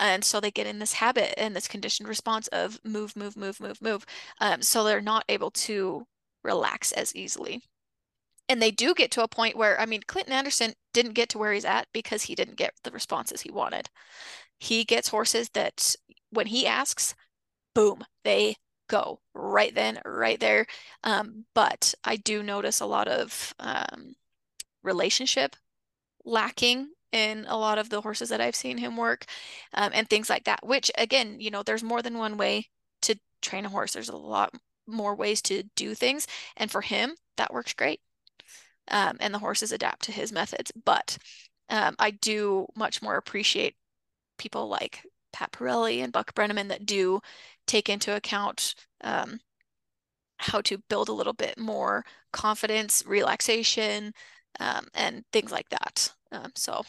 And 0.01 0.25
so 0.25 0.41
they 0.41 0.51
get 0.51 0.67
in 0.67 0.81
this 0.81 0.95
habit 0.95 1.35
and 1.37 1.55
this 1.55 1.69
conditioned 1.69 2.09
response 2.09 2.49
of 2.49 2.81
move, 2.85 3.15
move, 3.17 3.37
move, 3.37 3.61
move, 3.61 3.81
move. 3.81 4.05
Um, 4.41 4.63
so 4.63 4.83
they're 4.83 5.01
not 5.01 5.25
able 5.29 5.51
to 5.53 6.07
relax 6.43 6.91
as 6.93 7.15
easily. 7.15 7.63
And 8.49 8.63
they 8.63 8.71
do 8.71 8.95
get 8.95 9.11
to 9.13 9.23
a 9.23 9.29
point 9.29 9.57
where, 9.57 9.79
I 9.79 9.87
mean, 9.87 10.03
Clinton 10.07 10.33
Anderson 10.33 10.73
didn't 10.95 11.13
get 11.13 11.29
to 11.31 11.39
where 11.39 11.53
he's 11.53 11.65
at 11.65 11.87
because 11.93 12.23
he 12.23 12.35
didn't 12.35 12.57
get 12.57 12.73
the 12.83 12.91
responses 12.91 13.43
he 13.43 13.51
wanted. 13.51 13.91
He 14.59 14.85
gets 14.85 15.09
horses 15.09 15.51
that 15.51 15.95
when 16.31 16.47
he 16.47 16.67
asks, 16.67 17.15
boom, 17.75 18.05
they 18.25 18.57
go 18.89 19.21
right 19.35 19.75
then, 19.75 20.01
right 20.05 20.41
there. 20.41 20.67
Um, 21.05 21.45
but 21.55 21.95
I 22.05 22.17
do 22.17 22.43
notice 22.43 22.81
a 22.81 22.87
lot 22.87 23.09
of 23.09 23.55
um, 23.59 24.15
relationship 24.83 25.57
lacking 26.25 26.89
in 27.13 27.47
a 27.49 27.57
lot 27.57 27.79
of 27.79 27.89
the 27.91 28.01
horses 28.01 28.29
that 28.29 28.41
I've 28.41 28.55
seen 28.57 28.79
him 28.79 28.97
work 28.97 29.25
um, 29.75 29.93
and 29.95 30.09
things 30.09 30.29
like 30.29 30.45
that, 30.45 30.67
which 30.67 30.91
again, 30.99 31.41
you 31.41 31.51
know, 31.51 31.63
there's 31.63 31.83
more 31.83 32.03
than 32.03 32.19
one 32.19 32.37
way 32.37 32.69
to 33.03 33.19
train 33.41 33.65
a 33.65 33.71
horse. 33.71 33.93
There's 33.93 34.09
a 34.09 34.17
lot 34.17 34.53
more 34.87 35.15
ways 35.15 35.41
to 35.43 35.63
do 35.77 35.95
things. 35.95 36.27
And 36.57 36.71
for 36.71 36.81
him, 36.81 37.15
that 37.37 37.53
works 37.53 37.73
great. 37.73 38.01
Um, 38.91 39.17
and 39.21 39.33
the 39.35 39.39
horses 39.39 39.73
adapt 39.73 40.03
to 40.05 40.13
his 40.13 40.33
methods. 40.33 40.73
But 40.85 41.19
um, 41.69 41.95
I 41.99 42.11
do 42.11 42.67
much 42.75 43.03
more 43.03 43.17
appreciate 43.17 43.77
people 44.39 44.69
like 44.69 45.03
Pat 45.33 45.53
Parelli 45.53 46.03
and 46.03 46.13
Buck 46.13 46.35
Brannaman 46.35 46.69
that 46.69 46.87
do 46.87 47.21
take 47.69 47.89
into 47.89 48.17
account 48.17 48.75
um, 49.03 49.39
how 50.39 50.61
to 50.63 50.79
build 50.89 51.09
a 51.09 51.13
little 51.13 51.33
bit 51.33 51.59
more 51.59 52.05
confidence, 52.33 53.05
relaxation, 53.07 54.13
um, 54.59 54.89
and 54.95 55.25
things 55.33 55.53
like 55.53 55.69
that. 55.69 56.13
Um, 56.33 56.53
so, 56.57 56.83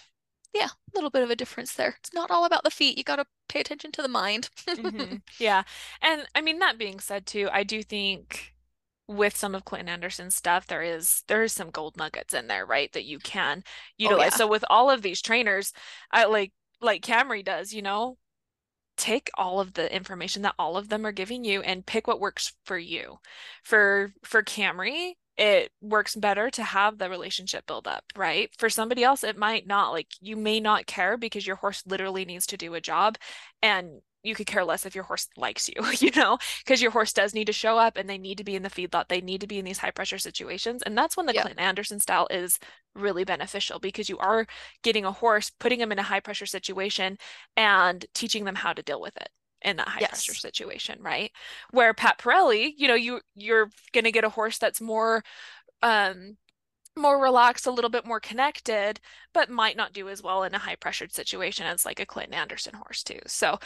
yeah, 0.54 0.68
a 0.68 0.96
little 0.96 1.10
bit 1.10 1.24
of 1.24 1.30
a 1.30 1.36
difference 1.36 1.74
there. 1.74 1.96
It's 2.00 2.14
not 2.14 2.32
all 2.32 2.46
about 2.46 2.64
the 2.64 2.72
feet. 2.72 2.98
You 2.98 3.04
got 3.04 3.18
to 3.18 3.26
pay 3.48 3.60
attention 3.60 3.92
to 3.94 4.02
the 4.02 4.08
mind. 4.08 4.50
mm-hmm. 4.68 5.18
Yeah. 5.40 5.64
And 6.02 6.26
I 6.34 6.42
mean, 6.42 6.60
that 6.60 6.78
being 6.80 7.00
said, 7.00 7.26
too, 7.26 7.50
I 7.52 7.64
do 7.64 7.84
think 7.84 8.54
with 9.08 9.36
some 9.36 9.56
of 9.56 9.66
Clinton 9.66 9.90
Anderson's 9.90 10.36
stuff, 10.36 10.68
there 10.68 10.84
is 10.84 11.24
there 11.28 11.44
is 11.44 11.52
some 11.54 11.72
gold 11.72 11.98
nuggets 11.98 12.34
in 12.34 12.48
there, 12.48 12.66
right? 12.66 12.92
That 12.94 13.06
you 13.06 13.20
can 13.20 13.64
utilize. 13.98 14.22
Oh, 14.22 14.26
yeah. 14.26 14.30
So 14.30 14.48
with 14.48 14.64
all 14.70 14.90
of 14.90 15.02
these 15.02 15.22
trainers, 15.22 15.74
I 16.12 16.26
like 16.26 16.54
like 16.82 17.02
Camri 17.04 17.44
does, 17.44 17.74
you 17.74 17.82
know, 17.82 18.18
take 19.00 19.30
all 19.36 19.60
of 19.60 19.74
the 19.74 19.94
information 19.94 20.42
that 20.44 20.56
all 20.60 20.78
of 20.78 20.90
them 20.90 21.06
are 21.06 21.12
giving 21.12 21.44
you 21.44 21.62
and 21.62 21.86
pick 21.86 22.08
what 22.08 22.20
works 22.20 22.54
for 22.66 22.78
you. 22.78 23.20
For 23.64 24.14
for 24.24 24.44
Camri, 24.44 25.14
it 25.38 25.72
works 25.82 26.16
better 26.16 26.50
to 26.52 26.64
have 26.64 26.98
the 26.98 27.10
relationship 27.10 27.66
build 27.66 27.88
up, 27.88 28.04
right? 28.16 28.50
For 28.58 28.70
somebody 28.70 29.04
else, 29.04 29.24
it 29.24 29.38
might 29.38 29.66
not. 29.66 29.92
Like 29.92 30.08
you 30.22 30.36
may 30.36 30.60
not 30.60 30.86
care 30.86 31.18
because 31.18 31.48
your 31.48 31.56
horse 31.58 31.84
literally 31.88 32.26
needs 32.26 32.46
to 32.48 32.58
do 32.58 32.76
a 32.76 32.82
job 32.82 33.18
and 33.62 34.02
you 34.24 34.36
could 34.36 34.48
care 34.48 34.66
less 34.66 34.86
if 34.86 34.96
your 34.96 35.04
horse 35.06 35.28
likes 35.38 35.70
you, 35.70 35.76
you 36.00 36.12
know, 36.16 36.38
because 36.64 36.82
your 36.82 36.92
horse 36.92 37.14
does 37.14 37.34
need 37.34 37.48
to 37.48 37.54
show 37.54 37.78
up 37.78 37.98
and 37.98 38.10
they 38.10 38.18
need 38.18 38.38
to 38.38 38.44
be 38.44 38.56
in 38.56 38.64
the 38.64 38.70
feedlot. 38.70 39.08
They 39.08 39.22
need 39.22 39.42
to 39.42 39.48
be 39.48 39.60
in 39.60 39.66
these 39.66 39.78
high 39.78 39.92
pressure 39.92 40.18
situations. 40.18 40.84
And 40.84 40.98
that's 40.98 41.16
when 41.16 41.26
the 41.26 41.34
Clinton 41.34 41.60
Anderson 41.60 42.00
style 42.00 42.28
is 42.30 42.60
really 42.96 43.24
beneficial 43.24 43.80
because 43.80 44.10
you 44.10 44.18
are 44.18 44.46
getting 44.84 45.06
a 45.06 45.12
horse, 45.12 45.52
putting 45.60 45.80
them 45.80 45.92
in 45.92 46.00
a 46.00 46.04
high 46.04 46.20
pressure 46.20 46.46
situation 46.46 47.18
and 47.56 48.06
teaching 48.14 48.46
them 48.46 48.56
how 48.56 48.74
to 48.74 48.84
deal 48.84 49.02
with 49.02 49.16
it 49.18 49.30
in 49.62 49.78
that 49.78 49.88
high 49.88 50.00
yes. 50.02 50.10
pressure 50.10 50.34
situation, 50.34 51.00
right? 51.02 51.32
Where 51.72 51.94
Pat 51.94 52.18
Parelli, 52.18 52.74
you 52.78 52.88
know, 52.88 52.96
you 52.96 53.22
you're 53.36 53.70
gonna 53.94 54.12
get 54.12 54.24
a 54.24 54.30
horse 54.30 54.58
that's 54.58 54.82
more 54.82 55.24
um 55.82 56.38
more 56.98 57.22
relaxed, 57.22 57.68
a 57.68 57.72
little 57.72 57.90
bit 57.90 58.06
more 58.06 58.20
connected, 58.20 59.00
but 59.34 59.50
might 59.50 59.78
not 59.78 59.94
do 59.94 60.10
as 60.10 60.22
well 60.22 60.44
in 60.44 60.54
a 60.54 60.60
high 60.60 60.76
pressured 60.76 61.14
situation 61.14 61.66
as 61.66 61.86
like 61.86 62.00
a 62.00 62.06
Clinton 62.06 62.34
Anderson 62.34 62.74
horse 62.74 63.04
too. 63.04 63.20
So 63.28 63.60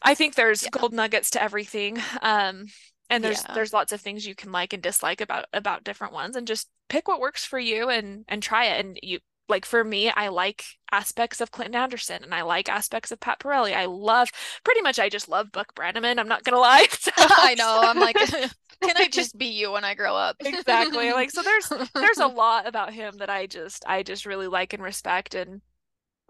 I 0.00 0.14
think 0.14 0.34
there's 0.34 0.62
yeah. 0.62 0.70
gold 0.70 0.92
nuggets 0.92 1.30
to 1.30 1.42
everything. 1.42 1.98
Um, 2.22 2.66
and 3.12 3.22
there's 3.22 3.44
yeah. 3.46 3.54
there's 3.54 3.72
lots 3.72 3.92
of 3.92 4.00
things 4.00 4.26
you 4.26 4.34
can 4.34 4.52
like 4.52 4.72
and 4.72 4.82
dislike 4.82 5.20
about 5.20 5.44
about 5.52 5.84
different 5.84 6.14
ones 6.14 6.34
and 6.34 6.46
just 6.46 6.68
pick 6.88 7.08
what 7.08 7.20
works 7.20 7.44
for 7.44 7.58
you 7.58 7.88
and 7.88 8.24
and 8.26 8.42
try 8.42 8.66
it 8.66 8.84
and 8.84 8.98
you 9.02 9.18
like 9.48 9.66
for 9.66 9.84
me 9.84 10.08
I 10.08 10.28
like 10.28 10.64
aspects 10.90 11.40
of 11.40 11.50
Clinton 11.50 11.74
Anderson 11.74 12.24
and 12.24 12.34
I 12.34 12.42
like 12.42 12.70
aspects 12.70 13.12
of 13.12 13.20
Pat 13.20 13.38
Parelli 13.38 13.74
I 13.74 13.84
love 13.84 14.30
pretty 14.64 14.80
much 14.80 14.98
I 14.98 15.10
just 15.10 15.28
love 15.28 15.52
Buck 15.52 15.74
Brannaman 15.74 16.18
I'm 16.18 16.28
not 16.28 16.42
gonna 16.42 16.58
lie 16.58 16.86
so, 16.98 17.10
I 17.16 17.54
know 17.58 17.80
I'm 17.82 17.98
like 17.98 18.16
can 18.82 18.96
I 18.96 19.08
just 19.08 19.36
be 19.36 19.46
you 19.46 19.72
when 19.72 19.84
I 19.84 19.94
grow 19.94 20.16
up 20.16 20.36
exactly 20.40 21.12
like 21.12 21.30
so 21.30 21.42
there's 21.42 21.70
there's 21.94 22.18
a 22.18 22.26
lot 22.26 22.66
about 22.66 22.94
him 22.94 23.18
that 23.18 23.28
I 23.28 23.46
just 23.46 23.84
I 23.86 24.02
just 24.02 24.24
really 24.24 24.48
like 24.48 24.72
and 24.72 24.82
respect 24.82 25.34
and 25.34 25.60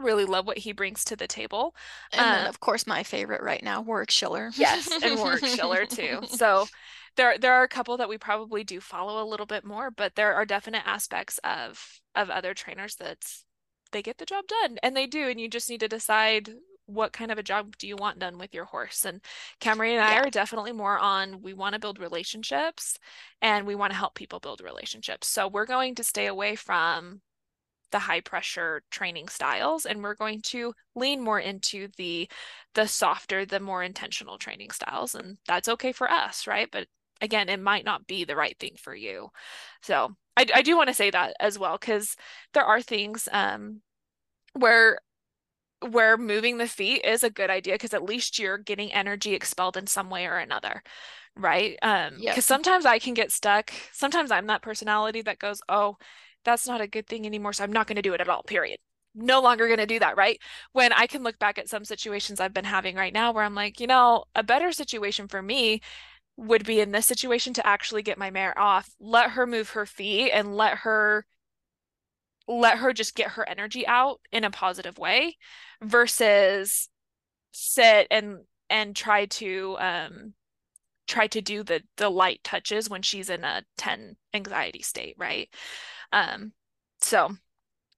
really 0.03 0.25
love 0.25 0.47
what 0.47 0.59
he 0.59 0.73
brings 0.73 1.05
to 1.05 1.17
the 1.17 1.27
table. 1.27 1.75
And 2.13 2.21
um, 2.21 2.33
then, 2.33 2.47
of 2.47 2.61
course, 2.61 2.87
my 2.87 3.03
favorite 3.03 3.43
right 3.43 3.63
now, 3.63 3.81
Warwick 3.81 4.11
Schiller. 4.11 4.51
yes, 4.57 4.91
and 5.03 5.19
Warwick 5.19 5.45
Schiller 5.45 5.87
too. 5.87 6.21
So 6.29 6.67
there 7.17 7.39
there 7.39 7.55
are 7.55 7.63
a 7.63 7.69
couple 7.69 7.97
that 7.97 8.09
we 8.09 8.19
probably 8.19 8.65
do 8.65 8.81
follow 8.81 9.23
a 9.23 9.29
little 9.29 9.47
bit 9.47 9.65
more, 9.65 9.91
but 9.91 10.15
there 10.15 10.35
are 10.35 10.45
definite 10.45 10.83
aspects 10.87 11.39
of 11.45 12.01
of 12.15 12.31
other 12.31 12.55
trainers 12.55 12.97
that 12.97 13.25
they 13.93 14.03
get 14.03 14.19
the 14.19 14.27
job 14.27 14.45
done, 14.47 14.79
and 14.83 14.97
they 14.97 15.07
do, 15.07 15.29
and 15.29 15.41
you 15.41 15.49
just 15.49 15.69
need 15.69 15.81
to 15.81 15.89
decide 15.89 16.51
what 16.87 17.13
kind 17.13 17.31
of 17.31 17.39
a 17.39 17.43
job 17.43 17.77
do 17.79 17.87
you 17.87 17.97
want 17.97 18.19
done 18.19 18.39
with 18.39 18.53
your 18.53 18.65
horse 18.65 19.05
and 19.05 19.21
Camri 19.61 19.93
and 19.93 20.01
I 20.01 20.15
yeah. 20.15 20.23
are 20.23 20.31
definitely 20.31 20.73
more 20.73 20.99
on 20.99 21.41
we 21.41 21.55
want 21.55 21.75
to 21.75 21.79
build 21.79 21.99
relationships 21.99 22.99
and 23.41 23.67
we 23.67 23.75
want 23.75 23.93
to 23.93 23.99
help 23.99 24.15
people 24.15 24.41
build 24.41 24.61
relationships 24.61 25.29
so 25.29 25.47
we're 25.47 25.65
going 25.65 25.95
to 25.95 26.05
stay 26.05 26.27
away 26.27 26.57
from 26.57 27.21
the 27.93 27.99
high 27.99 28.21
pressure 28.21 28.83
training 28.91 29.29
styles 29.29 29.87
and 29.87 30.03
we're 30.03 30.15
going 30.15 30.41
to 30.41 30.73
lean 30.95 31.21
more 31.21 31.39
into 31.39 31.89
the 31.97 32.29
the 32.75 32.87
softer 32.87 33.47
the 33.47 33.61
more 33.61 33.83
intentional 33.83 34.39
training 34.39 34.71
styles 34.71 35.15
and 35.15 35.39
that's 35.47 35.69
okay 35.69 35.93
for 35.93 36.11
us 36.11 36.47
right? 36.47 36.69
But 36.73 36.89
again 37.21 37.49
it 37.49 37.61
might 37.61 37.85
not 37.85 38.07
be 38.07 38.25
the 38.25 38.37
right 38.37 38.59
thing 38.59 38.75
for 38.77 38.95
you. 38.95 39.29
So 39.83 40.17
i, 40.37 40.47
I 40.55 40.63
do 40.63 40.77
want 40.77 40.89
to 40.89 40.95
say 40.95 41.11
that 41.11 41.37
as 41.39 41.59
well 41.59 41.79
because 41.79 42.17
there 42.55 42.65
are 42.65 42.83
things 42.83 43.29
um 43.33 43.83
where 44.55 44.99
where 45.91 46.17
moving 46.17 46.59
the 46.59 46.69
feet 46.69 47.05
is 47.05 47.25
a 47.25 47.31
good 47.31 47.51
idea 47.51 47.75
because 47.75 47.95
at 47.95 48.05
least 48.05 48.39
you're 48.39 48.59
getting 48.59 48.93
energy 48.93 49.35
expelled 49.35 49.77
in 49.77 49.87
some 49.87 50.11
way 50.11 50.27
or 50.27 50.37
another 50.37 50.83
right? 51.35 51.79
Um 51.83 52.15
because 52.17 52.37
yep. 52.37 52.45
sometimes 52.45 52.85
i 52.87 52.99
can 52.99 53.15
get 53.15 53.33
stuck. 53.33 53.73
Sometimes 53.93 54.31
i'm 54.31 54.47
that 54.49 54.63
personality 54.63 55.23
that 55.23 55.39
goes 55.39 55.61
oh 55.69 55.97
that's 56.45 56.67
not 56.67 56.81
a 56.81 56.87
good 56.87 57.07
thing 57.07 57.27
anymore. 57.27 57.53
So 57.53 57.65
I'm 57.65 57.73
not 57.73 57.87
going 57.87 57.97
to 57.97 58.03
do 58.03 58.15
it 58.15 58.21
at 58.21 58.29
all, 58.29 58.43
period. 58.43 58.79
No 59.15 59.41
longer 59.43 59.67
going 59.67 59.79
to 59.79 59.87
do 59.87 59.99
that, 59.99 60.17
right? 60.17 60.41
When 60.73 60.93
I 60.93 61.07
can 61.07 61.23
look 61.23 61.39
back 61.39 61.59
at 61.59 61.69
some 61.69 61.85
situations 61.85 62.41
I've 62.41 62.55
been 62.55 62.65
having 62.65 62.97
right 62.97 63.13
now 63.13 63.33
where 63.33 63.45
I'm 63.45 63.55
like, 63.55 63.81
you 63.81 63.87
know, 63.87 64.25
a 64.35 64.43
better 64.43 64.73
situation 64.73 65.29
for 65.29 65.43
me 65.43 65.81
would 66.37 66.65
be 66.65 66.81
in 66.81 66.93
this 66.93 67.07
situation 67.07 67.53
to 67.55 67.67
actually 67.67 68.03
get 68.03 68.19
my 68.19 68.31
mare 68.31 68.59
off, 68.59 68.91
let 68.99 69.33
her 69.33 69.47
move 69.47 69.71
her 69.71 69.87
feet 69.87 70.31
and 70.33 70.57
let 70.57 70.79
her 70.79 71.27
let 72.49 72.79
her 72.79 72.93
just 72.93 73.15
get 73.15 73.33
her 73.33 73.49
energy 73.49 73.87
out 73.87 74.21
in 74.33 74.45
a 74.45 74.51
positive 74.51 74.99
way 74.99 75.37
versus 75.81 76.89
sit 77.53 78.07
and 78.11 78.39
and 78.71 78.97
try 78.97 79.27
to 79.27 79.77
um 79.79 80.35
try 81.07 81.27
to 81.27 81.41
do 81.41 81.63
the 81.63 81.83
the 81.97 82.09
light 82.09 82.41
touches 82.43 82.89
when 82.89 83.03
she's 83.03 83.29
in 83.31 83.45
a 83.45 83.63
10 83.77 84.17
anxiety 84.35 84.83
state 84.83 85.15
right 85.19 85.49
um, 86.13 86.53
so 87.01 87.37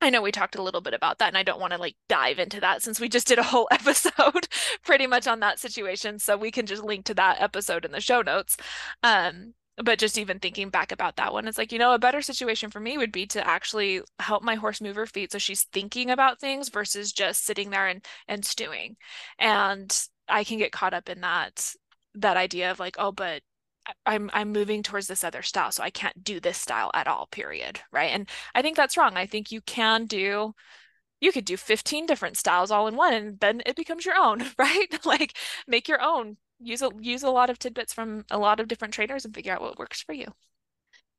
I 0.00 0.10
know 0.10 0.22
we 0.22 0.32
talked 0.32 0.56
a 0.56 0.62
little 0.62 0.80
bit 0.80 0.94
about 0.94 1.18
that, 1.18 1.28
and 1.28 1.38
I 1.38 1.42
don't 1.42 1.60
want 1.60 1.72
to 1.72 1.78
like 1.78 1.96
dive 2.08 2.38
into 2.38 2.60
that 2.60 2.82
since 2.82 3.00
we 3.00 3.08
just 3.08 3.26
did 3.26 3.38
a 3.38 3.42
whole 3.42 3.68
episode 3.70 4.48
pretty 4.84 5.06
much 5.06 5.26
on 5.26 5.40
that 5.40 5.58
situation. 5.58 6.18
So 6.18 6.36
we 6.36 6.50
can 6.50 6.66
just 6.66 6.84
link 6.84 7.06
to 7.06 7.14
that 7.14 7.40
episode 7.40 7.84
in 7.84 7.92
the 7.92 8.00
show 8.00 8.22
notes. 8.22 8.56
Um, 9.02 9.54
but 9.76 9.98
just 9.98 10.18
even 10.18 10.38
thinking 10.38 10.68
back 10.70 10.92
about 10.92 11.16
that 11.16 11.32
one, 11.32 11.48
it's 11.48 11.58
like, 11.58 11.72
you 11.72 11.78
know, 11.78 11.94
a 11.94 11.98
better 11.98 12.22
situation 12.22 12.70
for 12.70 12.80
me 12.80 12.96
would 12.98 13.10
be 13.12 13.26
to 13.28 13.44
actually 13.46 14.02
help 14.20 14.42
my 14.42 14.54
horse 14.54 14.80
move 14.80 14.94
her 14.96 15.06
feet 15.06 15.32
so 15.32 15.38
she's 15.38 15.64
thinking 15.64 16.10
about 16.10 16.40
things 16.40 16.68
versus 16.68 17.12
just 17.12 17.44
sitting 17.44 17.70
there 17.70 17.86
and 17.88 18.04
and 18.28 18.44
stewing. 18.44 18.96
And 19.38 20.06
I 20.28 20.44
can 20.44 20.58
get 20.58 20.72
caught 20.72 20.94
up 20.94 21.08
in 21.08 21.22
that 21.22 21.74
that 22.14 22.36
idea 22.36 22.70
of 22.70 22.78
like, 22.78 22.96
oh, 22.98 23.10
but 23.12 23.42
I'm 24.07 24.30
I'm 24.32 24.53
moving 24.53 24.82
towards 24.82 25.07
this 25.09 25.24
other 25.24 25.43
style, 25.43 25.72
so 25.72 25.82
I 25.82 25.91
can't 25.91 26.24
do 26.24 26.41
this 26.41 26.59
style 26.59 26.91
at 26.95 27.07
all, 27.08 27.26
period. 27.26 27.80
Right. 27.92 28.11
And 28.13 28.29
I 28.54 28.63
think 28.63 28.76
that's 28.76 28.96
wrong. 28.96 29.17
I 29.17 29.26
think 29.26 29.53
you 29.53 29.61
can 29.63 30.07
do 30.07 30.54
you 31.21 31.33
could 31.33 31.45
do 31.46 31.57
15 31.57 32.07
different 32.07 32.37
styles 32.38 32.71
all 32.71 32.87
in 32.88 32.96
one 32.96 33.14
and 33.14 33.41
then 33.41 33.63
it 33.67 33.76
becomes 33.76 34.07
your 34.07 34.17
own, 34.17 34.45
right? 34.58 34.88
like 35.07 35.37
make 35.67 35.88
your 35.88 36.03
own. 36.03 36.37
Use 36.61 36.83
a 36.83 36.91
use 37.00 37.22
a 37.25 37.30
lot 37.30 37.50
of 37.50 37.58
tidbits 37.58 37.92
from 37.95 38.25
a 38.30 38.38
lot 38.38 38.61
of 38.61 38.68
different 38.68 38.95
trainers 38.95 39.25
and 39.25 39.34
figure 39.34 39.53
out 39.54 39.63
what 39.63 39.79
works 39.79 40.03
for 40.03 40.13
you. 40.14 40.26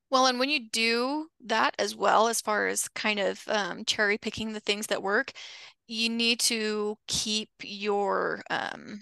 Well, 0.09 0.27
and 0.27 0.39
when 0.39 0.49
you 0.49 0.69
do 0.69 1.29
that 1.45 1.75
as 1.79 1.95
well, 1.95 2.27
as 2.27 2.41
far 2.41 2.67
as 2.67 2.87
kind 2.89 3.19
of 3.19 3.43
um, 3.47 3.85
cherry 3.85 4.17
picking 4.17 4.53
the 4.53 4.59
things 4.59 4.87
that 4.87 5.03
work, 5.03 5.31
you 5.87 6.09
need 6.09 6.39
to 6.41 6.97
keep 7.07 7.49
your 7.63 8.43
um, 8.49 9.01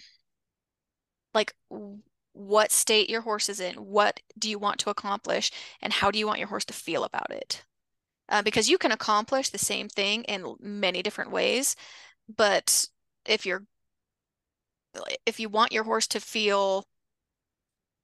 like 1.33 1.53
what 2.33 2.71
state 2.71 3.09
your 3.09 3.21
horse 3.21 3.49
is 3.49 3.59
in, 3.59 3.75
what 3.75 4.19
do 4.37 4.49
you 4.49 4.59
want 4.59 4.79
to 4.79 4.89
accomplish, 4.89 5.51
and 5.81 5.93
how 5.93 6.11
do 6.11 6.19
you 6.19 6.27
want 6.27 6.39
your 6.39 6.47
horse 6.47 6.65
to 6.65 6.73
feel 6.73 7.03
about 7.03 7.31
it. 7.31 7.63
Uh, 8.29 8.41
because 8.41 8.69
you 8.69 8.77
can 8.77 8.91
accomplish 8.91 9.49
the 9.49 9.57
same 9.57 9.89
thing 9.89 10.23
in 10.23 10.55
many 10.59 11.03
different 11.03 11.31
ways, 11.31 11.75
but 12.35 12.87
if 13.25 13.45
you're 13.45 13.63
if 15.25 15.39
you 15.39 15.49
want 15.49 15.71
your 15.71 15.83
horse 15.83 16.07
to 16.07 16.19
feel 16.19 16.85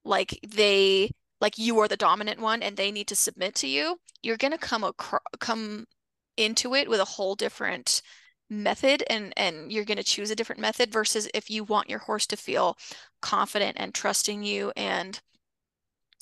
like 0.03 0.39
they 0.47 1.11
like 1.41 1.57
you 1.57 1.79
are 1.79 1.87
the 1.87 1.97
dominant 1.97 2.39
one 2.39 2.61
and 2.61 2.75
they 2.75 2.91
need 2.91 3.07
to 3.07 3.15
submit 3.15 3.55
to 3.55 3.67
you, 3.67 3.97
you're 4.21 4.37
going 4.37 4.51
to 4.51 4.57
come 4.57 4.83
across, 4.83 5.21
come 5.39 5.85
into 6.37 6.75
it 6.75 6.89
with 6.89 6.99
a 6.99 7.05
whole 7.05 7.35
different 7.35 8.01
method 8.49 9.03
and 9.09 9.33
and 9.37 9.71
you're 9.71 9.85
going 9.85 9.97
to 9.97 10.03
choose 10.03 10.31
a 10.31 10.35
different 10.35 10.61
method 10.61 10.91
versus 10.91 11.29
if 11.33 11.49
you 11.49 11.63
want 11.63 11.89
your 11.89 11.99
horse 11.99 12.25
to 12.27 12.37
feel 12.37 12.77
confident 13.21 13.77
and 13.79 13.93
trusting 13.93 14.43
you 14.43 14.71
and 14.75 15.21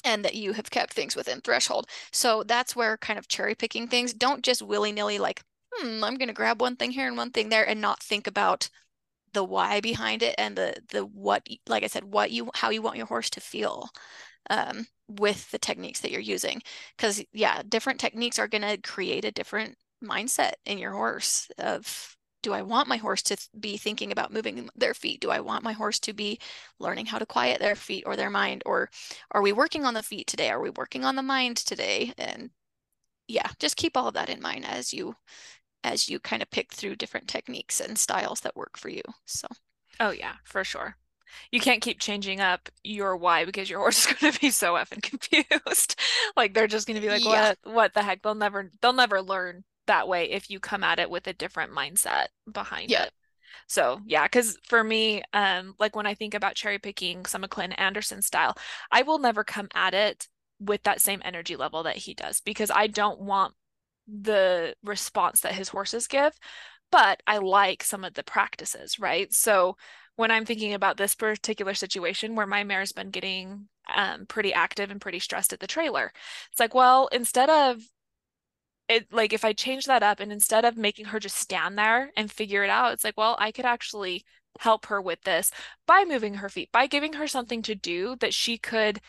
and 0.03 0.23
that 0.23 0.35
you 0.35 0.53
have 0.53 0.69
kept 0.69 0.93
things 0.93 1.15
within 1.15 1.41
threshold. 1.41 1.87
So 2.11 2.43
that's 2.43 2.75
where 2.75 2.97
kind 2.97 3.19
of 3.19 3.27
cherry 3.27 3.55
picking 3.55 3.87
things 3.87 4.13
don't 4.13 4.43
just 4.43 4.61
willy-nilly 4.61 5.19
like, 5.19 5.41
hmm, 5.73 6.03
I'm 6.03 6.15
going 6.15 6.27
to 6.27 6.33
grab 6.33 6.61
one 6.61 6.75
thing 6.75 6.91
here 6.91 7.07
and 7.07 7.17
one 7.17 7.31
thing 7.31 7.49
there 7.49 7.67
and 7.67 7.81
not 7.81 8.01
think 8.01 8.27
about 8.27 8.69
the 9.33 9.43
why 9.43 9.81
behind 9.81 10.23
it 10.23 10.35
and 10.37 10.57
the 10.57 10.75
the 10.91 11.05
what 11.05 11.47
like 11.67 11.83
I 11.83 11.87
said 11.87 12.05
what 12.05 12.31
you 12.31 12.49
how 12.55 12.71
you 12.71 12.81
want 12.81 12.97
your 12.97 13.07
horse 13.07 13.29
to 13.31 13.41
feel 13.41 13.89
um, 14.49 14.87
with 15.09 15.51
the 15.51 15.59
techniques 15.59 16.01
that 16.01 16.11
you're 16.11 16.21
using 16.21 16.61
because 16.97 17.23
yeah 17.33 17.63
different 17.67 17.99
techniques 17.99 18.39
are 18.39 18.47
going 18.49 18.63
to 18.63 18.77
create 18.77 19.25
a 19.25 19.31
different 19.31 19.77
mindset 20.03 20.53
in 20.65 20.79
your 20.79 20.93
horse 20.93 21.49
of 21.59 22.16
do 22.41 22.53
I 22.53 22.61
want 22.61 22.87
my 22.87 22.97
horse 22.97 23.21
to 23.23 23.37
be 23.59 23.77
thinking 23.77 24.11
about 24.11 24.31
moving 24.31 24.69
their 24.75 24.93
feet? 24.93 25.21
Do 25.21 25.31
I 25.31 25.39
want 25.39 25.63
my 25.63 25.73
horse 25.73 25.99
to 26.01 26.13
be 26.13 26.39
learning 26.79 27.07
how 27.07 27.17
to 27.19 27.25
quiet 27.25 27.59
their 27.59 27.75
feet 27.75 28.03
or 28.05 28.15
their 28.15 28.29
mind? 28.29 28.63
Or 28.65 28.89
are 29.31 29.41
we 29.41 29.51
working 29.51 29.85
on 29.85 29.93
the 29.93 30.03
feet 30.03 30.27
today? 30.27 30.49
Are 30.49 30.61
we 30.61 30.69
working 30.69 31.03
on 31.03 31.15
the 31.15 31.23
mind 31.23 31.57
today? 31.57 32.13
And 32.17 32.51
yeah, 33.27 33.47
just 33.59 33.75
keep 33.75 33.97
all 33.97 34.07
of 34.07 34.13
that 34.13 34.29
in 34.29 34.41
mind 34.41 34.65
as 34.65 34.93
you 34.93 35.15
as 35.83 36.09
you 36.09 36.19
kind 36.19 36.41
of 36.41 36.51
pick 36.51 36.73
through 36.73 36.95
different 36.95 37.27
techniques 37.27 37.79
and 37.79 37.97
styles 37.97 38.41
that 38.41 38.55
work 38.55 38.77
for 38.77 38.89
you. 38.89 39.01
So, 39.25 39.47
oh 39.99 40.11
yeah, 40.11 40.35
for 40.43 40.63
sure. 40.63 40.95
You 41.51 41.59
can't 41.59 41.81
keep 41.81 41.99
changing 41.99 42.39
up 42.39 42.69
your 42.83 43.17
why 43.17 43.45
because 43.45 43.69
your 43.69 43.79
horse 43.81 44.05
is 44.05 44.13
going 44.13 44.31
to 44.33 44.39
be 44.39 44.49
so 44.49 44.73
effing 44.75 45.01
confused. 45.03 45.99
like 46.35 46.53
they're 46.53 46.67
just 46.67 46.87
going 46.87 46.99
to 46.99 47.05
be 47.05 47.11
like, 47.11 47.25
yeah. 47.25 47.53
"What? 47.63 47.73
What 47.73 47.93
the 47.93 48.03
heck?" 48.03 48.21
They'll 48.21 48.35
never, 48.35 48.71
they'll 48.81 48.93
never 48.93 49.21
learn 49.21 49.63
that 49.87 50.07
way 50.07 50.29
if 50.31 50.49
you 50.49 50.59
come 50.59 50.83
at 50.83 50.99
it 50.99 51.09
with 51.09 51.27
a 51.27 51.33
different 51.33 51.71
mindset 51.71 52.27
behind 52.51 52.89
yeah. 52.89 53.03
it. 53.03 53.11
So 53.67 53.99
yeah, 54.05 54.23
because 54.23 54.57
for 54.63 54.83
me, 54.83 55.23
um, 55.33 55.75
like 55.79 55.95
when 55.95 56.05
I 56.05 56.13
think 56.13 56.33
about 56.33 56.55
cherry 56.55 56.79
picking 56.79 57.25
some 57.25 57.43
of 57.43 57.49
Clinton 57.49 57.79
Anderson 57.79 58.21
style, 58.21 58.55
I 58.91 59.01
will 59.01 59.19
never 59.19 59.43
come 59.43 59.67
at 59.73 59.93
it 59.93 60.27
with 60.59 60.83
that 60.83 61.01
same 61.01 61.21
energy 61.23 61.55
level 61.55 61.83
that 61.83 61.97
he 61.97 62.13
does 62.13 62.41
because 62.41 62.71
I 62.71 62.87
don't 62.87 63.21
want 63.21 63.53
the 64.07 64.75
response 64.83 65.41
that 65.41 65.53
his 65.53 65.69
horses 65.69 66.07
give, 66.07 66.33
but 66.91 67.21
I 67.27 67.37
like 67.39 67.83
some 67.83 68.03
of 68.03 68.13
the 68.13 68.23
practices, 68.23 68.99
right? 68.99 69.31
So 69.33 69.75
when 70.15 70.31
I'm 70.31 70.45
thinking 70.45 70.73
about 70.73 70.97
this 70.97 71.13
particular 71.13 71.73
situation 71.73 72.35
where 72.35 72.47
my 72.47 72.63
mare's 72.63 72.91
been 72.91 73.11
getting 73.11 73.67
um, 73.93 74.25
pretty 74.25 74.53
active 74.53 74.89
and 74.91 75.01
pretty 75.01 75.19
stressed 75.19 75.53
at 75.53 75.59
the 75.59 75.67
trailer, 75.67 76.11
it's 76.51 76.59
like, 76.59 76.73
well, 76.73 77.07
instead 77.11 77.49
of 77.49 77.81
it, 78.89 79.11
like 79.11 79.33
if 79.33 79.43
I 79.45 79.53
change 79.53 79.85
that 79.85 80.03
up 80.03 80.19
and 80.19 80.31
instead 80.31 80.65
of 80.65 80.77
making 80.77 81.05
her 81.05 81.19
just 81.19 81.37
stand 81.37 81.77
there 81.77 82.11
and 82.15 82.31
figure 82.31 82.63
it 82.63 82.69
out, 82.69 82.93
it's 82.93 83.03
like, 83.03 83.17
well, 83.17 83.35
I 83.39 83.51
could 83.51 83.65
actually 83.65 84.25
help 84.59 84.87
her 84.87 85.01
with 85.01 85.21
this 85.23 85.51
by 85.85 86.05
moving 86.07 86.35
her 86.35 86.49
feet, 86.49 86.71
by 86.71 86.87
giving 86.87 87.13
her 87.13 87.27
something 87.27 87.61
to 87.63 87.75
do 87.75 88.15
that 88.19 88.33
she 88.33 88.57
could 88.57 89.01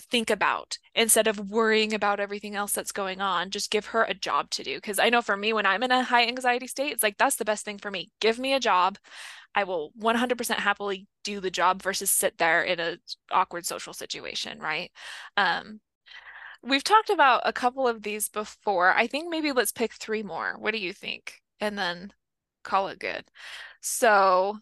think 0.00 0.30
about 0.30 0.78
instead 0.94 1.26
of 1.26 1.50
worrying 1.50 1.92
about 1.92 2.20
everything 2.20 2.54
else 2.54 2.72
that's 2.72 2.92
going 2.92 3.20
on 3.20 3.50
just 3.50 3.70
give 3.70 3.86
her 3.86 4.04
a 4.04 4.14
job 4.14 4.48
to 4.50 4.62
do. 4.62 4.76
Because 4.76 4.98
i 4.98 5.08
know 5.08 5.22
for 5.22 5.36
me 5.36 5.52
when 5.52 5.66
i'm 5.66 5.82
in 5.82 5.90
a 5.90 6.04
high 6.04 6.26
anxiety 6.26 6.66
state 6.68 6.92
it's 6.92 7.02
like 7.02 7.18
that's 7.18 7.36
the 7.36 7.44
best 7.44 7.64
thing 7.64 7.78
for 7.78 7.90
me. 7.90 8.10
Give 8.20 8.38
me 8.38 8.54
a 8.54 8.60
job. 8.60 8.98
I 9.54 9.64
will 9.64 9.92
100% 9.98 10.60
happily 10.60 11.08
do 11.24 11.40
the 11.40 11.50
job 11.50 11.82
versus 11.82 12.10
sit 12.10 12.38
there 12.38 12.62
in 12.62 12.78
a 12.80 12.98
awkward 13.32 13.66
social 13.66 13.92
situation 13.92 14.60
right? 14.60 14.90
Um 15.36 15.80
we've 16.62 16.84
talked 16.84 17.10
about 17.10 17.42
a 17.44 17.52
couple 17.52 17.86
of 17.86 18.02
these 18.02 18.28
before 18.28 18.92
i 18.94 19.06
think 19.06 19.28
maybe 19.30 19.52
let's 19.52 19.72
pick 19.72 19.92
three 19.94 20.22
more 20.22 20.56
what 20.58 20.72
do 20.72 20.78
you 20.78 20.92
think 20.92 21.40
and 21.60 21.78
then 21.78 22.12
call 22.64 22.88
it 22.88 22.98
good 22.98 23.24
so 23.80 24.58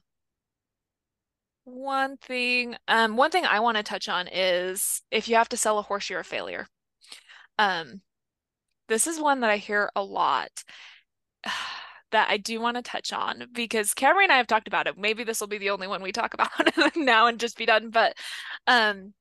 one 1.67 2.17
thing, 2.19 2.77
um, 2.87 3.17
one 3.17 3.33
thing 3.33 3.45
I 3.45 3.59
want 3.59 3.77
to 3.77 3.83
touch 3.83 4.09
on 4.09 4.29
is 4.29 5.03
if 5.11 5.29
you 5.29 5.35
have 5.35 5.49
to 5.49 5.57
sell 5.57 5.79
a 5.79 5.83
horse, 5.83 6.09
you're 6.09 6.21
a 6.21 6.25
failure. 6.25 6.69
Um, 7.59 8.03
this 8.89 9.09
is 9.09 9.21
one 9.21 9.41
that 9.41 9.51
I 9.51 9.57
hear 9.57 9.91
a 9.97 10.03
lot 10.03 10.51
that 12.13 12.29
I 12.31 12.37
do 12.37 12.61
want 12.61 12.77
to 12.77 12.83
touch 12.83 13.13
on 13.13 13.47
because 13.53 13.95
Camri 13.95 14.23
and 14.23 14.33
I 14.33 14.37
have 14.37 14.47
talked 14.47 14.69
about 14.69 14.87
it. 14.87 14.97
Maybe 14.97 15.25
this 15.25 15.41
will 15.41 15.49
be 15.49 15.59
the 15.59 15.71
only 15.71 15.89
one 15.89 16.03
we 16.03 16.13
talk 16.13 16.35
about 16.75 16.97
now 16.97 17.27
and 17.27 17.41
just 17.41 17.59
be 17.59 17.67
done. 17.67 17.91
But 17.91 18.15
um, 18.69 19.13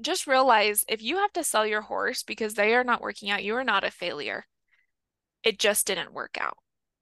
just 0.00 0.26
realize 0.26 0.84
if 0.88 1.02
you 1.02 1.16
have 1.16 1.32
to 1.34 1.44
sell 1.44 1.66
your 1.66 1.82
horse 1.82 2.22
because 2.22 2.54
they 2.54 2.74
are 2.74 2.84
not 2.84 3.02
working 3.02 3.30
out, 3.30 3.44
you 3.44 3.54
are 3.56 3.64
not 3.64 3.84
a 3.84 3.90
failure. 3.90 4.46
It 5.42 5.58
just 5.58 5.86
didn't 5.86 6.12
work 6.12 6.36
out. 6.40 6.56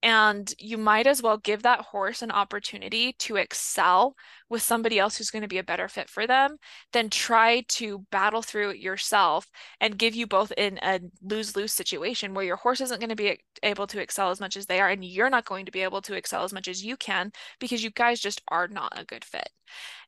And 0.05 0.53
you 0.59 0.79
might 0.79 1.07
as 1.07 1.23
well 1.23 1.37
give 1.37 1.63
that 1.63 1.81
horse 1.81 2.23
an 2.23 2.33
opportunity 2.33 3.13
to 3.21 3.37
excel 3.37 4.17
with 4.49 4.61
somebody 4.61 4.99
else 4.99 5.17
who's 5.17 5.31
going 5.31 5.43
to 5.43 5.49
be 5.49 5.59
a 5.59 5.65
better 5.65 5.87
fit 5.89 6.11
for 6.11 6.27
them 6.27 6.57
than 6.93 7.09
try 7.09 7.63
to 7.69 8.01
battle 8.11 8.43
through 8.43 8.71
it 8.71 8.79
yourself 8.79 9.49
and 9.81 9.97
give 9.97 10.17
you 10.17 10.27
both 10.27 10.53
in 10.57 10.81
a 10.83 11.01
lose 11.23 11.55
lose 11.55 11.73
situation 11.73 12.35
where 12.35 12.45
your 12.45 12.57
horse 12.57 12.81
isn't 12.81 12.99
going 12.99 13.11
to 13.11 13.17
be 13.17 13.39
able 13.63 13.87
to 13.87 14.01
excel 14.01 14.31
as 14.31 14.41
much 14.41 14.57
as 14.57 14.67
they 14.67 14.81
are, 14.81 14.89
and 14.89 15.05
you're 15.05 15.31
not 15.31 15.45
going 15.45 15.67
to 15.67 15.73
be 15.73 15.83
able 15.83 16.03
to 16.03 16.15
excel 16.15 16.43
as 16.43 16.53
much 16.53 16.67
as 16.67 16.85
you 16.85 16.97
can 16.97 17.31
because 17.61 17.85
you 17.85 17.91
guys 17.91 18.19
just 18.19 18.43
are 18.49 18.67
not 18.67 18.93
a 18.97 19.05
good 19.05 19.25
fit. 19.25 19.51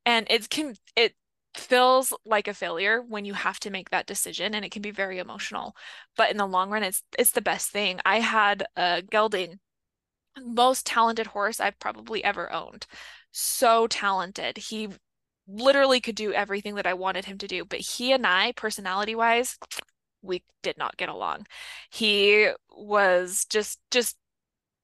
And 0.05 0.27
it 0.29 0.51
can, 0.51 0.75
it, 0.97 1.15
feels 1.57 2.13
like 2.25 2.49
a 2.49 2.55
failure 2.55 3.03
when 3.03 3.25
you 3.25 3.35
have 3.35 3.61
to 3.61 3.71
make 3.71 3.91
that 3.91 4.07
decision 4.07 4.55
and 4.55 4.65
it 4.65 4.73
can 4.73 4.83
be 4.83 4.91
very 4.91 5.19
emotional 5.19 5.77
but 6.17 6.31
in 6.31 6.37
the 6.37 6.47
long 6.47 6.71
run 6.71 6.83
it's 6.83 7.03
it's 7.19 7.31
the 7.33 7.43
best 7.43 7.71
thing 7.71 8.01
i 8.05 8.21
had 8.21 8.65
a 8.77 9.03
gelding 9.03 9.59
most 10.43 10.87
talented 10.87 11.29
horse 11.29 11.61
I've 11.61 11.79
probably 11.79 12.23
ever 12.25 12.53
owned. 12.53 12.87
So 13.33 13.87
talented. 13.87 14.59
He 14.59 14.89
literally 15.47 16.01
could 16.01 16.15
do 16.15 16.33
everything 16.33 16.75
that 16.77 16.87
I 16.87 16.95
wanted 16.95 17.27
him 17.27 17.39
to 17.39 17.47
do, 17.47 17.65
but 17.65 17.81
he 17.81 18.13
and 18.13 18.27
I, 18.27 18.53
personality 18.53 19.15
wise, 19.15 19.59
we 20.23 20.43
did 20.63 20.79
not 20.79 20.97
get 20.97 21.09
along. 21.09 21.47
He 21.91 22.49
was 22.71 23.45
just, 23.49 23.79
just, 23.91 24.17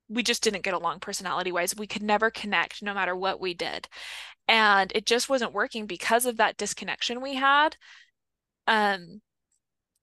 we 0.08 0.22
just 0.22 0.42
didn't 0.42 0.64
get 0.64 0.74
along 0.74 1.00
personality 1.00 1.52
wise. 1.52 1.74
We 1.76 1.86
could 1.86 2.02
never 2.02 2.30
connect 2.30 2.82
no 2.82 2.92
matter 2.94 3.16
what 3.16 3.40
we 3.40 3.54
did. 3.54 3.88
And 4.50 4.90
it 4.96 5.06
just 5.06 5.28
wasn't 5.28 5.54
working 5.54 5.86
because 5.86 6.26
of 6.26 6.38
that 6.38 6.56
disconnection 6.56 7.22
we 7.22 7.36
had. 7.36 7.76
Um, 8.66 9.20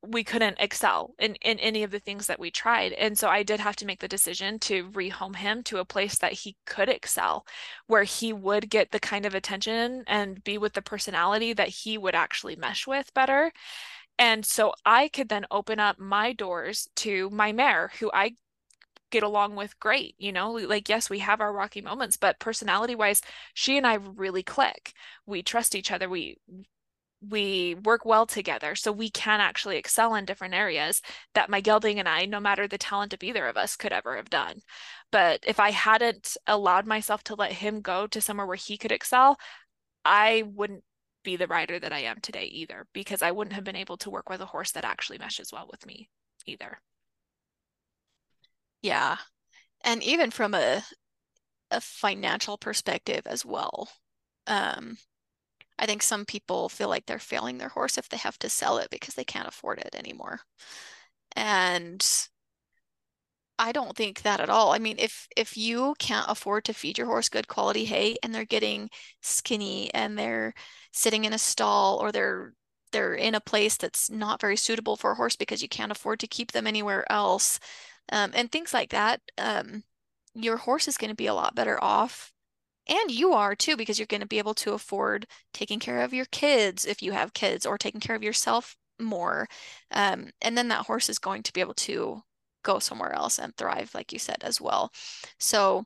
we 0.02 0.24
couldn't 0.24 0.58
excel 0.60 1.14
in, 1.20 1.36
in 1.36 1.60
any 1.60 1.84
of 1.84 1.92
the 1.92 2.00
things 2.00 2.28
that 2.28 2.40
we 2.40 2.50
tried. 2.50 2.94
And 2.94 3.18
so 3.18 3.28
I 3.28 3.44
did 3.44 3.60
have 3.60 3.76
to 3.78 3.86
make 3.86 4.00
the 4.00 4.08
decision 4.08 4.58
to 4.60 4.90
rehome 4.92 5.36
him 5.36 5.64
to 5.64 5.80
a 5.80 5.86
place 5.86 6.18
that 6.20 6.32
he 6.32 6.56
could 6.66 6.88
excel, 6.88 7.46
where 7.88 8.04
he 8.04 8.32
would 8.32 8.70
get 8.70 8.92
the 8.92 9.02
kind 9.02 9.26
of 9.26 9.36
attention 9.36 10.06
and 10.08 10.42
be 10.46 10.58
with 10.58 10.74
the 10.74 10.82
personality 10.82 11.52
that 11.52 11.68
he 11.68 11.98
would 11.98 12.16
actually 12.16 12.56
mesh 12.56 12.88
with 12.88 13.14
better. 13.14 13.52
And 14.18 14.46
so 14.46 14.74
I 14.86 15.10
could 15.10 15.28
then 15.28 15.46
open 15.52 15.80
up 15.80 16.00
my 16.00 16.32
doors 16.32 16.88
to 16.98 17.30
my 17.32 17.52
mare, 17.52 17.92
who 18.00 18.10
I 18.14 18.36
get 19.12 19.24
along 19.24 19.56
with 19.56 19.80
great 19.80 20.16
you 20.18 20.32
know? 20.32 20.52
Like 20.52 20.90
yes 20.90 21.10
we 21.10 21.20
have 21.20 21.42
our 21.42 21.54
rocky 21.54 21.82
moments 21.82 22.18
but 22.18 22.40
personality 22.40 22.96
wise 22.96 23.22
she 23.54 23.78
and 23.78 23.88
i 23.88 23.96
really 23.96 24.44
click. 24.44 24.94
We 25.26 25.44
trust 25.44 25.76
each 25.76 25.92
other. 25.92 26.10
We 26.10 26.38
we 27.28 27.76
work 27.84 28.06
well 28.06 28.26
together 28.28 28.76
so 28.76 28.92
we 28.92 29.10
can 29.10 29.40
actually 29.40 29.78
excel 29.78 30.14
in 30.16 30.26
different 30.26 30.54
areas 30.54 31.02
that 31.34 31.50
my 31.50 31.62
gelding 31.62 32.00
and 32.00 32.08
I 32.08 32.26
no 32.26 32.40
matter 32.40 32.68
the 32.68 32.78
talent 32.78 33.14
of 33.14 33.24
either 33.24 33.48
of 33.48 33.58
us 33.58 33.76
could 33.76 33.92
ever 33.92 34.16
have 34.18 34.30
done. 34.30 34.62
But 35.12 35.44
if 35.48 35.60
I 35.60 35.72
hadn't 35.72 36.38
allowed 36.46 36.86
myself 36.86 37.24
to 37.26 37.36
let 37.36 37.54
him 37.54 37.82
go 37.82 38.06
to 38.08 38.22
somewhere 38.22 38.46
where 38.46 38.56
he 38.56 38.78
could 38.78 38.92
excel 38.92 39.38
I 40.06 40.44
wouldn't 40.54 40.84
be 41.24 41.36
the 41.36 41.48
rider 41.48 41.80
that 41.80 41.94
I 41.94 42.00
am 42.00 42.20
today 42.22 42.46
either 42.46 42.88
because 42.94 43.22
I 43.22 43.32
wouldn't 43.32 43.54
have 43.56 43.64
been 43.64 43.76
able 43.76 43.98
to 43.98 44.10
work 44.10 44.30
with 44.30 44.42
a 44.42 44.46
horse 44.46 44.72
that 44.72 44.86
actually 44.86 45.18
meshes 45.18 45.52
well 45.52 45.68
with 45.72 45.86
me 45.86 46.10
either 46.46 46.80
yeah 48.82 49.18
and 49.84 50.04
even 50.04 50.32
from 50.32 50.54
a 50.54 50.84
a 51.72 51.82
financial 51.82 52.58
perspective 52.58 53.24
as 53.28 53.46
well 53.46 53.90
um 54.48 54.98
I 55.80 55.88
think 55.88 56.04
some 56.04 56.26
people 56.26 56.70
feel 56.70 56.90
like 56.90 57.06
they're 57.08 57.20
failing 57.20 57.58
their 57.58 57.70
horse 57.70 57.98
if 57.98 58.10
they 58.10 58.18
have 58.18 58.40
to 58.40 58.50
sell 58.50 58.78
it 58.80 58.90
because 58.92 59.16
they 59.16 59.26
can't 59.26 59.48
afford 59.48 59.80
it 59.80 59.96
anymore. 59.96 60.42
And 61.36 62.06
I 63.60 63.72
don't 63.72 63.96
think 63.98 64.22
that 64.22 64.40
at 64.40 64.50
all. 64.50 64.72
I 64.72 64.78
mean, 64.80 64.98
if 65.00 65.28
if 65.36 65.58
you 65.58 65.96
can't 66.00 66.30
afford 66.30 66.64
to 66.66 66.74
feed 66.74 66.98
your 66.98 67.08
horse 67.08 67.30
good 67.30 67.48
quality 67.48 67.86
hay 67.86 68.16
and 68.24 68.34
they're 68.34 68.46
getting 68.46 68.90
skinny 69.22 69.92
and 69.94 70.18
they're 70.18 70.54
sitting 70.92 71.26
in 71.26 71.34
a 71.34 71.40
stall 71.40 71.98
or 71.98 72.12
they're 72.12 72.54
they're 72.92 73.16
in 73.16 73.36
a 73.36 73.42
place 73.42 73.76
that's 73.78 74.10
not 74.10 74.40
very 74.42 74.56
suitable 74.58 74.96
for 74.96 75.12
a 75.12 75.16
horse 75.16 75.36
because 75.36 75.62
you 75.62 75.68
can't 75.70 75.92
afford 75.92 76.20
to 76.22 76.28
keep 76.28 76.52
them 76.52 76.68
anywhere 76.68 77.06
else, 77.12 77.60
um, 78.12 78.32
and 78.34 78.52
things 78.52 78.74
like 78.74 78.90
that, 78.92 79.22
um, 79.38 79.84
your 80.34 80.58
horse 80.58 80.88
is 80.88 80.98
going 80.98 81.10
to 81.10 81.16
be 81.16 81.28
a 81.28 81.34
lot 81.34 81.56
better 81.56 81.84
off 81.84 82.34
And 82.88 83.12
you 83.12 83.34
are 83.34 83.56
too, 83.56 83.78
because 83.78 84.00
you're 84.00 84.08
going 84.08 84.22
to 84.22 84.28
be 84.28 84.40
able 84.40 84.54
to 84.56 84.74
afford 84.74 85.28
taking 85.54 85.80
care 85.80 86.02
of 86.04 86.14
your 86.14 86.26
kids 86.26 86.86
if 86.86 87.02
you 87.04 87.12
have 87.14 87.34
kids 87.34 87.66
or 87.66 87.78
taking 87.78 88.00
care 88.02 88.16
of 88.16 88.24
yourself 88.24 88.78
more. 89.00 89.48
Um, 89.92 90.32
and 90.42 90.58
then 90.58 90.70
that 90.70 90.86
horse 90.88 91.10
is 91.10 91.20
going 91.20 91.44
to 91.44 91.54
be 91.54 91.62
able 91.62 91.74
to 91.76 92.24
go 92.64 92.80
somewhere 92.80 93.14
else 93.14 93.40
and 93.40 93.56
thrive, 93.58 93.94
like 93.94 94.14
you 94.14 94.20
said, 94.20 94.38
as 94.44 94.62
well. 94.62 94.92
So 95.40 95.86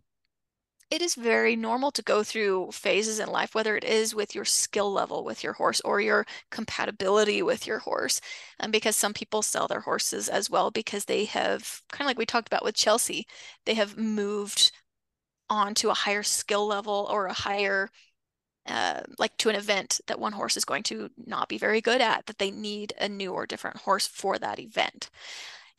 it 0.91 1.01
is 1.01 1.15
very 1.15 1.55
normal 1.55 1.91
to 1.91 2.03
go 2.03 2.23
through 2.23 2.71
phases 2.71 3.19
in 3.19 3.29
life, 3.29 3.55
whether 3.55 3.77
it 3.77 3.83
is 3.85 4.13
with 4.13 4.35
your 4.35 4.45
skill 4.45 4.91
level 4.91 5.23
with 5.23 5.43
your 5.43 5.53
horse 5.53 5.81
or 5.81 6.01
your 6.01 6.25
compatibility 6.51 7.41
with 7.41 7.65
your 7.65 7.79
horse. 7.79 8.21
And 8.59 8.71
because 8.71 8.95
some 8.97 9.13
people 9.13 9.41
sell 9.41 9.67
their 9.67 9.79
horses 9.81 10.29
as 10.29 10.49
well 10.49 10.69
because 10.69 11.05
they 11.05 11.25
have, 11.25 11.81
kind 11.91 12.01
of 12.05 12.07
like 12.07 12.17
we 12.19 12.25
talked 12.25 12.47
about 12.47 12.65
with 12.65 12.75
Chelsea, 12.75 13.25
they 13.65 13.75
have 13.75 13.97
moved 13.97 14.71
on 15.49 15.73
to 15.75 15.89
a 15.89 15.93
higher 15.95 16.23
skill 16.23 16.67
level 16.67 17.07
or 17.11 17.27
a 17.27 17.33
higher 17.33 17.89
uh, 18.67 19.01
like 19.17 19.35
to 19.37 19.49
an 19.49 19.55
event 19.55 20.01
that 20.07 20.19
one 20.19 20.33
horse 20.33 20.55
is 20.57 20.65
going 20.65 20.83
to 20.83 21.09
not 21.25 21.49
be 21.49 21.57
very 21.57 21.81
good 21.81 22.01
at, 22.01 22.25
that 22.27 22.37
they 22.37 22.51
need 22.51 22.93
a 22.99 23.09
new 23.09 23.33
or 23.33 23.45
different 23.47 23.77
horse 23.77 24.07
for 24.07 24.37
that 24.37 24.59
event. 24.59 25.09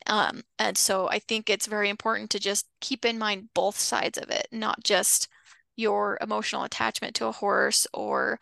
Um, 0.07 0.43
and 0.59 0.77
so 0.77 1.09
I 1.09 1.19
think 1.19 1.49
it's 1.49 1.67
very 1.67 1.89
important 1.89 2.29
to 2.31 2.39
just 2.39 2.67
keep 2.81 3.05
in 3.05 3.17
mind 3.17 3.49
both 3.53 3.77
sides 3.77 4.17
of 4.17 4.29
it, 4.29 4.47
not 4.51 4.83
just 4.83 5.27
your 5.75 6.17
emotional 6.21 6.63
attachment 6.63 7.15
to 7.15 7.27
a 7.27 7.31
horse 7.31 7.87
or 7.93 8.39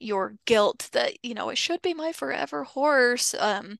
your 0.00 0.34
guilt 0.46 0.88
that, 0.92 1.14
you 1.24 1.34
know, 1.34 1.48
it 1.50 1.58
should 1.58 1.80
be 1.82 1.94
my 1.94 2.12
forever 2.12 2.64
horse. 2.64 3.34
Um, 3.34 3.78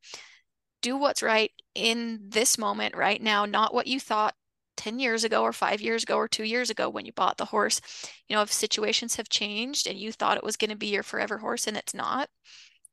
do 0.82 0.96
what's 0.96 1.22
right 1.22 1.52
in 1.74 2.20
this 2.28 2.58
moment 2.58 2.96
right 2.96 3.20
now, 3.22 3.44
not 3.46 3.74
what 3.74 3.86
you 3.86 3.98
thought 4.00 4.34
10 4.76 4.98
years 4.98 5.24
ago 5.24 5.42
or 5.42 5.52
five 5.52 5.80
years 5.80 6.02
ago 6.02 6.16
or 6.16 6.28
two 6.28 6.44
years 6.44 6.70
ago 6.70 6.88
when 6.88 7.06
you 7.06 7.12
bought 7.12 7.36
the 7.38 7.46
horse. 7.46 7.80
You 8.28 8.36
know, 8.36 8.42
if 8.42 8.52
situations 8.52 9.16
have 9.16 9.28
changed 9.28 9.86
and 9.86 9.98
you 9.98 10.12
thought 10.12 10.36
it 10.36 10.44
was 10.44 10.56
going 10.56 10.70
to 10.70 10.76
be 10.76 10.88
your 10.88 11.02
forever 11.02 11.38
horse 11.38 11.66
and 11.66 11.76
it's 11.76 11.94
not, 11.94 12.28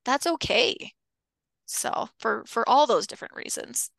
that's 0.06 0.28
okay. 0.28 0.94
So 1.66 2.10
for 2.20 2.44
for 2.48 2.68
all 2.68 2.88
those 2.88 3.08
different 3.08 3.36
reasons. 3.36 3.92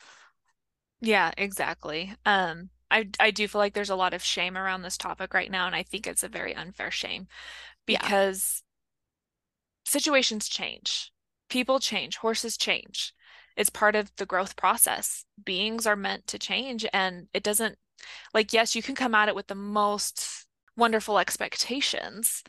Yeah, 1.03 1.33
exactly. 1.37 2.15
Um, 2.25 2.71
I 2.91 3.09
I 3.21 3.31
do 3.31 3.47
feel 3.49 3.59
like 3.59 3.75
there's 3.75 3.91
a 3.91 3.97
lot 3.97 4.15
of 4.15 4.23
shame 4.23 4.57
around 4.57 4.83
this 4.83 4.97
topic 4.97 5.35
right 5.35 5.51
now, 5.51 5.67
and 5.67 5.77
I 5.77 5.83
think 5.83 6.07
it's 6.07 6.23
a 6.23 6.29
very 6.29 6.55
unfair 6.55 6.91
shame 6.91 7.29
because 7.87 8.63
yeah. 9.87 9.91
situations 9.91 10.49
change, 10.49 11.13
people 11.49 11.81
change, 11.81 12.17
horses 12.19 12.57
change. 12.57 13.13
It's 13.57 13.71
part 13.71 13.95
of 13.97 14.15
the 14.17 14.27
growth 14.27 14.57
process. 14.57 15.25
Beings 15.45 15.87
are 15.87 15.97
meant 15.97 16.27
to 16.29 16.39
change, 16.39 16.87
and 16.93 17.29
it 17.35 17.43
doesn't 17.43 17.79
like 18.35 18.53
yes, 18.53 18.77
you 18.77 18.83
can 18.83 18.95
come 18.95 19.15
at 19.15 19.29
it 19.29 19.35
with 19.37 19.49
the 19.49 19.55
most 19.57 20.47
wonderful 20.77 21.19
expectations, 21.19 22.43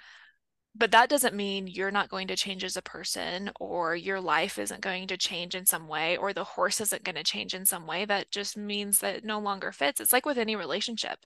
but 0.75 0.91
that 0.91 1.09
doesn't 1.09 1.35
mean 1.35 1.67
you're 1.67 1.91
not 1.91 2.09
going 2.09 2.27
to 2.27 2.35
change 2.35 2.63
as 2.63 2.75
a 2.77 2.81
person 2.81 3.51
or 3.59 3.95
your 3.95 4.19
life 4.19 4.57
isn't 4.57 4.81
going 4.81 5.07
to 5.07 5.17
change 5.17 5.53
in 5.55 5.65
some 5.65 5.87
way 5.87 6.17
or 6.17 6.33
the 6.33 6.43
horse 6.43 6.81
isn't 6.81 7.03
going 7.03 7.15
to 7.15 7.23
change 7.23 7.53
in 7.53 7.65
some 7.65 7.85
way. 7.85 8.05
That 8.05 8.31
just 8.31 8.57
means 8.57 8.99
that 8.99 9.15
it 9.17 9.23
no 9.25 9.39
longer 9.39 9.71
fits. 9.71 9.99
It's 10.01 10.13
like 10.13 10.25
with 10.25 10.37
any 10.37 10.55
relationship. 10.55 11.25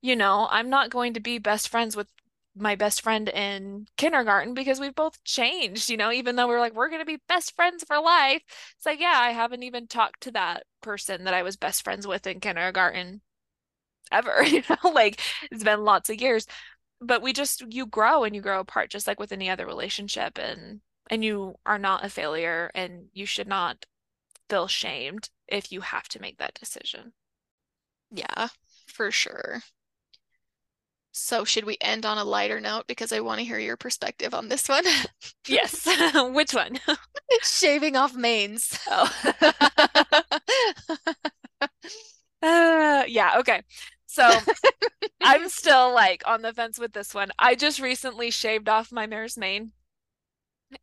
You 0.00 0.16
know 0.16 0.46
i'm 0.50 0.70
not 0.70 0.90
going 0.90 1.14
to 1.14 1.20
be 1.20 1.38
best 1.38 1.68
friends 1.68 1.96
with 1.96 2.08
my 2.54 2.74
best 2.74 3.02
friend 3.02 3.28
in 3.28 3.86
kindergarten 3.96 4.54
because 4.54 4.80
we've 4.80 4.94
both 4.94 5.22
changed 5.24 5.90
you 5.90 5.96
know 5.96 6.10
even 6.10 6.36
though 6.36 6.48
we're 6.48 6.60
like 6.60 6.74
we're 6.74 6.88
going 6.88 7.00
to 7.00 7.06
be 7.06 7.18
best 7.28 7.54
friends 7.54 7.84
for 7.84 8.00
life. 8.00 8.42
It's 8.76 8.86
like 8.86 9.00
yeah 9.00 9.14
i 9.16 9.30
haven't 9.30 9.62
even 9.62 9.86
talked 9.86 10.22
to 10.22 10.30
that 10.32 10.64
person 10.80 11.24
that 11.24 11.34
i 11.34 11.42
was 11.42 11.56
best 11.56 11.82
friends 11.84 12.06
with 12.06 12.26
in 12.26 12.40
kindergarten 12.40 13.20
ever 14.12 14.42
you 14.46 14.62
know 14.70 14.90
like 14.90 15.20
it's 15.50 15.64
been 15.64 15.84
lots 15.84 16.10
of 16.10 16.20
years 16.20 16.46
but 17.00 17.22
we 17.22 17.32
just 17.32 17.62
you 17.72 17.86
grow 17.86 18.24
and 18.24 18.34
you 18.34 18.42
grow 18.42 18.60
apart 18.60 18.90
just 18.90 19.06
like 19.06 19.20
with 19.20 19.32
any 19.32 19.50
other 19.50 19.66
relationship 19.66 20.38
and 20.38 20.80
and 21.10 21.24
you 21.24 21.56
are 21.66 21.78
not 21.78 22.04
a 22.04 22.08
failure 22.08 22.70
and 22.74 23.08
you 23.12 23.26
should 23.26 23.48
not 23.48 23.86
feel 24.50 24.68
shamed 24.68 25.30
if 25.48 25.72
you 25.72 25.82
have 25.82 26.08
to 26.08 26.20
make 26.20 26.38
that 26.38 26.54
decision. 26.54 27.12
Yeah, 28.10 28.48
for 28.86 29.10
sure. 29.10 29.62
So 31.18 31.44
should 31.44 31.64
we 31.64 31.78
end 31.80 32.04
on 32.04 32.18
a 32.18 32.24
lighter 32.24 32.60
note 32.60 32.86
because 32.86 33.10
I 33.10 33.20
want 33.20 33.38
to 33.38 33.44
hear 33.44 33.58
your 33.58 33.78
perspective 33.78 34.34
on 34.34 34.48
this 34.48 34.68
one? 34.68 34.84
yes. 35.48 35.86
Which 36.14 36.52
one? 36.52 36.78
Shaving 37.42 37.96
off 37.96 38.14
manes. 38.14 38.78
Oh. 38.86 39.10
uh, 42.42 43.04
yeah, 43.08 43.36
okay. 43.38 43.62
So 44.16 44.38
I'm 45.22 45.50
still 45.50 45.92
like 45.92 46.22
on 46.26 46.40
the 46.40 46.54
fence 46.54 46.78
with 46.78 46.94
this 46.94 47.14
one. 47.14 47.30
I 47.38 47.54
just 47.54 47.80
recently 47.80 48.30
shaved 48.30 48.66
off 48.66 48.90
my 48.90 49.06
mare's 49.06 49.36
mane. 49.36 49.72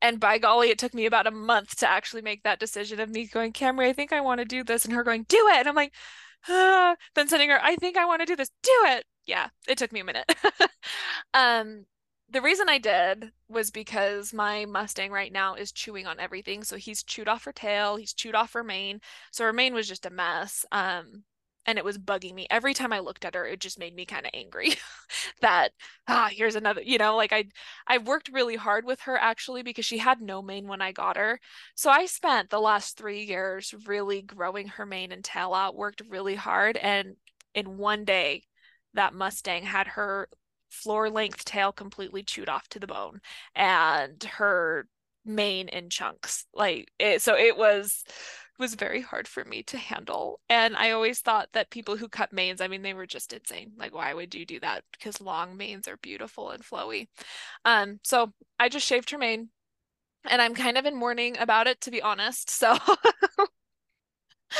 And 0.01 0.19
by 0.19 0.37
golly, 0.37 0.69
it 0.69 0.77
took 0.77 0.93
me 0.93 1.07
about 1.07 1.27
a 1.27 1.31
month 1.31 1.77
to 1.77 1.89
actually 1.89 2.21
make 2.21 2.43
that 2.43 2.59
decision 2.59 2.99
of 2.99 3.09
me 3.09 3.25
going, 3.25 3.51
Camri, 3.51 3.87
I 3.87 3.93
think 3.93 4.13
I 4.13 4.21
want 4.21 4.39
to 4.39 4.45
do 4.45 4.63
this. 4.63 4.85
And 4.85 4.93
her 4.93 5.03
going, 5.03 5.25
do 5.27 5.47
it. 5.49 5.57
And 5.57 5.67
I'm 5.67 5.75
like, 5.75 5.93
ah. 6.47 6.95
then 7.15 7.27
sending 7.27 7.49
her, 7.49 7.59
I 7.61 7.75
think 7.75 7.97
I 7.97 8.05
want 8.05 8.21
to 8.21 8.27
do 8.27 8.35
this. 8.35 8.51
Do 8.61 8.71
it. 8.85 9.05
Yeah, 9.25 9.47
it 9.67 9.79
took 9.79 9.91
me 9.91 9.99
a 9.99 10.05
minute. 10.05 10.31
um, 11.33 11.85
the 12.29 12.41
reason 12.41 12.69
I 12.69 12.77
did 12.77 13.31
was 13.49 13.71
because 13.71 14.31
my 14.31 14.65
Mustang 14.65 15.11
right 15.11 15.31
now 15.31 15.55
is 15.55 15.71
chewing 15.71 16.05
on 16.05 16.19
everything. 16.19 16.63
So 16.63 16.77
he's 16.77 17.03
chewed 17.03 17.27
off 17.27 17.45
her 17.45 17.51
tail, 17.51 17.95
he's 17.95 18.13
chewed 18.13 18.35
off 18.35 18.53
her 18.53 18.63
mane. 18.63 19.01
So 19.31 19.43
her 19.43 19.53
mane 19.53 19.73
was 19.73 19.87
just 19.87 20.05
a 20.05 20.11
mess. 20.11 20.65
Um, 20.71 21.23
and 21.65 21.77
it 21.77 21.85
was 21.85 21.97
bugging 21.97 22.33
me. 22.33 22.47
Every 22.49 22.73
time 22.73 22.93
i 22.93 22.99
looked 22.99 23.25
at 23.25 23.35
her 23.35 23.45
it 23.45 23.59
just 23.59 23.79
made 23.79 23.95
me 23.95 24.05
kind 24.05 24.25
of 24.25 24.31
angry 24.33 24.73
that 25.41 25.71
ah 26.07 26.29
here's 26.31 26.55
another 26.55 26.81
you 26.81 26.97
know 26.97 27.15
like 27.15 27.33
i 27.33 27.45
i 27.87 27.97
worked 27.97 28.29
really 28.33 28.55
hard 28.55 28.85
with 28.85 29.01
her 29.01 29.17
actually 29.17 29.63
because 29.63 29.85
she 29.85 29.97
had 29.97 30.21
no 30.21 30.41
mane 30.41 30.67
when 30.67 30.81
i 30.81 30.91
got 30.91 31.17
her. 31.17 31.39
So 31.75 31.89
i 31.89 32.05
spent 32.05 32.49
the 32.49 32.59
last 32.59 32.97
three 32.97 33.23
years 33.23 33.73
really 33.85 34.21
growing 34.21 34.67
her 34.69 34.85
mane 34.85 35.11
and 35.11 35.23
tail 35.23 35.53
out 35.53 35.75
worked 35.75 36.01
really 36.09 36.35
hard 36.35 36.77
and 36.77 37.15
in 37.53 37.77
one 37.77 38.05
day 38.05 38.43
that 38.93 39.13
mustang 39.13 39.63
had 39.63 39.87
her 39.87 40.27
floor 40.69 41.09
length 41.09 41.45
tail 41.45 41.71
completely 41.71 42.23
chewed 42.23 42.49
off 42.49 42.67
to 42.69 42.79
the 42.79 42.87
bone 42.87 43.21
and 43.55 44.23
her 44.23 44.87
mane 45.25 45.69
in 45.69 45.89
chunks 45.89 46.45
like 46.53 46.91
it 46.99 47.21
so 47.21 47.35
it 47.35 47.57
was 47.57 48.03
was 48.59 48.75
very 48.75 49.01
hard 49.01 49.27
for 49.27 49.43
me 49.43 49.63
to 49.63 49.77
handle. 49.77 50.39
And 50.49 50.75
I 50.75 50.91
always 50.91 51.19
thought 51.19 51.49
that 51.53 51.71
people 51.71 51.97
who 51.97 52.07
cut 52.07 52.31
manes, 52.31 52.61
I 52.61 52.67
mean, 52.67 52.81
they 52.81 52.93
were 52.93 53.07
just 53.07 53.33
insane. 53.33 53.71
Like, 53.77 53.93
why 53.93 54.13
would 54.13 54.35
you 54.35 54.45
do 54.45 54.59
that? 54.59 54.83
Because 54.91 55.19
long 55.19 55.57
manes 55.57 55.87
are 55.87 55.97
beautiful 55.97 56.51
and 56.51 56.63
flowy. 56.63 57.07
Um, 57.65 57.99
so 58.03 58.31
I 58.59 58.69
just 58.69 58.85
shaved 58.85 59.09
her 59.09 59.17
mane 59.17 59.49
and 60.25 60.41
I'm 60.41 60.55
kind 60.55 60.77
of 60.77 60.85
in 60.85 60.95
mourning 60.95 61.37
about 61.37 61.67
it, 61.67 61.81
to 61.81 61.91
be 61.91 62.01
honest. 62.01 62.49
So 62.49 62.77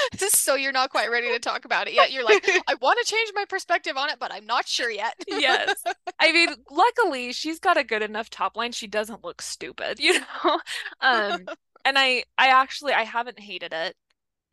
so 0.18 0.56
you're 0.56 0.72
not 0.72 0.90
quite 0.90 1.10
ready 1.12 1.30
to 1.30 1.40
talk 1.40 1.66
about 1.66 1.88
it 1.88 1.94
yet. 1.94 2.12
You're 2.12 2.24
like, 2.24 2.48
I 2.68 2.76
want 2.76 3.00
to 3.04 3.12
change 3.12 3.32
my 3.36 3.46
perspective 3.46 3.98
on 3.98 4.10
it, 4.10 4.18
but 4.20 4.34
I'm 4.34 4.46
not 4.46 4.68
sure 4.68 4.90
yet. 4.90 5.16
yes. 5.28 5.84
I 6.20 6.32
mean, 6.32 6.50
luckily 6.70 7.34
she's 7.34 7.60
got 7.60 7.78
a 7.78 7.84
good 7.84 8.02
enough 8.02 8.30
top 8.30 8.56
line. 8.56 8.72
She 8.72 8.88
doesn't 8.88 9.24
look 9.24 9.42
stupid, 9.42 10.00
you 10.00 10.20
know? 10.20 10.60
Um, 11.02 11.46
and 11.86 11.98
I 11.98 12.24
I 12.38 12.48
actually 12.48 12.94
I 12.94 13.04
haven't 13.04 13.40
hated 13.40 13.74
it. 13.74 13.96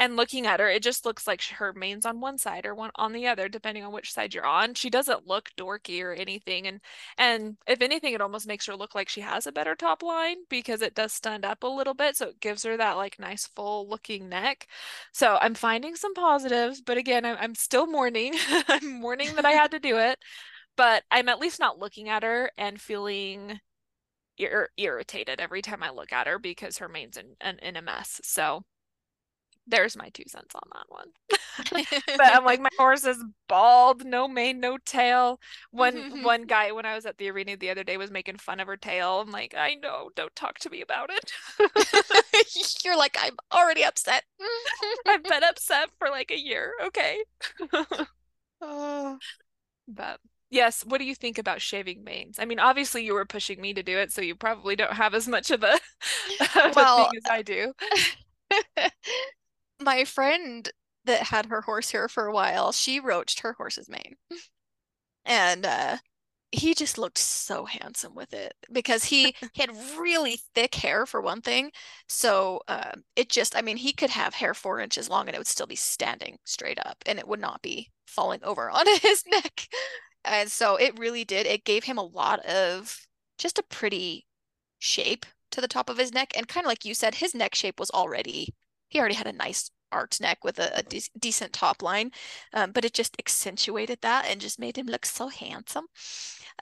And 0.01 0.17
looking 0.17 0.47
at 0.47 0.59
her, 0.61 0.69
it 0.69 0.83
just 0.83 1.05
looks 1.05 1.27
like 1.29 1.43
her 1.45 1.73
mane's 1.75 2.07
on 2.07 2.21
one 2.21 2.39
side 2.39 2.67
or 2.67 2.75
one 2.75 2.91
on 2.97 3.13
the 3.13 3.27
other, 3.29 3.49
depending 3.49 3.85
on 3.85 3.93
which 3.93 4.13
side 4.13 4.35
you're 4.35 4.47
on. 4.47 4.75
She 4.75 4.91
doesn't 4.91 5.29
look 5.29 5.51
dorky 5.57 6.03
or 6.03 6.13
anything, 6.13 6.67
and 6.67 6.81
and 7.19 7.59
if 7.69 7.83
anything, 7.83 8.15
it 8.15 8.21
almost 8.23 8.47
makes 8.49 8.67
her 8.67 8.75
look 8.77 8.95
like 8.95 9.09
she 9.11 9.21
has 9.21 9.47
a 9.47 9.53
better 9.53 9.77
top 9.77 10.03
line 10.03 10.39
because 10.49 10.83
it 10.83 10.95
does 10.95 11.13
stand 11.13 11.45
up 11.45 11.63
a 11.63 11.69
little 11.69 11.95
bit, 11.95 12.17
so 12.17 12.29
it 12.29 12.41
gives 12.41 12.65
her 12.65 12.77
that 12.79 12.97
like 12.97 13.19
nice 13.21 13.47
full 13.47 13.89
looking 13.89 14.29
neck. 14.29 14.67
So 15.13 15.39
I'm 15.41 15.55
finding 15.55 15.95
some 15.97 16.15
positives, 16.15 16.81
but 16.81 16.97
again, 16.99 17.25
I'm, 17.25 17.37
I'm 17.39 17.55
still 17.55 17.87
mourning. 17.87 18.35
I'm 18.69 19.01
mourning 19.01 19.35
that 19.37 19.45
I 19.47 19.53
had 19.53 19.71
to 19.73 19.79
do 19.79 19.99
it, 19.99 20.19
but 20.77 21.05
I'm 21.11 21.29
at 21.29 21.41
least 21.41 21.61
not 21.61 21.79
looking 21.79 22.09
at 22.09 22.23
her 22.25 22.51
and 22.59 22.81
feeling 22.81 23.61
ir- 24.39 24.71
irritated 24.77 25.41
every 25.41 25.63
time 25.63 25.83
I 25.83 25.91
look 25.91 26.13
at 26.13 26.27
her 26.27 26.39
because 26.39 26.79
her 26.79 26.89
mane's 26.89 27.17
in, 27.17 27.37
in, 27.45 27.59
in 27.61 27.77
a 27.77 27.83
mess. 27.83 28.21
So 28.25 28.65
there's 29.67 29.97
my 29.97 30.09
two 30.11 30.25
cents 30.27 30.55
on 30.55 30.63
that 30.73 30.87
one. 30.89 31.87
but 32.17 32.35
I'm 32.35 32.45
like, 32.45 32.61
my 32.61 32.71
horse 32.79 33.05
is 33.05 33.23
bald, 33.49 34.05
no 34.05 34.27
mane, 34.27 34.61
no 34.61 34.79
tail. 34.85 35.41
One 35.71 36.23
one 36.23 36.45
guy 36.47 36.73
when 36.73 36.87
I 36.87 36.95
was 36.95 37.07
at 37.07 37.19
the 37.19 37.31
arena 37.31 37.57
the 37.57 37.71
other 37.71 37.85
day 37.85 37.97
was 37.97 38.11
making 38.11 38.37
fun 38.37 38.61
of 38.61 38.67
her 38.67 38.77
tail. 38.77 39.21
I'm 39.21 39.31
like, 39.31 39.55
I 39.57 39.75
know, 39.75 40.11
don't 40.17 40.35
talk 40.35 40.59
to 40.61 40.71
me 40.71 40.83
about 40.83 41.11
it. 41.11 41.33
You're 42.85 42.97
like, 42.97 43.17
I'm 43.21 43.37
already 43.53 43.85
upset. 43.85 44.25
I've 45.07 45.23
been 45.23 45.45
upset 45.45 45.91
for 45.99 46.09
like 46.09 46.31
a 46.31 46.39
year. 46.39 46.73
Okay. 46.87 47.19
oh. 48.61 49.19
But 49.87 50.21
Yes. 50.51 50.85
What 50.85 50.99
do 50.99 51.05
you 51.05 51.15
think 51.15 51.39
about 51.39 51.61
shaving 51.61 52.03
manes? 52.03 52.39
I 52.41 52.45
mean, 52.45 52.59
obviously 52.59 53.05
you 53.05 53.15
were 53.15 53.25
pushing 53.25 53.61
me 53.61 53.73
to 53.73 53.85
do 53.85 53.97
it, 53.99 54.13
so 54.13 54.21
you 54.21 54.35
probably 54.35 54.75
don't 54.75 54.93
have 54.95 55.15
as 55.15 55.29
much 55.29 55.53
of 55.53 55.63
a, 55.63 55.75
of 56.41 56.75
well, 56.75 57.07
a 57.07 57.11
thing 57.11 57.21
as 57.25 57.31
I 57.31 57.43
do. 57.43 57.73
Uh, 58.77 58.89
my 59.81 60.05
friend 60.05 60.71
that 61.05 61.25
had 61.25 61.47
her 61.47 61.63
horse 61.63 61.91
here 61.91 62.09
for 62.09 62.27
a 62.27 62.33
while, 62.33 62.73
she 62.73 63.01
roached 63.01 63.41
her 63.41 63.55
horse's 63.55 63.89
mane. 63.89 64.17
And 65.25 65.67
uh 65.67 65.99
he 66.55 66.75
just 66.75 66.99
looked 66.99 67.19
so 67.19 67.65
handsome 67.65 68.15
with 68.15 68.35
it 68.35 68.55
because 68.71 69.07
he, 69.07 69.35
he 69.41 69.49
had 69.63 69.73
really 69.99 70.39
thick 70.55 70.77
hair 70.77 71.07
for 71.07 71.23
one 71.23 71.41
thing. 71.43 71.73
So 72.11 72.61
uh, 72.69 72.93
it 73.17 73.31
just, 73.31 73.57
I 73.57 73.63
mean, 73.63 73.79
he 73.79 73.95
could 73.95 74.11
have 74.11 74.35
hair 74.35 74.55
four 74.55 74.79
inches 74.81 75.09
long 75.09 75.29
and 75.29 75.35
it 75.35 75.39
would 75.39 75.49
still 75.49 75.67
be 75.67 75.79
standing 75.79 76.39
straight 76.45 76.79
up 76.87 76.99
and 77.07 77.19
it 77.19 77.27
would 77.27 77.41
not 77.41 77.63
be 77.63 77.91
falling 78.07 78.45
over 78.45 78.71
onto 78.73 78.93
his 79.01 79.25
neck. 79.27 79.67
And 80.25 80.53
so 80.53 80.77
it 80.77 80.99
really 81.01 81.25
did. 81.25 81.47
It 81.47 81.65
gave 81.65 81.85
him 81.85 81.99
a 81.99 82.05
lot 82.05 82.41
of 82.47 83.09
just 83.39 83.59
a 83.59 83.65
pretty 83.65 84.27
shape 84.79 85.27
to 85.53 85.61
the 85.61 85.69
top 85.69 85.91
of 85.91 85.99
his 85.99 86.13
neck. 86.13 86.33
And 86.37 86.49
kind 86.49 86.67
of 86.67 86.69
like 86.69 86.85
you 86.85 86.95
said, 86.95 87.17
his 87.17 87.35
neck 87.35 87.55
shape 87.55 87.81
was 87.81 87.91
already, 87.91 88.55
he 88.91 89.01
already 89.01 89.17
had 89.17 89.29
a 89.29 89.33
nice 89.33 89.71
arched 89.93 90.21
neck 90.21 90.45
with 90.45 90.61
a, 90.61 90.73
a 90.79 90.85
de- 90.85 91.03
decent 91.19 91.55
top 91.55 91.83
line. 91.83 92.13
Um, 92.55 92.73
but 92.73 92.85
it 92.85 92.95
just 92.95 93.17
accentuated 93.19 94.01
that 94.03 94.27
and 94.27 94.41
just 94.41 94.61
made 94.61 94.79
him 94.79 94.87
look 94.89 95.07
so 95.07 95.29
handsome. 95.29 95.87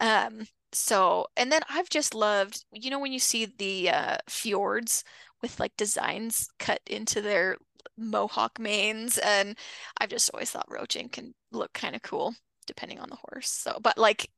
Um, 0.01 0.47
so, 0.73 1.27
and 1.37 1.51
then 1.51 1.63
I've 1.69 1.89
just 1.89 2.15
loved, 2.15 2.65
you 2.73 2.91
know, 2.91 2.99
when 2.99 3.13
you 3.13 3.19
see 3.19 3.47
the 3.47 3.91
uh, 3.91 4.17
fjords 4.29 5.05
with 5.43 5.59
like 5.61 5.77
designs 5.77 6.49
cut 6.59 6.81
into 6.87 7.21
their 7.23 7.57
mohawk 7.97 8.59
manes, 8.59 9.19
and 9.19 9.57
I've 9.99 10.11
just 10.11 10.31
always 10.35 10.51
thought 10.51 10.67
roaching 10.71 11.09
can 11.09 11.35
look 11.53 11.73
kind 11.73 11.97
of 11.97 12.03
cool 12.03 12.35
depending 12.67 13.01
on 13.01 13.09
the 13.11 13.17
horse. 13.31 13.51
So, 13.51 13.79
but 13.83 13.97
like 13.99 14.31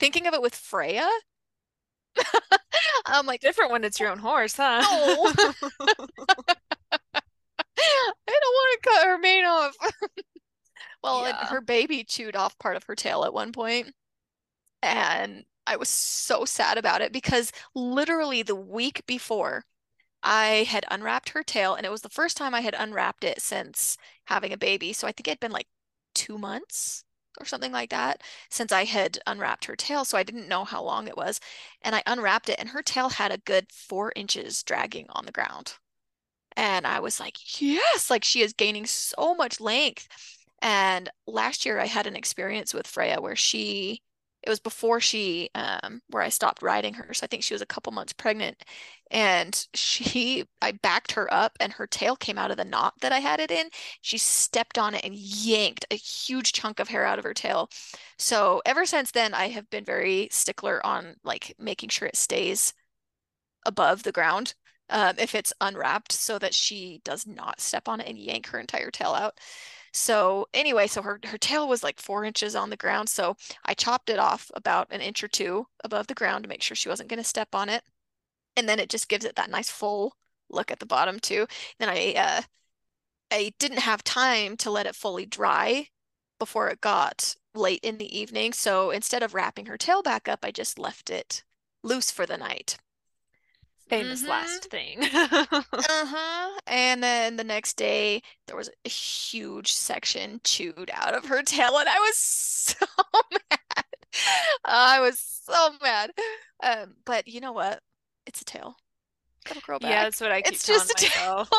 thinking 0.00 0.26
of 0.28 0.34
it 0.34 0.42
with 0.42 0.54
Freya, 0.56 1.08
I'm 3.06 3.26
like 3.26 3.40
different 3.40 3.70
when 3.70 3.84
it's 3.84 4.00
your 4.00 4.10
own 4.10 4.18
horse, 4.18 4.56
huh? 4.56 4.82
No. 4.82 5.32
I 8.28 8.38
don't 8.40 8.54
want 8.54 8.82
to 8.82 8.90
cut 8.90 9.06
her 9.06 9.18
mane 9.18 9.44
off. 9.44 9.76
well, 11.02 11.26
yeah. 11.26 11.46
her 11.46 11.60
baby 11.60 12.04
chewed 12.04 12.36
off 12.36 12.58
part 12.58 12.76
of 12.76 12.84
her 12.84 12.94
tail 12.94 13.24
at 13.24 13.34
one 13.34 13.52
point, 13.52 13.94
and 14.82 15.44
I 15.66 15.76
was 15.76 15.88
so 15.88 16.44
sad 16.44 16.78
about 16.78 17.00
it 17.02 17.12
because 17.12 17.52
literally 17.74 18.42
the 18.42 18.56
week 18.56 19.04
before 19.06 19.64
I 20.22 20.64
had 20.68 20.84
unwrapped 20.90 21.30
her 21.30 21.42
tail, 21.42 21.74
and 21.74 21.86
it 21.86 21.90
was 21.90 22.02
the 22.02 22.08
first 22.08 22.36
time 22.36 22.54
I 22.54 22.60
had 22.60 22.74
unwrapped 22.78 23.24
it 23.24 23.40
since 23.42 23.96
having 24.26 24.52
a 24.52 24.56
baby. 24.58 24.92
So 24.92 25.06
I 25.06 25.12
think 25.12 25.28
it 25.28 25.32
had 25.32 25.40
been 25.40 25.52
like 25.52 25.68
two 26.14 26.38
months 26.38 27.04
or 27.40 27.46
something 27.46 27.72
like 27.72 27.90
that 27.90 28.22
since 28.50 28.72
I 28.72 28.84
had 28.84 29.18
unwrapped 29.26 29.64
her 29.66 29.76
tail. 29.76 30.04
So 30.04 30.18
I 30.18 30.22
didn't 30.22 30.48
know 30.48 30.64
how 30.64 30.82
long 30.82 31.08
it 31.08 31.16
was. 31.16 31.40
And 31.82 31.94
I 31.96 32.02
unwrapped 32.06 32.48
it, 32.48 32.58
and 32.58 32.70
her 32.70 32.82
tail 32.82 33.10
had 33.10 33.32
a 33.32 33.38
good 33.38 33.72
four 33.72 34.12
inches 34.16 34.62
dragging 34.62 35.06
on 35.10 35.26
the 35.26 35.32
ground. 35.32 35.74
And 36.56 36.86
I 36.86 37.00
was 37.00 37.20
like, 37.20 37.60
yes, 37.60 38.10
like 38.10 38.24
she 38.24 38.42
is 38.42 38.52
gaining 38.52 38.86
so 38.86 39.34
much 39.34 39.60
length. 39.60 40.08
And 40.60 41.10
last 41.26 41.66
year 41.66 41.80
I 41.80 41.86
had 41.86 42.06
an 42.06 42.16
experience 42.16 42.72
with 42.74 42.86
Freya 42.86 43.20
where 43.20 43.36
she 43.36 44.02
it 44.44 44.48
was 44.50 44.58
before 44.60 45.00
she 45.00 45.50
um 45.54 46.02
where 46.08 46.22
I 46.22 46.28
stopped 46.28 46.62
riding 46.62 46.94
her. 46.94 47.14
So 47.14 47.24
I 47.24 47.26
think 47.28 47.42
she 47.44 47.54
was 47.54 47.62
a 47.62 47.66
couple 47.66 47.92
months 47.92 48.12
pregnant. 48.12 48.64
And 49.10 49.66
she 49.74 50.44
I 50.60 50.72
backed 50.72 51.12
her 51.12 51.32
up 51.32 51.56
and 51.60 51.72
her 51.74 51.86
tail 51.86 52.16
came 52.16 52.38
out 52.38 52.50
of 52.50 52.56
the 52.56 52.64
knot 52.64 52.94
that 53.00 53.12
I 53.12 53.20
had 53.20 53.40
it 53.40 53.50
in. 53.50 53.68
She 54.00 54.18
stepped 54.18 54.78
on 54.78 54.94
it 54.94 55.04
and 55.04 55.14
yanked 55.14 55.86
a 55.90 55.96
huge 55.96 56.52
chunk 56.52 56.80
of 56.80 56.88
hair 56.88 57.04
out 57.04 57.18
of 57.18 57.24
her 57.24 57.34
tail. 57.34 57.70
So 58.18 58.62
ever 58.66 58.86
since 58.86 59.10
then 59.12 59.34
I 59.34 59.48
have 59.48 59.68
been 59.70 59.84
very 59.84 60.28
stickler 60.30 60.84
on 60.84 61.16
like 61.24 61.54
making 61.58 61.90
sure 61.90 62.08
it 62.08 62.16
stays 62.16 62.74
above 63.66 64.02
the 64.02 64.12
ground 64.12 64.54
um, 64.92 65.14
if 65.18 65.34
it's 65.34 65.54
unwrapped 65.60 66.12
so 66.12 66.38
that 66.38 66.54
she 66.54 67.00
does 67.02 67.26
not 67.26 67.60
step 67.60 67.88
on 67.88 68.00
it 68.00 68.08
and 68.08 68.18
yank 68.18 68.46
her 68.48 68.60
entire 68.60 68.90
tail 68.90 69.14
out. 69.14 69.38
So 69.92 70.46
anyway, 70.54 70.86
so 70.86 71.02
her, 71.02 71.18
her 71.24 71.38
tail 71.38 71.68
was 71.68 71.82
like 71.82 72.00
four 72.00 72.24
inches 72.24 72.54
on 72.54 72.70
the 72.70 72.76
ground. 72.76 73.08
So 73.08 73.36
I 73.64 73.74
chopped 73.74 74.10
it 74.10 74.18
off 74.18 74.50
about 74.54 74.88
an 74.90 75.00
inch 75.00 75.24
or 75.24 75.28
two 75.28 75.66
above 75.82 76.06
the 76.06 76.14
ground 76.14 76.44
to 76.44 76.48
make 76.48 76.62
sure 76.62 76.76
she 76.76 76.88
wasn't 76.88 77.08
going 77.08 77.18
to 77.18 77.24
step 77.24 77.54
on 77.54 77.68
it. 77.68 77.82
And 78.56 78.68
then 78.68 78.78
it 78.78 78.90
just 78.90 79.08
gives 79.08 79.24
it 79.24 79.36
that 79.36 79.50
nice 79.50 79.70
full 79.70 80.14
look 80.50 80.70
at 80.70 80.78
the 80.78 80.86
bottom 80.86 81.18
too. 81.18 81.46
Then 81.78 81.88
I, 81.88 82.14
uh, 82.16 82.42
I 83.30 83.52
didn't 83.58 83.80
have 83.80 84.04
time 84.04 84.56
to 84.58 84.70
let 84.70 84.86
it 84.86 84.94
fully 84.94 85.24
dry 85.24 85.88
before 86.38 86.68
it 86.68 86.82
got 86.82 87.34
late 87.54 87.80
in 87.82 87.96
the 87.96 88.18
evening. 88.18 88.52
So 88.52 88.90
instead 88.90 89.22
of 89.22 89.34
wrapping 89.34 89.66
her 89.66 89.78
tail 89.78 90.02
back 90.02 90.28
up, 90.28 90.40
I 90.42 90.50
just 90.50 90.78
left 90.78 91.08
it 91.08 91.44
loose 91.82 92.10
for 92.10 92.26
the 92.26 92.36
night 92.36 92.76
famous 93.92 94.20
mm-hmm. 94.20 94.30
last 94.30 94.64
thing. 94.70 94.98
uh-huh. 95.02 96.60
And 96.66 97.02
then 97.02 97.36
the 97.36 97.44
next 97.44 97.76
day 97.76 98.22
there 98.46 98.56
was 98.56 98.70
a 98.84 98.88
huge 98.88 99.72
section 99.72 100.40
chewed 100.44 100.90
out 100.92 101.14
of 101.14 101.26
her 101.26 101.42
tail 101.42 101.76
and 101.78 101.88
I 101.88 101.98
was 101.98 102.16
so 102.16 102.86
mad. 103.32 103.84
I 104.64 105.00
was 105.00 105.18
so 105.18 105.70
mad. 105.82 106.12
Um, 106.62 106.94
but 107.04 107.28
you 107.28 107.40
know 107.40 107.52
what? 107.52 107.80
It's 108.26 108.40
a 108.40 108.44
tail. 108.44 108.76
It'll 109.50 109.62
grow 109.62 109.78
back. 109.78 109.90
Yeah, 109.90 110.04
that's 110.04 110.20
what 110.20 110.32
I 110.32 110.42
keep 110.42 110.54
it's 110.54 110.66
just 110.66 110.94
myself. 110.94 111.48
Tail. 111.50 111.58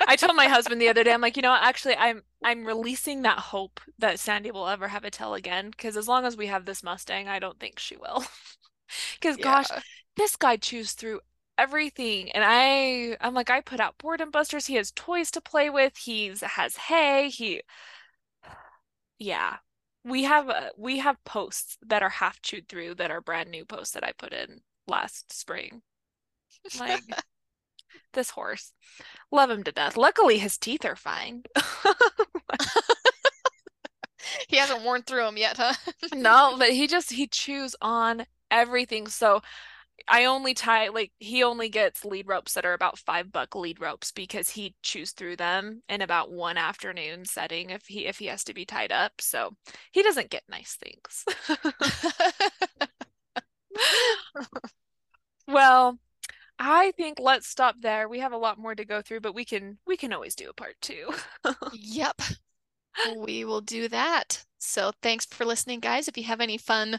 I 0.06 0.16
told 0.16 0.36
my 0.36 0.46
husband 0.46 0.80
the 0.80 0.88
other 0.88 1.02
day, 1.02 1.12
I'm 1.12 1.20
like, 1.20 1.36
you 1.36 1.42
know, 1.42 1.56
actually, 1.58 1.96
I'm 1.96 2.22
I'm 2.44 2.64
releasing 2.64 3.22
that 3.22 3.38
hope 3.38 3.80
that 3.98 4.20
Sandy 4.20 4.52
will 4.52 4.68
ever 4.68 4.86
have 4.86 5.04
a 5.04 5.10
tail 5.10 5.34
again. 5.34 5.70
Because 5.70 5.96
as 5.96 6.06
long 6.06 6.24
as 6.24 6.36
we 6.36 6.46
have 6.46 6.64
this 6.64 6.84
Mustang, 6.84 7.28
I 7.28 7.40
don't 7.40 7.58
think 7.58 7.78
she 7.78 7.96
will. 7.96 8.24
Because 9.14 9.36
yeah. 9.38 9.42
gosh, 9.42 9.66
this 10.16 10.36
guy 10.36 10.56
chews 10.56 10.92
through 10.92 11.20
everything 11.60 12.30
and 12.32 12.44
i 12.46 13.16
i'm 13.20 13.34
like 13.34 13.50
i 13.50 13.60
put 13.60 13.80
out 13.80 13.98
boredom 13.98 14.30
busters 14.30 14.66
he 14.66 14.74
has 14.74 14.92
toys 14.92 15.30
to 15.30 15.40
play 15.40 15.68
with 15.68 15.96
he's 15.96 16.40
has 16.40 16.76
hay 16.76 17.28
he 17.28 17.60
yeah 19.18 19.56
we 20.04 20.24
have 20.24 20.48
uh, 20.48 20.70
we 20.78 20.98
have 20.98 21.22
posts 21.24 21.76
that 21.86 22.02
are 22.02 22.08
half 22.08 22.40
chewed 22.40 22.68
through 22.68 22.94
that 22.94 23.10
are 23.10 23.20
brand 23.20 23.50
new 23.50 23.64
posts 23.64 23.92
that 23.92 24.04
i 24.04 24.12
put 24.12 24.32
in 24.32 24.60
last 24.90 25.32
spring. 25.32 25.80
Like 26.78 27.02
this 28.12 28.30
horse 28.30 28.72
love 29.30 29.48
him 29.48 29.62
to 29.64 29.72
death. 29.72 29.96
Luckily 29.96 30.38
his 30.38 30.58
teeth 30.58 30.84
are 30.84 30.96
fine. 30.96 31.44
He 34.48 34.56
hasn't 34.56 34.82
worn 34.82 35.02
through 35.02 35.24
them 35.24 35.36
yet 35.36 35.56
huh? 35.56 35.74
No 36.14 36.54
but 36.58 36.70
he 36.70 36.86
just 36.86 37.12
he 37.12 37.26
chews 37.26 37.74
on 37.80 38.26
everything 38.50 39.06
so 39.06 39.42
I 40.10 40.24
only 40.24 40.54
tie 40.54 40.88
like 40.88 41.12
he 41.18 41.44
only 41.44 41.68
gets 41.68 42.04
lead 42.04 42.26
ropes 42.26 42.54
that 42.54 42.66
are 42.66 42.72
about 42.72 42.98
five 42.98 43.30
buck 43.30 43.54
lead 43.54 43.80
ropes 43.80 44.10
because 44.10 44.50
he 44.50 44.74
chews 44.82 45.12
through 45.12 45.36
them 45.36 45.82
in 45.88 46.02
about 46.02 46.32
one 46.32 46.56
afternoon 46.56 47.24
setting 47.24 47.70
if 47.70 47.86
he 47.86 48.06
if 48.06 48.18
he 48.18 48.26
has 48.26 48.42
to 48.44 48.54
be 48.54 48.64
tied 48.64 48.90
up. 48.90 49.12
So 49.20 49.54
he 49.92 50.02
doesn't 50.02 50.30
get 50.30 50.42
nice 50.48 50.76
things. 50.76 51.24
well, 55.46 56.00
I 56.58 56.90
think 56.96 57.18
let's 57.20 57.46
stop 57.46 57.76
there. 57.80 58.08
We 58.08 58.18
have 58.18 58.32
a 58.32 58.36
lot 58.36 58.58
more 58.58 58.74
to 58.74 58.84
go 58.84 59.02
through, 59.02 59.20
but 59.20 59.34
we 59.36 59.44
can 59.44 59.78
we 59.86 59.96
can 59.96 60.12
always 60.12 60.34
do 60.34 60.50
a 60.50 60.54
part 60.54 60.74
two. 60.82 61.10
yep. 61.72 62.20
We 63.16 63.44
will 63.44 63.60
do 63.60 63.88
that. 63.88 64.44
So 64.58 64.90
thanks 65.02 65.24
for 65.24 65.44
listening, 65.44 65.78
guys. 65.78 66.08
If 66.08 66.18
you 66.18 66.24
have 66.24 66.40
any 66.40 66.58
fun 66.58 66.98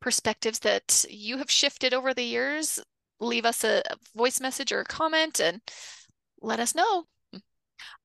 perspectives 0.00 0.60
that 0.60 1.04
you 1.08 1.38
have 1.38 1.50
shifted 1.50 1.94
over 1.94 2.14
the 2.14 2.24
years, 2.24 2.80
leave 3.20 3.44
us 3.44 3.64
a 3.64 3.82
voice 4.16 4.40
message 4.40 4.72
or 4.72 4.80
a 4.80 4.84
comment 4.84 5.40
and 5.40 5.60
let 6.40 6.60
us 6.60 6.74
know. 6.74 7.04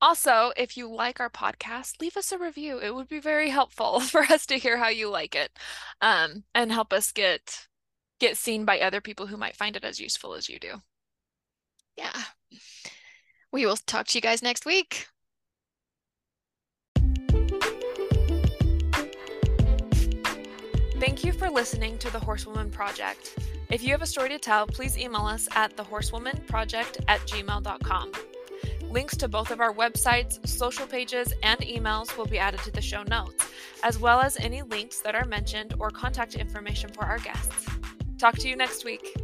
Also, 0.00 0.52
if 0.56 0.76
you 0.76 0.88
like 0.92 1.20
our 1.20 1.30
podcast, 1.30 2.00
leave 2.00 2.16
us 2.16 2.32
a 2.32 2.38
review. 2.38 2.78
It 2.78 2.94
would 2.94 3.08
be 3.08 3.20
very 3.20 3.50
helpful 3.50 4.00
for 4.12 4.22
us 4.22 4.46
to 4.46 4.58
hear 4.58 4.76
how 4.76 4.88
you 4.88 5.08
like 5.10 5.34
it, 5.34 5.50
um, 6.00 6.44
and 6.54 6.72
help 6.72 6.92
us 6.92 7.12
get 7.12 7.66
get 8.18 8.36
seen 8.36 8.64
by 8.64 8.80
other 8.80 9.00
people 9.00 9.26
who 9.26 9.36
might 9.36 9.56
find 9.56 9.76
it 9.76 9.84
as 9.84 10.00
useful 10.00 10.34
as 10.34 10.48
you 10.48 10.58
do. 10.58 10.80
Yeah. 11.96 12.22
We 13.52 13.66
will 13.66 13.76
talk 13.76 14.06
to 14.08 14.18
you 14.18 14.22
guys 14.22 14.42
next 14.42 14.64
week. 14.64 15.06
Thank 20.98 21.24
you 21.24 21.32
for 21.32 21.50
listening 21.50 21.98
to 21.98 22.10
the 22.10 22.18
Horsewoman 22.18 22.70
Project. 22.70 23.38
If 23.68 23.82
you 23.82 23.90
have 23.90 24.00
a 24.00 24.06
story 24.06 24.30
to 24.30 24.38
tell, 24.38 24.66
please 24.66 24.96
email 24.96 25.26
us 25.26 25.46
at 25.54 25.76
thehorsewomanproject 25.76 27.04
at 27.06 27.20
gmail.com. 27.20 28.12
Links 28.88 29.14
to 29.18 29.28
both 29.28 29.50
of 29.50 29.60
our 29.60 29.74
websites, 29.74 30.46
social 30.48 30.86
pages, 30.86 31.34
and 31.42 31.60
emails 31.60 32.16
will 32.16 32.24
be 32.24 32.38
added 32.38 32.60
to 32.60 32.70
the 32.70 32.80
show 32.80 33.02
notes, 33.02 33.46
as 33.82 33.98
well 33.98 34.20
as 34.20 34.38
any 34.38 34.62
links 34.62 35.00
that 35.00 35.14
are 35.14 35.26
mentioned 35.26 35.74
or 35.78 35.90
contact 35.90 36.34
information 36.34 36.88
for 36.88 37.04
our 37.04 37.18
guests. 37.18 37.66
Talk 38.16 38.38
to 38.38 38.48
you 38.48 38.56
next 38.56 38.86
week. 38.86 39.14